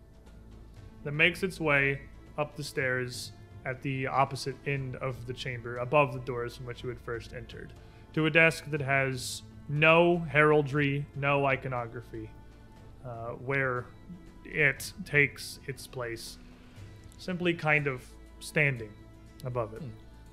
[1.03, 2.01] that makes its way
[2.39, 3.33] up the stairs
[3.67, 7.35] at the opposite end of the chamber, above the doors from which you had first
[7.35, 7.73] entered,
[8.15, 12.31] to a desk that has no heraldry, no iconography,
[13.05, 13.85] uh, where
[14.45, 16.39] it takes its place,
[17.19, 18.05] simply kind of
[18.39, 18.93] standing
[19.45, 19.83] above it.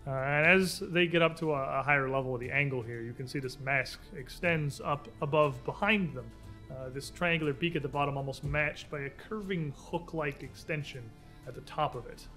[0.06, 3.02] Uh, and as they get up to a, a higher level of the angle here,
[3.02, 6.26] you can see this mask extends up above behind them.
[6.70, 11.04] Uh, this triangular beak at the bottom, almost matched by a curving hook like extension
[11.48, 12.28] at the top of it.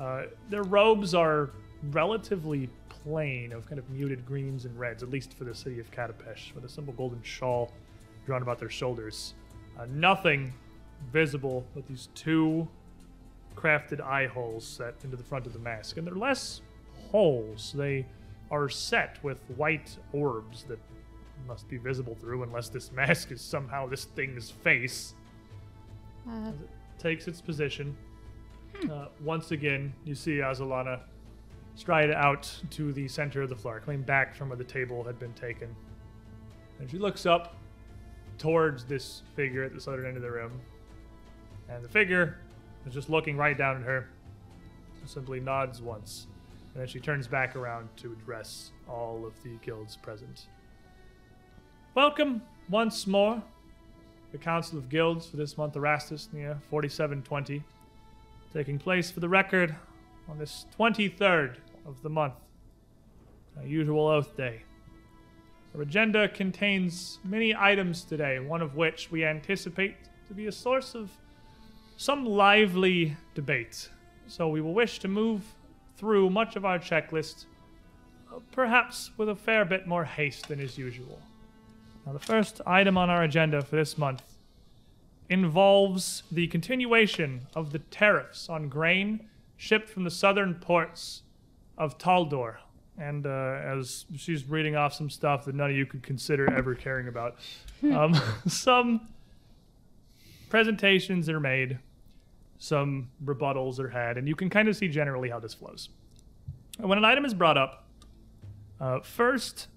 [0.00, 1.50] Uh, their robes are
[1.90, 5.90] relatively plain, of kind of muted greens and reds, at least for the city of
[5.90, 7.70] Katapesh, with a simple golden shawl
[8.26, 9.34] drawn about their shoulders.
[9.78, 10.52] Uh, nothing
[11.12, 12.66] visible but these two
[13.56, 15.96] crafted eye holes set into the front of the mask.
[15.96, 16.62] And they're less
[17.10, 18.06] holes, they
[18.50, 20.78] are set with white orbs that
[21.46, 25.14] must be visible through unless this mask is somehow this thing's face.
[26.28, 27.96] Uh, As it takes its position.
[28.88, 31.00] Uh, once again, you see Azalana
[31.74, 35.18] stride out to the center of the floor, coming back from where the table had
[35.18, 35.74] been taken.
[36.78, 37.56] And she looks up
[38.38, 40.60] towards this figure at the southern end of the room.
[41.68, 42.38] And the figure
[42.86, 44.08] is just looking right down at her,
[45.04, 46.26] simply nods once.
[46.72, 50.46] And then she turns back around to address all of the guilds present.
[51.94, 53.42] Welcome once more
[54.32, 57.62] the Council of Guilds for this month Erastus near 4720,
[58.52, 59.74] taking place for the record
[60.28, 61.56] on this 23rd
[61.86, 62.34] of the month,
[63.56, 64.62] our usual oath day.
[65.74, 69.94] Our agenda contains many items today, one of which we anticipate
[70.26, 71.10] to be a source of
[71.96, 73.88] some lively debate.
[74.26, 75.42] So we will wish to move
[75.96, 77.44] through much of our checklist,
[78.34, 81.20] uh, perhaps with a fair bit more haste than is usual.
[82.06, 84.22] Now, the first item on our agenda for this month
[85.30, 91.22] involves the continuation of the tariffs on grain shipped from the southern ports
[91.78, 92.56] of Taldor.
[92.98, 96.74] And uh, as she's reading off some stuff that none of you could consider ever
[96.74, 97.36] caring about,
[97.94, 98.14] um,
[98.46, 99.08] some
[100.50, 101.78] presentations are made,
[102.58, 105.88] some rebuttals are had, and you can kind of see generally how this flows.
[106.78, 107.86] When an item is brought up,
[108.80, 109.68] uh, first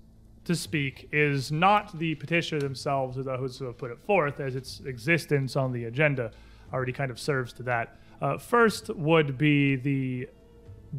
[0.45, 4.55] to speak is not the petitioner themselves or those who have put it forth, as
[4.55, 6.31] its existence on the agenda
[6.73, 7.97] already kind of serves to that.
[8.21, 10.27] Uh, first would be the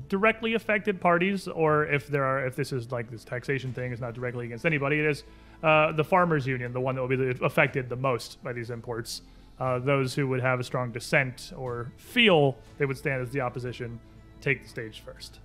[0.08, 4.00] directly affected parties, or if there are, if this is like this taxation thing is
[4.00, 5.24] not directly against anybody, it is
[5.62, 9.22] uh, the farmers' union, the one that will be affected the most by these imports.
[9.60, 13.40] Uh, those who would have a strong dissent or feel they would stand as the
[13.40, 14.00] opposition
[14.40, 15.38] take the stage first.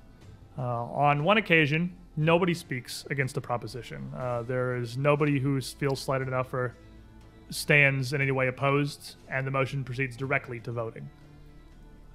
[0.58, 4.12] Uh, on one occasion, nobody speaks against the proposition.
[4.16, 6.76] Uh, there is nobody who feels slighted enough or
[7.50, 11.10] stands in any way opposed, and the motion proceeds directly to voting.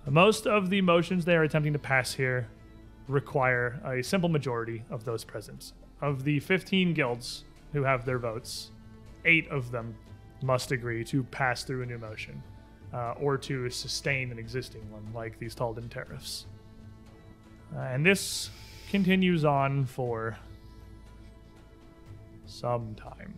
[0.07, 2.49] Most of the motions they are attempting to pass here
[3.09, 5.73] require a simple majority of those present.
[6.03, 8.71] Of the 15 guilds who have their votes,
[9.25, 9.97] eight of them
[10.43, 12.43] must agree to pass through a new motion
[12.93, 16.47] uh, or to sustain an existing one, like these Taldan tariffs.
[17.75, 18.51] Uh, and this
[18.95, 20.39] continues on for
[22.47, 23.35] some time.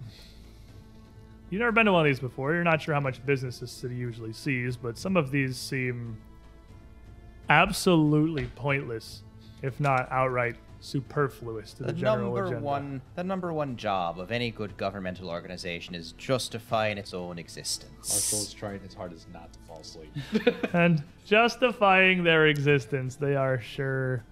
[1.49, 2.52] You've never been to one of these before.
[2.52, 6.18] You're not sure how much business this city usually sees, but some of these seem
[7.49, 9.23] absolutely pointless,
[9.62, 12.62] if not outright superfluous to the, The general number agenda.
[12.62, 18.10] one, the number one job of any good governmental organization is justifying its own existence.
[18.10, 20.12] Marshall's trying his hardest not to fall asleep.
[20.75, 24.23] and justifying their existence, they are sure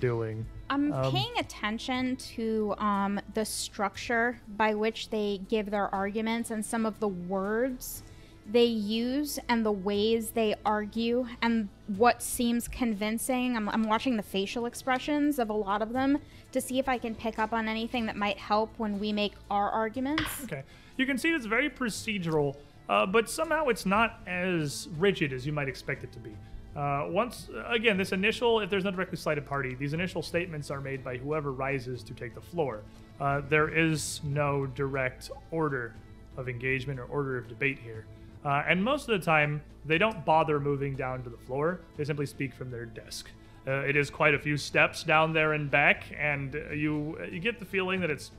[0.00, 0.44] doing.
[0.72, 6.64] I'm Um, paying attention to um, the structure by which they give their arguments and
[6.64, 8.02] some of the words
[8.50, 13.54] they use and the ways they argue and what seems convincing.
[13.56, 16.18] I'm, I'm watching the facial expressions of a lot of them
[16.52, 19.34] to see if I can pick up on anything that might help when we make
[19.50, 20.24] our arguments.
[20.44, 20.64] Okay.
[20.96, 22.56] You can see it's very procedural,
[22.88, 26.34] uh, but somehow it's not as rigid as you might expect it to be.
[26.74, 30.80] Uh, once again, this initial, if there's no directly cited party, these initial statements are
[30.80, 32.82] made by whoever rises to take the floor.
[33.20, 35.94] Uh, there is no direct order
[36.36, 38.06] of engagement or order of debate here.
[38.44, 41.80] Uh, and most of the time, they don't bother moving down to the floor.
[41.96, 43.30] They simply speak from their desk.
[43.66, 47.60] Uh, it is quite a few steps down there and back, and you you get
[47.60, 48.32] the feeling that it's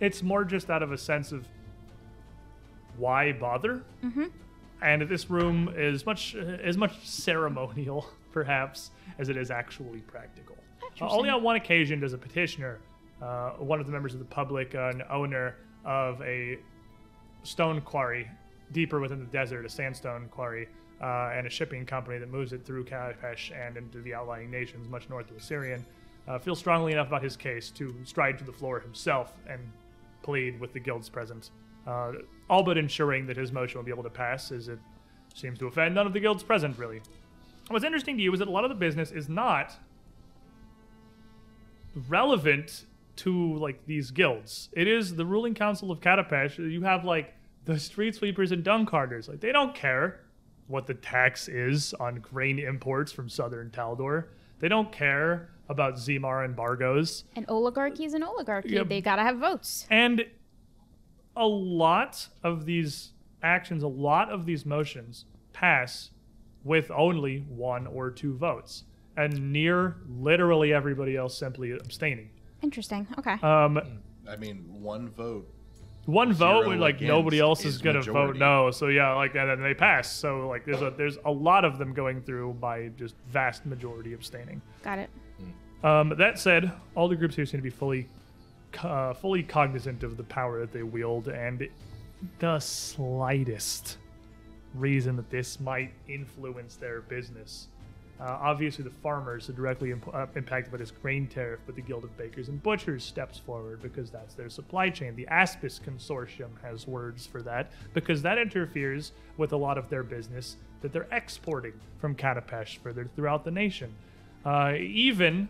[0.00, 1.46] it's more just out of a sense of
[2.96, 3.82] why bother?
[4.02, 4.24] Mm-hmm.
[4.82, 10.56] And this room is much as much ceremonial, perhaps, as it is actually practical.
[11.00, 12.78] Uh, only on one occasion does a petitioner,
[13.22, 16.58] uh, one of the members of the public, uh, an owner of a
[17.42, 18.28] stone quarry
[18.72, 20.68] deeper within the desert, a sandstone quarry,
[21.00, 24.88] uh, and a shipping company that moves it through Katapesh and into the outlying nations
[24.88, 25.82] much north of Osirion,
[26.26, 29.60] uh, feels strongly enough about his case to stride to the floor himself and
[30.26, 31.50] plead with the guilds present,
[31.86, 32.12] uh,
[32.50, 34.78] all but ensuring that his motion will be able to pass, as it
[35.34, 37.00] seems to offend none of the guilds present, really.
[37.68, 39.72] What's interesting to you is that a lot of the business is not
[42.08, 42.84] relevant
[43.16, 44.68] to like these guilds.
[44.72, 46.58] It is the ruling council of Katapesh.
[46.58, 49.28] You have like the street sweepers and dung carters.
[49.28, 50.20] Like they don't care
[50.66, 54.26] what the tax is on grain imports from southern Taldor.
[54.58, 57.24] They don't care about Zemar embargoes.
[57.34, 58.70] An oligarchy is an oligarchy.
[58.70, 58.88] Yep.
[58.88, 59.86] They gotta have votes.
[59.90, 60.24] And
[61.36, 63.12] a lot of these
[63.42, 66.10] actions, a lot of these motions pass
[66.64, 68.84] with only one or two votes,
[69.16, 72.30] and near literally everybody else simply abstaining.
[72.62, 73.06] Interesting.
[73.18, 73.34] Okay.
[73.42, 75.46] Um, I mean, one vote.
[76.06, 78.70] one vote Zero when like nobody else is, is gonna vote no.
[78.70, 80.10] So yeah, like and then they pass.
[80.10, 84.12] So like there's a there's a lot of them going through by just vast majority
[84.14, 84.60] abstaining.
[84.82, 85.10] Got it.
[85.82, 88.08] Um, that said, all the groups here seem to be fully,
[88.82, 91.68] uh, fully cognizant of the power that they wield, and
[92.38, 93.98] the slightest
[94.74, 97.68] reason that this might influence their business.
[98.18, 101.82] Uh, obviously, the farmers are directly imp- uh, impacted by this grain tariff, but the
[101.82, 105.14] Guild of Bakers and Butchers steps forward because that's their supply chain.
[105.14, 110.02] The Aspis Consortium has words for that because that interferes with a lot of their
[110.02, 113.94] business that they're exporting from Katapesh further throughout the nation.
[114.46, 115.48] Uh, even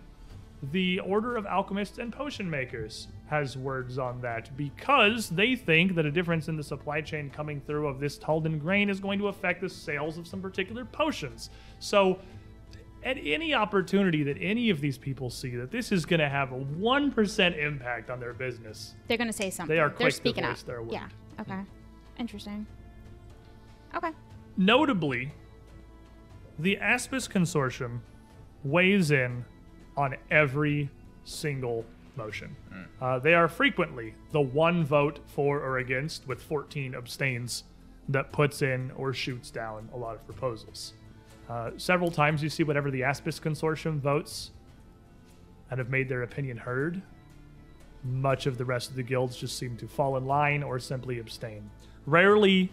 [0.73, 6.07] the Order of Alchemists and Potion Makers has words on that because they think that
[6.07, 9.29] a difference in the supply chain coming through of this Taldan grain is going to
[9.29, 11.51] affect the sales of some particular potions.
[11.79, 12.19] So,
[13.05, 16.53] at any opportunity that any of these people see that this is going to have
[16.53, 19.77] a 1% impact on their business, They're gonna say something.
[19.79, 20.67] are They're quick to speaking voice up.
[20.67, 20.93] their word.
[20.93, 21.09] Yeah.
[21.39, 21.61] Okay.
[22.19, 22.67] Interesting.
[23.95, 24.11] Okay.
[24.57, 25.33] Notably,
[26.59, 28.01] the Aspis Consortium
[28.71, 29.45] weighs in
[29.97, 30.91] on every
[31.25, 31.85] single
[32.17, 32.57] motion.
[33.01, 37.65] Uh, they are frequently the one vote for or against, with 14 abstains,
[38.09, 40.95] that puts in or shoots down a lot of proposals.
[41.49, 44.51] Uh, several times you see whatever the Aspis Consortium votes
[45.71, 47.03] and have made their opinion heard.
[48.05, 51.19] Much of the rest of the guilds just seem to fall in line or simply
[51.19, 51.69] abstain.
[52.07, 52.73] Rarely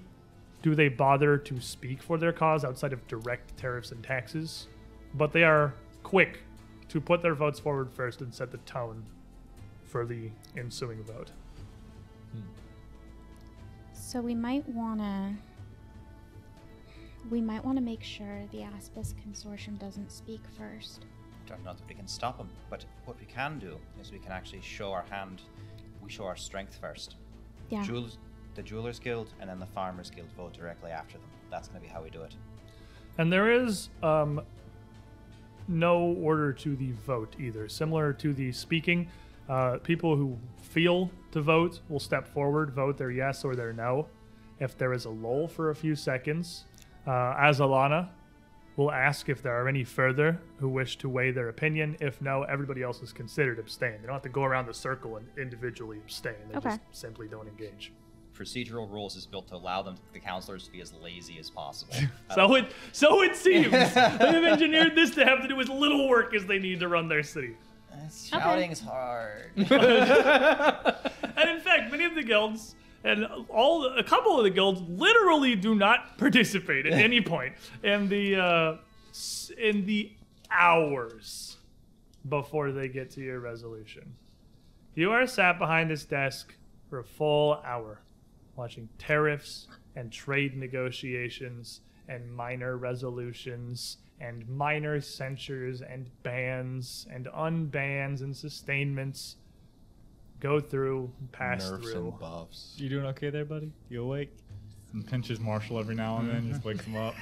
[0.61, 4.67] do they bother to speak for their cause outside of direct tariffs and taxes,
[5.15, 5.73] but they are
[6.14, 6.42] quick
[6.88, 9.03] to put their votes forward first and set the tone
[9.83, 11.32] for the ensuing vote.
[13.93, 15.35] So we might wanna.
[17.32, 21.06] We might want to make sure the Aspis Consortium doesn't speak first.
[21.48, 24.32] Don't know that we can stop them, but what we can do is we can
[24.32, 25.42] actually show our hand.
[26.03, 27.16] We show our strength first.
[27.69, 27.83] Yeah.
[27.83, 28.19] Jewels,
[28.53, 31.30] the Jewelers Guild and then the Farmers Guild vote directly after them.
[31.50, 32.35] That's going to be how we do it.
[33.17, 34.42] And there is um,
[35.67, 37.67] no order to the vote either.
[37.69, 39.09] Similar to the speaking,
[39.50, 44.08] uh, people who feel to vote will step forward, vote their yes or their no.
[44.59, 46.66] If there is a lull for a few seconds,
[47.08, 48.09] uh, as Alana
[48.75, 51.95] will ask if there are any further who wish to weigh their opinion.
[52.00, 53.98] If no, everybody else is considered abstain.
[54.01, 56.33] They don't have to go around the circle and individually abstain.
[56.50, 56.69] They Okay.
[56.69, 57.92] just simply don't engage.
[58.43, 61.95] Procedural rules is built to allow them, the counselors, to be as lazy as possible.
[62.35, 66.33] So it so it seems they've engineered this to have to do as little work
[66.35, 67.55] as they need to run their city.
[68.11, 69.51] Shouting's hard.
[71.35, 75.55] And in fact, many of the guilds and all a couple of the guilds literally
[75.55, 78.77] do not participate at any point in the uh,
[79.57, 80.11] in the
[80.51, 81.57] hours
[82.30, 84.13] before they get to your resolution.
[84.95, 86.53] You are sat behind this desk
[86.89, 87.99] for a full hour,
[88.56, 98.22] watching tariffs and trade negotiations and minor resolutions and minor censures and bans and unbans
[98.22, 99.38] and sustainments
[100.40, 102.07] go through, pass Nerfs through.
[102.09, 102.73] and buffs.
[102.77, 103.72] You doing okay there, buddy?
[103.90, 104.32] You awake?
[104.93, 107.15] And pinches Marshall every now and then, just wakes him up.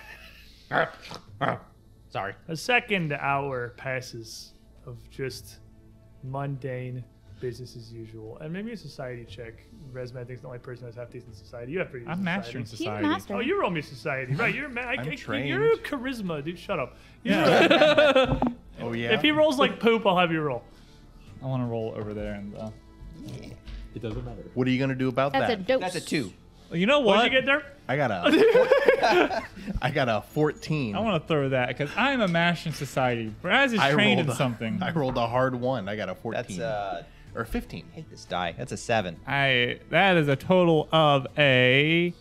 [2.10, 2.34] Sorry.
[2.50, 4.54] A second hour passes
[4.86, 5.60] of just
[6.24, 7.04] mundane
[7.42, 9.54] business as usual, and maybe a society check.
[9.92, 11.74] Resme, I think, is the only person that's half decent society.
[11.74, 12.06] You have pretty.
[12.06, 12.84] I'm decent mastering society.
[12.84, 13.08] He's society.
[13.08, 13.36] master.
[13.36, 14.56] Oh, you're on me society, right?
[14.56, 15.50] You're ma- I, I'm I- trained.
[15.50, 16.58] You're charisma, dude.
[16.58, 16.96] Shut up.
[17.24, 18.40] Yeah.
[18.84, 19.12] Oh yeah.
[19.14, 20.64] If he rolls like poop, I'll have you roll.
[21.44, 22.56] I want to roll over there and.
[22.56, 22.70] Uh,
[23.94, 24.42] It doesn't matter.
[24.56, 25.40] what are you gonna do about that?
[25.42, 25.68] That's a that?
[25.68, 25.82] dose.
[25.82, 26.34] That's a two.
[26.72, 27.24] you know What what?
[27.24, 27.64] did you get there?
[27.88, 29.44] I got a.
[29.82, 30.96] I got a 14.
[30.96, 33.32] I want to throw that because I am a master in society.
[33.44, 34.82] Braz is I trained in a- something.
[34.82, 35.88] I rolled a hard one.
[35.90, 36.58] I got a 14.
[36.58, 37.04] That's uh,
[37.36, 37.86] or 15.
[37.92, 38.54] I hate this die.
[38.58, 39.18] That's a seven.
[39.28, 42.14] I that is a total of a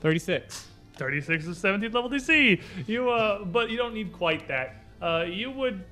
[0.00, 0.68] thirty-six.
[0.96, 2.60] 36 is 17th level DC.
[2.86, 4.76] You, uh, but you don't need quite that.
[5.02, 5.84] Uh, you would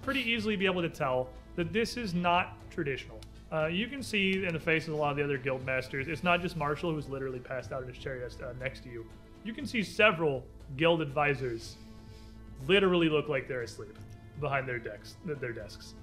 [0.00, 3.18] pretty easily be able to tell that this is not traditional.
[3.52, 6.08] Uh, you can see in the faces of a lot of the other guild masters,
[6.08, 9.06] it's not just Marshall who's literally passed out in his chariot uh, next to you.
[9.44, 10.44] You can see several
[10.76, 11.76] guild advisors
[12.66, 13.96] literally look like they're asleep
[14.40, 15.94] behind their decks, their desks.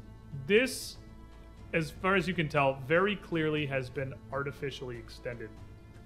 [0.47, 0.97] This,
[1.73, 5.49] as far as you can tell, very clearly has been artificially extended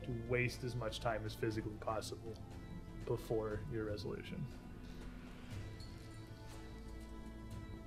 [0.04, 2.34] to waste as much time as physically possible
[3.06, 4.46] before your resolution.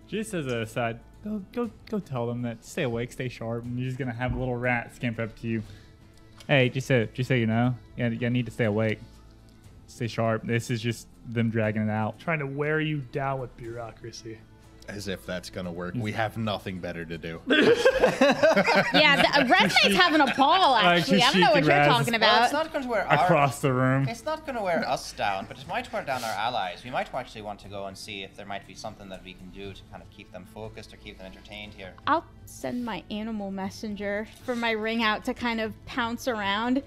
[0.09, 3.79] Just as a aside, go go go tell them that stay awake, stay sharp, and
[3.79, 5.63] you're just gonna have a little rat scamper up to you.
[6.47, 8.99] Hey, just so just so you know, yeah, you need to stay awake.
[9.87, 10.45] Stay sharp.
[10.45, 12.19] This is just them dragging it out.
[12.19, 14.39] Trying to wear you down with bureaucracy.
[14.89, 15.94] As if that's gonna work.
[15.94, 17.41] We have nothing better to do.
[18.94, 21.23] Yeah, the, Red Knight's having a ball, actually.
[21.23, 21.86] I don't know what you're Raz.
[21.89, 22.65] talking Well, it's about.
[22.65, 23.25] not going to wear our.
[23.25, 24.08] Across the room.
[24.08, 26.83] It's not going to wear us down, but it might wear down our allies.
[26.84, 29.34] We might actually want to go and see if there might be something that we
[29.34, 31.92] can do to kind of keep them focused or keep them entertained here.
[32.07, 36.83] I'll send my animal messenger for my ring out to kind of pounce around.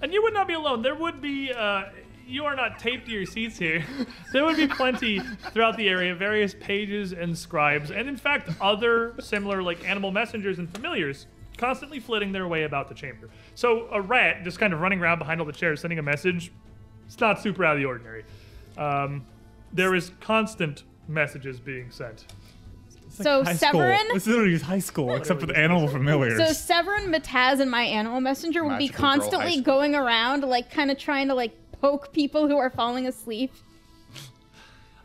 [0.00, 0.82] And you would not be alone.
[0.82, 1.84] There would be, uh,
[2.26, 3.84] you are not taped to your seats here.
[4.32, 5.20] There would be plenty
[5.52, 10.58] throughout the area, various pages and scribes, and in fact, other similar, like animal messengers
[10.58, 11.26] and familiars,
[11.58, 13.28] constantly flitting their way about the chamber.
[13.54, 16.50] So a rat just kind of running around behind all the chairs, sending a message.
[17.06, 18.24] It's not super out of the ordinary.
[18.78, 19.26] Um,
[19.72, 22.24] there is constant messages being sent.
[23.10, 23.72] So High school.
[23.72, 26.38] Severin, This is literally high school, except for the animal familiars.
[26.38, 30.44] so Severin, Mataz, and my animal messenger would be Magical girl high constantly going around,
[30.44, 33.52] like kind of trying to like poke people who are falling asleep.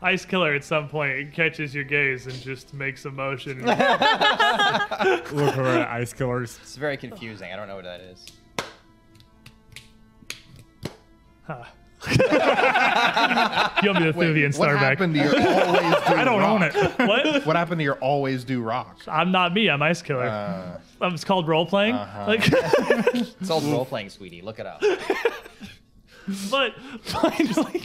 [0.00, 3.58] Ice Killer at some point catches your gaze and just makes a motion.
[3.66, 6.56] Look for ice killers.
[6.62, 7.52] It's very confusing.
[7.52, 8.24] I don't know what that is.
[11.48, 11.54] you
[13.88, 15.34] want me to Thuvian what happened to your
[15.66, 16.74] always do I don't own it.
[16.98, 17.46] What?
[17.46, 18.98] What happened to your always do rock?
[19.08, 19.68] I'm not me.
[19.68, 20.26] I'm Ice Killer.
[20.28, 21.94] Uh, Um, it's called role playing.
[21.96, 22.42] Like,
[23.40, 24.42] It's all role playing, sweetie.
[24.42, 24.82] Look it up.
[26.50, 27.82] But finally,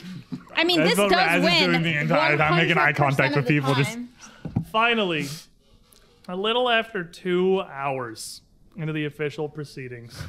[0.56, 1.70] I mean, this does Raz is win.
[1.72, 4.10] doing the entire time, making eye contact with the people, just- time.
[4.72, 5.28] finally,
[6.28, 8.42] a little after two hours
[8.76, 10.22] into the official proceedings,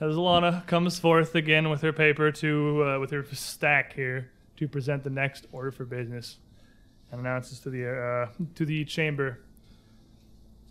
[0.00, 4.68] as Alana comes forth again with her paper to uh, with her stack here to
[4.68, 6.38] present the next order for business,
[7.10, 9.38] and announces to the uh, to the chamber.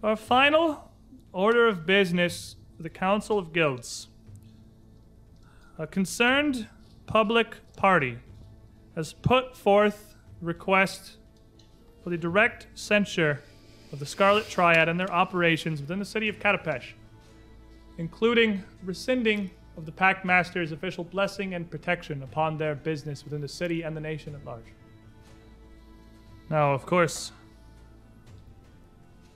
[0.04, 0.92] Our final
[1.34, 4.08] order of business the Council of Guilds.
[5.80, 6.68] A concerned
[7.06, 8.20] public party
[8.96, 11.16] has put forth request
[12.04, 13.42] for the direct censure
[13.94, 16.92] of the Scarlet Triad and their operations within the city of Katapesh,
[17.98, 23.48] including rescinding of the Pact Master's official blessing and protection upon their business within the
[23.48, 24.74] city and the nation at large.
[26.50, 27.32] Now, of course,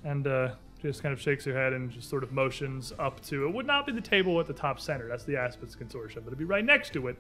[0.04, 3.48] and uh, just kind of shakes her head and just sort of motions up to
[3.48, 5.08] it would not be the table at the top center.
[5.08, 7.18] That's the Aspis Consortium, but it'd be right next to it.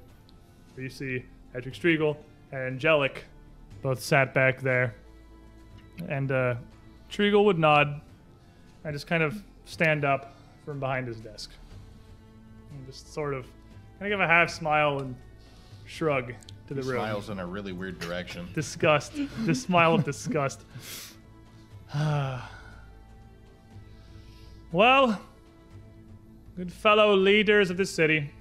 [0.75, 1.24] Where you see
[1.56, 2.17] Edric Striegel
[2.51, 3.24] and Angelic
[3.82, 4.95] both sat back there.
[6.09, 6.56] And uh,
[7.09, 8.01] Triegel would nod
[8.83, 10.35] and just kind of stand up
[10.66, 11.51] from behind his desk.
[12.72, 13.45] And just sort of
[14.00, 15.16] kind of give a half smile and
[15.85, 16.33] shrug
[16.67, 16.98] to the room.
[16.98, 18.50] Smiles in a really weird direction.
[18.53, 19.14] Disgust.
[19.40, 20.66] this smile of disgust.
[24.74, 25.22] well,
[26.58, 28.32] good fellow leaders of the city.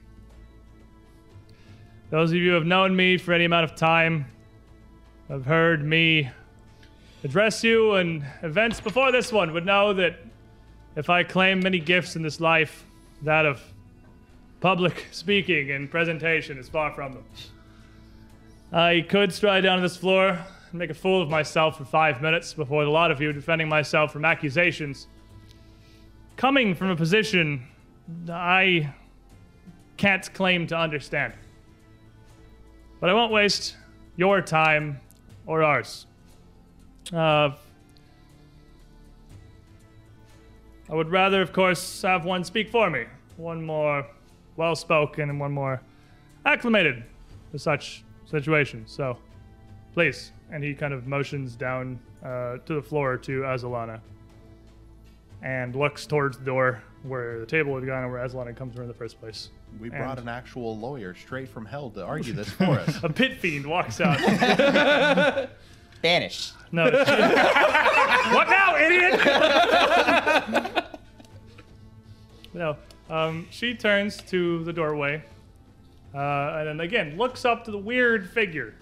[2.08, 4.24] Those of you who have known me for any amount of time
[5.28, 6.30] have heard me
[7.22, 10.20] address you in events before this one would know that
[10.96, 12.86] if I claim many gifts in this life,
[13.20, 13.60] that of
[14.60, 17.24] public speaking and presentation is far from them.
[18.72, 22.22] I could stride down to this floor and make a fool of myself for five
[22.22, 25.08] minutes before a lot of you defending myself from accusations.
[26.36, 27.66] Coming from a position
[28.28, 28.92] I
[29.96, 31.34] can't claim to understand.
[33.00, 33.76] But I won't waste
[34.16, 35.00] your time
[35.46, 36.06] or ours.
[37.12, 37.50] Uh,
[40.90, 43.06] I would rather, of course, have one speak for me.
[43.36, 44.06] One more
[44.56, 45.80] well spoken and one more
[46.44, 47.04] acclimated
[47.52, 48.92] to such situations.
[48.92, 49.16] So,
[49.94, 50.32] please.
[50.50, 54.00] And he kind of motions down uh, to the floor to Azalana
[55.42, 58.82] and looks towards the door where the table had gone and where Azalana comes from
[58.82, 59.50] in the first place.
[59.80, 63.02] We brought an actual lawyer straight from hell to argue this for us.
[63.02, 64.18] A pit fiend walks out.
[66.02, 66.54] Banished.
[66.70, 66.84] No.
[66.90, 69.20] what now, idiot?
[72.54, 72.76] no.
[73.10, 75.22] Um, she turns to the doorway,
[76.14, 78.74] uh, and then again looks up to the weird figure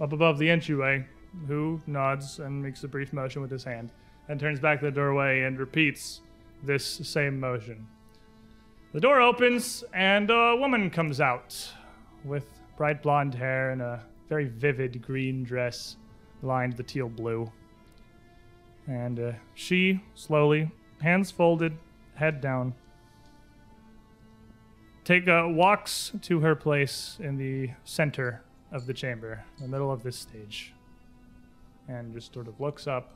[0.00, 1.04] up above the entryway,
[1.46, 3.90] who nods and makes a brief motion with his hand,
[4.28, 6.20] and turns back to the doorway and repeats
[6.62, 7.86] this same motion.
[8.92, 11.70] The door opens, and a woman comes out
[12.24, 12.46] with
[12.76, 15.96] bright blonde hair and a very vivid green dress
[16.42, 17.50] lined the teal blue.
[18.86, 21.76] And uh, she slowly, hands folded,
[22.14, 22.74] head down,
[25.04, 30.02] take uh, walks to her place in the center of the chamber, the middle of
[30.02, 30.72] this stage,
[31.88, 33.14] and just sort of looks up,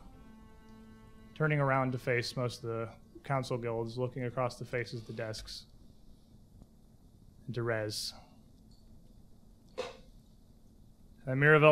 [1.40, 2.86] turning around to face most of the
[3.24, 5.64] council guilds, looking across the faces of the desks,
[7.46, 8.12] and to Rez.
[11.26, 11.62] Emir of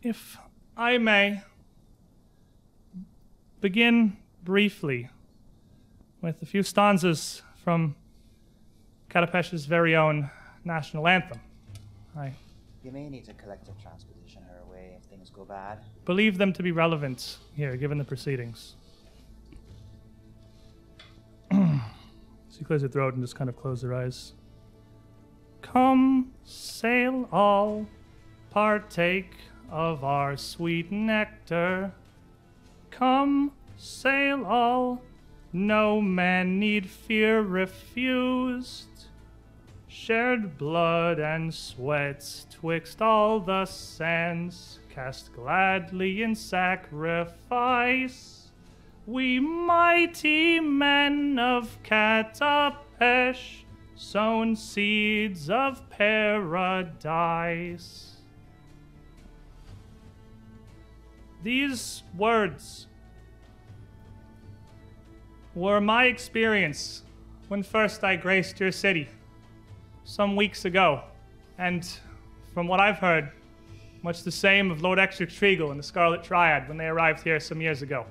[0.00, 0.38] If
[0.76, 1.42] I may
[3.60, 5.10] begin briefly
[6.22, 7.96] with a few stanzas from
[9.08, 10.30] Katapesh's very own
[10.64, 11.40] national anthem.
[12.16, 12.32] I
[12.84, 14.17] You may need to collective if
[15.28, 15.78] things go bad.
[16.04, 18.74] believe them to be relevant here, given the proceedings.
[21.52, 24.32] she clears her throat and just kind of closes her eyes.
[25.62, 27.86] Come, sail all,
[28.50, 29.34] partake
[29.70, 31.92] of our sweet nectar.
[32.90, 35.02] Come, sail all,
[35.52, 38.86] no man need fear refused.
[39.88, 46.98] Shared blood and sweats twixt all the sands, cast gladly in sacrifice.
[49.06, 53.62] We mighty men of Katapesh,
[53.94, 56.96] sown seeds of paradise.
[61.44, 62.88] These words
[65.54, 67.04] were my experience
[67.46, 69.08] when first I graced your city
[70.02, 71.02] some weeks ago,
[71.56, 71.88] and
[72.52, 73.30] from what I've heard,
[74.08, 77.60] much the same of Lord Treagle and the Scarlet Triad when they arrived here some
[77.60, 78.06] years ago.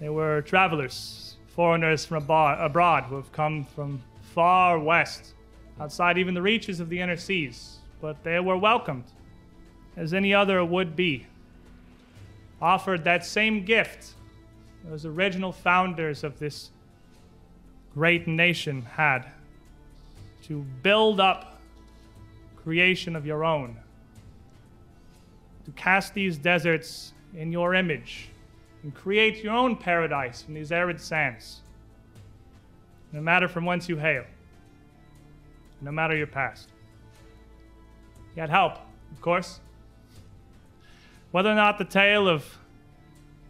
[0.00, 5.34] They were travelers, foreigners from abroad who have come from far west,
[5.78, 9.04] outside even the reaches of the inner seas, but they were welcomed
[9.94, 11.26] as any other would be.
[12.62, 14.14] Offered that same gift
[14.86, 16.70] those original founders of this
[17.92, 19.26] great nation had
[20.44, 21.60] to build up
[22.56, 23.76] creation of your own,
[25.66, 28.28] to cast these deserts in your image
[28.84, 31.60] and create your own paradise from these arid sands.
[33.12, 34.24] No matter from whence you hail,
[35.80, 36.68] no matter your past.
[38.36, 38.78] You had help,
[39.10, 39.58] of course.
[41.32, 42.44] Whether or not the tale of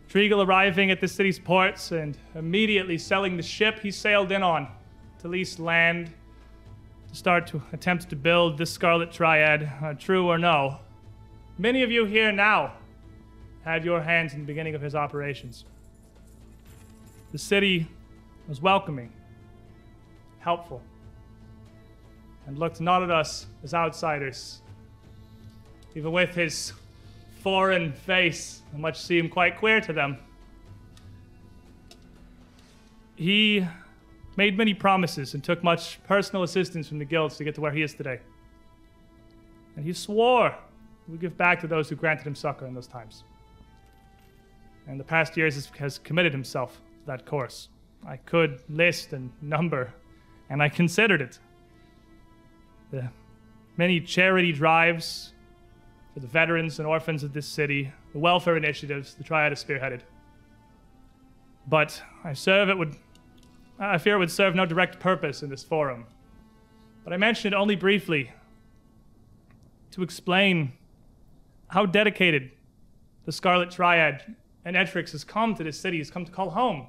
[0.08, 4.68] Treagle arriving at the city's ports and immediately selling the ship he sailed in on
[5.18, 6.14] to lease land
[7.10, 10.78] to start to attempt to build this Scarlet Triad, uh, true or no.
[11.58, 12.74] Many of you here now
[13.64, 15.64] had your hands in the beginning of his operations.
[17.32, 17.88] The city
[18.46, 19.10] was welcoming,
[20.38, 20.82] helpful,
[22.46, 24.60] and looked not at us as outsiders.
[25.94, 26.74] Even with his
[27.40, 30.18] foreign face, much seemed quite queer to them.
[33.16, 33.66] He
[34.36, 37.72] made many promises and took much personal assistance from the guilds to get to where
[37.72, 38.20] he is today.
[39.74, 40.54] And he swore
[41.08, 43.24] would give back to those who granted him succor in those times.
[44.86, 47.68] And the past years has, has committed himself to that course.
[48.06, 49.92] I could list and number,
[50.48, 51.38] and I considered it.
[52.90, 53.08] The
[53.76, 55.32] many charity drives
[56.14, 60.00] for the veterans and orphans of this city, the welfare initiatives the Triad has spearheaded.
[61.68, 62.96] But I serve it would
[63.78, 66.06] I fear it would serve no direct purpose in this forum.
[67.04, 68.32] But I mention it only briefly
[69.90, 70.72] to explain
[71.68, 72.50] how dedicated
[73.24, 76.86] the Scarlet Triad and Etrix has come to this city, has come to call home,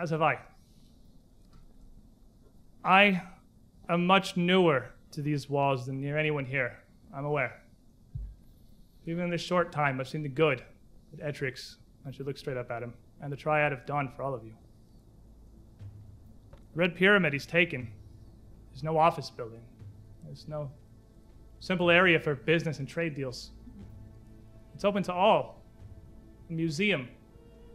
[0.00, 0.38] as have I.
[2.84, 3.22] I
[3.88, 6.78] am much newer to these walls than near anyone here,
[7.14, 7.62] I'm aware.
[9.06, 10.62] Even in this short time, I've seen the good
[11.12, 11.76] that Etrix,
[12.06, 14.44] I should look straight up at him, and the Triad have done for all of
[14.44, 14.52] you.
[16.50, 17.90] The Red Pyramid he's taken
[18.74, 19.62] is no office building.
[20.24, 20.70] There's no
[21.60, 23.50] simple area for business and trade deals.
[24.78, 25.60] It's open to all.
[26.48, 27.08] A museum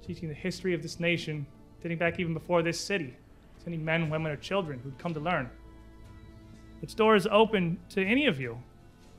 [0.07, 1.45] teaching the history of this nation,
[1.81, 3.13] dating back even before this city,
[3.59, 5.49] to any men, women, or children who'd come to learn.
[6.81, 8.57] Its door is open to any of you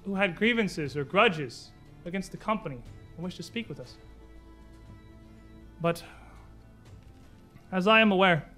[0.06, 1.72] who had grievances or grudges
[2.06, 2.78] against the company
[3.16, 3.96] and wish to speak with us.
[5.82, 6.02] But
[7.70, 8.48] as I am aware,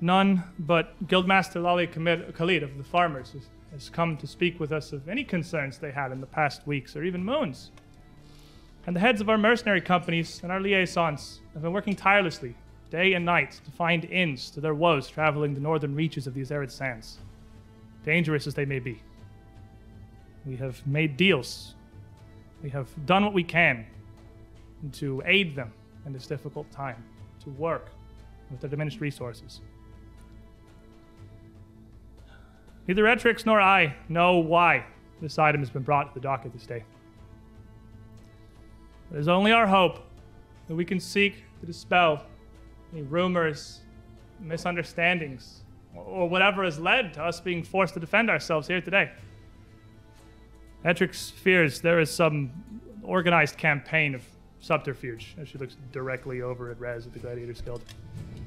[0.00, 3.36] none but Guildmaster Lali Khalid of the farmers
[3.72, 6.96] has come to speak with us of any concerns they had in the past weeks
[6.96, 7.72] or even moons.
[8.86, 12.54] And the heads of our mercenary companies and our liaisons have been working tirelessly,
[12.88, 16.52] day and night, to find inns to their woes traveling the northern reaches of these
[16.52, 17.18] arid sands,
[18.04, 19.02] dangerous as they may be.
[20.44, 21.74] We have made deals.
[22.62, 23.86] We have done what we can
[24.92, 25.72] to aid them
[26.06, 27.02] in this difficult time,
[27.42, 27.90] to work
[28.52, 29.62] with their diminished resources.
[32.86, 34.84] Neither Etrix nor I know why
[35.20, 36.84] this item has been brought to the docket this day.
[39.12, 39.98] It is only our hope
[40.68, 42.24] that we can seek to dispel
[42.92, 43.80] any rumors,
[44.40, 45.62] misunderstandings,
[45.94, 49.10] or whatever has led to us being forced to defend ourselves here today.
[50.84, 52.50] Etrix fears there is some
[53.02, 54.22] organized campaign of
[54.60, 57.82] subterfuge, as she looks directly over at Rez at the Gladiators Guild.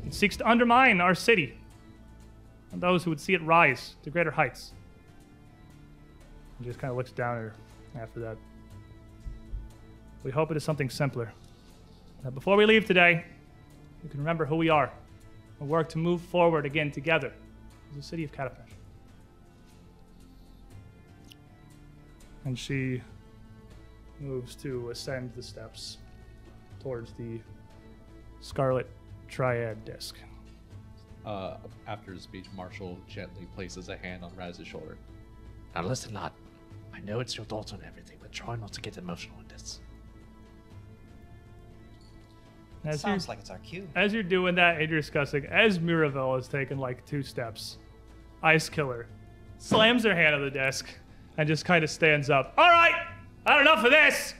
[0.05, 1.57] It seeks to undermine our city
[2.71, 4.73] and those who would see it rise to greater heights.
[6.57, 7.53] And just kind of looks down at her
[7.99, 8.37] after that.
[10.23, 11.31] We hope it is something simpler.
[12.23, 13.23] That before we leave today,
[14.03, 14.91] we can remember who we are
[15.59, 17.31] and work to move forward again together
[17.89, 18.73] as the city of Katapesh.
[22.45, 23.01] And she
[24.19, 25.97] moves to ascend the steps
[26.81, 27.39] towards the
[28.41, 28.89] Scarlet
[29.27, 30.15] Triad disc.
[31.25, 31.57] Uh,
[31.87, 34.97] after the speech, Marshall gently places a hand on Raz's shoulder.
[35.75, 36.31] Now listen, lad.
[36.93, 39.79] I know it's your thoughts on everything, but try not to get emotional in this.
[42.85, 43.87] As Sounds like it's our cue.
[43.95, 47.77] as you're doing that and you're discussing, as Miravel has taken like two steps,
[48.41, 49.07] Ice Killer
[49.57, 50.87] slams her hand on the desk
[51.37, 52.53] and just kind of stands up.
[52.57, 52.95] All right,
[53.45, 54.33] I had enough of this.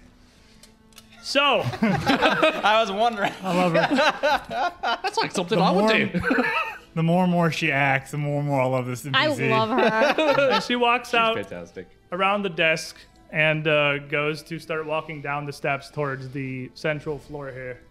[1.22, 3.34] So, I was wondering.
[3.44, 4.74] I love her.
[5.04, 6.22] That's like something The I would do.
[6.96, 9.16] the more and more she acts, the more and more I love this NPC.
[9.16, 10.50] I love her.
[10.54, 11.88] and she walks out Fantastic.
[12.14, 12.96] around the desk
[13.32, 17.82] and uh, goes to start walking down the steps towards the central floor here.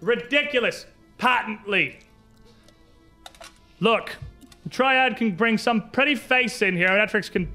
[0.00, 0.86] Ridiculous!
[1.18, 1.98] Patently!
[3.80, 4.16] Look,
[4.62, 7.52] the Triad can bring some pretty face in here, and Etrix can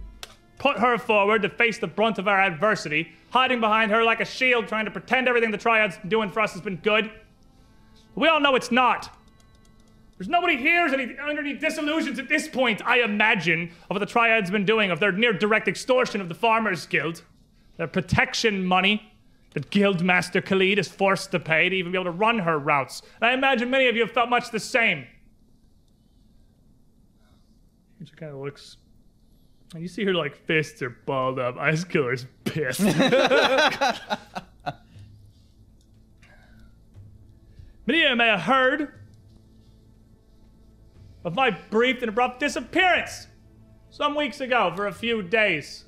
[0.57, 4.25] put her forward to face the brunt of our adversity, hiding behind her like a
[4.25, 7.09] shield, trying to pretend everything the Triad's been doing for us has been good.
[8.15, 9.09] We all know it's not.
[10.17, 14.05] There's nobody here any, under any disillusions at this point, I imagine, of what the
[14.05, 17.23] Triad's been doing, of their near direct extortion of the Farmers Guild,
[17.77, 19.10] their protection money
[19.53, 23.01] that Guildmaster Khalid is forced to pay to even be able to run her routes.
[23.19, 25.05] And I imagine many of you have felt much the same.
[27.99, 28.77] And she kind of looks.
[29.73, 31.57] And you see her like fists are balled up.
[31.57, 32.79] Ice Killer's pissed.
[37.87, 38.93] Many of you may have heard
[41.23, 43.27] of my brief and abrupt disappearance
[43.89, 45.85] some weeks ago for a few days.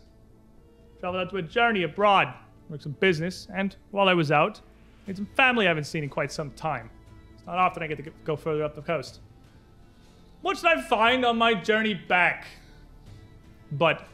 [0.99, 2.33] Traveled out to a journey abroad,
[2.69, 4.61] worked some business, and while I was out,
[5.07, 6.89] made some family I haven't seen in quite some time.
[7.33, 9.19] It's not often I get to go further up the coast.
[10.41, 12.47] What did I find on my journey back?
[13.71, 14.05] But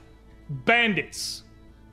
[0.50, 1.44] bandits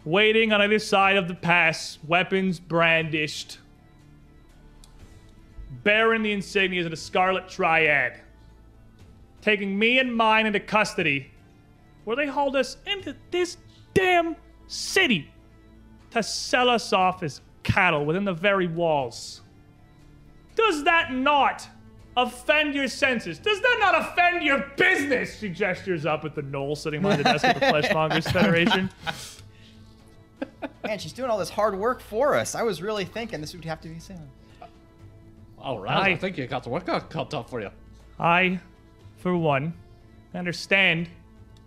[0.05, 3.59] waiting on either side of the pass, weapons brandished,
[5.83, 8.21] bearing the insignias of the Scarlet Triad,
[9.43, 11.31] taking me and mine into custody,
[12.05, 13.57] where they hauled us into this
[13.95, 14.37] damn
[14.69, 15.31] city
[16.11, 19.41] to sell us off as cattle within the very walls.
[20.55, 21.69] Does that not
[22.17, 23.39] offend your senses?
[23.39, 25.39] Does that not offend your business?
[25.39, 28.89] She gestures up at the knoll sitting behind the desk of the Fleshmongers Federation.
[30.85, 32.55] Man, she's doing all this hard work for us.
[32.55, 34.29] I was really thinking this would have to be soon.
[35.59, 37.71] All right, I, I- think you got the work cut cut off for you.
[38.19, 38.61] I,
[39.19, 39.75] for one,
[40.35, 41.09] understand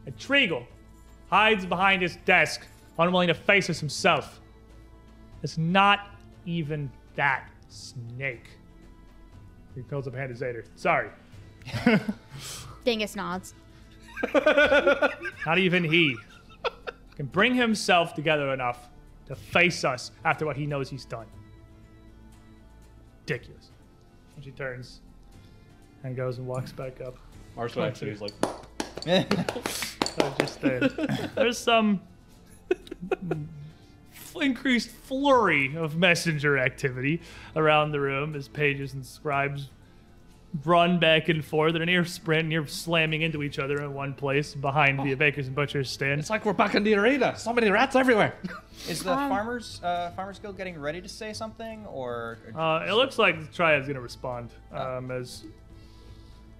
[0.05, 0.65] that Treagle
[1.29, 2.65] hides behind his desk,
[2.99, 4.39] unwilling to face us himself.
[5.41, 6.09] It's not
[6.45, 8.49] even that snake.
[9.75, 10.65] He pulls up a hand to Zader.
[10.75, 11.09] Sorry.
[12.83, 13.53] Dingus nods.
[15.45, 16.15] Not even he
[17.15, 18.89] can bring himself together enough
[19.27, 21.27] to face us after what he knows he's done.
[23.21, 23.71] Ridiculous.
[24.35, 25.01] And she turns
[26.03, 27.15] and goes and walks back up.
[27.55, 28.33] Marshall actually is like,
[29.07, 29.25] I
[30.39, 30.79] just there.
[31.35, 32.08] There's some f-
[34.41, 37.22] increased flurry of messenger activity
[37.56, 39.69] around the room as pages and scribes
[40.65, 44.14] run back and forth at a near sprint, near slamming into each other in one
[44.15, 46.19] place behind the bakers and butchers stand.
[46.19, 47.38] it's like we're back in the arena.
[47.38, 48.33] So many rats everywhere.
[48.89, 53.19] Is the farmers uh, farmers guild getting ready to say something, or Uh, it looks
[53.19, 55.43] like the Triad's gonna respond um, as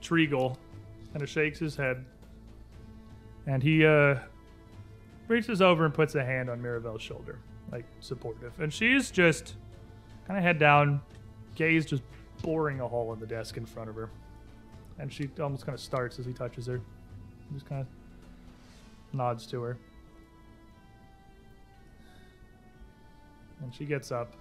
[0.04, 0.56] Treagle
[1.12, 2.06] kind of shakes his head,
[3.48, 4.18] and he uh,
[5.30, 7.40] reaches over and puts a hand on Mirabelle's shoulder,
[7.72, 9.56] like supportive, and she's just
[10.28, 11.00] kind of head down,
[11.56, 12.04] gaze just
[12.42, 14.10] boring a hole in the desk in front of her,
[14.98, 16.82] and she almost kind of starts as he touches her,
[17.54, 17.88] just kind of
[19.14, 19.78] nods to her,
[23.62, 24.34] and she gets up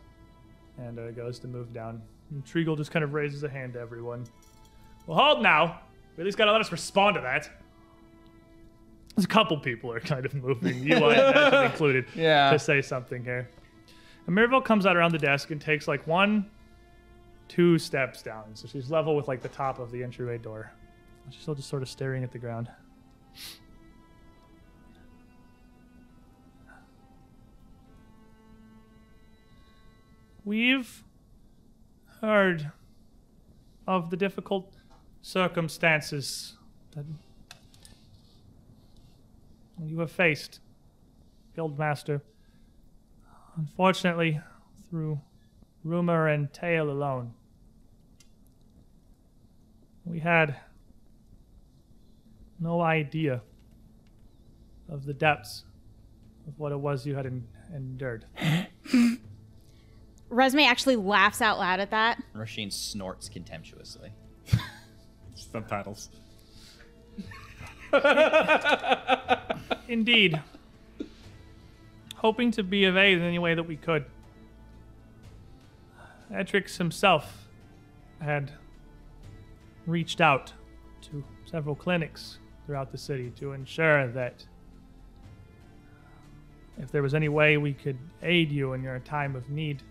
[0.78, 2.00] and uh, goes to move down.
[2.30, 4.24] And Treagle just kind of raises a hand to everyone.
[5.06, 5.80] Well, hold now.
[6.16, 7.50] We at least gotta let us respond to that.
[9.18, 12.50] A couple people are kind of moving, you I imagine included, Yeah.
[12.52, 13.48] to say something here.
[14.26, 16.46] And Mirabelle comes out around the desk and takes like one,
[17.48, 18.44] two steps down.
[18.54, 20.70] So she's level with like the top of the entryway door.
[21.30, 22.68] She's still just sort of staring at the ground.
[30.44, 31.04] We've
[32.20, 32.72] heard
[33.86, 34.72] of the difficult
[35.22, 36.56] circumstances
[36.94, 37.04] that
[39.84, 40.60] you have faced,
[41.56, 42.20] Guildmaster.
[43.56, 44.40] Unfortunately,
[44.88, 45.20] through
[45.84, 47.34] rumor and tale alone,
[50.04, 50.56] we had
[52.60, 53.42] no idea
[54.88, 55.64] of the depths
[56.46, 58.24] of what it was you had en- endured.
[60.30, 62.22] Resme actually laughs out loud at that.
[62.34, 64.12] Roshin snorts contemptuously.
[65.34, 66.10] Subtitles.
[69.88, 70.40] Indeed.
[72.16, 74.04] Hoping to be of aid in any way that we could.
[76.30, 77.48] Etrix himself
[78.20, 78.52] had
[79.86, 80.52] reached out
[81.00, 84.44] to several clinics throughout the city to ensure that
[86.78, 89.82] if there was any way we could aid you in your time of need,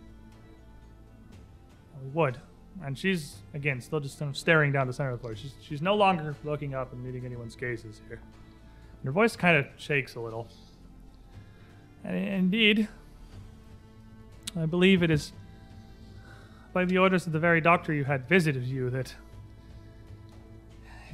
[2.03, 2.40] we would.
[2.84, 5.35] And she's, again, still just kind of staring down the center of the floor.
[5.35, 8.19] She's, she's no longer looking up and meeting anyone's gazes here.
[9.08, 10.50] Her voice kind of shakes a little.
[12.03, 12.90] And indeed,
[14.60, 15.32] I believe it is
[16.74, 19.16] by the orders of the very doctor you had visited you that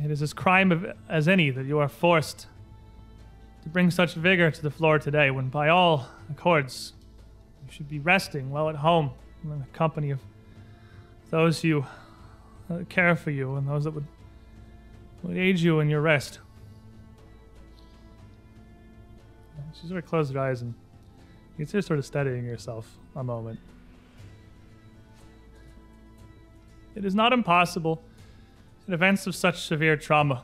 [0.03, 2.47] it is as crime of, as any that you are forced
[3.61, 6.93] to bring such vigor to the floor today when by all accords
[7.67, 9.11] you should be resting well at home
[9.43, 10.19] in the company of
[11.29, 11.85] those who
[12.71, 14.07] uh, care for you and those that would,
[15.21, 16.39] would aid you in your rest.
[19.73, 20.73] She sort of closed her eyes and
[21.51, 23.59] you can see her sort of studying herself a moment.
[26.95, 28.01] It is not impossible
[28.87, 30.43] in events of such severe trauma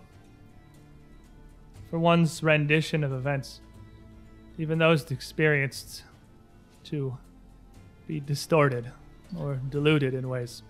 [1.90, 3.62] for one's rendition of events,
[4.58, 6.04] even those experienced,
[6.86, 7.18] to
[8.08, 8.92] be distorted
[9.38, 10.64] or diluted in ways.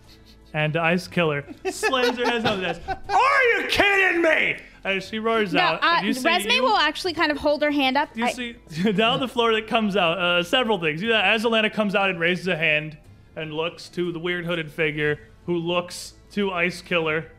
[0.54, 2.82] And Ice Killer slams her hands on the desk.
[2.88, 4.58] Are you kidding me?
[4.84, 5.84] As she roars No, out.
[5.84, 8.16] uh, and you see Resme you- will actually kind of hold her hand up.
[8.16, 8.54] you I- see
[8.94, 11.02] down the floor that comes out uh, several things.
[11.02, 12.98] You as Alana comes out and raises a hand
[13.36, 17.32] and looks to the weird hooded figure who looks to Ice Killer.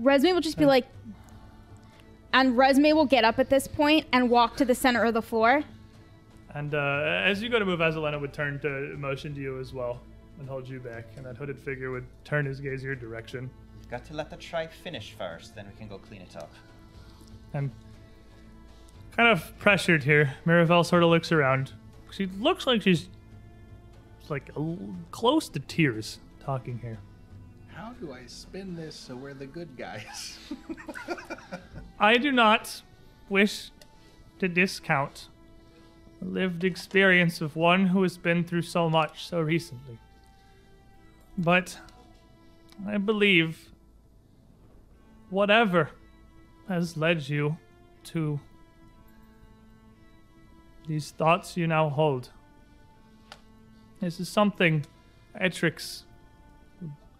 [0.00, 0.86] Resme will just be like,
[2.32, 5.22] and Resme will get up at this point and walk to the center of the
[5.22, 5.62] floor.
[6.54, 9.72] And uh, as you go to move, Azalena would turn to motion to you as
[9.72, 10.00] well
[10.38, 11.04] and hold you back.
[11.16, 13.50] And that hooded figure would turn his gaze your direction.
[13.90, 16.52] Got to let the tribe finish first, then we can go clean it up.
[17.54, 17.72] I'm
[19.12, 21.72] kind of pressured here, Miravel sort of looks around.
[22.10, 23.08] She looks like she's
[24.28, 24.78] like a l-
[25.10, 26.98] close to tears talking here.
[27.68, 30.38] How do I spin this so we're the good guys?
[32.00, 32.82] I do not
[33.28, 33.70] wish
[34.38, 35.28] to discount
[36.20, 39.98] the lived experience of one who has been through so much so recently.
[41.36, 41.78] But
[42.86, 43.70] I believe
[45.30, 45.90] whatever
[46.68, 47.56] has led you
[48.04, 48.40] to
[50.86, 52.30] these thoughts you now hold,
[54.00, 54.84] this is something
[55.40, 56.02] Etrix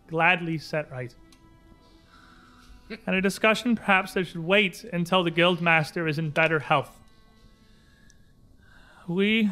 [0.09, 1.15] gladly set right
[3.07, 6.99] and a discussion perhaps that should wait until the guildmaster is in better health.
[9.07, 9.51] We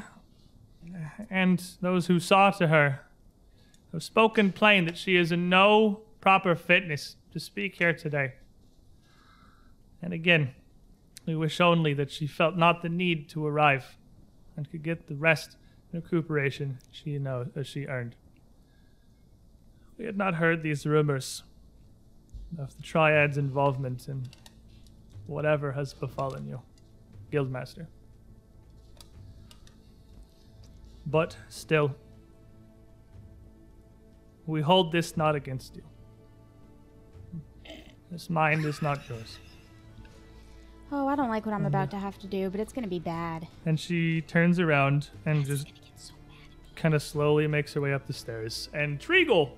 [1.31, 3.01] and those who saw to her
[3.93, 8.35] have spoken plain that she is in no proper fitness to speak here today.
[10.02, 10.55] And again,
[11.26, 13.97] we wish only that she felt not the need to arrive
[14.57, 15.57] and could get the rest
[15.92, 18.15] and recuperation she knows uh, she earned.
[19.99, 21.42] We had not heard these rumors
[22.58, 24.28] of the Triad's involvement in
[25.26, 26.60] whatever has befallen you,
[27.33, 27.86] Guildmaster.
[31.07, 31.94] But still,
[34.44, 35.83] we hold this not against you.
[38.10, 39.39] This mind is not yours.
[40.92, 42.98] Oh, I don't like what I'm about to have to do, but it's gonna be
[43.00, 43.47] bad.
[43.65, 45.73] And she turns around and just
[46.76, 48.68] kind of slowly makes her way up the stairs.
[48.73, 49.50] And Treagle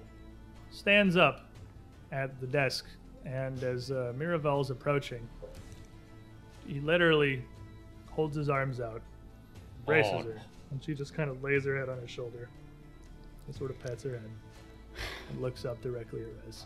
[0.71, 1.47] stands up
[2.13, 2.87] at the desk.
[3.25, 5.29] And as uh, Miravel's approaching,
[6.67, 7.43] he literally
[8.11, 9.03] holds his arms out,
[9.85, 10.23] braces Oh.
[10.23, 10.41] her,
[10.71, 12.49] and she just kind of lays her head on his shoulder
[13.47, 14.31] and sort of pats her head
[15.31, 16.65] and looks up directly at Rez.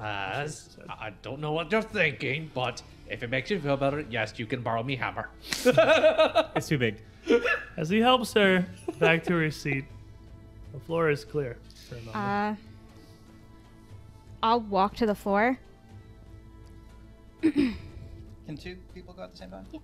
[0.00, 4.00] As I I don't know what you're thinking, but if it makes you feel better,
[4.10, 5.28] yes, you can borrow me hammer.
[6.56, 7.02] It's too big.
[7.76, 8.66] As he helps her
[8.98, 9.84] back to her seat,
[10.72, 12.16] the floor is clear for.
[12.16, 12.56] Uh,
[14.42, 15.58] I'll walk to the floor
[17.42, 19.66] Can two people go at the same time?
[19.72, 19.80] Yeah.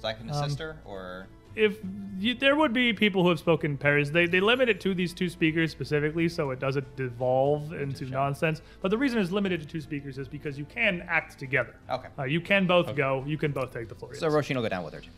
[0.00, 1.78] So I can Um, her, or if
[2.18, 5.12] you, there would be people who have spoken pairs, they, they limit it to these
[5.12, 8.60] two speakers specifically, so it doesn't devolve into nonsense.
[8.80, 11.76] But the reason it's limited to two speakers is because you can act together.
[11.90, 12.08] Okay.
[12.18, 13.24] Uh, you can both go.
[13.26, 14.14] You can both take the floor.
[14.14, 14.34] so yes.
[14.34, 15.00] Roshin will go down with her.
[15.00, 15.10] Too.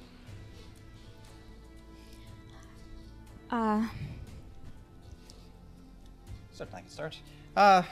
[3.50, 3.86] Uh,
[6.52, 7.18] Certainly, I can start.
[7.56, 7.82] Uh,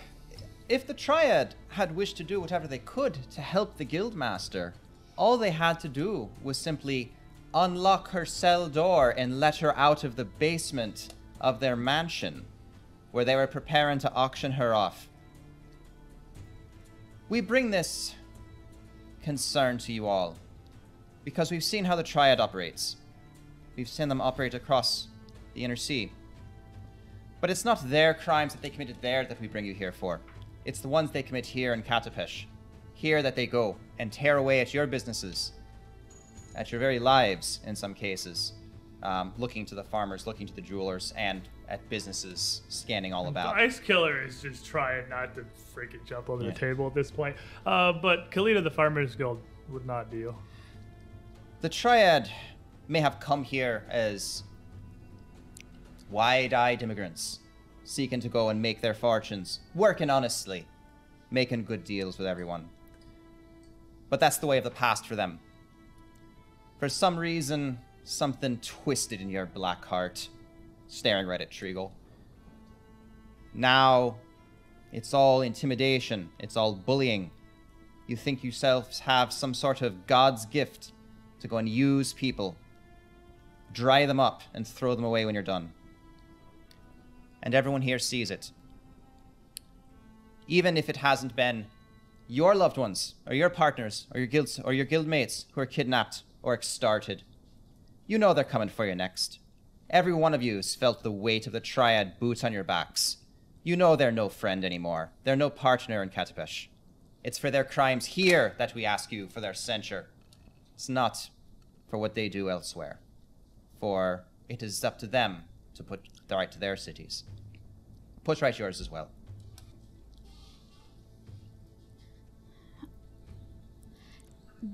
[0.69, 4.75] if the Triad had wished to do whatever they could to help the Guildmaster,
[5.17, 7.13] all they had to do was simply
[7.55, 12.45] unlock her cell door and let her out of the basement of their mansion,
[13.13, 15.09] where they were preparing to auction her off.
[17.29, 18.15] We bring this
[19.23, 20.37] concern to you all
[21.25, 22.97] because we've seen how the Triad operates.
[23.77, 25.09] We've seen them operate across
[25.55, 26.11] the inner sea.
[27.41, 30.21] But it's not their crimes that they committed there that we bring you here for.
[30.65, 32.47] It's the ones they commit here in Katapesh.
[32.95, 35.53] Here that they go and tear away at your businesses,
[36.59, 38.53] at your very lives in some cases,
[39.05, 43.31] um, looking to the farmers, looking to the jewelers, and at businesses scanning all The
[43.31, 43.57] about.
[43.57, 46.51] Ice Killer is just trying not to freaking jump over Yeah.
[46.51, 47.37] the table at this point.
[47.65, 50.37] Uh, but Kalita the Farmers Guild would not deal.
[51.61, 52.29] The Triad
[52.89, 54.43] may have come here as
[56.11, 57.39] wide eyed immigrants,
[57.85, 60.67] seeking to go and make their fortunes, working honestly,
[61.31, 62.69] making good deals with everyone.
[64.11, 65.39] But that's the way of the past for them.
[66.79, 70.29] For some reason, something twisted in your black heart,
[70.87, 71.91] staring right at Treagle.
[73.53, 74.17] Now,
[74.93, 77.33] it's all intimidation, it's all bullying.
[78.07, 80.93] You think yourselves have some sort of God's gift
[81.41, 82.57] to go and use people,
[83.73, 85.73] dry them up, and throw them away when you're done.
[87.43, 88.53] And everyone here sees it.
[90.47, 91.67] Even if it hasn't been
[92.29, 95.67] your loved ones, or your partners, or your guilds, or your guild mates who are
[95.67, 97.23] kidnapped or started.
[98.07, 99.39] You know they're coming for you next.
[99.91, 103.19] Every one of you's felt the weight of the triad boots on your backs.
[103.63, 105.13] You know they're no friend anymore.
[105.25, 106.69] They're no partner in Katapesh.
[107.25, 110.09] It's for their crimes here that we ask you for their censure.
[110.75, 111.31] It's not
[111.89, 113.01] for what they do elsewhere.
[113.81, 115.45] For it is up to them
[115.75, 117.25] to put the right to their cities.
[118.25, 119.09] Put right yours as well.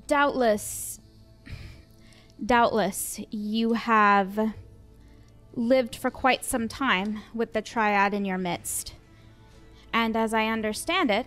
[0.06, 1.00] doubtless,
[2.44, 4.54] doubtless, you have
[5.54, 8.94] lived for quite some time with the triad in your midst.
[9.92, 11.26] And as I understand it,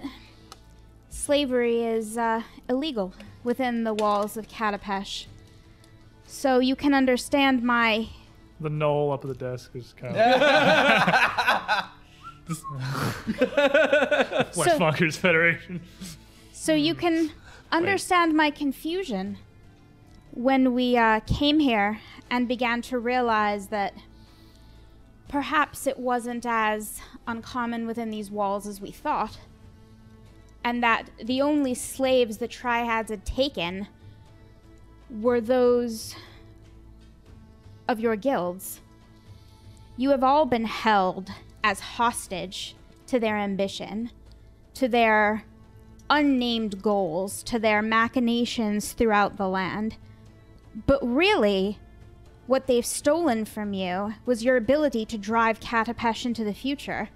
[1.09, 3.13] slavery is uh, illegal
[3.43, 5.25] within the walls of Katapesh.
[6.25, 8.09] So you can understand my
[8.59, 11.89] The knoll up at the desk is kind of
[14.57, 15.81] West So- Federation.
[16.51, 17.31] So you can
[17.71, 19.37] understand my confusion
[20.37, 21.99] when we uh, came here
[22.29, 23.91] and began to realize that
[25.27, 29.39] perhaps it wasn't as uncommon within these walls as we thought,
[30.63, 33.87] and that the only slaves the triads had taken
[35.09, 36.15] were those
[37.87, 38.79] of your guilds.
[39.97, 41.31] You have all been held
[41.63, 42.75] as hostage
[43.07, 44.11] to their ambition,
[44.75, 45.45] to their
[46.11, 49.97] unnamed goals, to their machinations throughout the land.
[50.85, 51.79] But really,
[52.45, 57.09] what they've stolen from you was your ability to drive Katapesh into the future.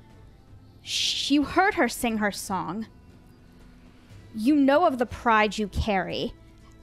[0.83, 2.88] You heard her sing her song.
[4.33, 6.33] You know of the pride you carry,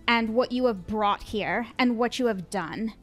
[0.07, 2.95] and what you have brought here, and what you have done.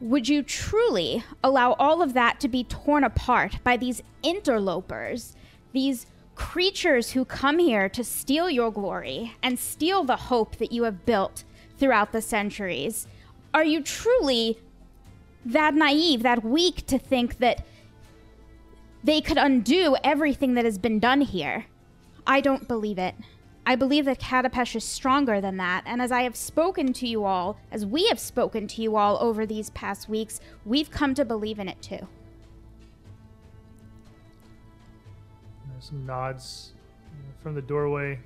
[0.00, 5.34] Would you truly allow all of that to be torn apart by these interlopers,
[5.72, 10.84] these creatures who come here to steal your glory and steal the hope that you
[10.84, 11.44] have built
[11.78, 13.06] throughout the centuries?
[13.52, 14.58] Are you truly
[15.44, 17.64] that naive, that weak to think that
[19.04, 21.66] they could undo everything that has been done here?
[22.26, 23.14] I don't believe it.
[23.68, 27.24] I believe that Katapesh is stronger than that, and as I have spoken to you
[27.24, 31.24] all, as we have spoken to you all over these past weeks, we've come to
[31.24, 32.06] believe in it too.
[35.64, 36.74] Uh, Some nods
[37.42, 38.20] from the doorway.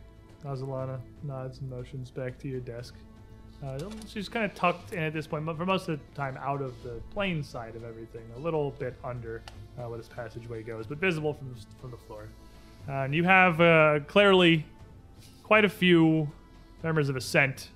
[0.45, 2.95] Nazalana nods and motions back to your desk.
[3.65, 6.39] Uh, she's kind of tucked in at this point, but for most of the time
[6.39, 9.43] out of the plain side of everything, a little bit under
[9.79, 12.27] uh, where this passageway goes, but visible from the, from the floor.
[12.89, 14.65] Uh, and you have uh, clearly
[15.43, 16.31] quite a few
[16.83, 17.69] members of Ascent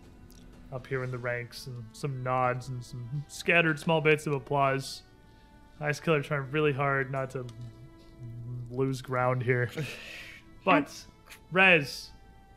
[0.72, 5.02] up here in the ranks, and some nods and some scattered small bits of applause.
[5.80, 7.46] Ice Killer trying really hard not to
[8.70, 9.70] lose ground here.
[10.64, 10.90] But
[11.52, 12.08] Rez,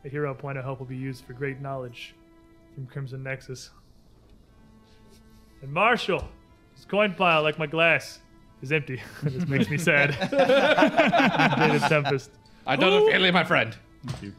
[0.06, 2.16] a hero point of hope will be used for great knowledge
[2.78, 3.72] from Crimson Nexus.
[5.64, 6.28] And Marshall,
[6.76, 8.20] his coin pile, like my glass,
[8.62, 9.02] is empty.
[9.26, 10.12] it just makes me sad.
[10.32, 12.30] Data Tempest.
[12.68, 13.76] I don't have feeling, my friend.
[14.06, 14.34] Thank you.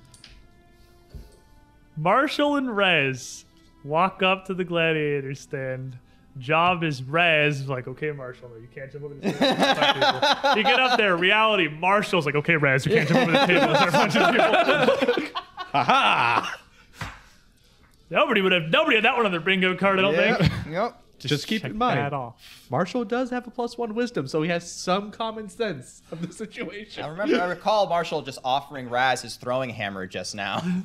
[1.96, 3.44] Marshall and Rez
[3.82, 5.98] walk up to the gladiator stand.
[6.38, 9.38] Job is Rez, like, okay, Marshall, you can't jump over the table.
[9.40, 12.92] There's a bunch of people." you get up there, reality, Marshall's like, okay, Rez, you
[12.92, 13.72] can't jump over the table.
[13.72, 15.40] There's a bunch of people.
[15.74, 16.60] Aha!
[18.10, 20.52] Nobody would have, nobody had that one on their bingo card, I don't think.
[20.70, 21.04] Yep.
[21.18, 22.40] Just, keep check in mind, that off.
[22.70, 26.32] Marshall does have a plus one wisdom, so he has some common sense of the
[26.32, 27.02] situation.
[27.02, 27.40] I remember.
[27.42, 30.62] I recall Marshall just offering Raz his throwing hammer just now.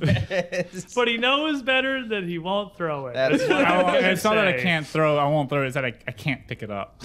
[0.96, 3.14] But he knows better that he won't throw it.
[3.14, 5.18] That's That's what I I'm won't- it's not that I can't throw.
[5.18, 5.62] I won't throw.
[5.62, 7.00] It, it's that I, I can't pick it up.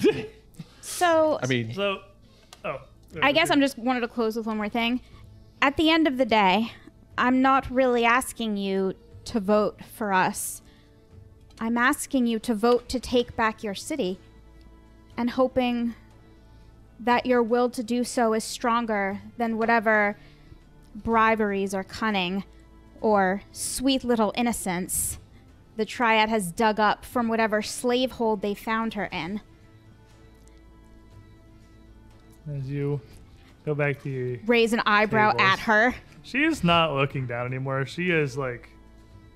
[0.80, 2.00] So I mean, So,
[2.64, 2.80] oh.
[3.22, 5.02] I guess I'm just wanted to close with one more thing.
[5.62, 6.72] At the end of the day,
[7.16, 8.94] I'm not really asking you
[9.26, 10.62] to vote for us.
[11.58, 14.18] I'm asking you to vote to take back your city
[15.16, 15.94] and hoping
[16.98, 20.16] that your will to do so is stronger than whatever
[20.94, 22.44] briberies or cunning
[23.00, 25.18] or sweet little innocence
[25.76, 29.40] the triad has dug up from whatever slave hold they found her in.
[32.54, 33.00] As you
[33.64, 35.48] go back to your Raise an eyebrow Tables.
[35.48, 35.94] at her.
[36.22, 37.86] She is not looking down anymore.
[37.86, 38.69] She is like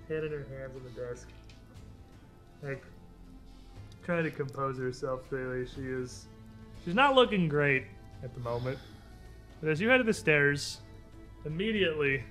[0.08, 1.28] head in her hands on the desk.
[2.62, 2.82] Like
[4.04, 5.66] trying to compose herself daily.
[5.66, 6.26] She is
[6.84, 7.84] she's not looking great
[8.22, 8.78] at the moment.
[9.60, 10.80] But as you head to the stairs,
[11.44, 12.22] immediately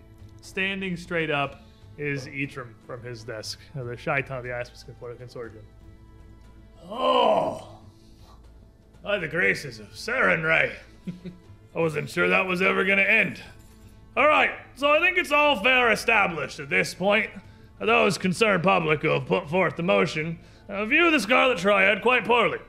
[0.42, 1.64] standing straight up
[1.98, 5.62] is Etram from his desk, uh, the Shaitan of the Aspis Consortium.
[6.90, 7.70] Oh!
[9.04, 10.74] By the graces of Sarenrae.
[11.76, 13.42] I wasn't sure that was ever gonna end.
[14.16, 17.30] All right, so I think it's all fair established at this point.
[17.80, 22.26] Those concerned public who have put forth the motion uh, view the Scarlet Triad quite
[22.26, 22.60] poorly.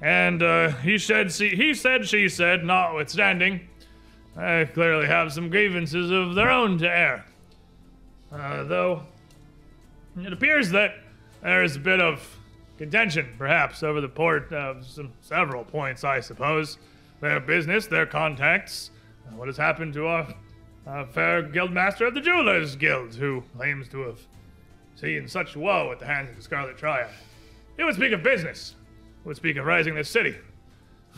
[0.00, 3.68] And uh, he said, see, he said, she said, notwithstanding,
[4.36, 7.24] they clearly have some grievances of their own to air.
[8.32, 9.02] Uh, though,
[10.20, 10.94] it appears that
[11.42, 12.38] there's a bit of
[12.78, 16.78] contention, perhaps, over the port of some several points, I suppose.
[17.20, 18.90] Their business, their contacts,
[19.28, 20.34] uh, what has happened to our
[20.86, 24.18] uh, fair guildmaster of the Jewelers Guild, who claims to have
[25.02, 27.10] seen such woe at the hands of the Scarlet Triad.
[27.76, 28.76] He would speak of business.
[29.22, 30.36] He would speak of raising this city.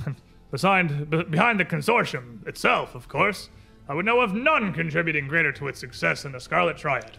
[0.50, 3.50] Beside, be- behind the consortium itself, of course,
[3.86, 7.18] I would know of none contributing greater to its success than the Scarlet Triad.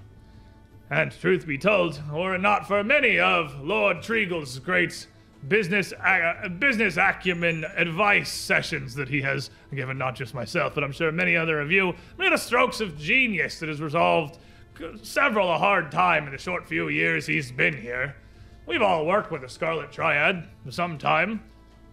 [0.90, 5.08] And truth be told, were it not for many of Lord Treagle's great
[5.48, 10.92] business uh, business acumen advice sessions that he has given not just myself, but I'm
[10.92, 14.40] sure many other of you, many of the strokes of genius that has resolved
[15.04, 18.16] several a hard time in the short few years he's been here.
[18.66, 21.44] We've all worked with the Scarlet Triad for some time.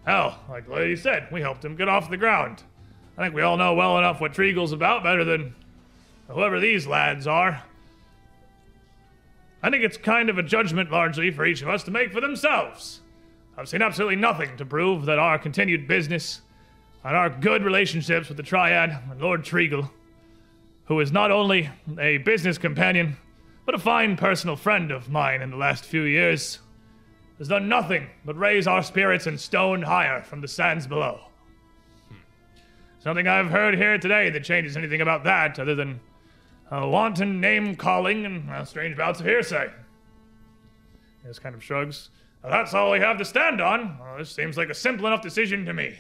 [0.05, 2.63] Hell, like the lady said, we helped him get off the ground.
[3.17, 5.55] I think we all know well enough what Treagle's about, better than
[6.29, 7.63] whoever these lads are.
[9.63, 12.21] I think it's kind of a judgment largely for each of us to make for
[12.21, 13.01] themselves.
[13.57, 16.41] I've seen absolutely nothing to prove that our continued business
[17.05, 19.91] and our good relationships with the Triad and Lord Treagle,
[20.85, 23.17] who is not only a business companion,
[23.65, 26.59] but a fine personal friend of mine in the last few years,
[27.39, 31.21] has done nothing but raise our spirits and stone higher from the sands below.
[32.99, 36.01] Something I've heard here today that changes anything about that, other than
[36.71, 39.71] uh, wanton name calling and strange bouts of hearsay.
[41.23, 42.11] He just kind of shrugs.
[42.43, 43.99] "Well, that's all we have to stand on.
[43.99, 45.99] Well, this seems like a simple enough decision to me.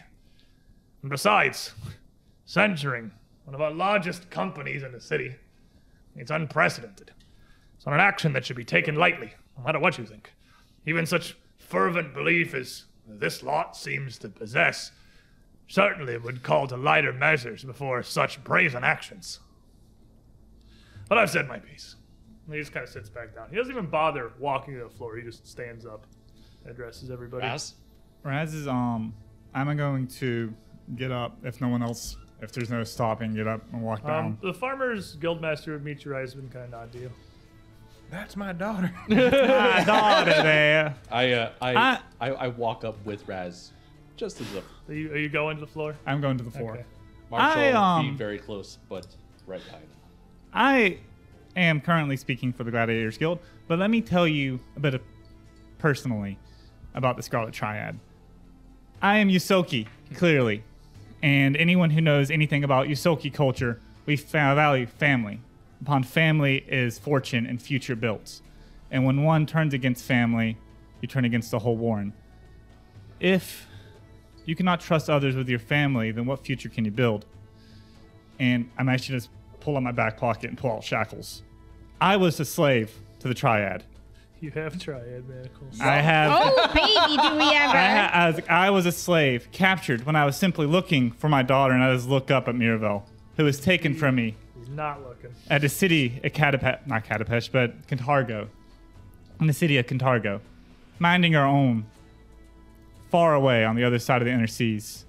[1.02, 1.72] And besides,
[2.44, 3.10] censuring
[3.44, 5.34] one of our largest companies in the city,
[6.16, 7.12] it's unprecedented.
[7.76, 10.32] It's not an action that should be taken lightly, no matter what you think.
[10.86, 14.92] Even such fervent belief as this lot seems to possess
[15.68, 19.40] certainly would call to lighter measures before such brazen actions.
[21.08, 21.96] But I've said my piece.
[22.50, 23.48] He just kind of sits back down.
[23.50, 25.16] He doesn't even bother walking to the floor.
[25.16, 26.06] He just stands up,
[26.64, 27.46] and addresses everybody.
[27.46, 27.74] Raz?
[28.22, 29.14] Raz is um,
[29.54, 30.52] I'm going to
[30.96, 34.24] get up if no one else, if there's no stopping, get up and walk down.
[34.24, 37.10] Um, the farmer's guildmaster would Meet Your Eyes has been kind of nod to you.
[38.10, 38.92] That's my daughter.
[39.08, 40.94] my daughter there.
[41.10, 43.72] I, uh, I, I- I, I walk up with Raz,
[44.16, 45.96] just as a Are you, are you going to the floor?
[46.04, 46.72] I'm going to the floor.
[46.72, 46.84] Okay.
[47.30, 49.06] Marshall, I, be um, very close, but
[49.46, 49.86] right behind.
[50.52, 50.98] I
[51.56, 53.38] am currently speaking for the Gladiators Guild,
[53.68, 55.00] but let me tell you a bit of
[55.78, 56.38] personally
[56.94, 57.98] about the Scarlet Triad.
[59.00, 60.62] I am Ysoki, clearly,
[61.22, 65.40] and anyone who knows anything about Ysoki culture, we value family.
[65.80, 68.40] upon family is fortune and future built.
[68.90, 70.58] And when one turns against family,
[71.00, 72.12] you turn against the whole warren.
[73.20, 73.66] If
[74.44, 77.26] you cannot trust others with your family, then what future can you build?
[78.38, 81.42] And I'm actually just pull out my back pocket and pull out shackles.
[82.00, 83.84] I was a slave to the triad.
[84.42, 85.80] You have triad manacles.
[85.80, 86.32] I have.
[86.34, 87.76] Oh, baby, do we ever?
[87.76, 91.28] I, ha- I, was, I was a slave, captured when I was simply looking for
[91.28, 93.04] my daughter, and I just look up at Miravel,
[93.36, 95.30] who was taken from me He's not looking.
[95.48, 98.48] at a city at Catape- not Katapesh, but Kintargo,
[99.40, 100.40] in the city of Kintargo,
[100.98, 101.86] minding our own,
[103.12, 105.04] far away on the other side of the inner seas.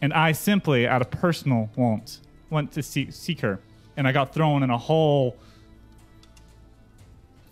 [0.00, 3.58] And I simply, out of personal want, went to see- seek her,
[3.96, 5.36] and I got thrown in a whole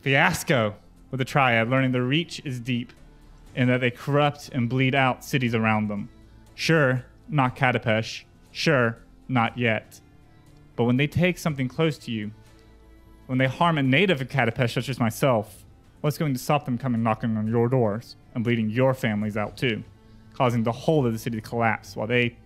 [0.03, 0.77] fiasco
[1.15, 2.93] with the Triad, learning their reach is deep,
[3.55, 6.09] and that they corrupt and bleed out cities around them.
[6.57, 8.25] Sure, not Katapesh.
[8.51, 10.01] Sure, not yet.
[10.75, 12.33] But when they take something close to you,
[13.27, 15.65] when they harm a native of Katapesh, such as myself,
[16.01, 19.57] what's going to stop them coming knocking on your doors and bleeding your families out
[19.57, 19.85] too,
[20.33, 22.37] causing the whole of the city to collapse while they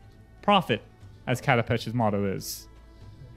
[0.42, 0.82] profit,
[1.26, 2.68] as Katapesh's motto is?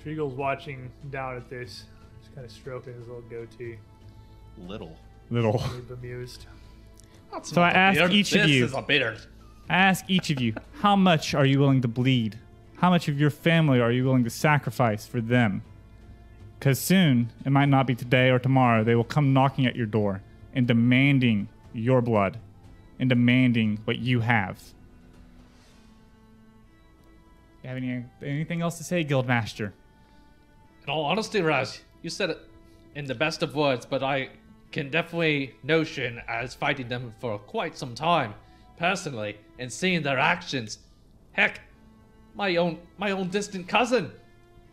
[0.03, 1.85] Treagle's watching down at this,
[2.19, 3.77] just kind of stroking his little goatee.
[4.57, 4.97] Little.
[5.31, 5.63] Little.
[5.87, 6.45] Bemused.
[7.43, 8.65] So I ask each of this you.
[8.65, 9.19] is a beard.
[9.69, 12.37] I ask each of you, how much are you willing to bleed?
[12.77, 15.63] How much of your family are you willing to sacrifice for them?
[16.59, 19.85] Because soon, it might not be today or tomorrow, they will come knocking at your
[19.85, 20.21] door
[20.53, 22.37] and demanding your blood
[22.99, 24.61] and demanding what you have.
[27.63, 29.71] You have any, anything else to say, Guildmaster?
[30.83, 32.39] In all honesty, Raz, you said it
[32.95, 34.29] in the best of words, but I
[34.71, 38.33] can definitely notion as fighting them for quite some time,
[38.77, 40.79] personally, and seeing their actions.
[41.33, 41.61] Heck,
[42.35, 44.11] my own my own distant cousin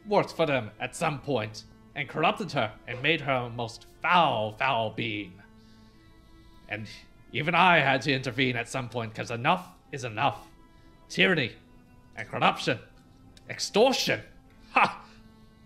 [0.07, 4.53] worked for them at some point and corrupted her and made her a most foul,
[4.53, 5.33] foul being.
[6.69, 6.87] And
[7.33, 10.47] even I had to intervene at some point because enough is enough.
[11.09, 11.53] Tyranny
[12.17, 12.79] and corruption,
[13.51, 14.21] extortion.
[14.73, 15.03] Ha!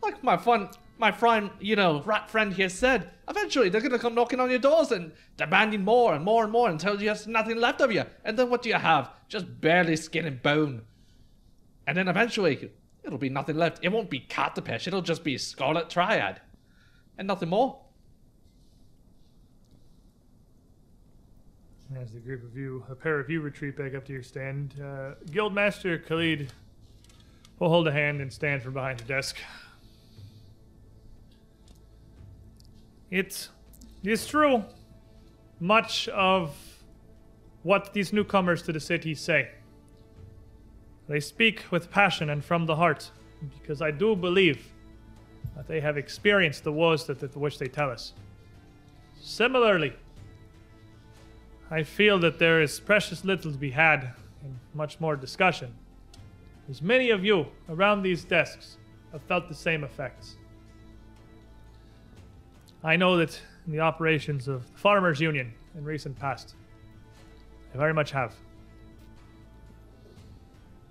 [0.02, 0.70] Like my fun,
[1.02, 4.60] my friend, you know, rat friend here said, eventually they're gonna come knocking on your
[4.60, 8.04] doors and demanding more and more and more until you have nothing left of you.
[8.24, 9.10] And then what do you have?
[9.28, 10.82] Just barely skin and bone.
[11.88, 12.70] And then eventually,
[13.02, 13.80] it'll be nothing left.
[13.84, 16.40] It won't be Katapesh, it'll just be Scarlet Triad.
[17.18, 17.80] And nothing more.
[22.00, 24.74] As the group of you, a pair of you, retreat back up to your stand,
[24.80, 26.52] uh, Guildmaster Khalid
[27.58, 29.38] will hold a hand and stand from behind the desk.
[33.12, 33.50] It
[34.02, 34.64] is true.
[35.60, 36.56] Much of
[37.62, 39.50] what these newcomers to the city say.
[41.08, 43.10] They speak with passion and from the heart,
[43.60, 44.66] because I do believe
[45.54, 48.14] that they have experienced the woes that, that which they tell us.
[49.20, 49.92] Similarly,
[51.70, 55.74] I feel that there is precious little to be had and much more discussion.
[56.70, 58.78] As many of you around these desks
[59.12, 60.36] have felt the same effects.
[62.84, 66.54] I know that in the operations of the Farmers Union in recent past,
[67.72, 68.34] I very much have.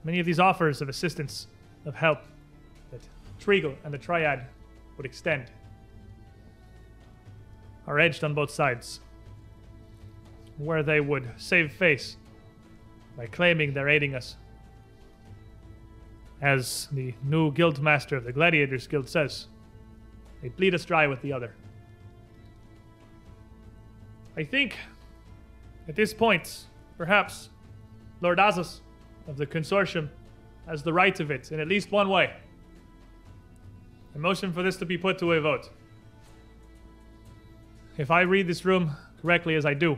[0.03, 1.47] Many of these offers of assistance,
[1.85, 2.19] of help,
[2.91, 3.01] that
[3.39, 4.47] Treagle and the Triad
[4.97, 5.51] would extend
[7.87, 9.01] are edged on both sides
[10.57, 12.17] where they would save face
[13.17, 14.37] by claiming they're aiding us.
[16.41, 19.47] As the new guild master of the Gladiators Guild says,
[20.41, 21.53] they bleed us dry with the other.
[24.37, 24.77] I think
[25.87, 26.65] at this point,
[26.97, 27.49] perhaps
[28.21, 28.79] Lord Azus
[29.27, 30.09] of the consortium
[30.67, 32.33] has the right of it in at least one way.
[34.15, 35.69] I motion for this to be put to a vote.
[37.97, 39.97] If I read this room correctly as I do,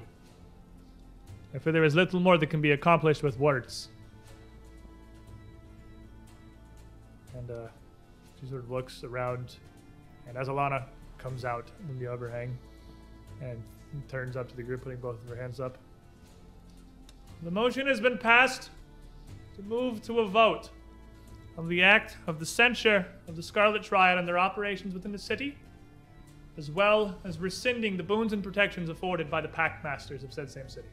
[1.54, 3.90] I feel there is little more that can be accomplished with words.
[7.38, 7.68] And uh,
[8.40, 9.58] she sort of looks around,
[10.28, 10.86] and as Alana
[11.18, 12.58] comes out from the overhang
[13.42, 13.62] and
[14.08, 15.78] turns up to the group, putting both of her hands up.
[17.44, 18.70] The motion has been passed
[19.56, 20.70] to move to a vote
[21.58, 25.18] of the act of the censure of the Scarlet Triad and their operations within the
[25.18, 25.58] city,
[26.58, 30.70] as well as rescinding the boons and protections afforded by the Pactmasters of said same
[30.70, 30.88] city.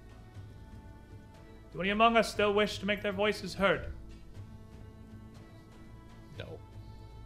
[1.72, 3.86] Do any among us still wish to make their voices heard?
[6.38, 6.58] No.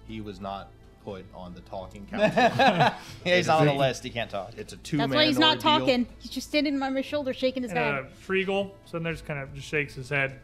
[0.06, 0.70] He was not
[1.04, 2.30] put on the talking council.
[3.24, 4.02] Yeah, he's not on the list.
[4.02, 4.52] He can't talk.
[4.56, 5.78] it's a two That's man why he's not ordeal.
[5.86, 6.06] talking.
[6.18, 7.94] He's just standing on my shoulder, shaking his And head.
[7.94, 10.40] uh, Friegel, so then there's kind of just shakes his head.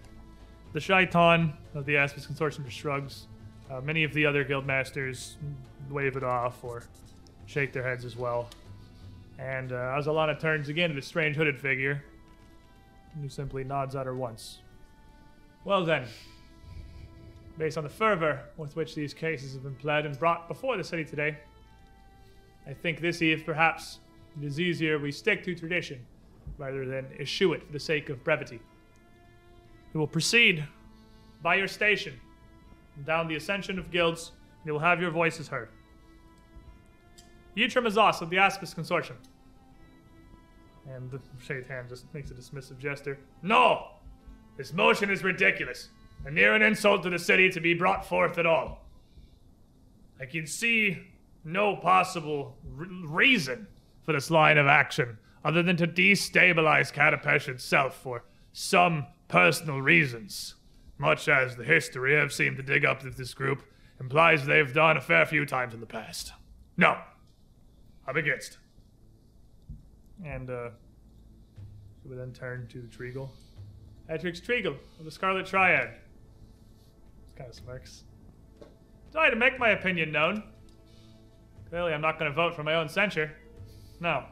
[0.72, 3.26] The Shaitan of the Aspis Consortium just shrugs.
[3.70, 5.36] Uh, many of the other guild masters
[5.90, 6.84] wave it off or
[7.46, 8.48] shake their heads as well.
[9.38, 12.04] And uh, Azalana turns again to the strange hooded figure,
[13.20, 14.58] who simply nods at her once.
[15.64, 16.04] Well then,
[17.60, 20.82] based on the fervor with which these cases have been pled and brought before the
[20.82, 21.36] city today,
[22.66, 23.98] I think this eve perhaps
[24.40, 26.00] it is easier we stick to tradition
[26.56, 28.60] rather than eschew it for the sake of brevity.
[29.92, 30.64] We will proceed
[31.42, 32.14] by your station
[33.04, 35.68] down the ascension of guilds, and you will have your voices heard.
[37.56, 39.16] Yitrim Azas of the Aspis Consortium.
[40.88, 43.18] And the shade hand just makes a dismissive gesture.
[43.42, 43.88] No!
[44.56, 45.90] This motion is ridiculous,
[46.24, 48.86] and near an insult to the city to be brought forth at all.
[50.20, 50.98] I can see
[51.44, 53.66] no possible r- reason
[54.02, 60.56] for this line of action other than to destabilize Katapesh itself for some personal reasons,
[60.98, 63.62] much as the history I've seemed to dig up with this group
[64.00, 66.32] implies they've done a fair few times in the past.
[66.76, 66.98] No,
[68.06, 68.58] I'm against.
[70.24, 70.70] And uh,
[72.04, 73.30] would then turn to Treagle.
[74.10, 75.99] Etrix Treagle of the Scarlet Triad.
[77.40, 78.04] Kind of smirks.
[79.14, 80.42] Sorry to make my opinion known.
[81.70, 83.32] Clearly, I'm not going to vote for my own censure.
[83.98, 84.24] No.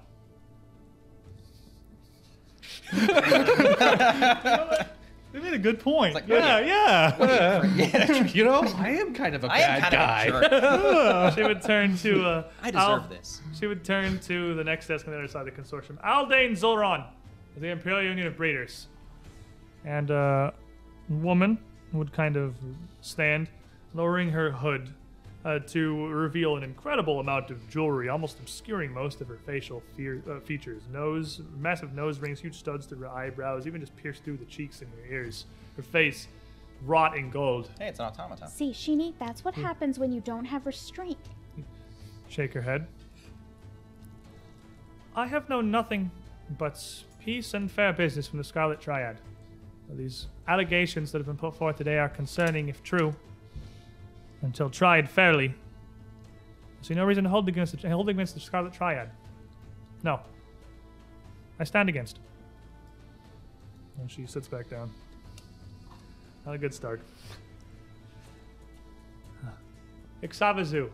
[5.31, 6.15] They made a good point.
[6.15, 8.23] like, yeah, yeah.
[8.33, 10.25] you know, I am kind of a I am bad kind guy.
[10.25, 11.35] of a jerk.
[11.35, 12.25] she would turn to.
[12.25, 13.43] Uh, I deserve Al- this.
[13.61, 16.03] She would turn to the next desk on the other side of the consortium.
[16.03, 17.05] Aldane Zolron
[17.59, 18.87] the Imperial Union of Breeders.
[19.85, 20.51] And uh,
[21.11, 21.59] a woman
[21.93, 22.55] would kind of
[23.01, 23.49] stand,
[23.95, 24.93] lowering her hood
[25.45, 30.23] uh, to reveal an incredible amount of jewelry, almost obscuring most of her facial fear,
[30.31, 30.83] uh, features.
[30.93, 34.83] Nose, massive nose rings, huge studs through her eyebrows, even just pierced through the cheeks
[34.83, 35.47] and her ears.
[35.77, 36.29] Her face
[36.85, 37.71] wrought in gold.
[37.79, 38.49] Hey, it's an automaton.
[38.49, 41.19] See, Sheeny, that's what happens when you don't have restraint.
[42.29, 42.87] Shake her head.
[45.15, 46.11] I have known nothing
[46.59, 49.21] but peace and fair business from the Scarlet Triad.
[49.91, 53.15] These allegations that have been put forth today are concerning, if true,
[54.43, 55.49] until tried fairly.
[55.49, 59.11] I see no reason to hold against the, hold against the Scarlet Triad.
[60.03, 60.21] No.
[61.59, 62.21] I stand against.
[63.99, 64.91] And she sits back down.
[66.47, 67.01] Not a good start.
[70.23, 70.91] Ixavazu,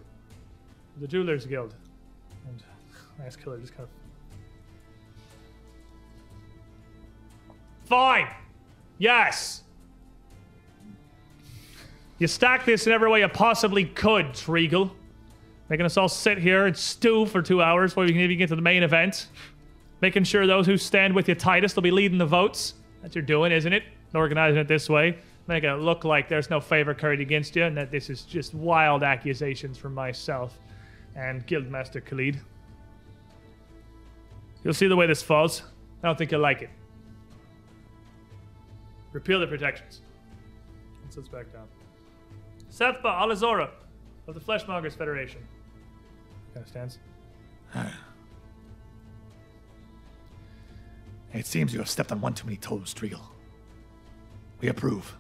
[1.00, 1.74] the Jewelers Guild.
[2.47, 2.62] And
[3.26, 3.90] Ice Killer just kind of.
[7.86, 8.28] Fine!
[8.98, 9.62] Yes!
[12.18, 14.90] You stack this in every way you possibly could, Treagle.
[15.68, 18.48] Making us all sit here and stew for two hours before we can even get
[18.50, 19.28] to the main event.
[20.00, 22.74] Making sure those who stand with you tightest will be leading the votes.
[23.02, 23.82] That's what you're doing, isn't it?
[24.14, 25.18] Organizing it this way.
[25.48, 28.55] Making it look like there's no favor carried against you and that this is just
[28.55, 30.58] wild accusations from myself
[31.16, 32.40] and Guildmaster Khalid.
[34.62, 35.62] You'll see the way this falls.
[36.02, 36.70] I don't think you'll like it.
[39.15, 40.02] Repeal the protections.
[41.02, 41.68] And sits back down.
[42.70, 43.70] Sethba Alazora
[44.26, 45.41] of the Fleshmongers Federation.
[46.52, 46.99] Kind of stands.
[51.33, 53.20] It seems you have stepped on one too many toes, Treagle.
[54.60, 55.17] We approve.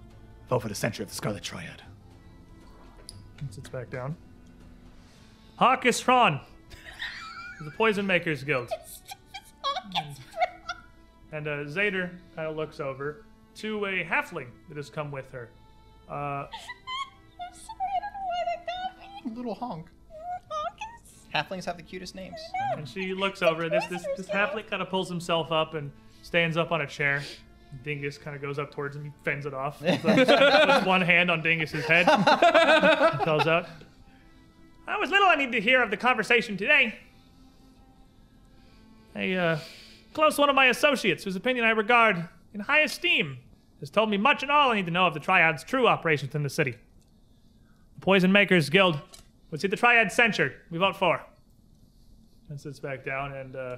[0.48, 1.82] Vote for the censure of the Scarlet Triad.
[3.40, 4.16] And sits back down.
[5.60, 6.34] Hawkus Fron
[7.58, 8.70] of the Poison Makers Guild.
[11.32, 13.24] And uh, Zader kind of looks over
[13.56, 15.50] to a halfling that has come with her.
[16.08, 16.48] Uh, I'm
[17.52, 19.36] sorry, I don't know why that got me.
[19.36, 19.86] Little honk.
[20.50, 21.26] Hawkins.
[21.34, 22.40] Halflings have the cutest names.
[22.76, 23.68] and she looks over.
[23.68, 25.90] This this this halfling kind of pulls himself up and
[26.22, 27.22] stands up on a chair.
[27.82, 29.04] Dingus kind of goes up towards him.
[29.04, 29.80] He fends it off.
[29.80, 32.08] Puts one hand on Dingus's head.
[32.08, 33.66] and calls out.
[34.86, 36.94] That was little I need to hear of the conversation today.
[39.16, 39.58] A uh,
[40.12, 43.38] close one of my associates, whose opinion I regard in high esteem,
[43.84, 46.34] has told me much and all I need to know of the Triad's true operations
[46.34, 46.72] in the city.
[46.72, 48.98] The Poison Makers Guild
[49.50, 50.54] would see the Triad censured.
[50.70, 51.20] We vote for.
[52.48, 53.76] And sits back down, and uh,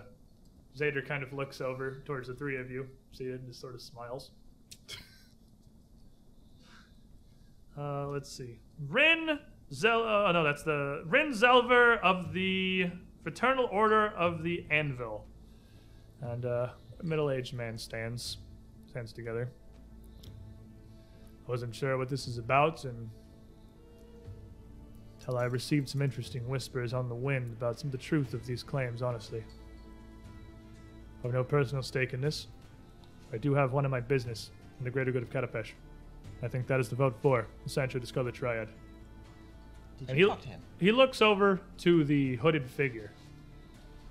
[0.78, 3.83] Zader kind of looks over towards the three of you, seated, and just sort of
[3.83, 4.31] smiles.
[7.78, 8.59] Uh, let's see.
[8.89, 9.39] Rin
[9.70, 10.01] Zel.
[10.01, 12.91] Oh no, that's the Rin Zelver of the
[13.23, 15.26] Fraternal Order of the Anvil.
[16.23, 16.68] And uh,
[16.99, 18.39] a middle-aged man stands,
[18.89, 19.51] stands together.
[21.47, 23.08] I wasn't sure what this is about, and
[25.20, 28.47] until I received some interesting whispers on the wind about some of the truth of
[28.47, 29.02] these claims.
[29.02, 29.42] Honestly,
[31.23, 32.49] I have no personal stake in this.
[33.33, 35.73] I do have one in my business in the greater good of Katapesh.
[36.42, 38.68] I think that is the vote for the Sancho the Triad.
[39.99, 40.60] Did And you he, talk to him?
[40.78, 43.10] he looks over to the hooded figure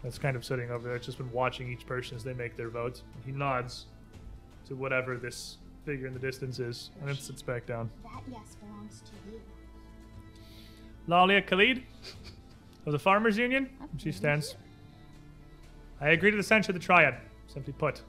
[0.04, 0.96] that's kind of sitting over there.
[0.98, 3.04] It's just been watching each person as they make their votes.
[3.26, 3.86] He nods
[4.68, 7.90] to whatever this figure in the distance is, and then sits back down.
[8.04, 9.42] That yes belongs to you.
[11.08, 11.84] Lalia Khalid
[12.86, 13.70] of the Farmers Union.
[13.98, 14.56] She stands.
[16.02, 17.16] I agree to the censure of the Triad.
[17.48, 18.02] Simply put,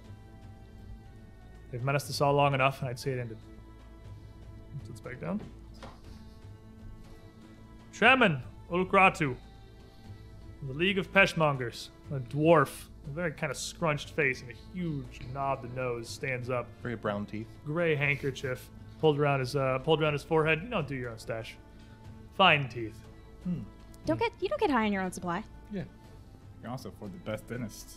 [1.70, 3.38] they've menaced us all long enough, and I'd say it ended.
[4.86, 5.40] Sits back down.
[7.92, 9.36] Shaman Ulkratu
[10.62, 14.54] of the League of Peshmongers, a dwarf, a very kind of scrunched face and a
[14.74, 16.66] huge knobbed nose, stands up.
[16.82, 17.46] Very brown teeth.
[17.64, 18.68] Gray handkerchief
[19.00, 20.60] pulled around his uh, pulled around his forehead.
[20.62, 21.56] You don't do your own stash.
[22.36, 22.96] Fine teeth.
[24.04, 25.42] Don't get you don't get high on your own supply.
[25.72, 25.80] Yeah.
[25.80, 27.96] You can also afford the best dentist.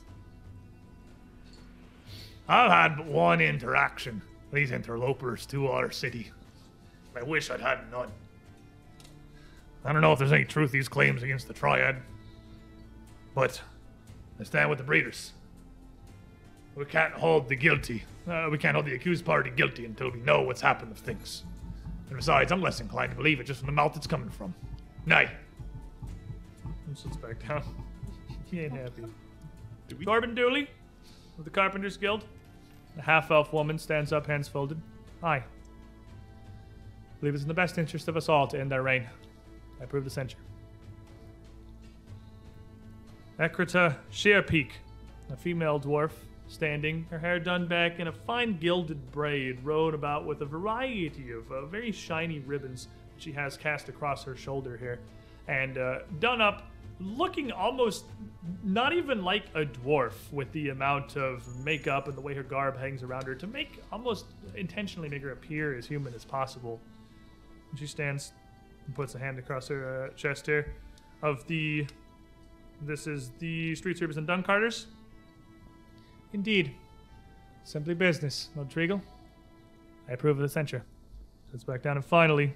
[2.48, 4.22] I've had but one interaction
[4.52, 6.32] these interlopers to our city.
[7.16, 8.12] I wish I'd had none.
[9.86, 11.98] I don't know if there's any truth to these claims against the Triad,
[13.36, 13.62] but
[14.40, 15.34] I stand with the breeders.
[16.76, 18.03] We can't hold the guilty.
[18.27, 21.43] Uh, we can't hold the accused party guilty until we know what's happened to things.
[22.08, 24.53] And besides, I'm less inclined to believe it just from the mouth it's coming from.
[25.06, 25.30] Nay.
[26.88, 27.64] And sits back down.
[28.50, 29.03] he ain't happy.
[29.88, 30.69] Do we- Corbin Dooley
[31.38, 32.24] of the Carpenters Guild.
[32.95, 34.82] The half elf woman stands up, hands folded.
[35.22, 35.43] Aye.
[37.19, 39.06] believe it's in the best interest of us all to end our reign.
[39.80, 40.38] I approve the censure.
[43.40, 44.72] Ekrita Sheerpeak,
[45.32, 46.11] a female dwarf,
[46.50, 51.32] standing, her hair done back in a fine gilded braid, rode about with a variety
[51.32, 55.00] of uh, very shiny ribbons she has cast across her shoulder here,
[55.48, 56.69] and uh, done up,
[57.00, 58.06] looking almost
[58.61, 62.77] not even like a dwarf with the amount of makeup and the way her garb
[62.77, 66.77] hangs around her to make almost intentionally make her appear as human as possible.
[67.77, 68.34] She stands
[68.85, 70.74] and puts a hand across her uh, chest here.
[71.22, 71.88] Of the.
[72.82, 74.88] This is the Street Sweepers and dun carters.
[76.33, 76.74] Indeed.
[77.64, 79.01] Simply business, Lord Treagle.
[80.08, 80.83] I approve of the censure.
[81.51, 82.53] Sits back down, and finally,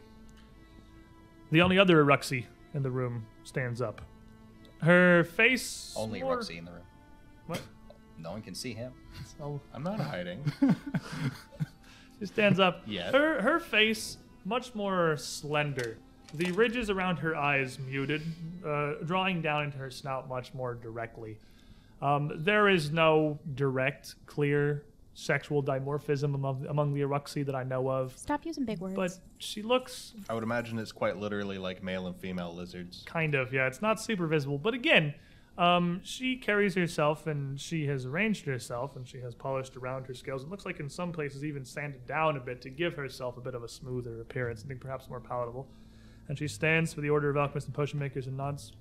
[1.52, 4.02] the only other iruxi in the room stands up.
[4.80, 5.94] Her face.
[5.98, 6.82] Only more- Roxy in the room.
[7.48, 7.62] What?
[8.18, 8.94] No one can see him.
[9.42, 10.44] Oh, I'm not hiding.
[12.20, 12.84] She stands up.
[12.86, 13.12] Yes.
[13.14, 15.98] Her her face much more slender.
[16.34, 18.24] The ridges around her eyes muted,
[18.66, 21.38] uh, drawing down into her snout much more directly.
[22.02, 27.88] Um, there is no direct, clear sexual dimorphism among, among the iruxi that I know
[27.90, 28.96] of, Stop using big words.
[28.96, 33.04] but she looks I would imagine it's quite literally like male and female lizards.
[33.06, 33.68] kind of yeah.
[33.68, 35.14] It's not super visible, but again,
[35.56, 40.16] um, she carries herself and she has arranged herself and she has polished around her
[40.16, 40.42] scales.
[40.44, 43.42] It looks like in some places even sanded down a bit to give herself a
[43.42, 45.68] bit of a smoother appearance, something perhaps more palatable.
[46.28, 48.72] And she stands for the Order of Alchemists and Potion Makers and nods.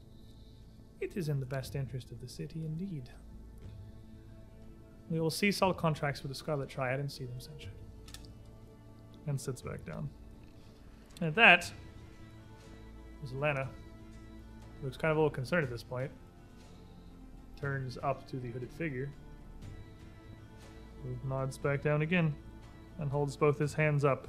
[1.01, 3.11] It is in the best interest of the city indeed.
[5.11, 7.73] We will cease all contracts with the Scarlet Triad and see them censured.
[9.27, 10.09] And sits back down.
[11.21, 11.73] And at that,
[13.25, 13.69] Azalana,
[14.83, 16.11] looks kind of a little concerned at this point.
[17.61, 19.11] Turns up to the hooded figure.
[21.03, 22.35] who Nods back down again
[22.99, 24.29] and holds both his hands up.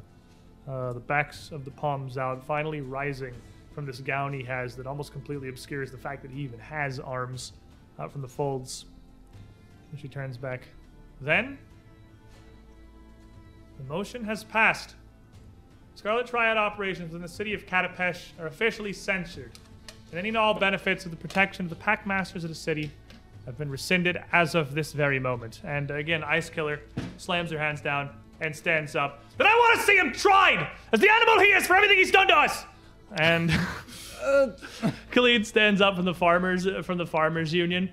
[0.68, 3.34] Uh, the backs of the palms out, finally rising
[3.74, 7.00] from this gown he has that almost completely obscures the fact that he even has
[7.00, 7.54] arms
[8.00, 8.86] out from the folds.
[9.92, 10.62] And she turns back.
[11.20, 11.58] Then,
[13.78, 14.96] the motion has passed.
[15.96, 19.52] Scarlet Triad operations in the city of Katapesh are officially censored,
[20.10, 22.92] and any and all benefits of the protection of the Pactmasters of the city
[23.46, 25.62] have been rescinded as of this very moment.
[25.64, 26.80] And again, Ice Killer
[27.18, 28.10] slams her hands down
[28.44, 29.24] and stands up.
[29.38, 32.12] Then I want to see him tried as the animal he is for everything he's
[32.12, 32.66] done to us.
[33.16, 33.52] And
[35.12, 37.90] Khalid stands up from the farmers from the farmers union.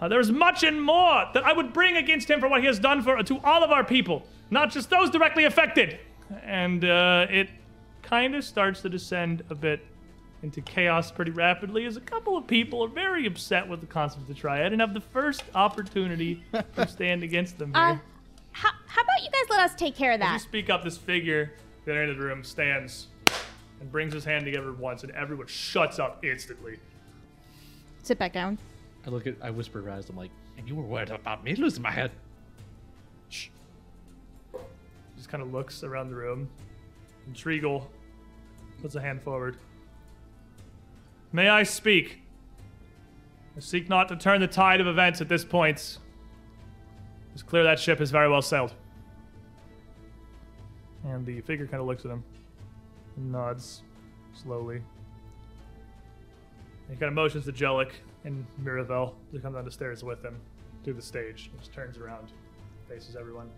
[0.00, 2.78] Uh, there's much and more that I would bring against him for what he has
[2.78, 5.98] done for to all of our people, not just those directly affected.
[6.44, 7.50] And uh, it
[8.02, 9.84] kind of starts to descend a bit
[10.42, 14.22] into chaos pretty rapidly as a couple of people are very upset with the concept
[14.22, 16.44] of the triad and have the first opportunity
[16.76, 17.82] to stand against them here.
[17.82, 17.96] uh,
[18.58, 20.40] how, how about you guys let us take care of As you that?
[20.40, 21.52] speak up, this figure
[21.84, 23.06] that entered the room stands
[23.80, 26.78] and brings his hand together once, and everyone shuts up instantly.
[28.02, 28.58] Sit back down.
[29.06, 31.54] I look at, I whisper to Raz, I'm like, and you were worried about me
[31.54, 32.10] losing my head.
[33.28, 33.48] Shh.
[35.16, 36.48] Just kind of looks around the room.
[37.26, 37.86] And Treagle
[38.82, 39.56] puts a hand forward.
[41.32, 42.22] May I speak?
[43.56, 45.98] I seek not to turn the tide of events at this point.
[47.38, 48.74] It's clear that ship is very well sailed.
[51.04, 52.24] And the figure kind of looks at him
[53.16, 53.84] and nods
[54.34, 54.82] slowly.
[56.90, 57.92] He kind of motions to Jellic
[58.24, 60.40] and Miravel to come down the stairs with him
[60.82, 61.48] to the stage.
[61.52, 62.32] He just turns around,
[62.88, 63.48] faces everyone.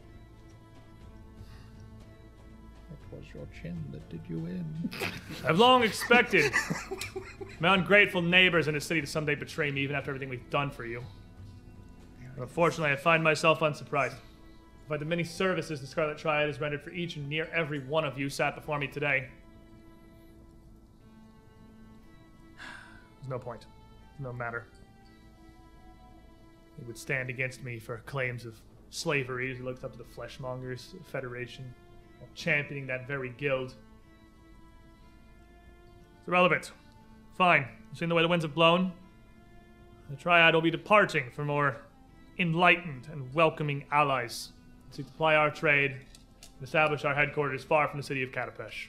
[2.91, 4.91] It was your chin that did you in.
[5.49, 6.53] I've long expected
[7.61, 10.71] my ungrateful neighbors in the city to someday betray me, even after everything we've done
[10.71, 11.03] for you.
[12.41, 14.17] Unfortunately, I find myself unsurprised
[14.89, 18.05] by the many services the Scarlet Triad has rendered for each and near every one
[18.05, 19.29] of you sat before me today.
[23.19, 23.67] There's no point,
[24.19, 24.67] no matter.
[26.79, 30.05] He would stand against me for claims of slavery as he looked up to the
[30.05, 31.75] Fleshmongers Federation,
[32.35, 33.75] championing that very guild.
[36.19, 36.73] It's irrelevant.
[37.37, 37.69] Fine.
[37.95, 38.93] You've the way the winds have blown.
[40.09, 41.77] The Triad will be departing for more
[42.41, 44.51] enlightened and welcoming allies.
[44.95, 48.89] To supply our trade and establish our headquarters far from the city of Katapesh.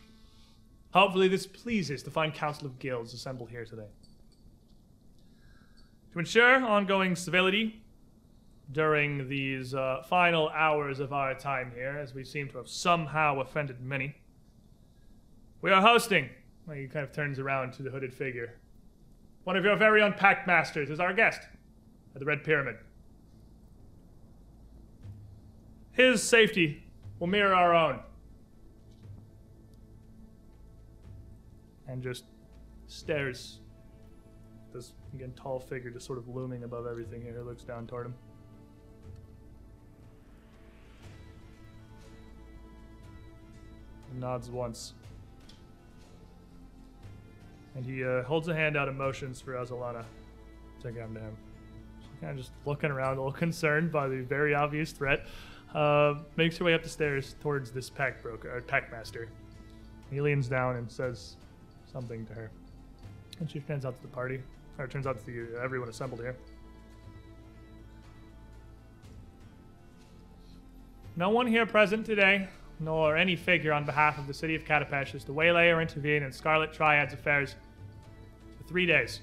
[0.93, 3.89] Hopefully, this pleases the fine council of guilds assembled here today.
[6.13, 7.81] To ensure ongoing civility
[8.71, 13.39] during these uh, final hours of our time here, as we seem to have somehow
[13.39, 14.15] offended many,
[15.61, 16.29] we are hosting.
[16.65, 18.55] Well, he kind of turns around to the hooded figure.
[19.43, 21.41] One of your very Pactmasters is our guest
[22.13, 22.77] at the Red Pyramid.
[26.01, 26.81] His safety
[27.19, 27.99] will mirror our own.
[31.87, 32.23] And just
[32.87, 33.59] stares.
[34.73, 38.15] This, again, tall figure just sort of looming above everything here, looks down toward him.
[44.19, 44.93] Nods once.
[47.75, 50.03] And he uh, holds a hand out and motions for Azalana
[50.81, 51.37] to come to him.
[52.19, 55.27] Kind of just looking around, a little concerned by the very obvious threat.
[55.73, 59.27] Uh, makes her way up the stairs towards this pack broker, or Pactmaster.
[60.09, 61.37] He leans down and says
[61.91, 62.51] something to her,
[63.39, 64.41] and she turns out to the party,
[64.77, 66.35] or turns out to the, everyone assembled here.
[71.15, 72.49] No one here present today,
[72.81, 76.23] nor any figure on behalf of the city of Katapesh, is to waylay or intervene
[76.23, 77.55] in Scarlet Triad's affairs
[78.57, 79.21] for three days.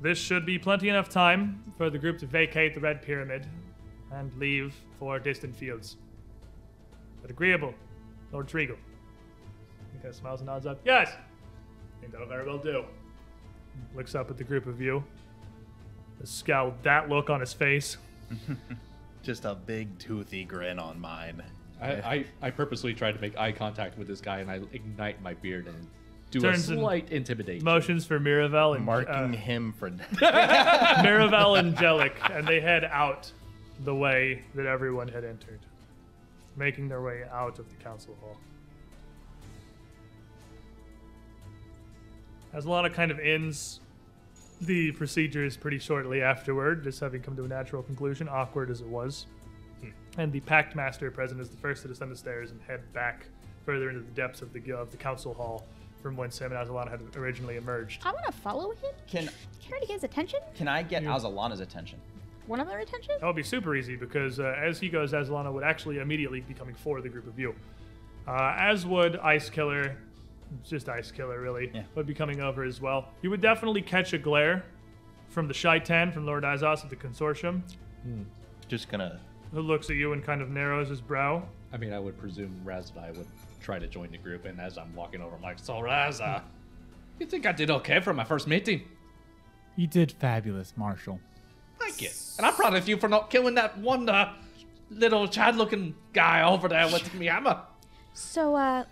[0.00, 3.46] This should be plenty enough time for the group to vacate the Red Pyramid
[4.12, 5.96] and leave for distant fields.
[7.22, 7.74] But agreeable,
[8.32, 8.76] Lord Treagle.
[9.92, 10.80] He kind of smiles and nods up.
[10.84, 11.10] Yes!
[11.12, 12.84] I think that'll very well do.
[13.94, 15.04] Looks up at the group of you.
[16.20, 17.96] The scowl, that look on his face.
[19.22, 21.42] Just a big toothy grin on mine.
[21.80, 25.22] I, I, I purposely tried to make eye contact with this guy and I ignite
[25.22, 25.86] my beard and
[26.30, 27.64] do Turns a and slight intimidation.
[27.64, 29.90] Motions for Miravel and Marking uh, him for
[30.20, 33.32] Miravel and Jellic, and they head out
[33.84, 35.60] the way that everyone had entered,
[36.56, 38.36] making their way out of the council hall.
[42.54, 43.80] Azalana kind of ends
[44.60, 48.86] the procedures pretty shortly afterward, just having come to a natural conclusion, awkward as it
[48.86, 49.26] was.
[49.80, 49.88] Hmm.
[50.18, 53.26] And the Pactmaster present is the first to descend the stairs and head back
[53.64, 55.64] further into the depths of the of the council hall
[56.02, 58.02] from whence him and Azalana had originally emerged.
[58.04, 58.90] I want to follow him.
[59.06, 60.40] Can Care to get his attention?
[60.54, 62.00] can I get Azalana's attention?
[62.50, 63.14] One of their attention?
[63.20, 66.52] That would be super easy because uh, as he goes, Azalana would actually immediately be
[66.52, 67.54] coming for the group of you.
[68.26, 69.96] Uh, as would Ice Killer,
[70.68, 71.84] just Ice Killer really, Yeah.
[71.94, 73.10] would be coming over as well.
[73.22, 74.64] You would definitely catch a glare
[75.28, 77.62] from the Shaitan, from Lord Izos of the Consortium,
[78.66, 79.20] just gonna.
[79.52, 81.46] who looks at you and kind of narrows his brow.
[81.72, 83.28] I mean, I would presume Razadai would
[83.62, 86.42] try to join the group, and as I'm walking over, I'm like, So, Raza,
[87.20, 88.82] you think I did okay for my first meeting?
[89.76, 91.20] You did fabulous, Marshall.
[91.80, 92.10] Thank you.
[92.38, 94.32] And I'm proud of you for not killing that one uh,
[94.90, 97.60] little Chad looking guy over there with me hammer.
[98.14, 98.84] So, uh,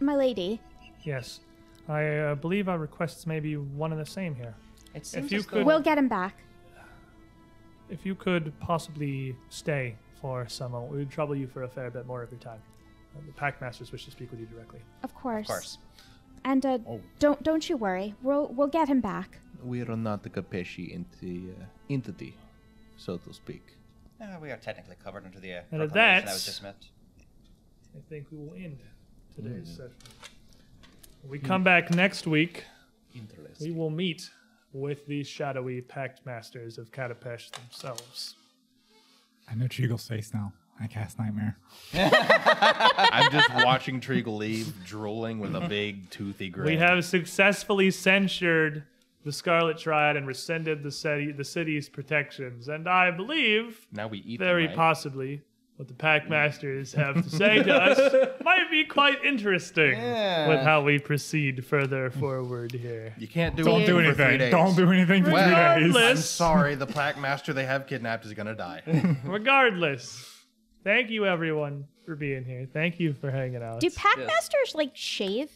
[0.00, 0.60] my lady,
[1.02, 1.40] Yes,
[1.88, 4.54] I uh, believe our requests may be one and the same here.
[4.94, 6.38] It seems If you could, we'll get him back.
[7.90, 11.90] if you could possibly stay for some moment, we would trouble you for a fair
[11.90, 12.60] bit more of your time.
[13.14, 14.80] Uh, the Pactmasters wish to speak with you directly.
[15.02, 15.46] Of course.
[15.48, 15.78] Of course.
[16.44, 17.00] And uh, Oh.
[17.18, 18.14] don't don't you worry.
[18.22, 19.38] We'll we'll get him back.
[19.64, 22.36] We are not a Katapeshi enti- uh, entity,
[22.98, 23.62] so to speak.
[24.20, 26.62] Uh, we are technically covered under the uh, And at proclamation that that- was just
[26.62, 26.76] met.
[27.96, 28.78] I think we will end
[29.34, 29.92] today's session.
[31.22, 32.64] When we come back next week,
[33.60, 34.30] we will meet
[34.72, 38.34] with the shadowy Pactmasters of Katapesh themselves.
[39.48, 40.52] I know Treagle's face now.
[40.80, 41.56] I cast Nightmare.
[41.94, 46.66] I'm just watching Treagle leave, drooling with a big toothy grin.
[46.66, 48.82] We have successfully censured
[49.24, 54.18] the Scarlet Triad and rescinded the city, the city's protections, and I believe, now we
[54.18, 54.76] eat them, very right?
[54.76, 55.42] possibly,
[55.76, 56.30] what the pack mm.
[56.30, 57.98] masters have to say to us
[58.44, 60.48] might be quite interesting Yeah.
[60.48, 63.14] with how we proceed further forward here.
[63.18, 64.52] You can't do Don't do anything for three days.
[64.52, 68.34] Don't do anything for Well, three I'm sorry, the plaque master they have kidnapped is
[68.34, 68.82] gonna die.
[69.24, 70.44] Regardless,
[70.84, 72.68] thank you everyone for being here.
[72.72, 73.80] Thank you for hanging out.
[73.80, 75.50] Do pack masters like shave?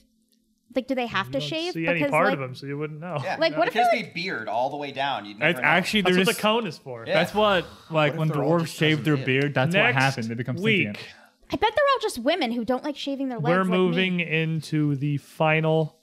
[0.75, 1.73] Like, do they have to don't shave?
[1.73, 3.19] see any part like, of them, so you wouldn't know.
[3.23, 3.37] Yeah.
[3.39, 5.25] Like, what it if could just it, be beard all the way down?
[5.25, 5.65] You'd never It's know.
[5.67, 7.05] actually That's there's what the cone is for.
[7.07, 7.15] Yeah.
[7.15, 9.55] that's what like if when dwarves shave their beard.
[9.55, 10.29] That's what Next happened.
[10.29, 11.09] They become week, sentient.
[11.51, 13.49] I bet they're all just women who don't like shaving their legs.
[13.49, 13.79] we're like me.
[13.79, 15.99] moving into the final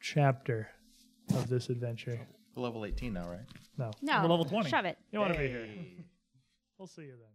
[0.00, 0.68] chapter
[1.34, 2.18] of this adventure.
[2.56, 3.40] Level 18 now, right?
[3.78, 4.68] No, No, We're level 20.
[4.70, 4.98] Shove it.
[5.12, 5.68] you want to be here.
[6.78, 7.29] We'll see you then.